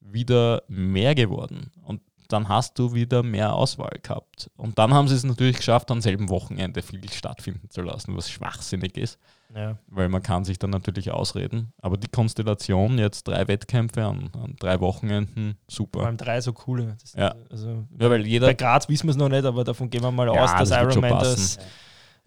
wieder 0.00 0.62
mehr 0.66 1.14
geworden. 1.14 1.70
Und 1.82 2.00
dann 2.28 2.48
hast 2.48 2.78
du 2.78 2.94
wieder 2.94 3.22
mehr 3.22 3.54
Auswahl 3.54 3.98
gehabt. 4.02 4.50
Und 4.56 4.78
dann 4.78 4.92
haben 4.94 5.08
sie 5.08 5.14
es 5.14 5.24
natürlich 5.24 5.56
geschafft, 5.56 5.90
am 5.90 6.00
selben 6.00 6.28
Wochenende 6.28 6.82
viel 6.82 7.08
stattfinden 7.10 7.70
zu 7.70 7.82
lassen, 7.82 8.16
was 8.16 8.30
schwachsinnig 8.30 8.96
ist. 8.96 9.18
Ja. 9.54 9.78
weil 9.86 10.08
man 10.08 10.20
kann 10.20 10.44
sich 10.44 10.58
dann 10.58 10.70
natürlich 10.70 11.12
ausreden. 11.12 11.72
Aber 11.80 11.96
die 11.96 12.08
Konstellation, 12.08 12.98
jetzt 12.98 13.28
drei 13.28 13.46
Wettkämpfe 13.46 14.04
an, 14.04 14.30
an 14.32 14.56
drei 14.58 14.80
Wochenenden, 14.80 15.56
Vor 15.68 15.74
super. 15.76 16.06
allem 16.06 16.16
drei 16.16 16.40
so 16.40 16.52
coole. 16.52 16.96
Das, 17.00 17.12
Ja. 17.12 17.36
Also, 17.50 17.68
Ja, 17.96 18.10
weil 18.10 18.22
bei 18.22 18.26
jeder... 18.26 18.52
Graz 18.54 18.88
wissen 18.88 19.06
wir 19.06 19.12
es 19.12 19.16
noch 19.16 19.28
nicht, 19.28 19.44
aber 19.44 19.62
davon 19.62 19.90
gehen 19.90 20.02
wir 20.02 20.10
mal 20.10 20.26
Ja, 20.26 20.42
aus, 20.42 20.50
dass 20.56 20.70
das 20.70 20.96
Ironman 20.96 21.20
das 21.20 21.58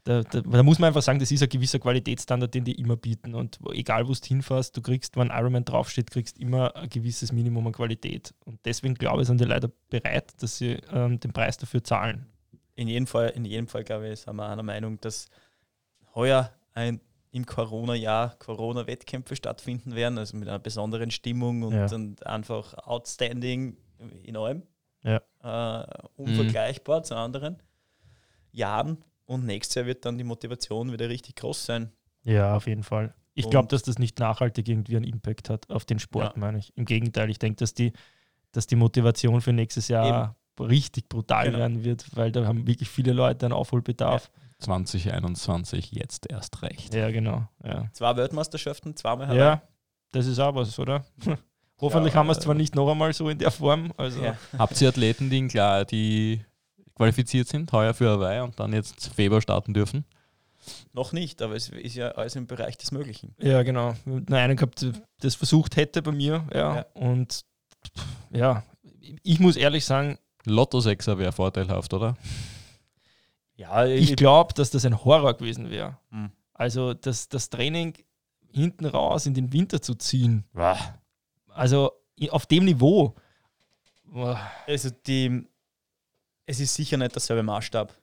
da, 0.07 0.23
da, 0.23 0.41
da 0.41 0.63
muss 0.63 0.79
man 0.79 0.87
einfach 0.87 1.01
sagen, 1.01 1.19
das 1.19 1.31
ist 1.31 1.43
ein 1.43 1.49
gewisser 1.49 1.79
Qualitätsstandard, 1.79 2.53
den 2.53 2.63
die 2.63 2.79
immer 2.79 2.95
bieten. 2.95 3.35
Und 3.35 3.59
egal, 3.73 4.07
wo 4.07 4.13
du 4.13 4.19
hinfährst, 4.23 4.75
du 4.77 4.81
kriegst, 4.81 5.17
wenn 5.17 5.27
Ironman 5.27 5.65
draufsteht, 5.65 6.11
kriegst 6.11 6.37
immer 6.39 6.73
ein 6.75 6.87
gewisses 6.87 7.33
Minimum 7.33 7.67
an 7.67 7.73
Qualität. 7.73 8.33
Und 8.45 8.59
deswegen 8.65 8.95
glaube 8.95 9.21
ich, 9.21 9.27
sind 9.27 9.41
die 9.41 9.45
Leute 9.45 9.71
bereit, 9.89 10.31
dass 10.41 10.57
sie 10.57 10.79
ähm, 10.93 11.19
den 11.19 11.33
Preis 11.33 11.57
dafür 11.57 11.83
zahlen. 11.83 12.25
In 12.75 12.87
jedem 12.87 13.05
Fall, 13.05 13.29
in 13.31 13.43
jedem 13.43 13.67
Fall, 13.67 13.83
glaube 13.83 14.09
ich, 14.09 14.21
sind 14.21 14.35
wir 14.35 14.47
einer 14.47 14.63
Meinung, 14.63 14.99
dass 15.01 15.27
heuer 16.15 16.51
ein 16.73 17.01
im 17.31 17.45
Corona-Jahr 17.45 18.35
Corona-Wettkämpfe 18.39 19.35
stattfinden 19.35 19.93
werden, 19.93 20.17
also 20.17 20.37
mit 20.37 20.47
einer 20.47 20.59
besonderen 20.59 21.11
Stimmung 21.11 21.63
und, 21.63 21.73
Ja. 21.73 21.93
und 21.93 22.25
einfach 22.25 22.73
outstanding 22.75 23.77
in 24.23 24.37
allem. 24.37 24.63
Ja. 25.03 25.21
Äh, 25.43 25.85
unvergleichbar 26.15 27.03
zu 27.03 27.15
anderen 27.15 27.61
Jahren. 28.51 29.03
Und 29.27 29.45
nächstes 29.45 29.75
Jahr 29.75 29.85
wird 29.85 30.03
dann 30.05 30.17
die 30.17 30.23
Motivation 30.23 30.91
wieder 30.91 31.07
richtig 31.09 31.35
groß 31.35 31.65
sein. 31.65 31.91
Ja, 32.23 32.55
auf 32.55 32.65
jeden 32.67 32.83
Fall. 32.83 33.13
Ich 33.35 33.47
glaube, 33.49 33.67
dass 33.67 33.83
das 33.83 33.99
nicht 33.99 34.17
nachhaltig 34.19 34.67
irgendwie 34.67 34.95
einen 34.95 35.05
Impact 35.05 35.49
hat 35.51 35.69
auf 35.69 35.85
den 35.85 35.99
Sport, 35.99 36.33
Ja. 36.35 36.39
meine 36.39 36.57
ich. 36.57 36.75
Im 36.75 36.85
Gegenteil, 36.85 37.29
ich 37.29 37.37
denke, 37.37 37.57
dass 37.57 37.75
die, 37.75 37.93
dass 38.51 38.65
die 38.65 38.75
Motivation 38.75 39.41
für 39.41 39.53
nächstes 39.53 39.87
Jahr 39.89 40.35
richtig 40.59 41.07
brutal 41.07 41.45
Genau. 41.45 41.59
werden 41.59 41.83
wird, 41.83 42.15
weil 42.15 42.31
da 42.31 42.47
haben 42.47 42.65
wirklich 42.65 42.89
viele 42.89 43.13
Leute 43.13 43.45
einen 43.45 43.53
Aufholbedarf. 43.53 44.31
2021 44.59 45.91
jetzt 45.91 46.29
erst 46.31 46.61
recht. 46.63 46.93
Ja, 46.95 47.11
genau. 47.11 47.47
Ja, 47.63 47.89
Zwei 47.93 48.15
Weltmeisterschaften, 48.15 48.95
zweimal 48.95 49.27
Hawaii. 49.27 49.39
ja 49.39 49.61
das 50.11 50.25
ist 50.25 50.39
auch 50.39 50.55
was, 50.55 50.79
oder? 50.79 51.05
Hoffentlich 51.79 52.13
Ja, 52.13 52.19
haben 52.21 52.27
wir 52.27 52.31
es 52.31 52.39
zwar 52.39 52.55
nicht 52.55 52.73
noch 52.73 52.89
einmal 52.89 53.13
so 53.13 53.29
in 53.29 53.37
der 53.37 53.51
Form. 53.51 53.91
Also, 53.97 54.23
Ja. 54.23 54.35
Habt 54.57 54.81
ihr 54.81 54.89
Athleten, 54.89 55.29
die, 55.29 55.37
in 55.37 55.47
klar, 55.47 55.85
die 55.85 56.43
qualifiziert 56.97 57.47
sind, 57.47 57.71
heuer 57.71 57.93
für 57.93 58.09
Hawaii 58.09 58.41
und 58.41 58.59
dann 58.59 58.73
jetzt 58.73 59.09
Februar 59.13 59.41
starten 59.41 59.73
dürfen? 59.73 60.03
Noch 60.91 61.13
nicht, 61.13 61.41
aber 61.41 61.55
es 61.55 61.69
ist 61.69 61.95
ja 61.95 62.09
alles 62.11 62.35
im 62.35 62.45
Bereich 62.47 62.77
des 62.77 62.91
Möglichen. 62.91 63.33
Ja, 63.39 63.63
genau. 63.63 63.93
Einen 64.29 64.57
gehabt, 64.57 64.81
der 64.81 64.91
das 65.21 65.35
versucht 65.35 65.77
hätte 65.77 66.01
bei 66.01 66.11
mir. 66.11 66.45
Ja. 66.53 66.75
Ja. 66.77 66.85
Und 66.93 67.45
ja, 68.31 68.63
ich 69.23 69.39
muss 69.39 69.55
ehrlich 69.55 69.85
sagen, 69.85 70.17
Lotto 70.45 70.79
6er 70.79 71.17
wäre 71.17 71.31
vorteilhaft, 71.31 71.93
oder? 71.93 72.17
Ja, 73.55 73.85
ich 73.85 74.15
glaube, 74.15 74.53
dass 74.53 74.69
das 74.69 74.85
ein 74.85 75.03
Horror 75.03 75.35
gewesen 75.35 75.69
wäre. 75.69 75.97
Hm. 76.11 76.31
Also 76.53 76.93
das, 76.93 77.29
das 77.29 77.49
Training 77.49 77.93
hinten 78.51 78.85
raus 78.85 79.25
in 79.25 79.33
den 79.33 79.53
Winter 79.53 79.81
zu 79.81 79.95
ziehen. 79.95 80.43
Also 81.49 81.91
i- 82.19 82.29
auf 82.29 82.45
dem 82.45 82.65
Niveau. 82.65 83.15
boah, 84.05 84.39
Also 84.67 84.89
die, 85.05 85.47
es 86.47 86.59
ist 86.59 86.73
sicher 86.73 86.97
nicht 86.97 87.13
derselbe 87.13 87.43
Maßstab 87.43 87.93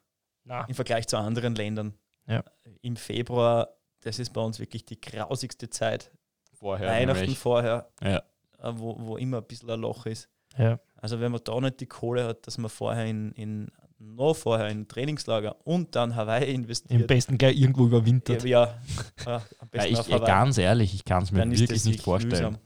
Na, 0.45 0.65
im 0.67 0.75
Vergleich 0.77 1.09
zu 1.09 1.17
anderen 1.17 1.55
Ländern. 1.57 1.95
Ja. 2.29 2.45
Im 2.83 2.95
Februar, 2.97 3.69
das 4.03 4.19
ist 4.21 4.33
bei 4.33 4.41
uns 4.41 4.59
wirklich 4.61 4.85
die 4.85 5.01
grausigste 5.01 5.69
Zeit. 5.69 6.11
Vorher. 6.53 6.89
Weihnachten 6.89 7.21
nämlich. 7.23 7.39
vorher, 7.39 7.91
Ja. 8.03 8.19
äh, 8.59 8.73
wo, 8.73 8.97
wo 8.99 9.17
immer 9.17 9.39
ein 9.39 9.45
bisschen 9.45 9.71
ein 9.71 9.81
Loch 9.81 10.07
ist. 10.07 10.29
ja. 10.57 10.79
Also 10.97 11.21
wenn 11.21 11.33
man 11.33 11.43
da 11.45 11.61
nicht 11.61 11.81
die 11.81 11.87
Kohle 11.87 12.25
hat, 12.25 12.47
dass 12.47 12.57
man 12.57 12.71
vorher 12.71 13.05
in, 13.05 13.33
in 13.33 13.69
noch 13.99 14.33
vorher 14.35 14.69
in 14.69 14.89
Trainingslager 14.89 15.55
und 15.67 15.95
dann 15.97 16.17
Hawaii 16.17 16.49
Im 16.49 16.63
investiert. 16.63 17.07
besten 17.07 17.37
gleich 17.37 17.59
irgendwo 17.59 17.85
überwintert. 17.87 18.43
ja, 18.45 18.75
ja, 19.27 19.43
am 19.59 19.69
Ja, 19.75 19.85
ich, 19.85 19.99
Hawaii. 19.99 20.25
ganz 20.27 20.57
ehrlich, 20.57 20.95
ich 20.95 21.05
kann 21.05 21.23
es 21.23 21.31
mir 21.33 21.45
wirklich 21.51 21.85
nicht 21.85 22.01
vorstellen. 22.01 22.33
mühsam. 22.55 22.59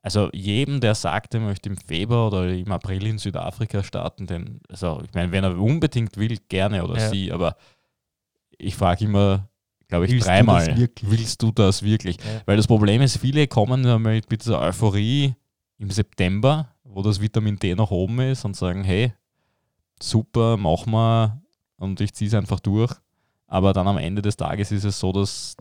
Also 0.00 0.30
jedem, 0.32 0.80
der 0.80 0.94
sagt, 0.94 1.34
er 1.34 1.40
möchte 1.40 1.68
im 1.68 1.76
Februar 1.76 2.28
oder 2.28 2.48
im 2.48 2.70
April 2.70 3.04
in 3.06 3.18
Südafrika 3.18 3.82
starten, 3.82 4.26
den, 4.26 4.60
also 4.68 5.02
ich 5.04 5.12
meine, 5.12 5.32
wenn 5.32 5.44
er 5.44 5.58
unbedingt 5.58 6.16
will, 6.16 6.38
gerne 6.48 6.84
oder 6.84 6.98
Ja. 6.98 7.08
sie, 7.10 7.32
aber 7.32 7.56
ich 8.56 8.76
frage 8.76 9.04
immer, 9.04 9.48
glaube 9.88 10.06
ich, 10.06 10.12
Willst 10.12 10.26
du 10.26 10.30
dreimal, 10.30 10.76
wirklich? 10.78 11.10
willst 11.10 11.42
du 11.42 11.50
das 11.50 11.82
wirklich? 11.82 12.16
Ja. 12.18 12.42
Weil 12.46 12.56
das 12.56 12.66
Problem 12.66 13.02
ist, 13.02 13.18
viele 13.18 13.46
kommen 13.48 13.82
mit 14.02 14.30
dieser 14.30 14.60
Euphorie 14.60 15.34
im 15.78 15.90
September, 15.90 16.68
wo 16.84 17.02
das 17.02 17.20
Vitamin 17.20 17.56
D 17.58 17.74
nach 17.74 17.90
oben 17.90 18.20
ist 18.20 18.44
und 18.44 18.56
sagen, 18.56 18.84
hey, 18.84 19.12
super, 20.00 20.56
mach 20.56 20.86
mal 20.86 21.40
und 21.76 22.00
ich 22.00 22.14
ziehe 22.14 22.28
es 22.28 22.34
einfach 22.34 22.60
durch. 22.60 22.92
Aber 23.46 23.72
dann 23.72 23.88
am 23.88 23.98
Ende 23.98 24.22
des 24.22 24.36
Tages 24.36 24.70
ist 24.72 24.84
es 24.84 24.98
so, 25.00 25.10
dass 25.12 25.56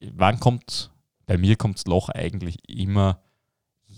wann 0.00 0.40
kommt, 0.40 0.90
bei 1.26 1.36
mir 1.36 1.56
kommt 1.56 1.76
das 1.76 1.86
Loch 1.86 2.08
eigentlich 2.08 2.56
immer 2.68 3.20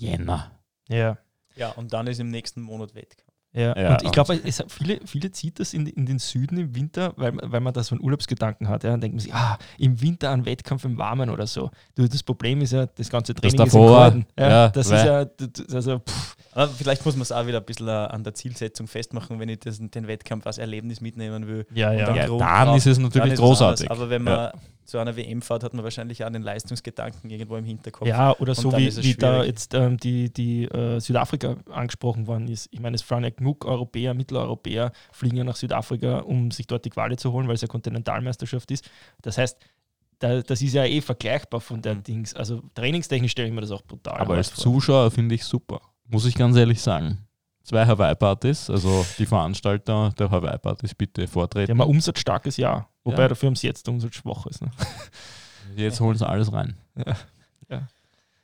Jänner. 0.02 0.50
Ja. 0.88 1.18
Ja, 1.56 1.70
und 1.70 1.92
dann 1.92 2.06
ist 2.06 2.18
im 2.20 2.30
nächsten 2.30 2.60
Monat 2.62 2.94
Wettkampf. 2.94 3.28
Ja, 3.54 3.76
Ja, 3.78 3.92
und 3.92 4.02
ich 4.02 4.10
glaube, 4.12 4.40
viele, 4.68 5.00
viele 5.04 5.30
zieht 5.30 5.60
das 5.60 5.74
in, 5.74 5.86
in 5.86 6.06
den 6.06 6.18
Süden 6.18 6.56
im 6.56 6.74
Winter, 6.74 7.12
weil, 7.16 7.34
weil 7.42 7.60
man 7.60 7.74
da 7.74 7.82
so 7.82 7.94
einen 7.94 8.02
Urlaubsgedanken 8.02 8.66
hat. 8.68 8.82
Ja, 8.82 8.90
dann 8.92 9.02
denkt 9.02 9.14
man 9.16 9.20
sich, 9.20 9.34
ah, 9.34 9.58
im 9.76 10.00
Winter 10.00 10.30
ein 10.30 10.46
Wettkampf 10.46 10.86
im 10.86 10.96
Warmen 10.96 11.28
oder 11.28 11.46
so. 11.46 11.70
Du, 11.94 12.08
das 12.08 12.22
Problem 12.22 12.62
ist 12.62 12.72
ja, 12.72 12.86
das 12.86 13.10
ganze 13.10 13.34
Training 13.34 13.60
ist 13.60 13.74
im 13.74 13.80
davor, 13.80 13.98
Kalten. 13.98 14.26
Ja, 14.38 14.48
ja, 14.48 14.68
das 14.70 14.88
weil- 14.90 14.98
ist 14.98 15.04
ja, 15.70 15.74
also, 15.76 15.98
pff, 15.98 16.36
Aber 16.54 16.68
vielleicht 16.72 17.04
muss 17.04 17.14
man 17.16 17.22
es 17.22 17.32
auch 17.32 17.46
wieder 17.46 17.58
ein 17.58 17.64
bisschen 17.64 17.88
äh, 17.88 17.92
an 17.92 18.24
der 18.24 18.34
Zielsetzung 18.34 18.86
festmachen, 18.86 19.38
wenn 19.40 19.48
ich 19.48 19.60
das, 19.60 19.78
den 19.80 20.06
Wettkampf 20.06 20.46
als 20.46 20.58
Erlebnis 20.58 21.00
mitnehmen 21.00 21.46
will. 21.46 21.66
ja, 21.74 21.92
ja. 21.92 22.06
dann 22.06 22.16
Ja, 22.16 22.64
dann 22.64 22.76
ist 22.76 22.86
es 22.86 22.98
natürlich 22.98 23.34
ist 23.34 23.38
großartig. 23.40 23.90
Aber 23.90 24.10
wenn 24.10 24.22
man 24.22 24.34
Ja. 24.34 24.52
zu 24.84 24.98
einer 24.98 25.16
WM 25.16 25.40
fährt, 25.40 25.64
hat 25.64 25.72
man 25.72 25.82
wahrscheinlich 25.84 26.22
auch 26.24 26.30
den 26.30 26.42
Leistungsgedanken 26.42 27.30
irgendwo 27.30 27.56
im 27.56 27.64
Hinterkopf. 27.64 28.06
Ja, 28.06 28.36
oder 28.38 28.54
so 28.54 28.70
wie, 28.76 28.94
wie 29.02 29.14
da 29.14 29.42
jetzt 29.44 29.72
ähm, 29.72 29.96
die, 29.96 30.30
die 30.30 30.64
äh, 30.64 31.00
Südafrika 31.00 31.56
angesprochen 31.70 32.26
worden 32.26 32.48
ist. 32.48 32.68
Ich 32.70 32.80
meine, 32.80 32.96
es 32.96 33.02
fahren 33.02 33.24
ja 33.24 33.30
genug 33.30 33.64
Europäer, 33.64 34.12
Mitteleuropäer, 34.12 34.92
fliegen 35.12 35.36
ja 35.38 35.44
nach 35.44 35.56
Südafrika, 35.56 36.18
um 36.18 36.50
sich 36.50 36.66
dort 36.66 36.84
die 36.84 36.90
Quali 36.90 37.16
zu 37.16 37.32
holen, 37.32 37.48
weil 37.48 37.54
es 37.54 37.62
ja 37.62 37.68
Kontinentalmeisterschaft 37.68 38.70
ist. 38.70 38.90
Das 39.22 39.38
heißt, 39.38 39.56
da, 40.18 40.42
das 40.42 40.60
ist 40.60 40.74
ja 40.74 40.84
eh 40.84 41.00
vergleichbar 41.00 41.60
von 41.60 41.80
der 41.80 41.94
Mhm. 41.94 42.02
Dings. 42.02 42.34
Also 42.34 42.60
trainingstechnisch 42.74 43.32
stelle 43.32 43.48
ich 43.48 43.54
mir 43.54 43.62
das 43.62 43.70
auch 43.70 43.82
brutal 43.82 44.18
Aber 44.20 44.34
als 44.34 44.50
vor. 44.50 44.62
Zuschauer 44.62 45.10
finde 45.10 45.34
ich 45.34 45.44
super. 45.44 45.80
Muss 46.12 46.24
ich 46.26 46.34
ganz 46.34 46.56
ehrlich 46.56 46.80
sagen. 46.80 47.18
Zwei 47.64 47.86
Hawaii-Partys, 47.86 48.70
also 48.70 49.04
die 49.18 49.26
Veranstalter 49.26 50.10
der 50.18 50.30
Hawaii-Partys 50.30 50.94
bitte 50.94 51.22
Die 51.22 51.26
vortreten. 51.26 51.70
haben 51.72 51.80
ein 51.80 51.88
umsatzstarkes 51.88 52.56
Jahr, 52.56 52.88
wobei 53.04 53.22
Ja. 53.22 53.28
dafür 53.28 53.48
haben 53.48 53.56
sie 53.56 53.66
jetzt 53.68 53.88
umsatzschwach 53.88 54.46
ist. 54.46 54.62
Ne? 54.62 54.70
Jetzt 55.76 56.00
holen 56.00 56.18
sie 56.18 56.26
alles 56.28 56.52
rein. 56.52 56.76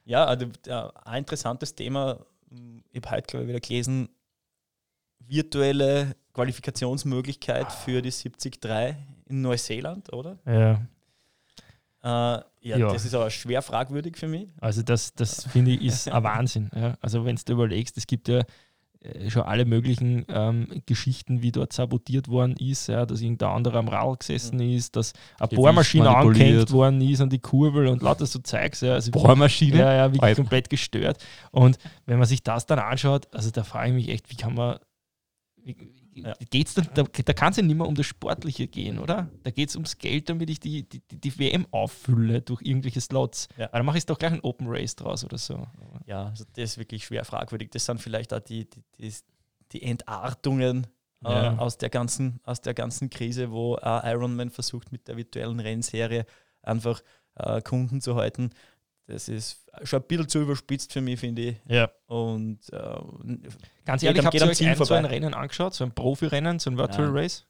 Ja, 0.05 0.25
also 0.25 0.47
äh, 0.66 0.89
ein 1.05 1.19
interessantes 1.19 1.75
Thema, 1.75 2.19
mh, 2.49 2.81
ich 2.93 3.03
habe 3.03 3.16
heute 3.16 3.27
glaube 3.27 3.45
ich 3.45 3.49
wieder 3.51 3.61
gelesen, 3.61 4.09
virtuelle 5.19 6.16
Qualifikationsmöglichkeit 6.33 7.71
für 7.73 8.01
die 8.01 8.11
73 8.11 8.97
in 9.27 9.43
Neuseeland, 9.43 10.11
oder? 10.12 10.39
Ja, 10.47 10.81
Äh, 12.01 12.43
ja, 12.69 12.77
Ja. 12.79 12.93
das 12.93 13.05
ist 13.05 13.14
aber 13.14 13.31
schwer 13.31 13.62
fragwürdig 13.62 14.16
für 14.16 14.29
mich. 14.29 14.49
also 14.61 14.83
das, 14.83 15.14
das 15.14 15.45
finde 15.47 15.73
ich 15.73 15.83
ist 15.83 16.09
ein 16.09 16.23
Wahnsinn. 16.23 16.71
Ja. 16.75 16.97
Also 17.01 17.25
wenn 17.25 17.37
du 17.37 17.53
überlegst, 17.53 17.97
es 17.97 18.07
gibt 18.07 18.29
ja 18.29 18.43
äh, 19.01 19.31
schon 19.31 19.43
alle 19.43 19.64
möglichen 19.64 20.25
ähm, 20.29 20.83
Geschichten, 20.87 21.41
wie 21.41 21.53
dort 21.53 21.73
sabotiert 21.73 22.29
worden 22.29 22.57
ist, 22.57 22.89
ja, 22.89 23.07
dass 23.07 23.21
irgendein 23.21 23.51
anderer 23.51 23.79
am 23.79 23.89
Rad 23.89 24.21
gesessen 24.21 24.59
ist, 24.61 24.97
dass 24.97 25.12
eine 25.39 25.49
Gewicht 25.49 25.62
Bohrmaschine 25.62 26.14
angehängt 26.16 26.71
worden 26.73 27.01
ist 27.01 27.21
an 27.21 27.31
die 27.31 27.39
Kurbel 27.39 27.87
und 27.87 28.03
lauter 28.03 28.27
so 28.27 28.41
Zeugs. 28.41 28.81
Ja, 28.81 28.95
also 28.95 29.11
Bohrmaschine? 29.12 29.79
Ja, 29.79 29.95
ja, 29.95 30.05
wirklich 30.09 30.23
Alter. 30.23 30.43
komplett 30.43 30.69
gestört. 30.69 31.25
Und 31.53 31.79
wenn 32.07 32.19
man 32.19 32.27
sich 32.27 32.43
das 32.43 32.66
dann 32.66 32.81
anschaut, 32.81 33.29
also 33.33 33.51
da 33.51 33.62
frage 33.62 33.91
ich 33.91 33.95
mich 33.95 34.09
echt, 34.09 34.31
wie 34.31 34.37
kann 34.37 34.55
man. 34.55 34.79
Wie, 35.62 35.77
Ja. 36.25 36.35
geht's 36.51 36.75
dann, 36.75 36.89
da 36.95 37.03
da 37.03 37.33
kann 37.33 37.51
es 37.51 37.57
ja 37.57 37.62
nicht 37.62 37.77
mehr 37.77 37.87
um 37.87 37.95
das 37.95 38.07
Sportliche 38.07 38.66
gehen, 38.69 38.99
oder? 38.99 39.31
Da 39.43 39.51
geht 39.51 39.69
es 39.71 39.77
ums 39.77 39.99
Geld, 39.99 40.29
damit 40.29 40.51
ich 40.51 40.61
die, 40.61 40.89
die, 40.89 41.01
die- 41.09 41.39
WM 41.39 41.66
auffülle 41.71 42.41
durch 42.43 42.62
irgendwelche 42.62 43.01
Slots. 43.01 43.49
Ja. 43.57 43.66
Aber 43.66 43.79
dann 43.79 43.87
mache 43.87 43.99
ich 43.99 44.07
doch 44.07 44.19
gleich 44.19 44.33
ein 44.33 44.41
Open 44.41 44.66
Race 44.69 44.97
draus 44.97 45.25
oder 45.25 45.39
so. 45.39 45.66
Ja, 46.07 46.27
also 46.27 46.45
das 46.55 46.71
ist 46.71 46.79
wirklich 46.79 47.05
schwer 47.05 47.25
fragwürdig. 47.25 47.71
Das 47.71 47.85
sind 47.85 48.01
vielleicht 48.01 48.33
auch 48.35 48.41
die, 48.41 48.69
die, 48.69 48.83
die, 48.99 49.12
die 49.73 49.83
Entartungen 49.83 50.87
äh, 51.25 51.31
Ja. 51.31 51.59
aus, 51.59 51.79
der 51.79 51.91
ganzen, 51.91 52.41
aus 52.45 52.61
der 52.61 52.75
ganzen 52.75 53.11
Krise, 53.11 53.51
wo 53.51 53.77
auch 53.77 54.05
Ironman 54.05 54.51
versucht, 54.51 54.93
mit 54.93 55.07
der 55.09 55.16
virtuellen 55.16 55.61
Rennserie 55.61 56.27
einfach 56.62 57.03
äh, 57.37 57.61
Kunden 57.62 58.01
zu 58.01 58.16
halten. 58.16 58.51
Das 59.09 59.28
ist 59.28 59.64
schon 59.84 60.00
ein 60.02 60.06
bisschen 60.06 60.28
zu 60.28 60.40
überspitzt 60.40 60.92
für 60.92 61.00
mich, 61.00 61.18
finde 61.18 61.42
ich. 61.42 61.56
Ja. 61.66 61.90
Und 62.06 62.59
äh, 62.72 62.78
Ganz 63.86 64.02
ehrlich, 64.02 64.24
habt 64.24 64.34
ihr 64.34 64.42
euch 64.46 64.56
Ziel 64.59 64.68
ein, 64.68 64.76
so 64.76 64.92
ein. 64.94 65.04
Rennen 65.06 65.32
angeschaut, 65.34 65.72
so 65.74 65.82
ein 65.84 65.92
Profirennen, 65.92 66.59
so 66.59 66.70
ein 66.70 66.76
Virtual 66.76 67.09
Ja. 67.09 67.12
Race? 67.14 67.46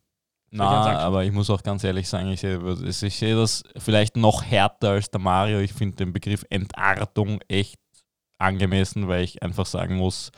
Na, 0.50 0.80
angeschaut. 0.82 1.02
aber 1.02 1.24
ich 1.24 1.32
muss 1.32 1.50
auch 1.50 1.62
ganz 1.62 1.82
ehrlich 1.84 2.08
sagen, 2.08 2.28
ich 2.30 2.40
sehe, 2.40 2.58
das- 2.58 3.02
ich 3.02 3.16
sehe 3.16 3.34
das 3.34 3.64
vielleicht 3.76 4.16
noch 4.16 4.42
härter 4.44 4.90
als 4.90 5.10
der 5.10 5.20
Mario. 5.20 5.58
Ich 5.58 5.72
finde 5.74 5.96
den 5.96 6.12
Begriff 6.12 6.44
Entartung 6.48 7.40
echt 7.48 7.78
angemessen, 8.38 9.08
weil 9.08 9.24
ich 9.24 9.42
einfach 9.42 9.66
sagen 9.66 9.96
muss, 9.96 10.30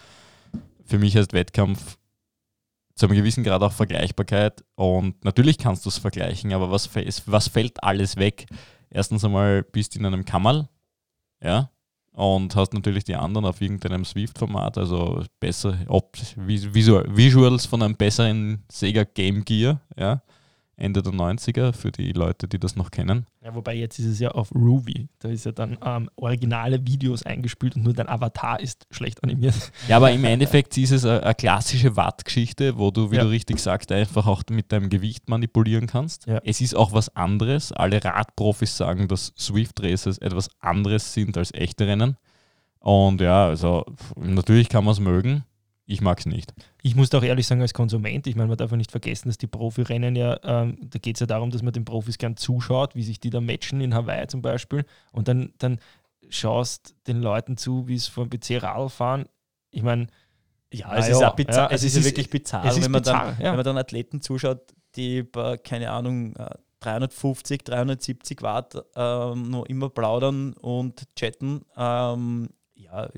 für 0.87 0.99
mich 0.99 1.17
heißt 1.17 1.33
Wettkampf 1.35 1.99
zu 2.97 3.07
einem 3.07 3.15
gewissen 3.17 3.45
Grad 3.45 3.63
auch 3.63 3.73
Vergleichbarkeit. 3.73 4.65
Und 4.75 5.23
natürlich 5.25 5.59
kannst 5.59 5.85
du 5.85 5.91
es 5.91 5.99
vergleichen, 5.99 6.53
aber 6.55 6.71
was, 6.71 6.89
was 7.27 7.49
fällt 7.49 7.83
alles 7.85 8.17
weg? 8.17 8.47
Erstens 8.91 9.23
einmal 9.25 9.63
bist 9.63 9.95
du 9.95 9.99
in 10.01 10.07
einem 10.07 10.25
Kammerl, 10.25 10.69
ja, 11.43 11.71
und 12.13 12.55
hast 12.57 12.75
natürlich 12.75 13.05
die 13.05 13.17
anderen 13.17 13.47
auf 13.47 13.61
irgendeinem 13.61 14.05
Swift-Format, 14.05 14.79
also 14.79 15.23
besser, 15.39 15.79
Visuals 16.37 17.67
von 17.67 17.83
einem 17.83 17.97
besseren 17.97 18.65
Sega 18.71 19.05
Game 19.05 19.45
Gear, 19.45 19.81
ja, 19.97 20.23
Ende 20.81 21.03
der 21.03 21.13
90er, 21.13 21.73
für 21.73 21.93
die 21.93 22.13
Leute, 22.13 22.49
die 22.49 22.59
das 22.59 22.77
noch 22.77 22.91
kennen. 22.91 23.27
Ja, 23.43 23.55
wobei 23.55 23.75
jetzt 23.77 23.99
ist 23.99 24.07
es 24.07 24.19
ja 24.19 24.31
auf 24.31 24.51
Ruby. 24.55 25.09
Da 25.19 25.29
ist 25.29 25.45
ja 25.45 25.53
dann 25.53 25.79
ähm, 25.85 26.09
originale 26.17 26.87
Videos 26.87 27.23
eingespielt 27.23 27.77
und 27.77 27.85
nur 27.85 27.93
dein 27.93 28.09
Avatar 28.09 28.61
ist 28.61 28.87
schlecht 28.91 29.23
animiert. 29.23 29.73
Ja, 29.89 29.97
aber 29.97 30.11
im 30.13 30.25
Endeffekt 30.25 30.77
ist 30.79 30.91
es 30.91 31.05
eine, 31.05 31.23
eine 31.23 31.35
klassische 31.35 31.97
Watt-Geschichte, 31.97 32.79
wo 32.79 32.91
du, 32.91 33.11
wie 33.11 33.17
Ja. 33.17 33.23
du 33.25 33.31
richtig 33.31 33.59
sagst, 33.61 33.93
einfach 33.93 34.27
auch 34.27 34.43
mit 34.51 34.73
deinem 34.73 34.89
Gewicht 34.91 35.29
manipulieren 35.29 35.87
kannst. 35.87 36.27
Ja. 36.27 36.41
Es 36.45 36.61
ist 36.61 36.75
auch 36.75 36.93
was 36.93 37.15
anderes. 37.17 37.73
Alle 37.73 38.03
Radprofis 38.05 38.77
sagen, 38.77 39.09
dass 39.09 39.33
Swift 39.39 39.83
Races 39.83 40.19
etwas 40.19 40.49
anderes 40.61 41.13
sind 41.15 41.37
als 41.37 41.53
echte 41.55 41.87
Rennen. 41.87 42.17
Und 42.79 43.21
ja, 43.21 43.47
also 43.47 43.85
natürlich 44.17 44.69
kann 44.71 44.85
man 44.85 44.93
es 44.93 45.01
mögen. 45.01 45.45
Ich 45.91 46.01
mag 46.01 46.21
es 46.21 46.27
nicht. 46.27 46.55
Ich 46.83 46.95
muss 46.95 47.13
auch 47.15 47.23
ehrlich 47.25 47.49
sagen, 47.49 47.63
als 47.63 47.75
Konsument, 47.75 48.29
ich 48.29 48.37
meine, 48.37 48.49
man 48.49 48.57
darf 48.57 48.71
ja 48.71 48.77
nicht 48.77 48.93
vergessen, 48.93 49.29
dass 49.29 49.39
die 49.39 49.49
Profirennen 49.49 50.15
ja, 50.15 50.39
ähm, 50.45 50.79
da 50.83 51.01
geht 51.01 51.17
es 51.17 51.21
ja 51.21 51.27
darum, 51.27 51.51
dass 51.51 51.63
man 51.63 51.73
den 51.73 51.85
Profis 51.85 52.17
gern 52.17 52.37
zuschaut, 52.37 52.95
wie 52.95 53.03
sich 53.03 53.19
die 53.19 53.31
da 53.31 53.41
matchen 53.41 53.81
in 53.81 53.93
Hawaii 53.93 54.29
zum 54.29 54.41
Beispiel. 54.41 54.85
Und 55.11 55.27
dann, 55.27 55.53
dann 55.59 55.81
schaust 56.29 56.95
den 57.09 57.21
Leuten 57.21 57.57
zu, 57.57 57.89
wie 57.89 57.97
es 57.97 58.07
vom 58.07 58.31
PC 58.31 58.63
Radl 58.63 58.89
fahren. 58.89 59.25
Ich 59.73 59.83
meine, 59.83 60.07
ja, 60.73 60.95
es 60.97 61.09
ist 61.09 61.21
ja, 61.21 61.29
auch 61.29 61.35
bizarr. 61.35 61.71
ja, 61.71 61.75
es 61.75 61.83
ist 61.83 61.89
es 61.89 61.95
ja 61.95 62.01
ist- 62.01 62.07
wirklich 62.07 62.31
bizarr, 62.31 62.65
es 62.67 62.77
ist 62.77 62.85
wenn, 62.85 62.93
man 62.93 63.03
bizarr, 63.03 63.25
dann, 63.33 63.41
ja. 63.41 63.51
wenn 63.51 63.57
man 63.57 63.65
dann 63.65 63.79
Athleten 63.79 64.21
zuschaut, 64.21 64.61
die 64.95 65.25
bei, 65.25 65.57
keine 65.57 65.91
Ahnung, 65.91 66.35
350, 66.79 67.65
370 67.65 68.43
Watt 68.43 68.77
ähm, 68.95 69.51
noch 69.51 69.67
immer 69.67 69.91
plaudern 69.91 70.53
und 70.53 71.05
chatten. 71.17 71.63
Ähm, 71.77 72.49
ja, 72.75 73.09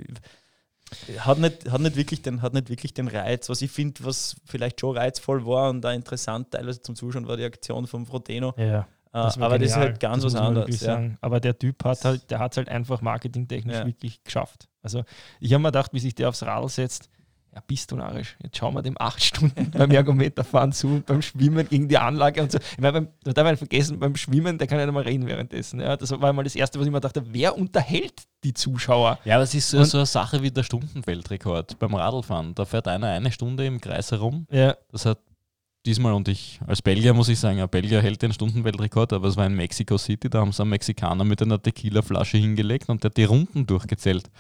hat 1.19 1.39
nicht, 1.39 1.71
hat, 1.71 1.81
nicht 1.81 1.97
wirklich 1.97 2.23
den, 2.23 2.43
hat 2.43 2.55
nicht 2.55 2.69
wirklich 2.69 2.95
den 2.95 3.09
Reiz. 3.09 3.49
Was 3.49 3.63
ich 3.63 3.71
finde, 3.71 4.05
was 4.05 4.37
vielleicht 4.45 4.81
schon 4.81 4.97
reizvoll 4.97 5.47
war 5.47 5.71
und 5.71 5.81
da 5.81 5.93
interessant 5.93 6.51
teilweise 6.51 6.81
zum 6.81 6.97
Zuschauen 6.97 7.27
war 7.27 7.37
die 7.37 7.45
Aktion 7.45 7.87
von 7.87 8.07
Frodeno. 8.07 8.55
Ja. 8.57 8.87
Das 9.13 9.37
aber 9.37 9.59
genial. 9.59 9.61
das 9.61 9.71
ist 9.71 9.77
halt 9.77 10.01
ganz 10.01 10.23
das 10.23 10.33
was 10.33 10.41
anderes. 10.41 10.81
Ja. 10.81 11.03
Aber 11.21 11.39
der 11.39 11.59
Typ 11.59 11.85
hat 11.85 12.03
halt, 12.05 12.31
der 12.31 12.39
hat 12.39 12.53
es 12.53 12.57
halt 12.57 12.69
einfach 12.71 13.03
marketingtechnisch 13.03 13.77
ja. 13.77 13.87
wirklich 13.87 14.25
geschafft. 14.25 14.69
Also 14.83 15.05
ich 15.39 15.53
habe 15.53 15.63
mir 15.63 15.69
gedacht, 15.69 15.93
wie 15.93 16.01
sich 16.01 16.15
der 16.15 16.31
aufs 16.31 16.43
Radl 16.43 16.69
setzt, 16.69 17.11
ja, 17.55 17.63
bist 17.67 17.91
du 17.91 17.97
narrisch. 17.97 18.37
Jetzt 18.43 18.57
schauen 18.57 18.75
wir 18.75 18.83
dem 18.83 18.97
acht 18.99 19.23
Stunden 19.25 19.71
beim 19.71 19.91
Ergometerfahren 19.91 20.73
zu, 20.73 21.03
beim 21.05 21.21
Schwimmen 21.21 21.69
gegen 21.69 21.89
die 21.89 21.99
Anlage 21.99 22.43
und 22.43 22.53
so. 22.53 22.59
Ich 22.59 22.79
meine, 22.79 22.93
beim, 22.93 23.09
da 23.25 23.33
darf 23.33 23.45
man 23.45 23.57
vergessen, 23.57 23.99
beim 23.99 24.17
Schwimmen, 24.17 24.57
der 24.59 24.67
kann 24.67 24.79
ja 24.79 24.87
nicht 24.87 24.95
mal 24.95 25.03
reden 25.03 25.27
währenddessen. 25.27 25.81
Ja, 25.81 25.97
das 25.97 26.11
war 26.11 26.33
mal 26.33 26.45
das 26.45 26.57
Erste, 26.57 26.79
was 26.79 26.87
ich 26.87 26.93
mir 26.93 27.01
dachte, 27.01 27.23
wer 27.27 27.57
unterhält 27.57 28.23
die 28.43 28.55
Zuschauer? 28.55 29.19
Ja, 29.25 29.35
aber 29.35 29.45
es 29.45 29.55
ist 29.55 29.71
so, 29.71 29.85
so 29.85 29.99
eine 29.99 30.07
Sache 30.07 30.43
wie 30.43 30.51
der 30.51 30.63
Stundenweltrekord 30.63 31.79
beim 31.79 31.95
Radlfahren. 31.95 32.55
Da 32.55 32.65
fährt 32.65 32.89
einer 32.89 33.09
eine 33.09 33.31
Stunde 33.31 33.67
im 33.67 33.81
Kreis 33.81 34.11
herum. 34.11 34.47
Ja. 34.51 34.77
Das 34.91 35.05
hat 35.05 35.19
diesmal, 35.85 36.15
und 36.15 36.29
ich 36.29 36.59
als 36.67 36.81
Belgier 36.81 37.13
muss 37.13 37.29
ich 37.29 37.39
sagen, 37.39 37.61
ein 37.61 37.69
Belgier 37.69 38.01
hält 38.01 38.23
den 38.23 38.33
Stundenweltrekord, 38.33 39.13
aber 39.13 39.29
es 39.29 39.37
war 39.37 39.47
in 39.47 39.55
Mexico 39.55 39.99
City, 39.99 40.31
da 40.31 40.41
haben 40.41 40.53
sie 40.53 40.63
einen 40.63 40.71
Mexikaner 40.71 41.25
mit 41.25 41.43
einer 41.43 41.61
Tequila-Flasche 41.61 42.39
hingelegt 42.39 42.89
und 42.89 43.03
der 43.05 43.11
hat 43.11 43.17
die 43.17 43.25
Runden 43.25 43.67
durchgezählt. 43.67 44.31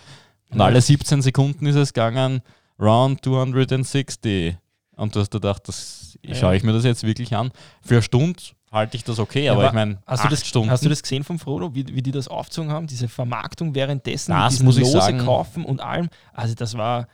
Und 0.50 0.60
alle 0.60 0.80
17 0.80 1.22
Sekunden 1.22 1.66
ist 1.66 1.76
es 1.76 1.92
gegangen, 1.92 2.42
Round 2.82 3.24
260. 3.24 4.56
Und 4.96 5.14
du 5.14 5.20
hast 5.20 5.30
gedacht, 5.30 5.68
das 5.68 6.18
ja. 6.22 6.34
schaue 6.34 6.56
ich 6.56 6.62
mir 6.62 6.72
das 6.72 6.84
jetzt 6.84 7.04
wirklich 7.04 7.34
an. 7.34 7.52
Für 7.80 7.94
eine 7.94 8.02
Stunde 8.02 8.42
halte 8.70 8.96
ich 8.96 9.04
das 9.04 9.18
okay, 9.18 9.44
ja, 9.44 9.52
aber, 9.52 9.66
ich 9.66 9.72
meine, 9.72 10.02
hast, 10.06 10.24
du 10.24 10.28
das, 10.28 10.46
Stunden. 10.46 10.70
hast 10.70 10.84
du 10.84 10.88
das 10.88 11.02
gesehen 11.02 11.24
vom 11.24 11.38
Frodo, 11.38 11.74
wie, 11.74 11.86
wie 11.94 12.02
die 12.02 12.10
das 12.10 12.28
aufgezogen 12.28 12.70
haben? 12.70 12.86
Diese 12.86 13.08
Vermarktung 13.08 13.74
währenddessen, 13.74 14.32
das 14.32 14.62
muss 14.62 14.76
ich 14.76 14.84
Lose 14.84 14.98
sagen. 14.98 15.18
kaufen 15.18 15.64
und 15.64 15.80
allem. 15.80 16.08
Also 16.32 16.54
das 16.54 16.76
war, 16.76 17.06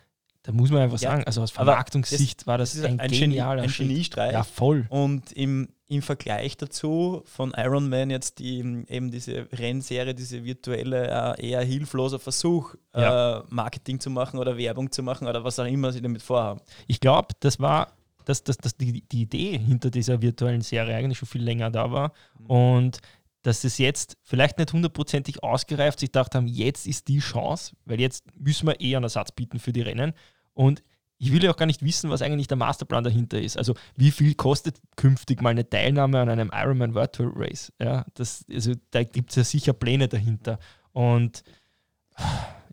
da 0.42 0.52
muss 0.52 0.70
man 0.70 0.82
einfach 0.82 0.98
sagen, 0.98 1.24
also 1.24 1.42
aus 1.42 1.50
Vermarktungssicht 1.50 2.40
das, 2.40 2.46
war 2.46 2.58
das, 2.58 2.82
ein, 2.82 3.00
ein 3.00 3.10
genialer 3.10 3.62
Ein 3.62 3.70
Geniestreich. 3.70 4.32
Ja, 4.32 4.44
voll. 4.44 4.86
Und 4.88 5.32
im, 5.32 5.68
im 5.88 6.02
Vergleich 6.02 6.56
dazu 6.56 7.22
von 7.24 7.54
Iron 7.56 7.88
Man 7.88 8.10
jetzt 8.10 8.38
die, 8.38 8.58
eben 8.88 9.10
diese 9.10 9.48
Rennserie, 9.52 10.14
diese 10.14 10.44
virtuelle, 10.44 11.36
äh, 11.38 11.48
eher 11.50 11.62
hilfloser 11.62 12.18
Versuch, 12.18 12.74
ja. 12.94 13.38
äh, 13.38 13.42
Marketing 13.48 13.98
zu 13.98 14.10
machen 14.10 14.38
oder 14.38 14.58
Werbung 14.58 14.92
zu 14.92 15.02
machen 15.02 15.26
oder 15.26 15.42
was 15.44 15.58
auch 15.58 15.64
immer 15.64 15.90
sie 15.90 16.02
damit 16.02 16.22
vorhaben. 16.22 16.60
Ich 16.86 17.00
glaube, 17.00 17.28
das 17.40 17.58
war, 17.58 17.92
dass, 18.26 18.44
dass, 18.44 18.58
dass 18.58 18.76
die, 18.76 19.00
die 19.00 19.22
Idee 19.22 19.58
hinter 19.58 19.90
dieser 19.90 20.20
virtuellen 20.20 20.60
Serie 20.60 20.94
eigentlich 20.94 21.18
schon 21.18 21.28
viel 21.28 21.42
länger 21.42 21.70
da 21.70 21.90
war 21.90 22.12
mhm. 22.38 22.46
und 22.46 22.98
dass 23.42 23.64
es 23.64 23.78
jetzt 23.78 24.18
vielleicht 24.24 24.58
nicht 24.58 24.74
hundertprozentig 24.74 25.42
ausgereift 25.42 26.00
sich 26.00 26.10
gedacht 26.10 26.34
haben, 26.34 26.48
jetzt 26.48 26.86
ist 26.86 27.08
die 27.08 27.20
Chance, 27.20 27.74
weil 27.86 27.98
jetzt 27.98 28.24
müssen 28.38 28.66
wir 28.66 28.78
eh 28.80 28.94
einen 28.94 29.04
Ersatz 29.04 29.32
bieten 29.32 29.58
für 29.58 29.72
die 29.72 29.80
Rennen 29.80 30.12
und 30.52 30.82
ich 31.18 31.32
will 31.32 31.42
ja 31.42 31.50
auch 31.50 31.56
gar 31.56 31.66
nicht 31.66 31.82
wissen, 31.82 32.10
was 32.10 32.22
eigentlich 32.22 32.46
der 32.46 32.56
Masterplan 32.56 33.02
dahinter 33.02 33.40
ist. 33.40 33.58
Also 33.58 33.74
wie 33.96 34.12
viel 34.12 34.34
kostet 34.34 34.80
künftig 34.96 35.42
mal 35.42 35.50
eine 35.50 35.68
Teilnahme 35.68 36.20
an 36.20 36.28
einem 36.28 36.50
Ironman 36.54 36.94
Virtual 36.94 37.30
Race? 37.34 37.72
Ja, 37.80 38.06
das, 38.14 38.44
also 38.50 38.72
da 38.92 39.02
gibt 39.02 39.30
es 39.30 39.36
ja 39.36 39.44
sicher 39.44 39.72
Pläne 39.72 40.08
dahinter. 40.08 40.58
Und 40.92 41.42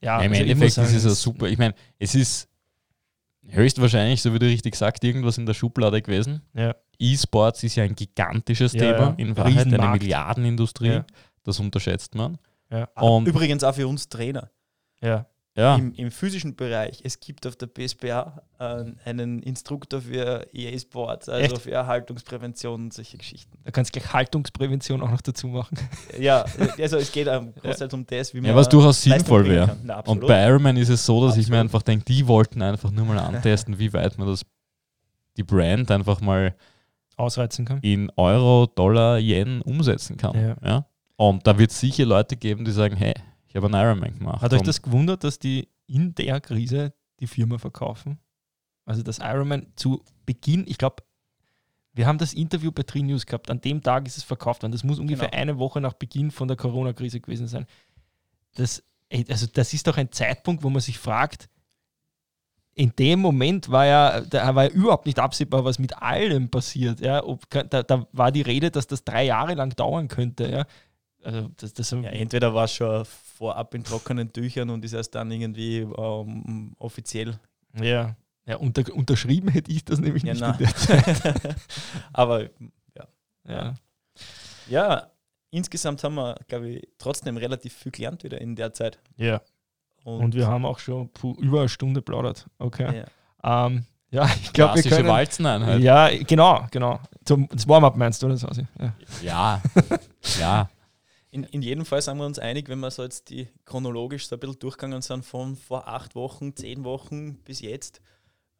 ja, 0.01 0.19
ja 0.19 0.21
Im 0.21 0.31
also 0.31 0.43
Endeffekt 0.43 0.73
sagen, 0.73 0.87
ist 0.89 0.95
es 0.95 1.03
ja 1.03 1.09
super. 1.09 1.47
Ich 1.47 1.57
meine, 1.57 1.73
es 1.97 2.13
ist 2.13 2.47
höchstwahrscheinlich, 3.47 4.21
so 4.21 4.33
wie 4.33 4.39
du 4.39 4.45
richtig 4.45 4.75
sagst, 4.75 5.03
irgendwas 5.03 5.39
in 5.39 5.47
der 5.47 5.55
Schublade 5.55 6.01
gewesen. 6.01 6.41
Ja. 6.53 6.75
E-Sports 6.99 7.63
ist 7.63 7.75
ja 7.75 7.83
ein 7.83 7.95
gigantisches 7.95 8.73
ja, 8.73 8.79
Thema, 8.79 9.15
in 9.17 9.35
Wahrheit 9.35 9.73
eine 9.73 9.89
Milliardenindustrie. 9.89 11.01
Das 11.43 11.59
unterschätzt 11.59 12.13
man. 12.15 12.37
Und 12.95 13.27
Übrigens 13.27 13.63
auch 13.63 13.75
für 13.75 13.87
uns 13.87 14.07
Trainer. 14.07 14.51
Ja 15.01 15.25
ja. 15.55 15.75
im, 15.75 15.93
im, 15.93 16.11
physischen 16.11 16.55
Bereich. 16.55 16.99
Es 17.03 17.19
gibt 17.19 17.47
auf 17.47 17.55
der 17.55 17.67
BSBA 17.67 18.41
äh, 18.59 18.85
einen 19.05 19.41
Instruktor 19.41 20.01
für 20.01 20.47
EA 20.53 20.77
Sports, 20.77 21.29
also 21.29 21.55
Echt? 21.55 21.63
für 21.63 21.71
Erhaltungsprävention 21.71 22.85
und 22.85 22.93
solche 22.93 23.17
Geschichten. 23.17 23.57
Da 23.63 23.71
kannst 23.71 23.95
du 23.95 23.99
gleich 23.99 24.13
Haltungsprävention 24.13 25.01
auch 25.01 25.11
noch 25.11 25.21
dazu 25.21 25.47
machen. 25.47 25.77
Ja, 26.19 26.45
also 26.79 26.97
es 26.97 27.11
geht 27.11 27.27
um, 27.27 27.53
großteils 27.55 27.93
um 27.93 28.05
das, 28.05 28.33
wie 28.33 28.39
man. 28.39 28.49
Ja, 28.49 28.55
was 28.55 28.69
durchaus 28.69 29.01
sinnvoll 29.01 29.45
wäre. 29.47 29.75
Und 30.05 30.21
bei 30.21 30.47
Ironman 30.47 30.77
ist 30.77 30.89
es 30.89 31.05
so, 31.05 31.21
dass 31.21 31.31
absolut. 31.31 31.45
ich 31.45 31.51
mir 31.51 31.59
einfach 31.59 31.81
denke, 31.81 32.05
die 32.05 32.27
wollten 32.27 32.61
einfach 32.61 32.91
nur 32.91 33.05
mal 33.05 33.17
antesten, 33.19 33.77
wie 33.79 33.91
weit 33.91 34.17
man 34.17 34.27
das, 34.27 34.45
die 35.35 35.43
Brand 35.43 35.91
einfach 35.91 36.21
mal 36.21 36.55
ausreizen 37.17 37.65
kann. 37.65 37.79
In 37.81 38.11
Euro, 38.15 38.67
Dollar, 38.67 39.19
Yen 39.19 39.61
umsetzen 39.61 40.17
kann. 40.17 40.35
Ja. 40.35 40.55
ja? 40.63 40.85
Und 41.17 41.45
da 41.47 41.57
wird 41.57 41.71
es 41.71 41.79
sicher 41.79 42.05
Leute 42.05 42.35
geben, 42.35 42.65
die 42.65 42.71
sagen, 42.71 42.95
hey, 42.95 43.13
ich 43.55 43.63
habe 43.63 43.73
einen 43.73 43.87
Ironman 43.87 44.19
gemacht. 44.19 44.41
Hat 44.41 44.53
euch 44.53 44.63
das 44.63 44.81
gewundert, 44.81 45.23
dass 45.23 45.39
die 45.39 45.69
in 45.87 46.13
der 46.13 46.41
Krise 46.41 46.93
die 47.21 47.27
Firma 47.27 47.57
verkaufen? 47.57 48.19
Also 48.83 49.01
das 49.01 49.19
Ironman 49.19 49.67
zu 49.77 50.03
Beginn, 50.25 50.65
ich 50.67 50.77
glaube, 50.77 51.03
wir 51.93 52.05
haben 52.05 52.17
das 52.17 52.33
Interview 52.33 52.73
bei 52.73 52.83
Tri 52.83 53.01
News 53.01 53.25
gehabt. 53.25 53.49
An 53.49 53.61
dem 53.61 53.81
Tag 53.81 54.07
ist 54.07 54.17
es 54.17 54.23
verkauft 54.23 54.63
worden. 54.63 54.73
Das 54.73 54.83
muss 54.83 54.99
ungefähr 54.99 55.29
genau. 55.29 55.41
eine 55.41 55.57
Woche 55.57 55.79
nach 55.79 55.93
Beginn 55.93 56.31
von 56.31 56.49
der 56.49 56.57
Corona-Krise 56.57 57.21
gewesen 57.21 57.47
sein. 57.47 57.65
Das, 58.55 58.83
also 59.29 59.47
das 59.47 59.73
ist 59.73 59.87
doch 59.87 59.95
ein 59.95 60.11
Zeitpunkt, 60.11 60.61
wo 60.61 60.69
man 60.69 60.81
sich 60.81 60.99
fragt, 60.99 61.47
in 62.73 62.91
dem 62.99 63.21
Moment 63.21 63.71
war 63.71 63.85
ja, 63.85 64.19
da 64.19 64.53
war 64.53 64.65
ja 64.65 64.69
überhaupt 64.71 65.05
nicht 65.05 65.17
absehbar, 65.17 65.63
was 65.63 65.79
mit 65.79 65.97
allem 66.01 66.49
passiert. 66.49 66.99
Ja. 66.99 67.23
Ob, 67.23 67.49
da, 67.49 67.63
da, 67.63 68.05
war 68.11 68.33
die 68.33 68.41
Rede, 68.41 68.69
dass 68.69 68.85
das 68.85 69.05
drei 69.05 69.23
Jahre 69.23 69.53
lang 69.53 69.69
dauern 69.77 70.09
könnte. 70.09 70.51
Ja. 70.51 70.65
Also 71.25 71.49
das, 71.57 71.73
das 71.73 71.91
ja, 71.91 72.03
entweder 72.03 72.53
war 72.53 72.65
es 72.65 72.73
schon 72.73 73.03
vorab 73.05 73.73
in 73.73 73.83
trockenen 73.83 74.31
Tüchern 74.31 74.69
und 74.69 74.85
ist 74.85 74.93
erst 74.93 75.15
dann 75.15 75.31
irgendwie 75.31 75.79
ähm, 75.79 76.75
offiziell. 76.77 77.39
Ja, 77.81 78.15
ja 78.45 78.57
unter, 78.57 78.93
unterschrieben 78.93 79.49
hätte 79.49 79.71
ich 79.71 79.83
das 79.83 79.99
nämlich 79.99 80.23
ja, 80.23 80.33
nicht 80.33 80.41
nein. 80.41 80.53
in 80.59 80.65
der 80.65 80.75
Zeit. 80.75 81.55
Aber 82.13 82.43
ja. 82.43 83.07
ja. 83.47 83.73
Ja, 84.67 85.11
insgesamt 85.49 86.03
haben 86.03 86.15
wir, 86.15 86.35
glaube 86.47 86.69
ich, 86.69 86.87
trotzdem 86.99 87.37
relativ 87.37 87.73
viel 87.73 87.91
gelernt 87.91 88.23
wieder 88.23 88.39
in 88.39 88.55
der 88.55 88.73
Zeit. 88.73 88.99
Ja. 89.17 89.41
Und, 90.03 90.21
und 90.21 90.35
wir 90.35 90.47
haben 90.47 90.65
auch 90.65 90.77
schon 90.77 91.09
über 91.39 91.61
eine 91.61 91.69
Stunde 91.69 92.03
plaudert. 92.03 92.45
Okay. 92.59 93.05
Ja. 93.43 93.65
Ähm, 93.67 93.85
ja, 94.11 94.25
ich 94.41 94.53
glaube, 94.53 94.83
wir 94.83 94.91
können... 94.91 95.07
Walzeneinheit. 95.07 95.81
Ja, 95.81 96.09
genau, 96.23 96.67
genau. 96.69 96.99
Zum, 97.25 97.49
das 97.49 97.67
Warm-up 97.67 97.97
meinst 97.97 98.21
du, 98.21 98.27
oder 98.27 98.37
so? 98.37 98.47
Ja, 98.79 98.93
ja. 99.23 99.61
ja. 100.39 100.69
In, 101.35 101.43
in 101.43 101.61
jedem 101.61 101.85
Fall 101.85 102.01
sind 102.01 102.17
wir 102.17 102.25
uns 102.25 102.39
einig, 102.39 102.69
wenn 102.69 102.79
wir 102.79 102.89
so 102.89 103.03
jetzt 103.03 103.29
die 103.29 103.49
chronologisch 103.65 104.29
so 104.29 104.37
ein 104.37 104.39
bisschen 104.39 104.57
durchgegangen 104.57 105.01
sind, 105.01 105.25
von 105.25 105.57
vor 105.57 105.85
acht 105.85 106.15
Wochen, 106.15 106.55
zehn 106.55 106.85
Wochen 106.85 107.39
bis 107.43 107.59
jetzt. 107.59 107.99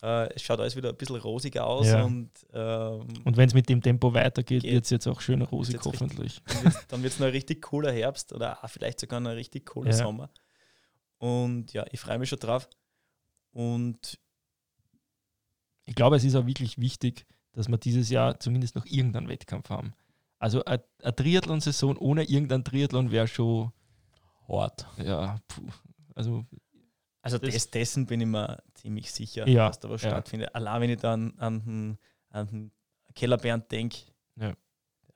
Äh, 0.04 0.34
es 0.36 0.42
schaut 0.42 0.60
alles 0.60 0.76
wieder 0.76 0.90
ein 0.90 0.98
bisschen 0.98 1.16
rosiger 1.16 1.66
aus. 1.68 1.88
Ja. 1.88 2.04
Und, 2.04 2.32
ähm, 2.52 3.08
und 3.24 3.38
wenn 3.38 3.48
es 3.48 3.54
mit 3.54 3.70
dem 3.70 3.82
Tempo 3.82 4.14
weitergeht, 4.14 4.64
wird 4.64 4.84
es 4.84 4.90
jetzt 4.90 5.08
auch 5.08 5.22
schön 5.22 5.42
rosig, 5.42 5.80
hoffentlich. 5.86 6.42
Richtig, 6.50 6.86
dann 6.90 7.02
wird 7.02 7.14
es 7.14 7.20
noch 7.20 7.28
ein 7.28 7.32
richtig 7.32 7.62
cooler 7.62 7.94
Herbst 7.94 8.34
oder 8.34 8.60
vielleicht 8.66 9.00
sogar 9.00 9.22
noch 9.22 9.30
ein 9.30 9.38
richtig 9.38 9.66
cooler 9.68 9.92
ja. 9.92 9.96
Sommer. 9.96 10.30
Und 11.18 11.72
ja, 11.72 11.86
ich 11.94 12.02
freue 12.02 12.20
mich 12.20 12.28
schon 12.28 12.40
drauf. 12.40 12.68
Und 13.54 14.20
ich 15.86 15.96
glaube, 15.96 16.18
es 16.18 16.26
ist 16.26 16.36
auch 16.36 16.46
wirklich 16.46 16.78
wichtig, 16.78 17.26
dass 17.54 17.70
wir 17.70 17.78
dieses 17.78 18.10
Jahr 18.10 18.38
zumindest 18.38 18.76
noch 18.76 18.86
irgendeinen 18.86 19.30
Wettkampf 19.30 19.70
haben. 19.70 19.94
Also 20.46 20.64
eine 20.64 20.84
Triathlon-Saison 21.16 21.98
ohne 21.98 22.22
irgendein 22.22 22.64
Triathlon 22.64 23.10
wäre 23.10 23.28
schon 23.28 23.72
hart. 24.48 24.86
Ja, 24.98 25.40
puh. 25.48 25.64
also 26.14 26.46
also 27.24 27.40
des, 27.40 27.72
dessen 27.72 28.06
bin 28.06 28.22
ich 28.22 28.28
mir 28.28 28.62
ziemlich 28.76 29.12
sicher, 29.12 29.48
ja, 29.48 29.70
dass 29.70 29.80
da 29.80 29.90
was 29.90 30.04
ja. 30.04 30.10
stattfindet. 30.10 30.54
Allein 30.54 30.82
wenn 30.82 30.90
ich 30.92 31.00
dann 31.00 31.34
an, 31.40 31.64
an, 31.66 31.98
an 32.30 32.48
den 32.48 32.72
Kellerbernd 33.16 33.72
denke. 33.72 33.98
Ja. 34.36 34.54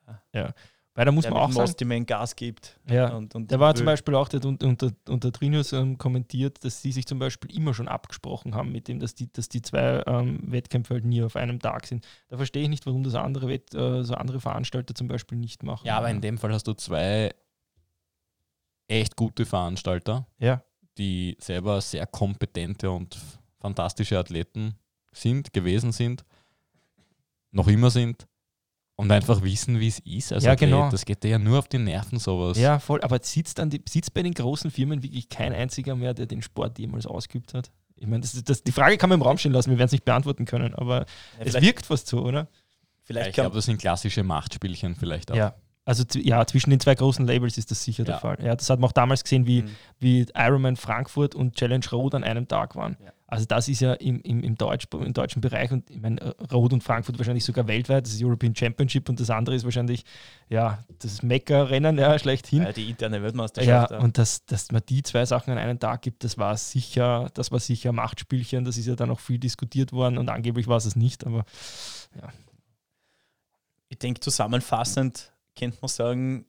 ja. 0.07 0.21
ja. 0.34 0.53
Weil 0.95 1.05
da 1.05 1.11
muss 1.11 1.23
der 1.23 1.33
man 1.33 1.43
auch 1.43 1.51
sagen, 1.51 1.87
man 1.87 2.05
Gas 2.05 2.35
gibt. 2.35 2.79
Ja, 2.89 3.15
und, 3.15 3.33
und 3.35 3.51
der 3.51 3.59
war 3.59 3.73
zum 3.75 3.85
Beispiel 3.85 4.15
auch, 4.15 4.27
der 4.27 4.43
unter, 4.43 4.67
unter, 4.67 4.91
unter 5.07 5.31
Trinius 5.31 5.71
ähm, 5.71 5.97
kommentiert, 5.97 6.63
dass 6.65 6.81
sie 6.81 6.91
sich 6.91 7.05
zum 7.05 7.19
Beispiel 7.19 7.55
immer 7.55 7.73
schon 7.73 7.87
abgesprochen 7.87 8.55
haben 8.55 8.71
mit 8.71 8.87
dem, 8.87 8.99
dass 8.99 9.15
die, 9.15 9.31
dass 9.31 9.47
die 9.49 9.61
zwei 9.61 10.03
ähm, 10.07 10.39
Wettkämpfe 10.51 10.95
halt 10.95 11.05
nie 11.05 11.21
auf 11.23 11.35
einem 11.35 11.59
Tag 11.59 11.85
sind. 11.85 12.05
Da 12.27 12.37
verstehe 12.37 12.63
ich 12.63 12.69
nicht, 12.69 12.85
warum 12.85 13.03
das 13.03 13.15
andere 13.15 13.47
Wett, 13.47 13.73
äh, 13.73 14.03
so 14.03 14.15
andere 14.15 14.41
Veranstalter 14.41 14.95
zum 14.95 15.07
Beispiel 15.07 15.37
nicht 15.37 15.63
machen. 15.63 15.85
Ja, 15.85 15.97
aber 15.97 16.09
in 16.09 16.21
dem 16.21 16.37
Fall 16.37 16.51
hast 16.51 16.67
du 16.67 16.73
zwei 16.73 17.33
echt 18.87 19.15
gute 19.15 19.45
Veranstalter, 19.45 20.27
ja. 20.39 20.63
die 20.97 21.37
selber 21.39 21.79
sehr 21.81 22.07
kompetente 22.07 22.89
und 22.89 23.17
fantastische 23.59 24.17
Athleten 24.17 24.73
sind, 25.11 25.53
gewesen 25.53 25.91
sind, 25.91 26.25
noch 27.51 27.67
immer 27.67 27.89
sind 27.91 28.27
und 28.99 29.09
einfach 29.11 29.41
wissen, 29.43 29.79
wie 29.79 29.87
es 29.87 29.99
ist. 29.99 30.33
Also 30.33 30.45
ja, 30.45 30.55
genau. 30.55 30.89
Das 30.89 31.05
geht 31.05 31.23
dir 31.23 31.29
ja 31.29 31.39
nur 31.39 31.57
auf 31.59 31.69
die 31.69 31.77
Nerven, 31.77 32.19
sowas. 32.19 32.57
Ja, 32.57 32.79
voll. 32.79 32.99
Aber 32.99 33.17
sitzt, 33.21 33.57
dann 33.57 33.69
die, 33.69 33.81
sitzt 33.87 34.13
bei 34.13 34.23
den 34.23 34.33
großen 34.33 34.71
Firmen 34.71 35.01
wirklich 35.01 35.29
kein 35.29 35.53
einziger 35.53 35.95
mehr, 35.95 36.13
der 36.13 36.25
den 36.25 36.41
Sport 36.41 36.77
jemals 36.79 37.05
ausgeübt 37.05 37.53
hat? 37.53 37.71
Ich 37.95 38.07
meine, 38.07 38.19
das, 38.19 38.43
das, 38.43 38.61
die 38.61 38.73
Frage 38.73 38.97
kann 38.97 39.09
man 39.09 39.19
im 39.19 39.21
Raum 39.21 39.37
stehen 39.37 39.53
lassen, 39.53 39.69
wir 39.69 39.77
werden 39.77 39.85
es 39.85 39.93
nicht 39.93 40.03
beantworten 40.03 40.43
können, 40.43 40.75
aber 40.75 41.05
ja, 41.39 41.45
es 41.45 41.61
wirkt 41.61 41.85
fast 41.85 42.07
so, 42.07 42.25
oder? 42.25 42.49
Vielleicht 43.03 43.29
ich 43.29 43.35
kann 43.37 43.43
glaube, 43.43 43.55
das 43.55 43.65
sind 43.65 43.77
klassische 43.77 44.21
Machtspielchen 44.23 44.95
vielleicht 44.95 45.31
auch. 45.31 45.37
Ja. 45.37 45.55
Also 45.89 46.03
ja, 46.19 46.45
zwischen 46.45 46.69
den 46.69 46.79
zwei 46.79 46.93
großen 46.93 47.25
Labels 47.25 47.57
ist 47.57 47.71
das 47.71 47.83
sicher 47.83 48.03
der 48.03 48.15
Ja. 48.15 48.19
Fall. 48.19 48.37
Ja, 48.43 48.55
das 48.55 48.69
hat 48.69 48.79
man 48.79 48.87
auch 48.89 48.93
damals 48.93 49.23
gesehen, 49.23 49.47
wie, 49.47 49.63
Mhm. 49.63 49.69
wie 49.97 50.25
Ironman 50.35 50.75
Frankfurt 50.75 51.33
und 51.33 51.55
Challenge 51.55 51.83
Road 51.91 52.13
an 52.13 52.23
einem 52.23 52.47
Tag 52.47 52.75
waren. 52.75 52.95
Ja. 53.03 53.11
Also 53.25 53.45
das 53.45 53.67
ist 53.67 53.79
ja 53.79 53.93
im, 53.93 54.21
im, 54.21 54.43
im, 54.43 54.55
Deutsch, 54.55 54.85
im 54.91 55.13
deutschen 55.13 55.41
Bereich 55.41 55.71
und 55.71 55.89
ich 55.89 55.99
meine, 55.99 56.35
Road 56.51 56.73
und 56.73 56.83
Frankfurt 56.83 57.17
wahrscheinlich 57.17 57.43
sogar 57.43 57.67
weltweit, 57.67 58.05
das 58.05 58.13
ist 58.13 58.23
European 58.23 58.55
Championship 58.55 59.09
und 59.09 59.19
das 59.19 59.29
andere 59.31 59.55
ist 59.55 59.63
wahrscheinlich 59.63 60.03
ja, 60.47 60.83
das 60.99 61.23
Mekka-Rennen 61.23 61.97
ja, 61.97 62.19
schlechthin. 62.19 62.63
äh, 62.63 62.73
die 62.73 62.89
interne 62.91 63.17
Ja, 63.17 63.23
Weltmeisterschaft. 63.23 63.91
und 63.93 64.17
dass, 64.19 64.45
dass 64.45 64.71
man 64.71 64.81
die 64.89 65.01
zwei 65.01 65.25
Sachen 65.25 65.51
an 65.51 65.57
einem 65.59 65.79
Tag 65.79 66.03
gibt, 66.03 66.23
das 66.23 66.37
war 66.37 66.55
sicher, 66.57 67.29
das 67.33 67.51
war 67.51 67.59
sicher 67.59 67.91
Machtspielchen, 67.93 68.63
das 68.63 68.77
ist 68.77 68.85
ja 68.87 68.95
dann 68.95 69.09
auch 69.11 69.19
viel 69.19 69.39
diskutiert 69.39 69.91
worden 69.91 70.17
und 70.19 70.29
angeblich 70.29 70.67
war 70.67 70.77
es 70.77 70.85
es 70.85 70.95
nicht, 70.95 71.25
aber 71.25 71.45
ich 73.89 73.97
denke, 73.99 74.19
zusammenfassend 74.19 75.31
könnte 75.60 75.78
man 75.82 75.89
sagen, 75.89 76.45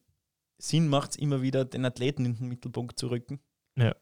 Sinn 0.59 0.89
macht 0.89 1.13
es 1.13 1.17
immer 1.17 1.43
wieder, 1.43 1.65
den 1.65 1.85
Athleten 1.85 2.25
in 2.25 2.37
den 2.37 2.49
Mittelpunkt 2.49 2.99
zu 2.99 3.09
rücken. 3.09 3.41
Ja. 3.77 3.95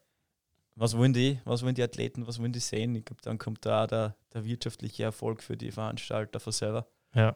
Was 0.75 0.95
wollen 0.95 1.13
die? 1.13 1.39
Was 1.43 1.63
wollen 1.63 1.75
die 1.75 1.83
Athleten? 1.83 2.25
Was 2.27 2.39
wollen 2.39 2.53
die 2.53 2.59
sehen? 2.59 2.95
Ich 2.95 3.05
glaube, 3.05 3.21
dann 3.21 3.37
kommt 3.37 3.65
da 3.65 3.85
der, 3.85 4.15
der 4.33 4.45
wirtschaftliche 4.45 5.03
Erfolg 5.03 5.43
für 5.43 5.57
die 5.57 5.71
Veranstalter 5.71 6.39
von 6.39 6.53
selber. 6.53 6.87
ja, 7.13 7.35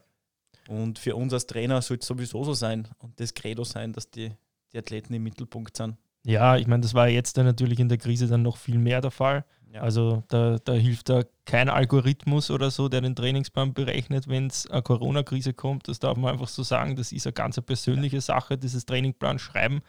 Und 0.70 1.00
für 1.00 1.16
uns 1.16 1.34
als 1.34 1.46
Trainer 1.46 1.82
soll 1.82 1.98
es 1.98 2.06
sowieso 2.06 2.44
so 2.44 2.54
sein 2.54 2.88
und 3.00 3.20
das 3.20 3.34
Credo 3.34 3.64
sein, 3.66 3.92
dass 3.92 4.10
die, 4.10 4.32
die 4.72 4.78
Athleten 4.78 5.14
im 5.14 5.24
Mittelpunkt 5.24 5.76
sind. 5.76 5.98
ja 6.26 6.56
ich 6.56 6.68
meine, 6.68 6.82
das 6.82 6.94
war 6.94 7.10
jetzt 7.10 7.38
dann 7.38 7.46
natürlich 7.46 7.80
in 7.80 7.90
der 7.90 7.98
Krise 7.98 8.28
dann 8.28 8.44
noch 8.44 8.56
viel 8.58 8.78
mehr 8.78 9.02
der 9.02 9.12
Fall. 9.12 9.44
Ja. 9.74 9.82
Also 9.82 10.24
da, 10.28 10.58
da 10.64 10.74
hilft 10.74 11.10
da 11.10 11.24
kein 11.46 11.68
Algorithmus 11.68 12.52
oder 12.52 12.70
so, 12.70 12.90
der 12.90 13.02
den 13.02 13.16
Trainingsplan 13.16 13.74
berechnet, 13.74 14.28
wenn 14.28 14.46
es 14.46 14.70
eine 14.70 14.84
Corona-Krise 14.84 15.54
kommt. 15.54 15.88
Das 15.88 15.98
darf 15.98 16.16
man 16.16 16.32
einfach 16.32 16.48
so 16.48 16.62
sagen. 16.62 16.96
Das 16.96 17.12
ist 17.12 17.26
eine 17.26 17.34
ganz 17.34 17.60
persönliche 17.60 18.22
Sache, 18.22 18.56
dieses 18.56 18.86
Trainingplan 18.86 19.40
schreiben 19.40 19.82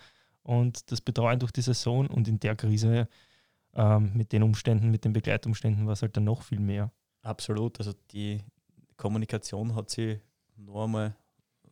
und 0.43 0.91
das 0.91 1.03
Betreuen 1.03 1.39
durch 1.39 1.53
die 1.53 1.61
Saison. 1.61 2.07
Und 2.07 2.29
in 2.29 2.41
der 2.41 2.57
Krise 2.57 3.09
ähm, 3.75 4.13
mit 4.15 4.33
den 4.33 4.43
Umständen, 4.43 4.91
mit 4.91 5.05
den 5.05 5.13
Begleitumständen 5.13 5.85
war 5.85 5.93
es 5.93 6.01
halt 6.01 6.17
dann 6.17 6.25
noch 6.25 6.41
viel 6.43 6.61
mehr. 6.61 6.91
Absolut. 7.21 7.79
Also 7.79 7.93
die 8.11 8.43
Kommunikation 8.97 9.75
hat 9.75 9.91
sich 9.91 10.19
noch 10.57 10.85
einmal, 10.85 11.15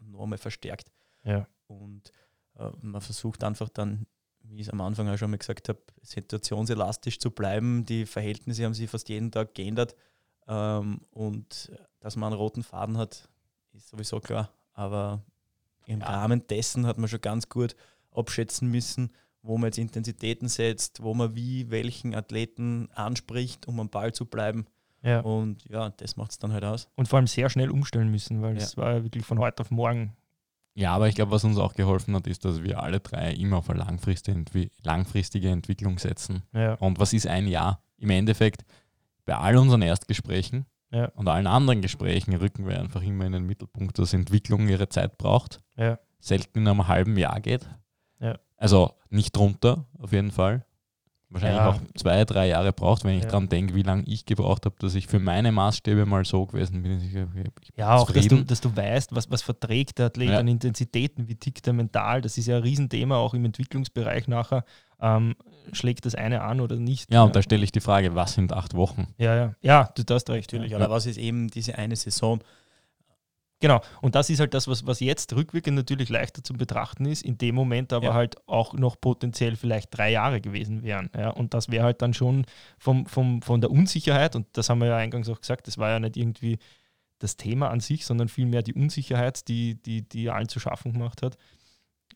noch 0.00 0.24
einmal 0.24 0.38
verstärkt. 0.38 0.92
Ja. 1.24 1.46
Und 1.66 2.12
äh, 2.58 2.68
man 2.82 3.00
versucht 3.00 3.42
einfach 3.42 3.70
dann, 3.70 4.06
wie 4.52 4.60
ich 4.60 4.66
es 4.68 4.72
am 4.72 4.80
Anfang 4.80 5.08
auch 5.08 5.16
schon 5.16 5.30
mal 5.30 5.38
gesagt 5.38 5.68
habe, 5.68 5.78
situationselastisch 6.02 7.18
zu 7.18 7.30
bleiben. 7.30 7.84
Die 7.86 8.06
Verhältnisse 8.06 8.64
haben 8.64 8.74
sich 8.74 8.90
fast 8.90 9.08
jeden 9.08 9.30
Tag 9.30 9.54
geändert. 9.54 9.94
Ähm, 10.48 11.00
und 11.10 11.72
dass 12.00 12.16
man 12.16 12.32
einen 12.32 12.40
roten 12.40 12.62
Faden 12.62 12.98
hat, 12.98 13.28
ist 13.72 13.88
sowieso 13.88 14.20
klar. 14.20 14.50
Aber 14.74 15.22
im 15.86 16.00
Ja. 16.00 16.06
Rahmen 16.06 16.46
dessen 16.48 16.86
hat 16.86 16.98
man 16.98 17.08
schon 17.08 17.20
ganz 17.20 17.48
gut 17.48 17.74
abschätzen 18.10 18.68
müssen, 18.70 19.12
wo 19.42 19.56
man 19.58 19.68
jetzt 19.68 19.78
Intensitäten 19.78 20.48
setzt, 20.48 21.02
wo 21.02 21.14
man 21.14 21.34
wie 21.34 21.70
welchen 21.70 22.14
Athleten 22.14 22.88
anspricht, 22.94 23.66
um 23.66 23.80
am 23.80 23.88
Ball 23.88 24.12
zu 24.12 24.26
bleiben. 24.26 24.66
Ja. 25.02 25.20
Und 25.20 25.64
ja, 25.68 25.90
das 25.90 26.16
macht 26.16 26.32
es 26.32 26.38
dann 26.38 26.52
halt 26.52 26.64
aus. 26.64 26.88
Und 26.94 27.08
vor 27.08 27.16
allem 27.16 27.26
sehr 27.26 27.50
schnell 27.50 27.70
umstellen 27.70 28.08
müssen, 28.10 28.42
weil 28.42 28.56
Ja. 28.56 28.62
es 28.62 28.76
war 28.76 28.92
ja 28.94 29.02
wirklich 29.02 29.24
von 29.24 29.38
heute 29.38 29.62
auf 29.62 29.70
morgen. 29.70 30.16
Ja, 30.74 30.94
aber 30.94 31.08
ich 31.08 31.14
glaube, 31.14 31.30
was 31.32 31.44
uns 31.44 31.58
auch 31.58 31.74
geholfen 31.74 32.14
hat, 32.14 32.26
ist, 32.26 32.44
dass 32.44 32.62
wir 32.62 32.82
alle 32.82 33.00
drei 33.00 33.32
immer 33.32 33.58
auf 33.58 33.68
eine 33.68 33.80
langfristige, 33.80 34.38
Entwi 34.38 34.70
langfristige 34.82 35.50
Entwicklung 35.50 35.98
setzen. 35.98 36.42
Ja. 36.54 36.74
Und 36.74 36.98
was 36.98 37.12
ist 37.12 37.26
ein 37.26 37.46
Jahr? 37.46 37.82
Im 37.98 38.10
Endeffekt, 38.10 38.64
bei 39.26 39.36
all 39.36 39.56
unseren 39.56 39.82
Erstgesprächen 39.82 40.64
Ja. 40.90 41.06
und 41.14 41.28
allen 41.28 41.46
anderen 41.46 41.82
Gesprächen 41.82 42.34
rücken 42.34 42.66
wir 42.66 42.80
einfach 42.80 43.02
immer 43.02 43.26
in 43.26 43.32
den 43.32 43.46
Mittelpunkt, 43.46 43.98
dass 43.98 44.14
Entwicklung 44.14 44.66
ihre 44.68 44.88
Zeit 44.88 45.18
braucht, 45.18 45.60
Ja. 45.76 45.98
selten 46.20 46.60
in 46.60 46.68
einem 46.68 46.88
halben 46.88 47.16
Jahr 47.18 47.40
geht. 47.40 47.68
Also 48.56 48.92
nicht 49.10 49.34
drunter, 49.36 49.86
auf 49.98 50.12
jeden 50.12 50.30
Fall. 50.30 50.64
Wahrscheinlich 51.32 51.58
Ja. 51.60 51.70
auch 51.70 51.80
zwei, 51.94 52.24
drei 52.24 52.48
Jahre 52.48 52.72
braucht, 52.72 53.04
wenn 53.04 53.16
ich 53.16 53.24
Ja. 53.24 53.30
dran 53.30 53.48
denke, 53.48 53.74
wie 53.74 53.82
lange 53.82 54.02
ich 54.06 54.26
gebraucht 54.26 54.66
habe, 54.66 54.74
dass 54.78 54.94
ich 54.94 55.06
für 55.06 55.18
meine 55.18 55.50
Maßstäbe 55.50 56.04
mal 56.04 56.24
so 56.24 56.44
gewesen 56.46 56.82
bin. 56.82 56.98
Ich, 56.98 57.06
ich 57.06 57.12
bin 57.12 57.50
Ja, 57.76 57.96
auch, 57.96 58.10
dass 58.10 58.26
du, 58.28 58.44
dass 58.44 58.60
du 58.60 58.76
weißt, 58.76 59.14
was, 59.14 59.30
was 59.30 59.40
verträgt 59.42 59.98
der 59.98 60.06
Athlet 60.06 60.28
Ja. 60.30 60.38
an 60.38 60.48
Intensitäten, 60.48 61.28
wie 61.28 61.34
tickt 61.36 61.66
er 61.66 61.72
mental. 61.72 62.20
Das 62.20 62.36
ist 62.36 62.46
ja 62.46 62.56
ein 62.58 62.62
Riesenthema, 62.62 63.16
auch 63.16 63.32
im 63.34 63.44
Entwicklungsbereich 63.46 64.28
nachher. 64.28 64.64
Ähm, 65.00 65.34
schlägt 65.72 66.04
das 66.06 66.14
eine 66.14 66.42
an 66.42 66.60
oder 66.60 66.76
nicht? 66.76 67.12
Ja, 67.12 67.22
und 67.24 67.34
da 67.34 67.42
stelle 67.42 67.64
ich 67.64 67.72
die 67.72 67.80
Frage, 67.80 68.14
was 68.14 68.34
sind 68.34 68.52
acht 68.52 68.74
Wochen? 68.74 69.08
ja, 69.18 69.34
ja. 69.34 69.54
ja, 69.62 69.90
du 69.96 70.14
hast 70.14 70.28
recht. 70.30 70.52
Natürlich. 70.52 70.72
Ja. 70.72 70.76
Oder 70.78 70.90
was 70.90 71.06
ist 71.06 71.16
eben 71.18 71.48
diese 71.48 71.76
eine 71.78 71.96
Saison? 71.96 72.40
Genau, 73.62 73.80
und 74.00 74.16
das 74.16 74.28
ist 74.28 74.40
halt 74.40 74.54
das, 74.54 74.66
was, 74.66 74.86
was 74.86 74.98
jetzt 74.98 75.32
rückwirkend 75.36 75.76
natürlich 75.76 76.08
leichter 76.08 76.42
zu 76.42 76.52
betrachten 76.52 77.06
ist, 77.06 77.22
in 77.22 77.38
dem 77.38 77.54
Moment 77.54 77.92
aber 77.92 78.06
Ja. 78.08 78.14
halt 78.14 78.36
auch 78.48 78.74
noch 78.74 79.00
potenziell 79.00 79.54
vielleicht 79.54 79.96
drei 79.96 80.10
Jahre 80.10 80.40
gewesen 80.40 80.82
wären. 80.82 81.10
Ja, 81.16 81.30
und 81.30 81.54
das 81.54 81.70
wäre 81.70 81.84
halt 81.84 82.02
dann 82.02 82.12
schon 82.12 82.44
vom, 82.76 83.06
vom, 83.06 83.40
von 83.40 83.60
der 83.60 83.70
Unsicherheit, 83.70 84.34
und 84.34 84.48
das 84.54 84.68
haben 84.68 84.80
wir 84.80 84.88
ja 84.88 84.96
eingangs 84.96 85.28
auch 85.28 85.40
gesagt, 85.40 85.68
das 85.68 85.78
war 85.78 85.90
ja 85.90 86.00
nicht 86.00 86.16
irgendwie 86.16 86.58
das 87.20 87.36
Thema 87.36 87.70
an 87.70 87.78
sich, 87.78 88.04
sondern 88.04 88.28
vielmehr 88.28 88.62
die 88.62 88.74
Unsicherheit, 88.74 89.46
die, 89.46 89.80
die, 89.80 90.02
die 90.02 90.28
allen 90.28 90.48
zu 90.48 90.58
schaffen 90.58 90.92
gemacht 90.92 91.22
hat. 91.22 91.36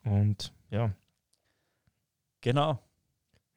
Und 0.03 0.53
ja, 0.71 0.91
Genau. 2.41 2.79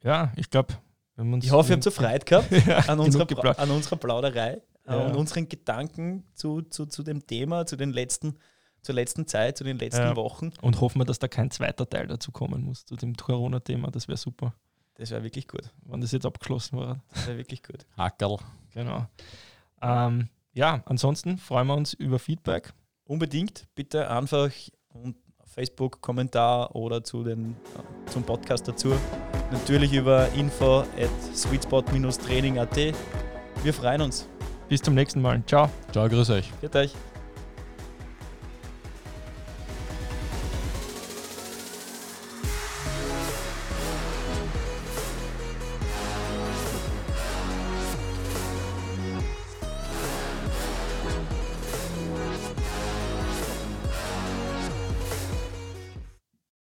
ja, 0.04 0.32
ich 0.36 0.50
glaube, 0.50 0.76
wenn 1.16 1.30
man 1.30 1.42
Ich 1.42 1.52
hoffe, 1.52 1.72
ihr 1.72 1.76
habt 1.76 1.84
so 1.84 1.92
Freude 1.92 2.26
gehabt 2.26 2.52
ja, 2.68 2.78
an 2.88 3.00
unserer, 3.00 3.60
an 3.60 3.72
unserer 3.72 3.96
Plauderei 3.98 4.62
Ja. 4.90 5.06
und 5.06 5.16
unseren 5.16 5.48
Gedanken 5.48 6.24
zu, 6.34 6.62
zu, 6.64 6.86
zu 6.86 7.04
dem 7.04 7.26
Thema, 7.28 7.66
zu 7.66 7.76
den 7.76 7.92
letzten, 7.92 8.36
zur 8.82 8.96
letzten 8.96 9.28
Zeit, 9.28 9.58
zu 9.58 9.64
den 9.64 9.78
letzten 9.78 10.02
Ja. 10.02 10.16
Wochen. 10.16 10.52
Und 10.62 10.82
hoffen 10.82 11.00
wir, 11.02 11.06
dass 11.06 11.20
da 11.20 11.28
kein 11.28 11.52
zweiter 11.52 11.90
Teil 11.90 12.08
dazu 12.08 12.32
kommen 12.32 12.64
muss, 12.64 12.86
zu 12.86 12.96
dem 12.96 13.16
Corona-Thema. 13.16 13.92
Das 13.92 14.08
wäre 14.08 14.18
super, 14.18 14.54
Das 14.96 15.12
wäre 15.12 15.24
wirklich 15.24 15.48
gut. 15.48 15.72
wenn 15.86 16.02
das 16.02 16.12
jetzt 16.12 16.26
abgeschlossen 16.26 16.78
war. 16.78 17.04
Das 17.14 17.28
wäre 17.28 17.38
wirklich 17.38 17.62
gut. 17.64 17.86
Hackerl. 17.98 18.38
Genau. 18.74 19.06
Ähm, 19.82 20.30
ja, 20.54 20.82
ansonsten 20.86 21.38
freuen 21.38 21.68
wir 21.68 21.76
uns 21.76 21.94
über 21.94 22.20
Feedback. 22.20 22.74
Unbedingt 23.06 23.68
bitte 23.76 24.10
einfach 24.10 24.52
und 24.90 25.16
auf 25.38 25.50
Facebook 25.52 26.02
Kommentar 26.02 26.76
oder 26.76 27.04
zu 27.04 27.24
den, 27.24 27.52
äh, 27.52 28.10
zum 28.10 28.24
Podcast 28.24 28.68
dazu. 28.68 28.94
Natürlich 29.52 29.94
über 29.94 30.30
info 30.34 30.80
at 30.82 31.10
sweetspot-training.at. 31.36 32.76
Wir 33.64 33.74
freuen 33.74 34.02
uns. 34.02 34.28
Bis 34.70 34.82
zum 34.82 34.94
nächsten 34.94 35.22
Mal. 35.22 35.42
Ciao. 35.48 35.70
Ciao, 35.92 36.08
grüß 36.08 36.30
euch. 36.30 36.52
Viert 36.62 36.76
euch. 36.76 36.94